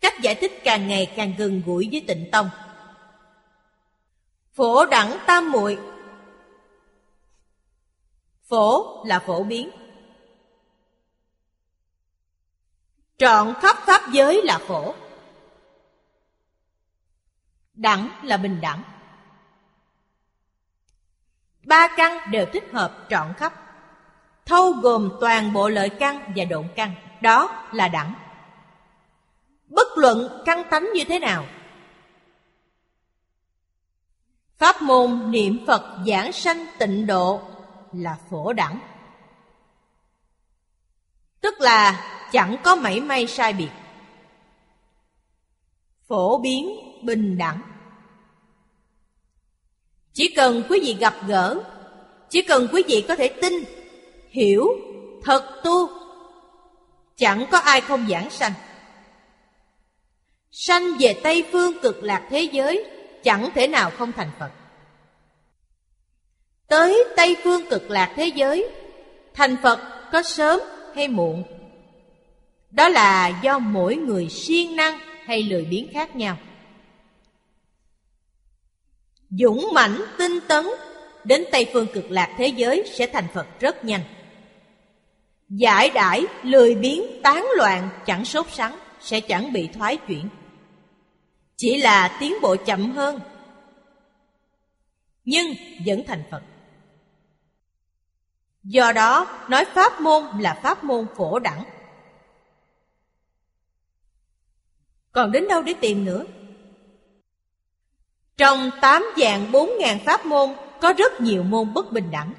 Cách 0.00 0.14
giải 0.22 0.34
thích 0.34 0.52
càng 0.64 0.88
ngày 0.88 1.12
càng 1.16 1.34
gần 1.38 1.62
gũi 1.66 1.88
với 1.92 2.04
tịnh 2.08 2.30
tông. 2.32 2.50
Phổ 4.52 4.86
đẳng 4.86 5.18
tam 5.26 5.52
muội 5.52 5.78
Phổ 8.48 9.04
là 9.04 9.18
phổ 9.18 9.42
biến 9.42 9.70
Trọn 13.16 13.54
khắp 13.62 13.76
pháp 13.86 14.02
giới 14.12 14.42
là 14.42 14.58
phổ 14.58 14.94
Đẳng 17.74 18.10
là 18.22 18.36
bình 18.36 18.60
đẳng 18.60 18.93
Ba 21.64 21.88
căn 21.96 22.30
đều 22.30 22.46
thích 22.52 22.64
hợp 22.72 23.06
trọn 23.08 23.34
khắp. 23.36 23.52
Thâu 24.46 24.72
gồm 24.72 25.12
toàn 25.20 25.52
bộ 25.52 25.68
lợi 25.68 25.88
căn 25.88 26.32
và 26.36 26.44
độn 26.44 26.68
căn. 26.76 26.94
Đó 27.20 27.68
là 27.72 27.88
đẳng. 27.88 28.14
Bất 29.68 29.86
luận 29.96 30.42
căn 30.44 30.62
tánh 30.70 30.88
như 30.94 31.04
thế 31.04 31.18
nào. 31.18 31.46
Pháp 34.58 34.82
môn 34.82 35.30
niệm 35.30 35.64
Phật 35.66 35.98
giảng 36.06 36.32
sanh 36.32 36.66
tịnh 36.78 37.06
độ 37.06 37.42
là 37.92 38.18
phổ 38.30 38.52
đẳng. 38.52 38.78
Tức 41.40 41.60
là 41.60 42.10
chẳng 42.32 42.56
có 42.64 42.76
mảy 42.76 43.00
may 43.00 43.26
sai 43.26 43.52
biệt. 43.52 43.70
Phổ 46.08 46.38
biến 46.38 46.70
bình 47.02 47.38
đẳng. 47.38 47.60
Chỉ 50.14 50.28
cần 50.28 50.62
quý 50.68 50.80
vị 50.80 50.96
gặp 51.00 51.14
gỡ, 51.26 51.62
Chỉ 52.30 52.42
cần 52.42 52.68
quý 52.72 52.82
vị 52.88 53.04
có 53.08 53.16
thể 53.16 53.28
tin, 53.28 53.52
Hiểu, 54.30 54.68
Thật 55.24 55.60
tu, 55.64 55.88
Chẳng 57.16 57.46
có 57.50 57.58
ai 57.58 57.80
không 57.80 58.06
giảng 58.10 58.30
sanh. 58.30 58.52
Sanh 60.50 60.82
về 60.98 61.20
Tây 61.22 61.44
Phương 61.52 61.80
cực 61.82 62.02
lạc 62.02 62.26
thế 62.30 62.40
giới, 62.40 62.84
Chẳng 63.24 63.50
thể 63.54 63.66
nào 63.66 63.90
không 63.90 64.12
thành 64.12 64.30
Phật. 64.38 64.50
Tới 66.68 67.04
Tây 67.16 67.36
Phương 67.44 67.66
cực 67.70 67.90
lạc 67.90 68.12
thế 68.16 68.26
giới, 68.26 68.70
Thành 69.34 69.56
Phật 69.62 69.80
có 70.12 70.22
sớm 70.22 70.60
hay 70.94 71.08
muộn? 71.08 71.44
Đó 72.70 72.88
là 72.88 73.40
do 73.42 73.58
mỗi 73.58 73.96
người 73.96 74.28
siêng 74.28 74.76
năng 74.76 74.98
hay 75.26 75.42
lười 75.42 75.64
biếng 75.64 75.88
khác 75.92 76.16
nhau. 76.16 76.36
Dũng 79.38 79.68
mãnh 79.74 80.00
tinh 80.18 80.38
tấn 80.48 80.66
Đến 81.24 81.44
Tây 81.52 81.70
Phương 81.72 81.86
cực 81.94 82.10
lạc 82.10 82.34
thế 82.38 82.48
giới 82.48 82.90
sẽ 82.94 83.06
thành 83.06 83.26
Phật 83.34 83.46
rất 83.60 83.84
nhanh 83.84 84.00
Giải 85.48 85.90
đãi, 85.90 86.26
lười 86.42 86.74
biếng, 86.74 87.02
tán 87.22 87.46
loạn, 87.56 87.88
chẳng 88.06 88.24
sốt 88.24 88.46
sắng 88.50 88.78
Sẽ 89.00 89.20
chẳng 89.20 89.52
bị 89.52 89.68
thoái 89.68 89.96
chuyển 89.96 90.28
Chỉ 91.56 91.76
là 91.76 92.16
tiến 92.20 92.34
bộ 92.42 92.56
chậm 92.56 92.90
hơn 92.90 93.20
Nhưng 95.24 95.46
vẫn 95.86 96.02
thành 96.06 96.22
Phật 96.30 96.42
Do 98.64 98.92
đó, 98.92 99.26
nói 99.48 99.64
pháp 99.64 100.00
môn 100.00 100.24
là 100.40 100.60
pháp 100.62 100.84
môn 100.84 101.06
phổ 101.16 101.38
đẳng. 101.38 101.64
Còn 105.12 105.32
đến 105.32 105.48
đâu 105.48 105.62
để 105.62 105.74
tìm 105.80 106.04
nữa? 106.04 106.24
Trong 108.36 108.70
tám 108.80 109.04
dạng 109.16 109.52
bốn 109.52 109.70
ngàn 109.78 109.98
pháp 110.04 110.26
môn 110.26 110.50
có 110.80 110.92
rất 110.92 111.20
nhiều 111.20 111.42
môn 111.42 111.74
bất 111.74 111.92
bình 111.92 112.10
đẳng. 112.10 112.34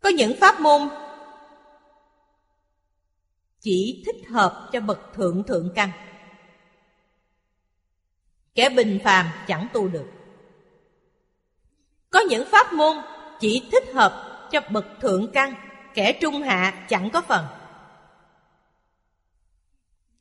Có 0.00 0.08
những 0.08 0.36
pháp 0.40 0.60
môn 0.60 0.88
chỉ 3.60 4.02
thích 4.06 4.28
hợp 4.30 4.68
cho 4.72 4.80
bậc 4.80 5.00
thượng 5.14 5.44
thượng 5.44 5.72
căn. 5.74 5.90
Kẻ 8.54 8.68
bình 8.68 8.98
phàm 9.04 9.26
chẳng 9.46 9.68
tu 9.72 9.88
được. 9.88 10.06
Có 12.10 12.20
những 12.20 12.48
pháp 12.50 12.72
môn 12.72 12.96
chỉ 13.40 13.68
thích 13.72 13.94
hợp 13.94 14.48
cho 14.52 14.60
bậc 14.70 14.86
thượng 15.00 15.32
căn, 15.32 15.54
kẻ 15.94 16.12
trung 16.12 16.42
hạ 16.42 16.86
chẳng 16.88 17.10
có 17.10 17.20
phần. 17.20 17.46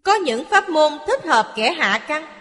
Có 0.03 0.15
những 0.15 0.45
pháp 0.49 0.69
môn 0.69 0.93
thích 1.07 1.25
hợp 1.25 1.53
kẻ 1.55 1.73
hạ 1.73 2.05
căn. 2.07 2.40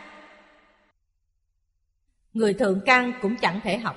Người 2.33 2.55
thượng 2.55 2.81
căn 2.87 3.13
cũng 3.23 3.37
chẳng 3.37 3.61
thể 3.65 3.79
học. 3.79 3.97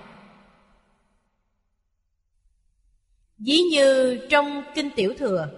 Ví 3.37 3.57
như 3.71 4.19
trong 4.29 4.63
Kinh 4.75 4.89
Tiểu 4.95 5.13
Thừa, 5.17 5.49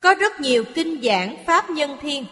Có 0.00 0.14
rất 0.14 0.40
nhiều 0.40 0.64
kinh 0.74 1.02
giảng 1.02 1.44
Pháp 1.46 1.70
Nhân 1.70 1.96
Thiên 2.00 2.24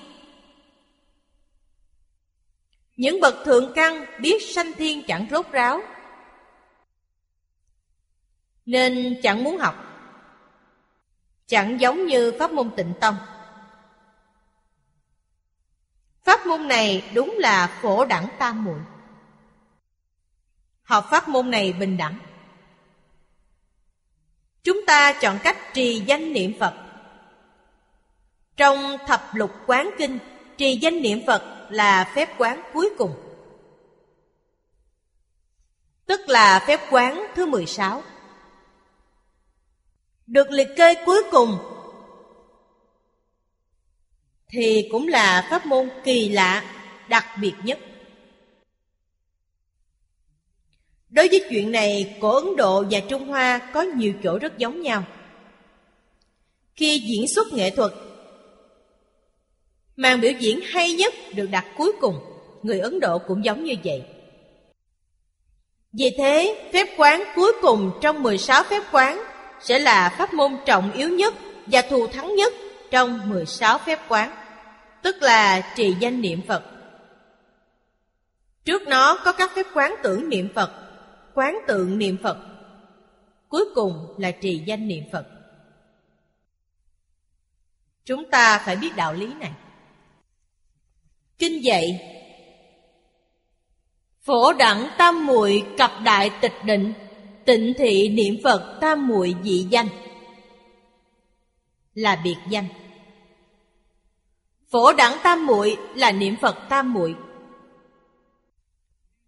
Những 2.97 3.21
bậc 3.21 3.35
thượng 3.45 3.73
căn 3.75 4.05
biết 4.21 4.43
sanh 4.43 4.73
thiên 4.73 5.03
chẳng 5.07 5.27
rốt 5.31 5.47
ráo, 5.53 5.81
nên 8.67 9.21
chẳng 9.23 9.45
muốn 9.45 9.59
học. 9.59 9.75
Chẳng 11.47 11.81
giống 11.81 12.07
như 12.07 12.33
pháp 12.39 12.53
môn 12.53 12.71
tịnh 12.77 12.93
tông. 13.01 13.17
Pháp 16.29 16.47
môn 16.47 16.69
này 16.69 17.11
đúng 17.15 17.37
là 17.39 17.79
phổ 17.83 18.05
đẳng 18.05 18.29
tam 18.39 18.65
muội. 18.65 18.79
Học 20.83 21.07
pháp 21.11 21.29
môn 21.29 21.51
này 21.51 21.73
bình 21.73 21.97
đẳng. 21.97 22.19
Chúng 24.63 24.87
ta 24.87 25.13
chọn 25.13 25.39
cách 25.43 25.57
trì 25.75 26.01
danh 26.07 26.33
niệm 26.33 26.53
Phật. 26.61 26.75
Trong 28.57 28.97
thập 29.07 29.35
lục 29.35 29.51
quán 29.67 29.91
kinh, 29.99 30.19
trì 30.57 30.77
danh 30.77 31.03
niệm 31.03 31.21
Phật 31.27 31.67
là 31.71 32.13
phép 32.15 32.29
quán 32.39 32.63
cuối 32.73 32.91
cùng. 32.99 33.15
Tức 36.07 36.21
là 36.29 36.65
phép 36.67 36.81
quán 36.91 37.27
thứ 37.35 37.47
16 37.47 38.03
được 40.27 40.51
liệt 40.51 40.69
kê 40.77 41.05
cuối 41.07 41.23
cùng 41.31 41.78
thì 44.49 44.89
cũng 44.91 45.09
là 45.09 45.47
pháp 45.51 45.67
môn 45.67 45.89
kỳ 46.05 46.29
lạ 46.29 46.65
đặc 47.09 47.25
biệt 47.41 47.53
nhất 47.65 47.79
Đối 51.11 51.29
với 51.29 51.45
chuyện 51.51 51.73
này, 51.73 52.17
cổ 52.21 52.31
Ấn 52.31 52.57
Độ 52.57 52.85
và 52.91 53.01
Trung 53.01 53.29
Hoa 53.29 53.59
có 53.59 53.83
nhiều 53.83 54.13
chỗ 54.23 54.39
rất 54.39 54.59
giống 54.59 54.81
nhau. 54.81 55.05
Khi 56.77 56.99
diễn 56.99 57.29
xuất 57.29 57.53
nghệ 57.53 57.71
thuật, 57.71 57.93
màn 59.97 60.21
biểu 60.21 60.33
diễn 60.33 60.61
hay 60.61 60.93
nhất 60.93 61.15
được 61.35 61.47
đặt 61.51 61.67
cuối 61.77 61.93
cùng. 62.01 62.15
Người 62.63 62.81
Ấn 62.81 63.01
Độ 63.01 63.19
cũng 63.19 63.45
giống 63.45 63.65
như 63.65 63.75
vậy. 63.85 64.03
Vì 65.93 66.11
thế, 66.19 66.69
phép 66.73 66.87
quán 66.97 67.25
cuối 67.37 67.53
cùng 67.63 67.91
trong 68.01 68.23
16 68.23 68.63
phép 68.63 68.83
quán 68.93 69.23
sẽ 69.61 69.79
là 69.79 70.15
pháp 70.19 70.35
môn 70.35 70.57
trọng 70.67 70.93
yếu 70.93 71.09
nhất 71.09 71.35
và 71.67 71.83
thù 71.83 72.07
thắng 72.07 72.37
nhất 72.37 72.53
trong 72.91 73.29
16 73.29 73.79
phép 73.79 73.99
quán, 74.09 74.35
tức 75.03 75.17
là 75.21 75.73
trì 75.77 75.95
danh 76.01 76.21
niệm 76.21 76.41
Phật. 76.49 76.65
Trước 78.65 78.83
nó 78.89 79.19
có 79.25 79.33
các 79.33 79.51
phép 79.55 79.67
quán 79.75 79.95
tưởng 80.03 80.29
niệm 80.29 80.49
Phật, 80.55 80.73
quán 81.35 81.59
tượng 81.67 81.99
niệm 81.99 82.17
Phật. 82.23 82.39
Cuối 83.49 83.65
cùng 83.75 84.15
là 84.19 84.31
trì 84.31 84.63
danh 84.67 84.89
niệm 84.89 85.05
Phật. 85.13 85.27
Chúng 88.05 88.31
ta 88.31 88.63
phải 88.65 88.77
biết 88.77 88.97
đạo 88.97 89.13
lý 89.13 89.35
này. 89.35 89.53
Kinh 91.39 91.65
dạy 91.65 92.15
Phổ 94.23 94.53
đẳng 94.53 94.89
tam 94.99 95.27
muội 95.27 95.65
cập 95.79 95.91
đại 96.05 96.31
tịch 96.41 96.55
định 96.65 96.93
Tịnh 97.45 97.75
thị 97.79 98.09
niệm 98.09 98.37
Phật 98.45 98.79
tam 98.81 99.09
muội 99.09 99.35
dị 99.45 99.67
danh 99.71 99.89
là 101.95 102.21
biệt 102.25 102.37
danh. 102.49 102.69
Phổ 104.71 104.93
đẳng 104.93 105.19
tam 105.23 105.47
muội 105.47 105.77
là 105.95 106.13
niệm 106.13 106.37
Phật 106.41 106.57
tam 106.69 106.93
muội. 106.93 107.17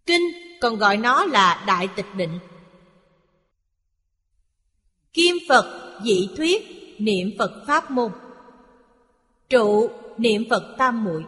Kinh 0.05 0.21
còn 0.61 0.75
gọi 0.75 0.97
nó 0.97 1.25
là 1.25 1.63
Đại 1.67 1.87
Tịch 1.95 2.05
Định. 2.15 2.39
Kim 5.13 5.35
Phật 5.49 5.99
dị 6.03 6.29
thuyết 6.37 6.61
niệm 6.99 7.31
Phật 7.39 7.63
Pháp 7.67 7.91
môn. 7.91 8.11
Trụ 9.49 9.89
niệm 10.17 10.43
Phật 10.49 10.75
tam 10.77 11.03
muội. 11.03 11.25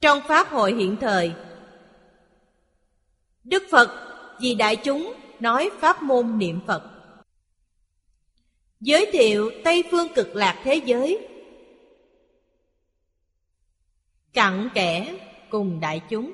Trong 0.00 0.20
Pháp 0.28 0.48
hội 0.48 0.74
hiện 0.74 0.96
thời, 1.00 1.32
Đức 3.44 3.62
Phật 3.70 3.90
vì 4.40 4.54
đại 4.54 4.76
chúng 4.76 5.14
nói 5.40 5.70
Pháp 5.80 6.02
môn 6.02 6.38
niệm 6.38 6.60
Phật. 6.66 6.95
Giới 8.80 9.10
thiệu 9.12 9.50
Tây 9.64 9.84
Phương 9.90 10.08
cực 10.14 10.36
lạc 10.36 10.60
thế 10.64 10.74
giới. 10.74 11.28
Cặn 14.32 14.68
kẽ 14.74 15.14
cùng 15.50 15.80
đại 15.80 16.02
chúng. 16.10 16.32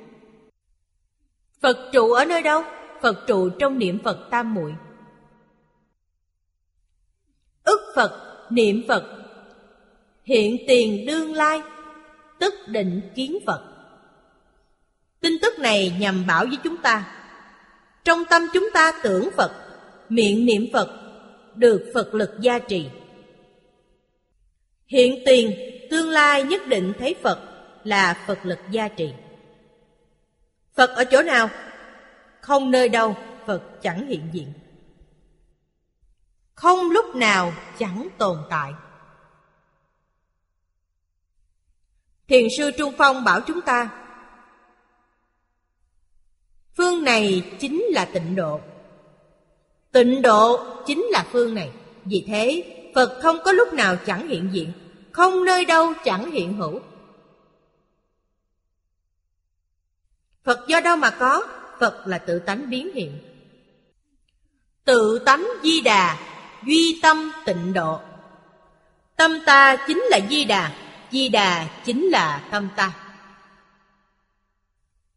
Phật 1.60 1.90
trụ 1.93 2.12
ở 2.12 2.24
nơi 2.24 2.43
đâu? 2.43 2.62
Phật 3.02 3.24
trụ 3.27 3.51
trong 3.59 3.78
niệm 3.78 3.98
Phật 4.05 4.28
tam 4.31 4.55
muội. 4.55 4.74
Ức 7.64 7.81
Phật, 7.97 8.47
niệm 8.51 8.82
Phật. 8.89 9.05
Hiện 10.24 10.56
tiền 10.69 11.06
đương 11.06 11.35
lai 11.35 11.62
Tức 12.39 12.55
định 12.66 13.01
kiến 13.14 13.39
Phật. 13.47 13.69
Tin 15.20 15.32
tức 15.43 15.59
này 15.59 15.97
nhằm 16.01 16.27
bảo 16.27 16.47
với 16.47 16.59
chúng 16.64 16.77
ta. 16.77 17.16
Trong 18.05 18.24
tâm 18.31 18.43
chúng 18.52 18.69
ta 18.74 19.01
tưởng 19.02 19.28
Phật 19.36 19.52
Miệng 20.09 20.47
niệm 20.47 20.66
Phật 20.73 21.02
được 21.55 21.91
Phật 21.95 22.15
lực 22.15 22.31
gia 22.41 22.59
trì. 22.59 22.91
Hiện 24.87 25.23
tiền, 25.27 25.57
tương 25.91 26.09
lai 26.09 26.45
nhất 26.45 26.62
định 26.69 26.93
thấy 26.99 27.15
Phật 27.23 27.49
Là 27.85 28.24
Phật 28.27 28.39
lực 28.43 28.59
gia 28.70 28.89
trì. 28.89 29.15
Phật 30.74 30.91
ở 30.91 31.05
chỗ 31.05 31.23
nào? 31.23 31.51
Không 32.41 32.70
nơi 32.70 32.89
đâu, 32.89 33.16
Phật 33.47 33.62
chẳng 33.83 34.07
hiện 34.07 34.29
diện. 34.33 34.53
Không 36.55 36.91
lúc 36.91 37.15
nào 37.15 37.53
chẳng 37.79 38.09
tồn 38.19 38.39
tại. 38.51 38.73
Thiền 42.29 42.47
sư 42.59 42.70
Trung 42.79 42.95
Phong 42.99 43.24
bảo 43.24 43.41
chúng 43.41 43.61
ta, 43.61 44.03
Phương 46.77 47.05
này 47.05 47.53
chính 47.61 47.85
là 47.91 48.05
tịnh 48.05 48.37
độ. 48.37 48.61
Tịnh 49.93 50.23
độ 50.23 50.64
chính 50.86 51.02
là 51.10 51.27
phương 51.32 51.55
này 51.55 51.70
Vì 52.05 52.24
thế 52.27 52.64
Phật 52.94 53.19
không 53.23 53.39
có 53.44 53.52
lúc 53.52 53.73
nào 53.73 53.97
chẳng 54.06 54.28
hiện 54.28 54.48
diện 54.52 54.73
Không 55.12 55.44
nơi 55.44 55.64
đâu 55.64 55.93
chẳng 56.05 56.31
hiện 56.31 56.55
hữu 56.55 56.81
Phật 60.44 60.69
do 60.69 60.81
đâu 60.81 60.97
mà 60.97 61.10
có? 61.10 61.47
Phật 61.81 62.06
là 62.06 62.19
tự 62.19 62.39
tánh 62.39 62.70
biến 62.70 62.94
hiện. 62.94 63.19
Tự 64.85 65.19
tánh 65.27 65.48
di 65.62 65.81
đà, 65.81 66.19
duy 66.66 66.98
tâm 67.02 67.32
tịnh 67.44 67.73
độ. 67.73 68.01
Tâm 69.16 69.39
ta 69.47 69.77
chính 69.86 70.02
là 70.10 70.20
di 70.31 70.44
đà, 70.44 70.73
di 71.10 71.28
đà 71.28 71.66
chính 71.85 72.05
là 72.05 72.48
tâm 72.51 72.69
ta. 72.77 72.93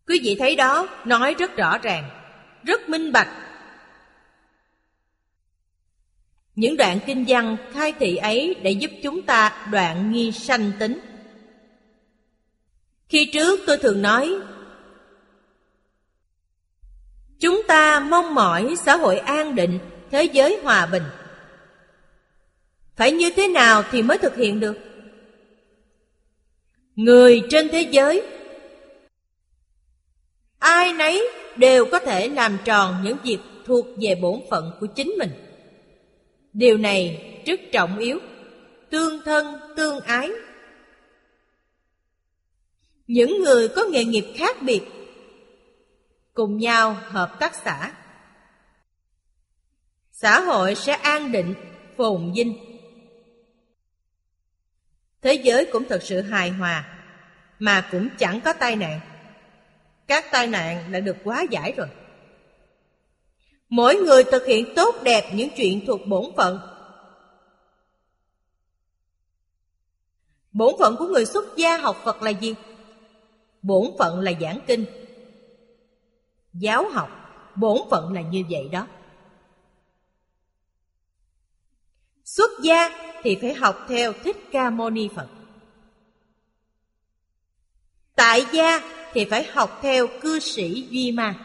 Quý 0.08 0.20
vị 0.24 0.36
thấy 0.40 0.56
đó, 0.56 0.88
nói 1.06 1.36
rất 1.40 1.56
rõ 1.58 1.78
ràng, 1.78 2.10
rất 2.64 2.90
minh 2.90 3.12
bạch. 3.12 3.30
Những 6.56 6.78
đoạn 6.78 7.00
kinh 7.06 7.26
văn 7.28 7.58
khai 7.74 7.94
thị 8.00 8.16
ấy 8.16 8.56
để 8.62 8.72
giúp 8.72 8.92
chúng 9.04 9.22
ta 9.22 9.68
đoạn 9.72 10.12
nghi 10.12 10.32
sanh 10.32 10.72
tính. 10.80 11.00
Khi 13.10 13.30
trước 13.34 13.60
tôi 13.68 13.78
thường 13.78 14.02
nói 14.02 14.36
Chúng 17.40 17.62
ta 17.68 18.00
mong 18.00 18.36
mỏi 18.36 18.76
xã 18.86 18.96
hội 18.96 19.18
an 19.18 19.56
định, 19.56 19.80
thế 20.12 20.24
giới 20.24 20.60
hòa 20.64 20.86
bình. 20.86 21.04
Phải 22.96 23.12
như 23.12 23.30
thế 23.36 23.48
nào 23.48 23.84
thì 23.92 24.02
mới 24.02 24.18
thực 24.18 24.36
hiện 24.36 24.60
được? 24.60 24.78
Người 26.96 27.42
trên 27.50 27.70
thế 27.70 27.82
giới 27.82 28.24
Ai 30.60 30.94
nấy 30.94 31.28
đều 31.56 31.86
có 31.86 32.00
thể 32.00 32.28
làm 32.30 32.58
tròn 32.66 32.96
những 33.04 33.18
việc 33.24 33.40
thuộc 33.66 33.86
về 34.02 34.16
bổn 34.22 34.40
phận 34.50 34.72
của 34.80 34.86
chính 34.86 35.16
mình. 35.20 35.45
Điều 36.56 36.78
này 36.78 37.34
rất 37.46 37.60
trọng 37.72 37.98
yếu, 37.98 38.20
tương 38.90 39.24
thân, 39.26 39.60
tương 39.78 40.00
ái. 40.00 40.30
Những 43.08 43.44
người 43.44 43.68
có 43.68 43.86
nghề 43.86 44.06
nghiệp 44.06 44.26
khác 44.38 44.56
biệt 44.62 44.82
cùng 46.34 46.58
nhau 46.58 46.94
hợp 46.94 47.36
tác 47.40 47.56
xã. 47.56 47.92
Xã 50.12 50.40
hội 50.40 50.76
sẽ 50.76 50.94
an 50.94 51.32
định, 51.32 51.54
phồn 51.98 52.34
vinh. 52.36 52.58
Thế 55.22 55.34
giới 55.34 55.70
cũng 55.72 55.84
thật 55.90 56.04
sự 56.04 56.22
hài 56.22 56.50
hòa, 56.50 57.00
mà 57.60 57.88
cũng 57.92 58.10
chẳng 58.18 58.42
có 58.42 58.54
tai 58.54 58.76
nạn. 58.76 59.00
Các 60.08 60.26
tai 60.32 60.48
nạn 60.48 60.92
đã 60.92 61.00
được 61.00 61.18
quá 61.24 61.46
giải 61.52 61.74
rồi. 61.78 61.88
Mỗi 63.76 63.96
người 63.96 64.24
thực 64.24 64.46
hiện 64.46 64.74
tốt 64.76 64.96
đẹp 65.04 65.32
những 65.34 65.50
chuyện 65.58 65.86
thuộc 65.88 66.08
bổn 66.08 66.26
phận. 66.38 66.60
Bổn 70.52 70.76
phận 70.80 70.96
của 71.00 71.08
người 71.08 71.26
xuất 71.26 71.58
gia 71.58 71.78
học 71.78 71.98
Phật 72.04 72.22
là 72.22 72.30
gì? 72.30 72.56
Bổn 73.62 73.86
phận 74.00 74.20
là 74.20 74.32
giảng 74.42 74.60
kinh 74.68 74.86
Giáo 76.54 76.90
học, 76.90 77.10
bổn 77.56 77.78
phận 77.90 78.14
là 78.14 78.22
như 78.22 78.44
vậy 78.50 78.70
đó. 78.72 78.88
Xuất 82.26 82.52
gia 82.64 82.90
thì 83.24 83.38
phải 83.42 83.54
học 83.54 83.86
theo 83.88 84.14
Thích 84.14 84.38
Ca 84.52 84.70
Mâu 84.70 84.90
Ni 84.90 85.10
Phật. 85.16 85.28
Tại 88.16 88.46
gia 88.54 88.82
thì 89.14 89.26
phải 89.26 89.44
học 89.44 89.80
theo 89.82 90.08
cư 90.22 90.40
sĩ 90.40 90.88
Duy 90.90 91.12
Ma. 91.12 91.36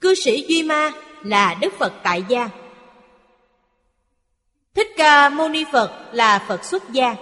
Cư 0.00 0.14
sĩ 0.14 0.46
Duy 0.48 0.62
Ma 0.62 0.92
là 1.22 1.54
Đức 1.60 1.72
Phật 1.78 1.92
tại 2.02 2.24
gia. 2.28 2.48
Thích 4.74 4.88
Ca 4.96 5.28
Mâu 5.28 5.48
Ni 5.48 5.64
Phật 5.72 6.10
là 6.12 6.44
Phật 6.48 6.64
xuất 6.64 6.90
gia. 6.90 7.16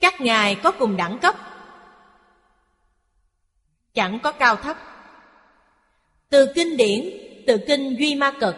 Các 0.00 0.20
ngài 0.20 0.54
có 0.54 0.70
cùng 0.70 0.96
đẳng 0.96 1.18
cấp. 1.18 1.34
Chẳng 3.94 4.18
có 4.22 4.32
cao 4.32 4.56
thấp. 4.56 4.76
Từ 6.28 6.52
kinh 6.54 6.76
điển, 6.76 7.10
từ 7.46 7.58
kinh 7.66 7.96
Duy 7.98 8.14
Ma 8.14 8.32
Cực 8.40 8.56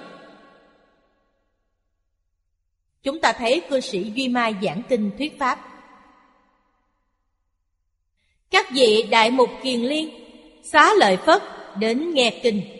Chúng 3.02 3.20
ta 3.20 3.32
thấy 3.32 3.62
cư 3.70 3.80
sĩ 3.80 4.12
Duy 4.14 4.28
Ma 4.28 4.50
giảng 4.62 4.82
kinh 4.88 5.10
thuyết 5.18 5.38
pháp 5.38 5.58
Các 8.50 8.66
vị 8.70 9.06
đại 9.10 9.30
mục 9.30 9.50
kiền 9.62 9.80
liên 9.80 10.10
Xá 10.64 10.94
lợi 10.94 11.16
Phất 11.16 11.42
đến 11.78 12.14
nghe 12.14 12.40
kinh 12.42 12.75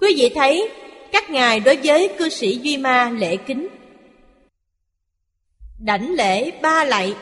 Quý 0.00 0.14
vị 0.18 0.32
thấy, 0.34 0.70
các 1.12 1.30
ngài 1.30 1.60
đối 1.60 1.76
với 1.84 2.14
cư 2.18 2.28
sĩ 2.28 2.58
Duy 2.58 2.76
Ma 2.76 3.10
lễ 3.10 3.36
kính. 3.36 3.68
Đảnh 5.78 6.14
lễ 6.14 6.60
ba 6.60 6.84
lạy, 6.84 7.14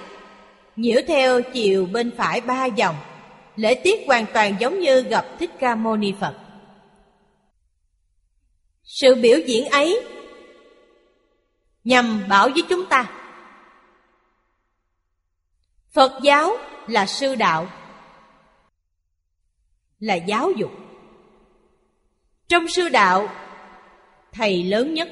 Nhiễu 0.76 1.00
theo 1.08 1.42
chiều 1.42 1.86
bên 1.86 2.10
phải 2.16 2.40
ba 2.40 2.64
dòng. 2.66 2.96
Lễ 3.56 3.74
tiết 3.74 4.00
hoàn 4.06 4.26
toàn 4.34 4.56
giống 4.60 4.80
như 4.80 5.02
gặp 5.02 5.26
Thích 5.38 5.50
Ca 5.58 5.74
Mâu 5.74 5.96
Ni 5.96 6.14
Phật. 6.20 6.34
Sự 8.82 9.14
biểu 9.14 9.38
diễn 9.46 9.68
ấy 9.68 10.06
nhằm 11.84 12.22
bảo 12.28 12.48
với 12.48 12.62
chúng 12.68 12.86
ta. 12.86 13.10
Phật 15.92 16.20
giáo 16.22 16.56
là 16.86 17.06
sư 17.06 17.34
đạo, 17.34 17.68
là 20.00 20.14
giáo 20.14 20.50
dục 20.50 20.70
trong 22.48 22.68
sư 22.68 22.88
đạo, 22.88 23.28
thầy 24.32 24.62
lớn 24.62 24.94
nhất. 24.94 25.08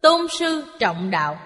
Tôn 0.00 0.26
sư 0.38 0.64
trọng 0.78 1.10
đạo. 1.10 1.38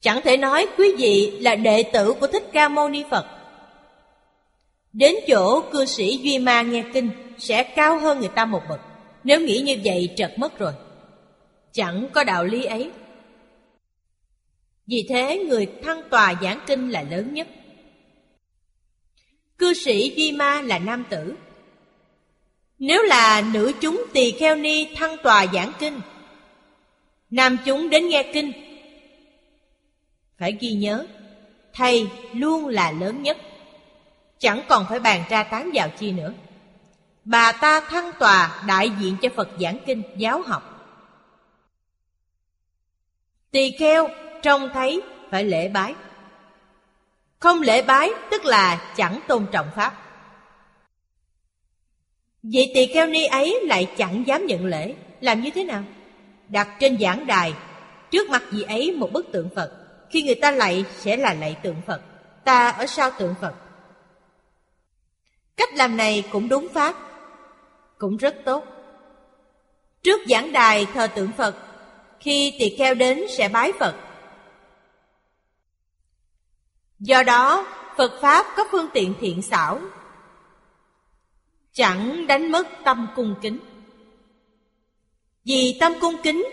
Chẳng 0.00 0.20
thể 0.24 0.36
nói 0.36 0.66
quý 0.78 0.94
vị 0.98 1.38
là 1.40 1.54
đệ 1.54 1.82
tử 1.82 2.14
của 2.20 2.26
thích 2.26 2.44
ca 2.52 2.68
mâu 2.68 2.88
ni 2.88 3.04
phật. 3.10 3.26
Đến 4.92 5.14
chỗ 5.28 5.60
cư 5.72 5.84
sĩ 5.84 6.16
duy 6.16 6.38
ma 6.38 6.62
nghe 6.62 6.84
kinh 6.94 7.10
sẽ 7.38 7.62
cao 7.62 7.98
hơn 7.98 8.20
người 8.20 8.30
ta 8.34 8.44
một 8.44 8.62
bậc. 8.68 8.80
Nếu 9.24 9.40
nghĩ 9.40 9.58
như 9.58 9.76
vậy, 9.84 10.14
trật 10.16 10.38
mất 10.38 10.58
rồi. 10.58 10.72
Chẳng 11.72 12.08
có 12.12 12.24
đạo 12.24 12.44
lý 12.44 12.64
ấy. 12.64 12.90
Vì 14.86 15.06
thế, 15.08 15.38
người 15.38 15.66
thăng 15.82 16.02
tòa 16.10 16.34
giảng 16.42 16.60
kinh 16.66 16.90
là 16.90 17.02
lớn 17.02 17.34
nhất. 17.34 17.48
Cư 19.58 19.74
sĩ 19.74 20.14
Di 20.16 20.32
Ma 20.32 20.62
là 20.62 20.78
nam 20.78 21.04
tử. 21.10 21.34
Nếu 22.82 23.02
là 23.02 23.42
nữ 23.52 23.72
chúng 23.80 24.04
tỳ 24.12 24.32
kheo 24.32 24.56
ni 24.56 24.94
thăng 24.94 25.16
tòa 25.22 25.46
giảng 25.52 25.72
kinh, 25.78 26.00
Nam 27.30 27.56
chúng 27.64 27.90
đến 27.90 28.08
nghe 28.08 28.30
kinh, 28.34 28.52
Phải 30.38 30.56
ghi 30.60 30.72
nhớ, 30.72 31.06
Thầy 31.72 32.08
luôn 32.34 32.68
là 32.68 32.92
lớn 32.92 33.22
nhất, 33.22 33.36
Chẳng 34.38 34.62
còn 34.68 34.86
phải 34.88 35.00
bàn 35.00 35.24
tra 35.30 35.42
tán 35.42 35.70
vào 35.74 35.88
chi 35.98 36.12
nữa. 36.12 36.32
Bà 37.24 37.52
ta 37.52 37.80
thăng 37.80 38.10
tòa 38.18 38.62
đại 38.66 38.90
diện 39.00 39.16
cho 39.22 39.28
Phật 39.36 39.48
giảng 39.60 39.78
kinh, 39.86 40.02
giáo 40.16 40.42
học. 40.42 40.62
Tỳ 43.50 43.70
kheo 43.70 44.08
trông 44.42 44.70
thấy 44.74 45.02
phải 45.30 45.44
lễ 45.44 45.68
bái. 45.68 45.94
Không 47.38 47.60
lễ 47.60 47.82
bái 47.82 48.10
tức 48.30 48.44
là 48.44 48.92
chẳng 48.96 49.20
tôn 49.28 49.46
trọng 49.52 49.70
Pháp. 49.76 50.01
Vị 52.42 52.70
tỳ 52.74 52.86
kheo 52.86 53.06
ni 53.06 53.24
ấy 53.24 53.60
lại 53.62 53.88
chẳng 53.96 54.26
dám 54.26 54.46
nhận 54.46 54.66
lễ. 54.66 54.94
Làm 55.20 55.40
như 55.40 55.50
thế 55.50 55.64
nào? 55.64 55.84
Đặt 56.48 56.68
trên 56.80 56.98
giảng 56.98 57.26
đài 57.26 57.54
Trước 58.10 58.30
mặt 58.30 58.42
vị 58.50 58.62
ấy 58.62 58.92
một 58.92 59.12
bức 59.12 59.32
tượng 59.32 59.48
Phật. 59.56 59.72
Khi 60.10 60.22
người 60.22 60.34
ta 60.34 60.50
lạy 60.50 60.84
sẽ 60.98 61.16
là 61.16 61.34
lạy 61.34 61.56
tượng 61.62 61.82
Phật. 61.86 62.02
Ta 62.44 62.70
ở 62.70 62.86
sau 62.86 63.10
tượng 63.10 63.34
Phật. 63.40 63.54
Cách 65.56 65.74
làm 65.74 65.96
này 65.96 66.24
cũng 66.32 66.48
đúng 66.48 66.68
Pháp 66.68 66.96
Cũng 67.98 68.16
rất 68.16 68.36
tốt. 68.44 68.64
Trước 70.02 70.20
giảng 70.28 70.52
đài 70.52 70.86
thờ 70.94 71.06
tượng 71.06 71.32
Phật 71.32 71.56
Khi 72.20 72.56
tỳ 72.58 72.76
kheo 72.78 72.94
đến 72.94 73.24
sẽ 73.28 73.48
bái 73.48 73.72
Phật. 73.80 73.94
Do 76.98 77.22
đó, 77.22 77.66
Phật 77.96 78.12
Pháp 78.20 78.46
có 78.56 78.64
phương 78.70 78.88
tiện 78.94 79.14
thiện 79.20 79.42
xảo, 79.42 79.80
chẳng 81.72 82.26
đánh 82.26 82.52
mất 82.52 82.68
tâm 82.84 83.06
cung 83.16 83.34
kính. 83.42 83.58
Vì 85.44 85.76
tâm 85.80 85.92
cung 86.00 86.16
kính 86.22 86.46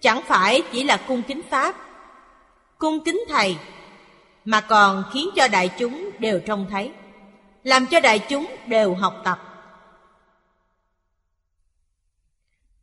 chẳng 0.00 0.22
phải 0.22 0.62
chỉ 0.72 0.84
là 0.84 0.96
cung 1.08 1.22
kính 1.22 1.42
Pháp, 1.50 1.74
cung 2.78 3.04
kính 3.04 3.20
Thầy, 3.28 3.56
mà 4.44 4.60
còn 4.60 5.04
khiến 5.12 5.28
cho 5.36 5.48
đại 5.48 5.70
chúng 5.78 6.10
đều 6.18 6.40
trông 6.40 6.66
thấy, 6.70 6.92
làm 7.64 7.86
cho 7.86 8.00
đại 8.00 8.18
chúng 8.28 8.46
đều 8.66 8.94
học 8.94 9.20
tập. 9.24 9.38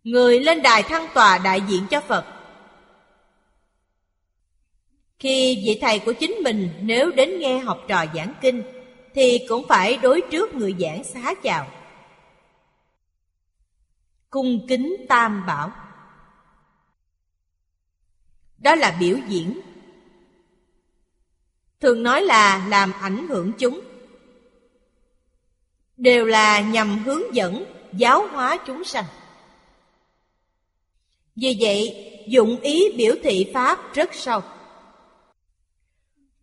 Người 0.04 0.40
lên 0.40 0.62
đài 0.62 0.84
thăng 0.84 1.08
tòa 1.14 1.38
đại 1.38 1.62
diện 1.68 1.88
cho 1.90 2.02
Phật 2.02 2.26
khi 5.20 5.64
vị 5.66 5.78
thầy 5.82 6.00
của 6.00 6.14
chính 6.14 6.32
mình 6.32 6.70
nếu 6.82 7.12
đến 7.12 7.40
nghe 7.40 7.60
học 7.60 7.80
trò 7.88 8.06
giảng 8.16 8.34
kinh 8.42 8.64
thì 9.16 9.46
cũng 9.50 9.68
phải 9.68 9.98
đối 9.98 10.22
trước 10.32 10.56
người 10.56 10.76
giảng 10.80 11.04
xá 11.04 11.34
chào. 11.44 11.68
Cung 14.30 14.66
kính 14.68 14.96
tam 15.10 15.46
bảo. 15.46 15.72
Đó 18.58 18.76
là 18.76 18.98
biểu 19.00 19.18
diễn. 19.28 19.62
Thường 21.80 22.04
nói 22.04 22.22
là 22.22 22.68
làm 22.68 22.92
ảnh 23.02 23.28
hưởng 23.28 23.52
chúng. 23.58 23.82
Đều 25.98 26.26
là 26.26 26.62
nhằm 26.62 27.04
hướng 27.04 27.36
dẫn, 27.36 27.66
giáo 27.94 28.28
hóa 28.28 28.58
chúng 28.66 28.84
sanh. 28.84 29.06
Vì 31.36 31.58
vậy, 31.60 32.12
dụng 32.28 32.60
ý 32.60 32.92
biểu 32.98 33.16
thị 33.24 33.52
Pháp 33.54 33.94
rất 33.94 34.10
sâu. 34.14 34.42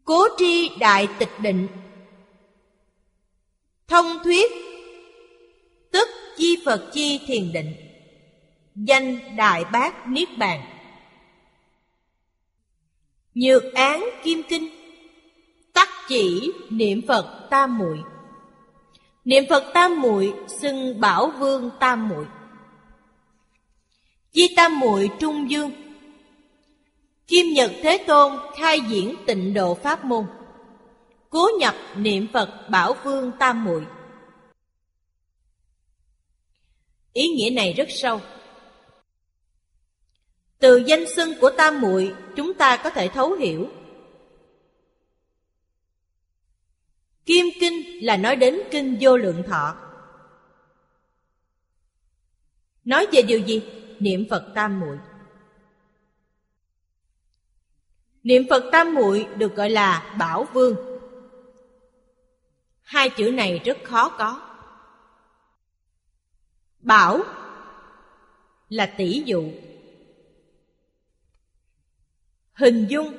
Cố 0.05 0.27
tri 0.39 0.71
đại 0.79 1.09
tịch 1.19 1.31
định 1.41 1.69
Thông 3.89 4.07
thuyết, 4.25 4.53
Tức 5.93 6.09
chi 6.37 6.57
Phật 6.65 6.91
chi 6.93 7.21
thiền 7.27 7.53
định, 7.53 7.75
Danh 8.75 9.37
Đại 9.37 9.65
Bác 9.73 10.09
Niết 10.09 10.29
Bàn. 10.39 10.61
Nhược 13.35 13.75
án 13.75 14.05
Kim 14.23 14.43
Kinh, 14.49 14.69
Tắc 15.73 15.89
chỉ 16.09 16.53
niệm 16.71 17.03
Phật 17.09 17.47
Tam 17.51 17.79
Muội. 17.79 17.99
Niệm 19.25 19.45
Phật 19.51 19.65
Tam 19.75 20.01
Muội 20.01 20.33
xưng 20.49 21.01
Bảo 21.01 21.33
Vương 21.39 21.71
Tam 21.81 22.09
Muội. 22.09 22.27
Chi 24.33 24.55
Tam 24.57 24.81
Muội 24.81 25.11
Trung 25.21 25.51
Dương. 25.51 25.71
Kim 27.27 27.47
Nhật 27.55 27.73
Thế 27.83 28.05
Tôn 28.07 28.33
khai 28.57 28.81
diễn 28.81 29.15
tịnh 29.27 29.55
độ 29.55 29.75
Pháp 29.75 30.05
môn. 30.05 30.27
Cố 31.33 31.49
nhập 31.59 31.75
niệm 31.97 32.27
Phật 32.33 32.69
Bảo 32.71 32.97
Vương 33.05 33.33
Tam 33.39 33.65
Muội. 33.65 33.87
Ý 37.13 37.29
nghĩa 37.29 37.51
này 37.51 37.73
rất 37.73 37.89
sâu. 37.89 38.21
Từ 40.59 40.83
danh 40.87 41.05
xưng 41.17 41.33
của 41.41 41.51
Tam 41.57 41.81
Muội, 41.81 42.15
chúng 42.37 42.55
ta 42.55 42.81
có 42.85 42.91
thể 42.91 43.09
thấu 43.09 43.33
hiểu. 43.33 43.69
Kim 47.27 47.47
Kinh 47.61 48.05
là 48.05 48.17
nói 48.17 48.37
đến 48.37 48.61
Kinh 48.71 48.99
Vô 49.01 49.17
Lượng 49.17 49.43
Thọ. 49.49 49.77
Nói 52.85 53.07
về 53.13 53.23
điều 53.23 53.39
gì? 53.39 53.63
Niệm 53.99 54.27
Phật 54.31 54.53
Tam 54.55 54.81
Muội. 54.81 54.99
Niệm 58.23 58.43
Phật 58.51 58.65
Tam 58.73 58.95
Muội 58.95 59.27
được 59.37 59.57
gọi 59.57 59.71
là 59.71 60.15
Bảo 60.19 60.47
Vương. 60.53 60.92
Hai 62.93 63.11
chữ 63.11 63.31
này 63.31 63.61
rất 63.65 63.79
khó 63.85 64.09
có. 64.09 64.41
Bảo 66.81 67.21
là 68.69 68.87
tỷ 68.87 69.23
dụ. 69.27 69.53
Hình 72.53 72.87
dung 72.89 73.19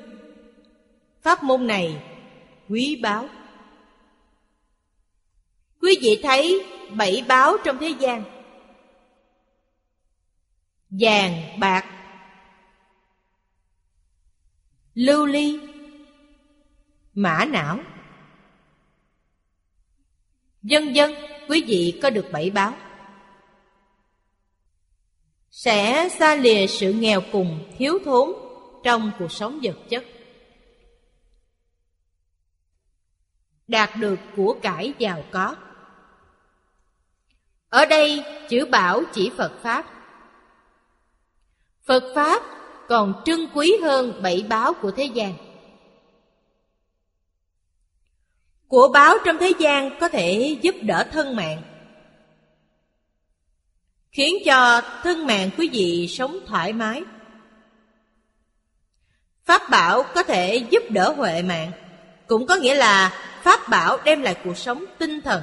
pháp 1.22 1.42
môn 1.42 1.66
này 1.66 2.02
quý 2.68 3.00
báu. 3.02 3.28
Quý 5.80 5.98
vị 6.02 6.20
thấy 6.22 6.66
bảy 6.96 7.24
báo 7.28 7.56
trong 7.64 7.78
thế 7.78 7.88
gian. 7.88 8.24
Vàng, 10.90 11.60
bạc, 11.60 11.84
lưu 14.94 15.26
ly 15.26 15.60
mã 17.14 17.44
não 17.44 17.78
dân 20.64 20.94
dân, 20.96 21.14
quý 21.48 21.64
vị 21.66 21.98
có 22.02 22.10
được 22.10 22.26
bảy 22.32 22.50
báo. 22.50 22.74
Sẽ 25.50 26.08
xa 26.08 26.34
lìa 26.34 26.66
sự 26.66 26.92
nghèo 26.92 27.20
cùng 27.32 27.72
thiếu 27.78 27.98
thốn 28.04 28.32
trong 28.84 29.10
cuộc 29.18 29.32
sống 29.32 29.58
vật 29.62 29.76
chất. 29.88 30.04
Đạt 33.68 33.90
được 33.96 34.18
của 34.36 34.56
cải 34.62 34.92
giàu 34.98 35.24
có. 35.30 35.56
Ở 37.68 37.86
đây 37.86 38.24
chữ 38.48 38.66
bảo 38.70 39.02
chỉ 39.12 39.30
phật 39.36 39.52
pháp. 39.62 39.86
Phật 41.82 42.12
pháp 42.14 42.42
còn 42.88 43.22
trân 43.24 43.46
quý 43.54 43.76
hơn 43.82 44.22
bảy 44.22 44.44
báo 44.48 44.72
của 44.74 44.90
thế 44.90 45.04
gian. 45.04 45.53
Của 48.74 48.88
báo 48.88 49.16
trong 49.24 49.38
thế 49.38 49.52
gian 49.58 49.98
có 50.00 50.08
thể 50.08 50.56
giúp 50.62 50.74
đỡ 50.82 51.04
thân 51.12 51.36
mạng, 51.36 51.62
khiến 54.12 54.34
cho 54.46 54.82
thân 55.02 55.26
mạng 55.26 55.50
quý 55.58 55.68
vị 55.72 56.08
sống 56.08 56.38
thoải 56.46 56.72
mái. 56.72 57.02
Pháp 59.44 59.70
bảo 59.70 60.02
có 60.14 60.22
thể 60.22 60.56
giúp 60.70 60.82
đỡ 60.90 61.14
huệ 61.16 61.42
mạng, 61.42 61.72
cũng 62.26 62.46
có 62.46 62.56
nghĩa 62.56 62.74
là 62.74 63.12
pháp 63.42 63.68
bảo 63.68 63.98
đem 64.04 64.22
lại 64.22 64.36
cuộc 64.44 64.58
sống 64.58 64.84
tinh 64.98 65.20
thần. 65.20 65.42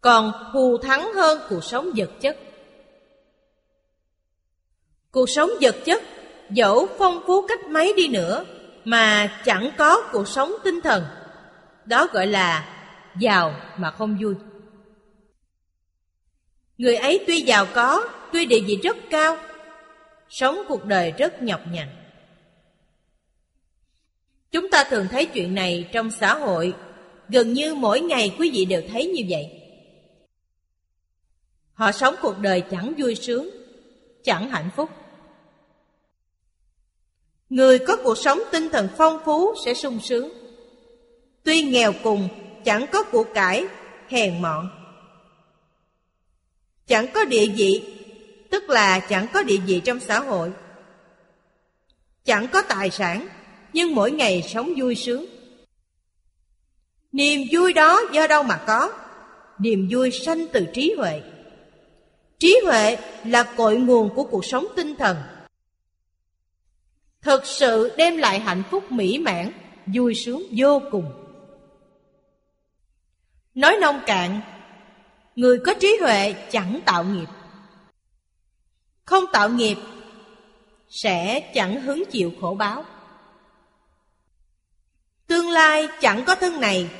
Còn 0.00 0.50
thù 0.52 0.78
thắng 0.78 1.12
hơn 1.12 1.40
cuộc 1.48 1.64
sống 1.64 1.90
vật 1.96 2.10
chất. 2.20 2.36
Cuộc 5.10 5.30
sống 5.30 5.50
vật 5.60 5.76
chất 5.84 6.02
dẫu 6.50 6.88
phong 6.98 7.22
phú 7.26 7.46
cách 7.48 7.66
mấy 7.66 7.92
đi 7.96 8.08
nữa 8.08 8.44
mà 8.84 9.40
chẳng 9.44 9.70
có 9.78 10.02
cuộc 10.12 10.28
sống 10.28 10.52
tinh 10.64 10.80
thần 10.80 11.04
đó 11.84 12.08
gọi 12.12 12.26
là 12.26 12.78
giàu 13.18 13.54
mà 13.76 13.90
không 13.90 14.18
vui. 14.20 14.34
Người 16.78 16.96
ấy 16.96 17.24
tuy 17.26 17.40
giàu 17.40 17.66
có, 17.74 18.08
tuy 18.32 18.46
địa 18.46 18.60
vị 18.66 18.78
rất 18.82 18.96
cao, 19.10 19.36
sống 20.28 20.58
cuộc 20.68 20.84
đời 20.84 21.12
rất 21.18 21.42
nhọc 21.42 21.60
nhằn. 21.70 21.88
Chúng 24.50 24.70
ta 24.70 24.84
thường 24.84 25.06
thấy 25.10 25.26
chuyện 25.26 25.54
này 25.54 25.88
trong 25.92 26.10
xã 26.10 26.34
hội, 26.34 26.74
gần 27.28 27.52
như 27.52 27.74
mỗi 27.74 28.00
ngày 28.00 28.34
quý 28.38 28.50
vị 28.54 28.64
đều 28.64 28.82
thấy 28.92 29.06
như 29.06 29.22
vậy. 29.28 29.50
Họ 31.74 31.92
sống 31.92 32.14
cuộc 32.22 32.38
đời 32.38 32.60
chẳng 32.70 32.94
vui 32.98 33.14
sướng, 33.14 33.50
chẳng 34.24 34.50
hạnh 34.50 34.70
phúc. 34.76 34.90
Người 37.48 37.78
có 37.78 37.96
cuộc 38.04 38.18
sống 38.18 38.38
tinh 38.52 38.68
thần 38.72 38.88
phong 38.96 39.18
phú 39.24 39.54
sẽ 39.64 39.74
sung 39.74 40.00
sướng 40.00 40.41
tuy 41.44 41.62
nghèo 41.62 41.92
cùng, 42.02 42.28
chẳng 42.64 42.86
có 42.92 43.02
của 43.02 43.24
cải, 43.34 43.66
hèn 44.08 44.42
mọn. 44.42 44.70
Chẳng 46.86 47.06
có 47.14 47.24
địa 47.24 47.46
vị, 47.56 47.82
tức 48.50 48.70
là 48.70 49.00
chẳng 49.00 49.26
có 49.32 49.42
địa 49.42 49.56
vị 49.66 49.80
trong 49.84 50.00
xã 50.00 50.20
hội. 50.20 50.52
Chẳng 52.24 52.48
có 52.52 52.62
tài 52.62 52.90
sản, 52.90 53.28
nhưng 53.72 53.94
mỗi 53.94 54.10
ngày 54.10 54.42
sống 54.42 54.72
vui 54.76 54.94
sướng. 54.94 55.26
Niềm 57.12 57.40
vui 57.50 57.72
đó 57.72 58.00
do 58.12 58.26
đâu 58.26 58.42
mà 58.42 58.56
có? 58.66 58.92
Niềm 59.58 59.88
vui 59.90 60.10
sanh 60.10 60.46
từ 60.52 60.66
trí 60.74 60.94
huệ. 60.98 61.22
Trí 62.38 62.60
huệ 62.64 62.96
là 63.24 63.42
cội 63.42 63.76
nguồn 63.76 64.14
của 64.14 64.24
cuộc 64.24 64.44
sống 64.44 64.66
tinh 64.76 64.94
thần. 64.96 65.16
Thực 67.20 67.46
sự 67.46 67.94
đem 67.96 68.16
lại 68.16 68.40
hạnh 68.40 68.62
phúc 68.70 68.92
mỹ 68.92 69.18
mãn, 69.18 69.52
vui 69.86 70.14
sướng 70.14 70.42
vô 70.56 70.82
cùng 70.90 71.12
nói 73.54 73.76
nông 73.80 74.00
cạn, 74.06 74.40
người 75.36 75.58
có 75.66 75.74
trí 75.80 75.98
huệ 76.00 76.32
chẳng 76.32 76.80
tạo 76.86 77.04
nghiệp. 77.04 77.28
Không 79.04 79.24
tạo 79.32 79.48
nghiệp 79.48 79.76
sẽ 80.88 81.40
chẳng 81.54 81.80
hứng 81.80 82.04
chịu 82.10 82.32
khổ 82.40 82.54
báo. 82.54 82.84
Tương 85.26 85.50
lai 85.50 85.88
chẳng 86.00 86.24
có 86.24 86.34
thân 86.34 86.60
này, 86.60 86.90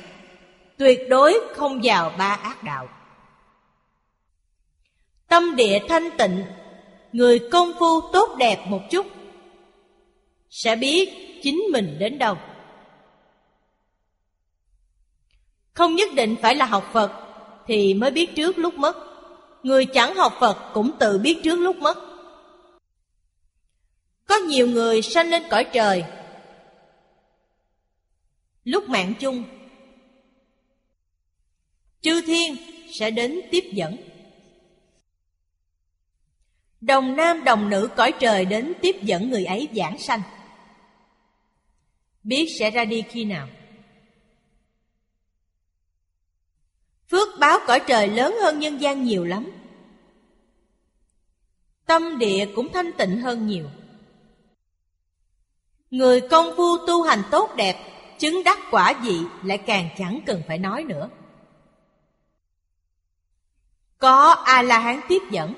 tuyệt 0.77 0.99
đối 1.09 1.39
không 1.55 1.79
vào 1.83 2.13
ba 2.17 2.33
ác 2.33 2.63
đạo. 2.63 2.89
Tâm 5.27 5.55
địa 5.55 5.79
thanh 5.89 6.09
tịnh, 6.17 6.45
người 7.11 7.39
công 7.51 7.71
phu 7.79 8.01
tốt 8.13 8.35
đẹp 8.37 8.65
một 8.67 8.81
chút, 8.91 9.07
sẽ 10.49 10.75
biết 10.75 11.09
chính 11.43 11.63
mình 11.71 11.95
đến 11.99 12.17
đâu. 12.17 12.37
Không 15.73 15.95
nhất 15.95 16.09
định 16.15 16.35
phải 16.41 16.55
là 16.55 16.65
học 16.65 16.89
phật 16.93 17.11
thì 17.67 17.93
mới 17.93 18.11
biết 18.11 18.35
trước 18.35 18.57
lúc 18.57 18.73
mất. 18.73 18.97
Người 19.63 19.85
chẳng 19.85 20.15
học 20.15 20.33
phật 20.39 20.71
cũng 20.73 20.91
tự 20.99 21.17
biết 21.17 21.39
trước 21.43 21.55
lúc 21.55 21.75
mất. 21.75 21.97
Có 24.27 24.35
nhiều 24.35 24.67
người 24.67 25.01
sanh 25.01 25.29
lên 25.29 25.43
cõi 25.49 25.63
trời. 25.73 26.03
Lúc 28.63 28.89
mạng 28.89 29.13
chung, 29.19 29.43
chư 32.01 32.21
thiên 32.21 32.55
sẽ 32.91 33.11
đến 33.11 33.41
tiếp 33.51 33.63
dẫn. 33.73 33.97
Đồng 36.81 37.15
nam 37.15 37.43
đồng 37.43 37.69
nữ 37.69 37.89
cõi 37.95 38.13
trời 38.19 38.45
đến 38.45 38.73
tiếp 38.81 38.95
dẫn 39.01 39.29
người 39.29 39.45
ấy 39.45 39.69
giảng 39.75 39.99
sanh. 39.99 40.21
Biết 42.23 42.47
sẽ 42.59 42.71
ra 42.71 42.85
đi 42.85 43.03
khi 43.09 43.25
nào? 43.25 43.47
Phước 47.11 47.27
báo 47.39 47.59
cõi 47.67 47.79
trời 47.87 48.07
lớn 48.07 48.35
hơn 48.41 48.59
nhân 48.59 48.81
gian 48.81 49.03
nhiều 49.03 49.25
lắm. 49.25 49.51
Tâm 51.85 52.17
địa 52.17 52.45
cũng 52.55 52.69
thanh 52.73 52.91
tịnh 52.97 53.21
hơn 53.21 53.47
nhiều. 53.47 53.69
Người 55.91 56.21
công 56.21 56.53
phu 56.57 56.77
tu 56.87 57.03
hành 57.03 57.21
tốt 57.31 57.49
đẹp, 57.55 57.75
chứng 58.19 58.43
đắc 58.45 58.59
quả 58.71 58.93
dị 59.03 59.19
lại 59.43 59.57
càng 59.57 59.89
chẳng 59.97 60.19
cần 60.25 60.41
phải 60.47 60.57
nói 60.57 60.83
nữa. 60.83 61.09
Có 63.97 64.31
a 64.31 64.61
la 64.61 64.79
hán 64.79 64.99
tiếp 65.07 65.21
dẫn. 65.31 65.53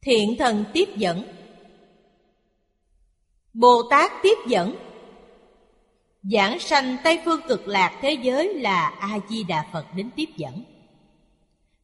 Thiện 0.00 0.36
thần 0.38 0.64
tiếp 0.72 0.88
dẫn. 0.96 1.22
Bồ 3.52 3.82
tát 3.90 4.12
tiếp 4.22 4.38
dẫn 4.46 4.89
giảng 6.22 6.58
sanh 6.58 6.96
tây 7.04 7.20
phương 7.24 7.40
cực 7.48 7.68
lạc 7.68 7.98
thế 8.02 8.12
giới 8.22 8.54
là 8.54 8.88
a 9.00 9.18
di 9.28 9.44
đà 9.44 9.66
phật 9.72 9.86
đến 9.94 10.10
tiếp 10.16 10.28
dẫn 10.36 10.64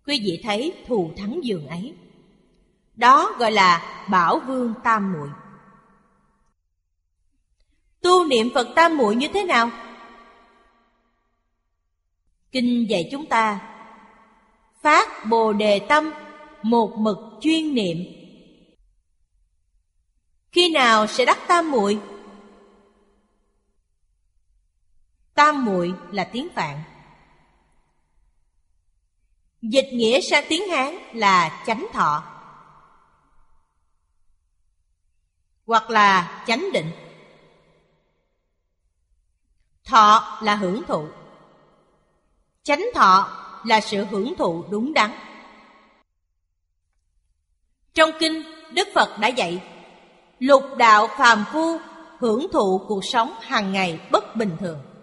quý 0.06 0.20
vị 0.24 0.40
thấy 0.42 0.72
thù 0.86 1.12
thắng 1.16 1.40
giường 1.44 1.66
ấy 1.68 1.94
đó 2.94 3.34
gọi 3.38 3.52
là 3.52 4.04
bảo 4.10 4.40
vương 4.46 4.74
tam 4.84 5.12
muội 5.12 5.28
Tu 8.06 8.24
niệm 8.24 8.50
Phật 8.54 8.68
Tam 8.74 8.96
Muội 8.96 9.16
như 9.16 9.28
thế 9.28 9.44
nào? 9.44 9.70
Kinh 12.52 12.90
dạy 12.90 13.08
chúng 13.12 13.26
ta, 13.26 13.60
Phát 14.82 15.26
Bồ 15.28 15.52
Đề 15.52 15.78
Tâm 15.78 16.12
Một 16.62 16.96
mực 16.98 17.18
chuyên 17.40 17.74
niệm 17.74 17.96
Khi 20.52 20.68
nào 20.70 21.06
sẽ 21.06 21.24
đắc 21.24 21.38
Tam 21.48 21.70
Muội? 21.70 21.98
Tam 25.36 25.64
Muội 25.64 25.94
là 26.12 26.24
tiếng 26.24 26.48
Phạn. 26.54 26.82
Dịch 29.62 29.88
nghĩa 29.92 30.20
sang 30.20 30.44
tiếng 30.48 30.68
Hán 30.68 30.94
là 31.12 31.62
chánh 31.66 31.86
thọ. 31.92 32.24
Hoặc 35.66 35.90
là 35.90 36.42
chánh 36.46 36.72
định. 36.72 36.92
Thọ 39.84 40.38
là 40.42 40.54
hưởng 40.54 40.82
thụ. 40.88 41.08
Chánh 42.62 42.84
thọ 42.94 43.42
là 43.64 43.80
sự 43.80 44.04
hưởng 44.04 44.34
thụ 44.38 44.64
đúng 44.70 44.94
đắn. 44.94 45.10
Trong 47.94 48.10
kinh, 48.18 48.42
Đức 48.72 48.88
Phật 48.94 49.18
đã 49.20 49.28
dạy, 49.28 49.62
Lục 50.38 50.62
đạo 50.78 51.08
phàm 51.18 51.44
phu 51.52 51.78
hưởng 52.18 52.46
thụ 52.52 52.84
cuộc 52.88 53.04
sống 53.04 53.34
hàng 53.40 53.72
ngày 53.72 54.00
bất 54.10 54.36
bình 54.36 54.56
thường. 54.60 54.95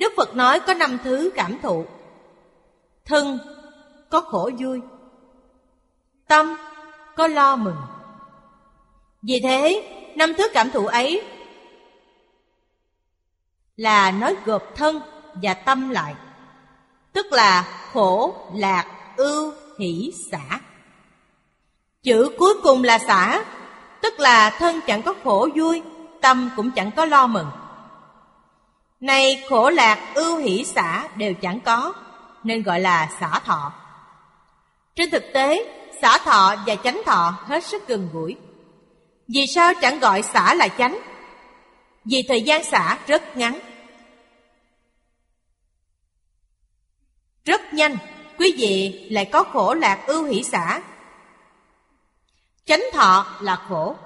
Đức 0.00 0.12
Phật 0.16 0.36
nói 0.36 0.60
có 0.60 0.74
năm 0.74 0.98
thứ 1.04 1.30
cảm 1.34 1.58
thụ. 1.62 1.84
Thân, 3.04 3.38
có 4.10 4.20
khổ 4.20 4.50
vui. 4.58 4.80
Tâm, 6.28 6.56
có 7.16 7.26
lo 7.26 7.56
mừng. 7.56 7.76
Vì 9.22 9.40
thế, 9.42 9.88
năm 10.16 10.32
thứ 10.38 10.48
cảm 10.52 10.70
thụ 10.70 10.86
ấy 10.86 11.22
là 13.76 14.10
nói 14.10 14.36
gộp 14.44 14.62
thân 14.76 15.00
và 15.34 15.54
tâm 15.54 15.90
lại, 15.90 16.14
tức 17.12 17.26
là 17.32 17.68
khổ, 17.92 18.34
lạc, 18.54 18.86
ưu, 19.16 19.52
hỷ, 19.78 20.12
xả. 20.30 20.60
Chữ 22.02 22.30
cuối 22.38 22.54
cùng 22.62 22.84
là 22.84 22.98
xả, 22.98 23.44
tức 24.02 24.20
là 24.20 24.50
thân 24.50 24.80
chẳng 24.86 25.02
có 25.02 25.14
khổ 25.24 25.48
vui, 25.54 25.82
tâm 26.20 26.50
cũng 26.56 26.70
chẳng 26.70 26.90
có 26.96 27.04
lo 27.04 27.26
mừng 27.26 27.46
nay 29.00 29.42
khổ 29.48 29.70
lạc 29.70 30.12
ưu 30.14 30.36
hỷ 30.36 30.64
xả 30.64 31.08
đều 31.16 31.34
chẳng 31.34 31.60
có 31.60 31.92
nên 32.44 32.62
gọi 32.62 32.80
là 32.80 33.10
xả 33.20 33.40
thọ 33.44 33.72
trên 34.94 35.10
thực 35.10 35.24
tế 35.34 35.74
xả 36.02 36.18
thọ 36.18 36.56
và 36.66 36.74
chánh 36.74 37.02
thọ 37.06 37.34
hết 37.46 37.64
sức 37.64 37.88
gần 37.88 38.08
gũi 38.12 38.36
vì 39.28 39.46
sao 39.46 39.72
chẳng 39.80 40.00
gọi 40.00 40.22
xả 40.22 40.54
là 40.54 40.68
chánh 40.68 40.98
vì 42.04 42.24
thời 42.28 42.42
gian 42.42 42.64
xả 42.64 42.98
rất 43.06 43.36
ngắn 43.36 43.60
Rất 47.44 47.74
nhanh, 47.74 47.96
quý 48.38 48.54
vị 48.58 49.06
lại 49.10 49.28
có 49.32 49.44
khổ 49.44 49.74
lạc 49.74 50.04
ưu 50.06 50.24
hỷ 50.24 50.42
xả. 50.42 50.82
Chánh 52.64 52.82
thọ 52.92 53.26
là 53.40 53.56
khổ. 53.56 53.96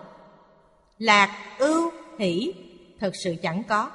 Lạc 0.99 1.57
ưu 1.59 1.93
hỷ 2.19 2.55
thật 3.01 3.11
sự 3.25 3.35
chẳng 3.43 3.63
có. 3.69 3.91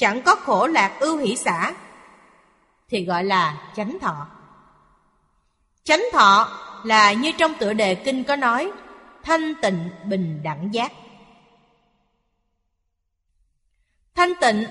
Chẳng 0.00 0.22
có 0.22 0.36
khổ 0.36 0.66
lạc 0.66 0.96
ưu 1.00 1.16
hỷ 1.16 1.36
xả 1.36 1.74
thì 2.88 3.04
gọi 3.04 3.24
là 3.24 3.72
chánh 3.76 3.98
thọ. 4.00 4.26
Chánh 5.84 6.02
thọ 6.12 6.58
là 6.84 7.12
như 7.12 7.32
trong 7.38 7.54
tựa 7.54 7.72
đề 7.72 7.94
kinh 7.94 8.24
có 8.24 8.36
nói, 8.36 8.72
thanh 9.22 9.54
tịnh 9.62 9.90
bình 10.04 10.40
đẳng 10.42 10.74
giác. 10.74 10.92
Thanh 14.14 14.32
tịnh 14.40 14.64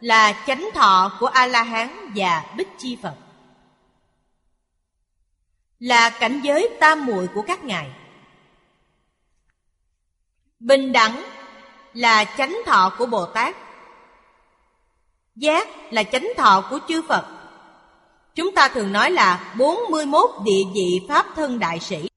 là 0.00 0.44
chánh 0.46 0.70
thọ 0.74 1.16
của 1.20 1.26
A-la-hán 1.26 2.12
và 2.14 2.44
Bích 2.56 2.68
Chi 2.78 2.98
Phật. 3.02 3.14
Là 5.78 6.10
cảnh 6.10 6.40
giới 6.42 6.68
tam 6.80 7.06
muội 7.06 7.28
của 7.34 7.42
các 7.42 7.64
ngài. 7.64 7.90
Bình 10.58 10.92
đẳng 10.92 11.24
là 11.94 12.24
chánh 12.24 12.58
thọ 12.66 12.92
của 12.98 13.06
Bồ 13.06 13.26
Tát. 13.26 13.56
Giác 15.40 15.68
là 15.92 16.02
chánh 16.02 16.28
thọ 16.36 16.66
của 16.70 16.78
chư 16.88 17.02
Phật. 17.08 17.26
Chúng 18.34 18.54
ta 18.54 18.68
thường 18.68 18.92
nói 18.92 19.10
là 19.10 19.54
41 19.58 20.30
địa 20.44 20.62
vị 20.74 21.00
Pháp 21.08 21.26
thân 21.36 21.58
đại 21.58 21.80
sĩ. 21.80 22.08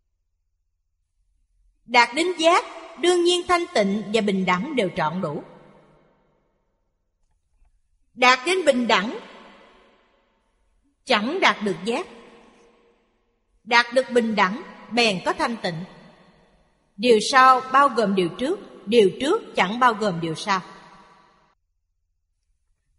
Đạt 1.85 2.09
đến 2.15 2.27
giác, 2.37 2.65
đương 2.99 3.23
nhiên 3.23 3.41
thanh 3.47 3.63
tịnh 3.73 4.03
và 4.13 4.21
bình 4.21 4.45
đẳng 4.45 4.75
đều 4.75 4.89
trọn 4.97 5.21
đủ. 5.21 5.43
Đạt 8.13 8.39
đến 8.45 8.65
bình 8.65 8.87
đẳng, 8.87 9.19
chẳng 11.05 11.39
đạt 11.39 11.57
được 11.63 11.75
giác. 11.85 12.07
Đạt 13.63 13.85
được 13.93 14.05
bình 14.11 14.35
đẳng, 14.35 14.61
bèn 14.91 15.21
có 15.25 15.33
thanh 15.33 15.57
tịnh. 15.57 15.83
Điều 16.97 17.19
sau 17.31 17.61
bao 17.71 17.89
gồm 17.89 18.15
điều 18.15 18.29
trước, 18.29 18.59
điều 18.85 19.09
trước 19.21 19.55
chẳng 19.55 19.79
bao 19.79 19.93
gồm 19.93 20.21
điều 20.21 20.35
sau. 20.35 20.61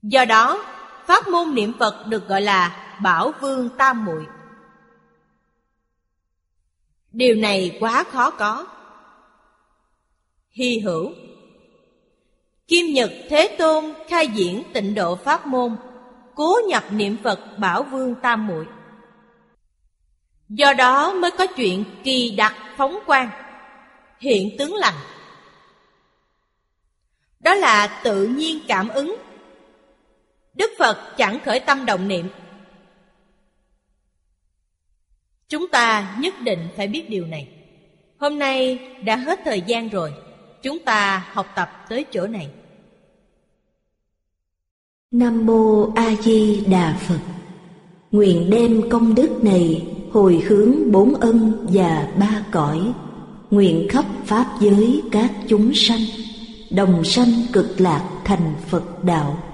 Do 0.07 0.25
đó, 0.25 0.65
pháp 1.07 1.29
môn 1.29 1.55
niệm 1.55 1.73
Phật 1.79 2.07
được 2.07 2.29
gọi 2.29 2.43
là 2.43 2.77
Bảo 3.03 3.33
Vương 3.41 3.69
Tam 3.79 4.05
Muội. 4.05 4.27
Điều 7.13 7.35
này 7.35 7.77
quá 7.81 8.05
khó 8.05 8.31
có. 8.31 8.67
Hy 10.51 10.79
hữu 10.79 11.13
Kim 12.69 12.87
Nhật 12.95 13.13
Thế 13.31 13.57
Tôn 13.59 13.85
khai 14.09 14.29
diễn 14.29 14.63
tịnh 14.73 14.95
độ 14.95 15.17
pháp 15.17 15.47
môn, 15.47 15.77
cố 16.35 16.59
nhập 16.69 16.85
niệm 16.91 17.17
Phật 17.25 17.41
Bảo 17.59 17.83
Vương 17.83 18.15
Tam 18.15 18.47
Muội. 18.47 18.67
Do 20.49 20.73
đó 20.73 21.15
mới 21.15 21.31
có 21.31 21.47
chuyện 21.47 21.85
kỳ 22.05 22.35
đặc 22.37 22.55
phóng 22.77 22.99
quang, 23.07 23.31
hiện 24.19 24.57
tướng 24.59 24.75
lành. 24.75 24.99
Đó 27.41 27.55
là 27.55 28.01
tự 28.05 28.27
nhiên 28.27 28.61
cảm 28.69 28.89
ứng. 28.89 29.17
Đức 30.55 30.71
Phật 30.79 31.17
chẳng 31.17 31.39
khởi 31.45 31.61
tâm 31.61 31.87
động 31.87 32.09
niệm. 32.09 32.29
Chúng 35.49 35.69
ta 35.69 36.17
nhất 36.21 36.35
định 36.45 36.69
phải 36.77 36.87
biết 36.87 37.11
điều 37.11 37.27
này. 37.27 37.49
Hôm 38.19 38.39
nay 38.39 38.79
đã 39.05 39.17
hết 39.17 39.41
thời 39.45 39.61
gian 39.61 39.89
rồi. 39.89 40.13
Chúng 40.63 40.79
ta 40.79 41.27
học 41.33 41.47
tập 41.55 41.71
tới 41.89 42.05
chỗ 42.13 42.27
này. 42.27 42.49
Nam 45.11 45.47
Mô 45.47 45.93
A 45.95 46.15
Di 46.23 46.65
Đà 46.67 46.97
Phật 47.01 47.21
Nguyện 48.11 48.51
đem 48.51 48.91
công 48.91 49.15
đức 49.15 49.45
này 49.45 49.87
hồi 50.13 50.43
hướng 50.47 50.93
bốn 50.93 51.15
ân 51.15 51.67
và 51.73 52.09
ba 52.19 52.43
cõi 52.53 52.93
Nguyện 53.51 53.87
khắp 53.91 54.05
Pháp 54.25 54.57
giới 54.61 55.03
các 55.13 55.31
chúng 55.49 55.75
sanh, 55.75 56.01
Đồng 56.71 57.05
sanh 57.05 57.29
cực 57.53 57.81
lạc 57.81 58.11
thành 58.25 58.55
Phật 58.67 59.05
đạo 59.05 59.54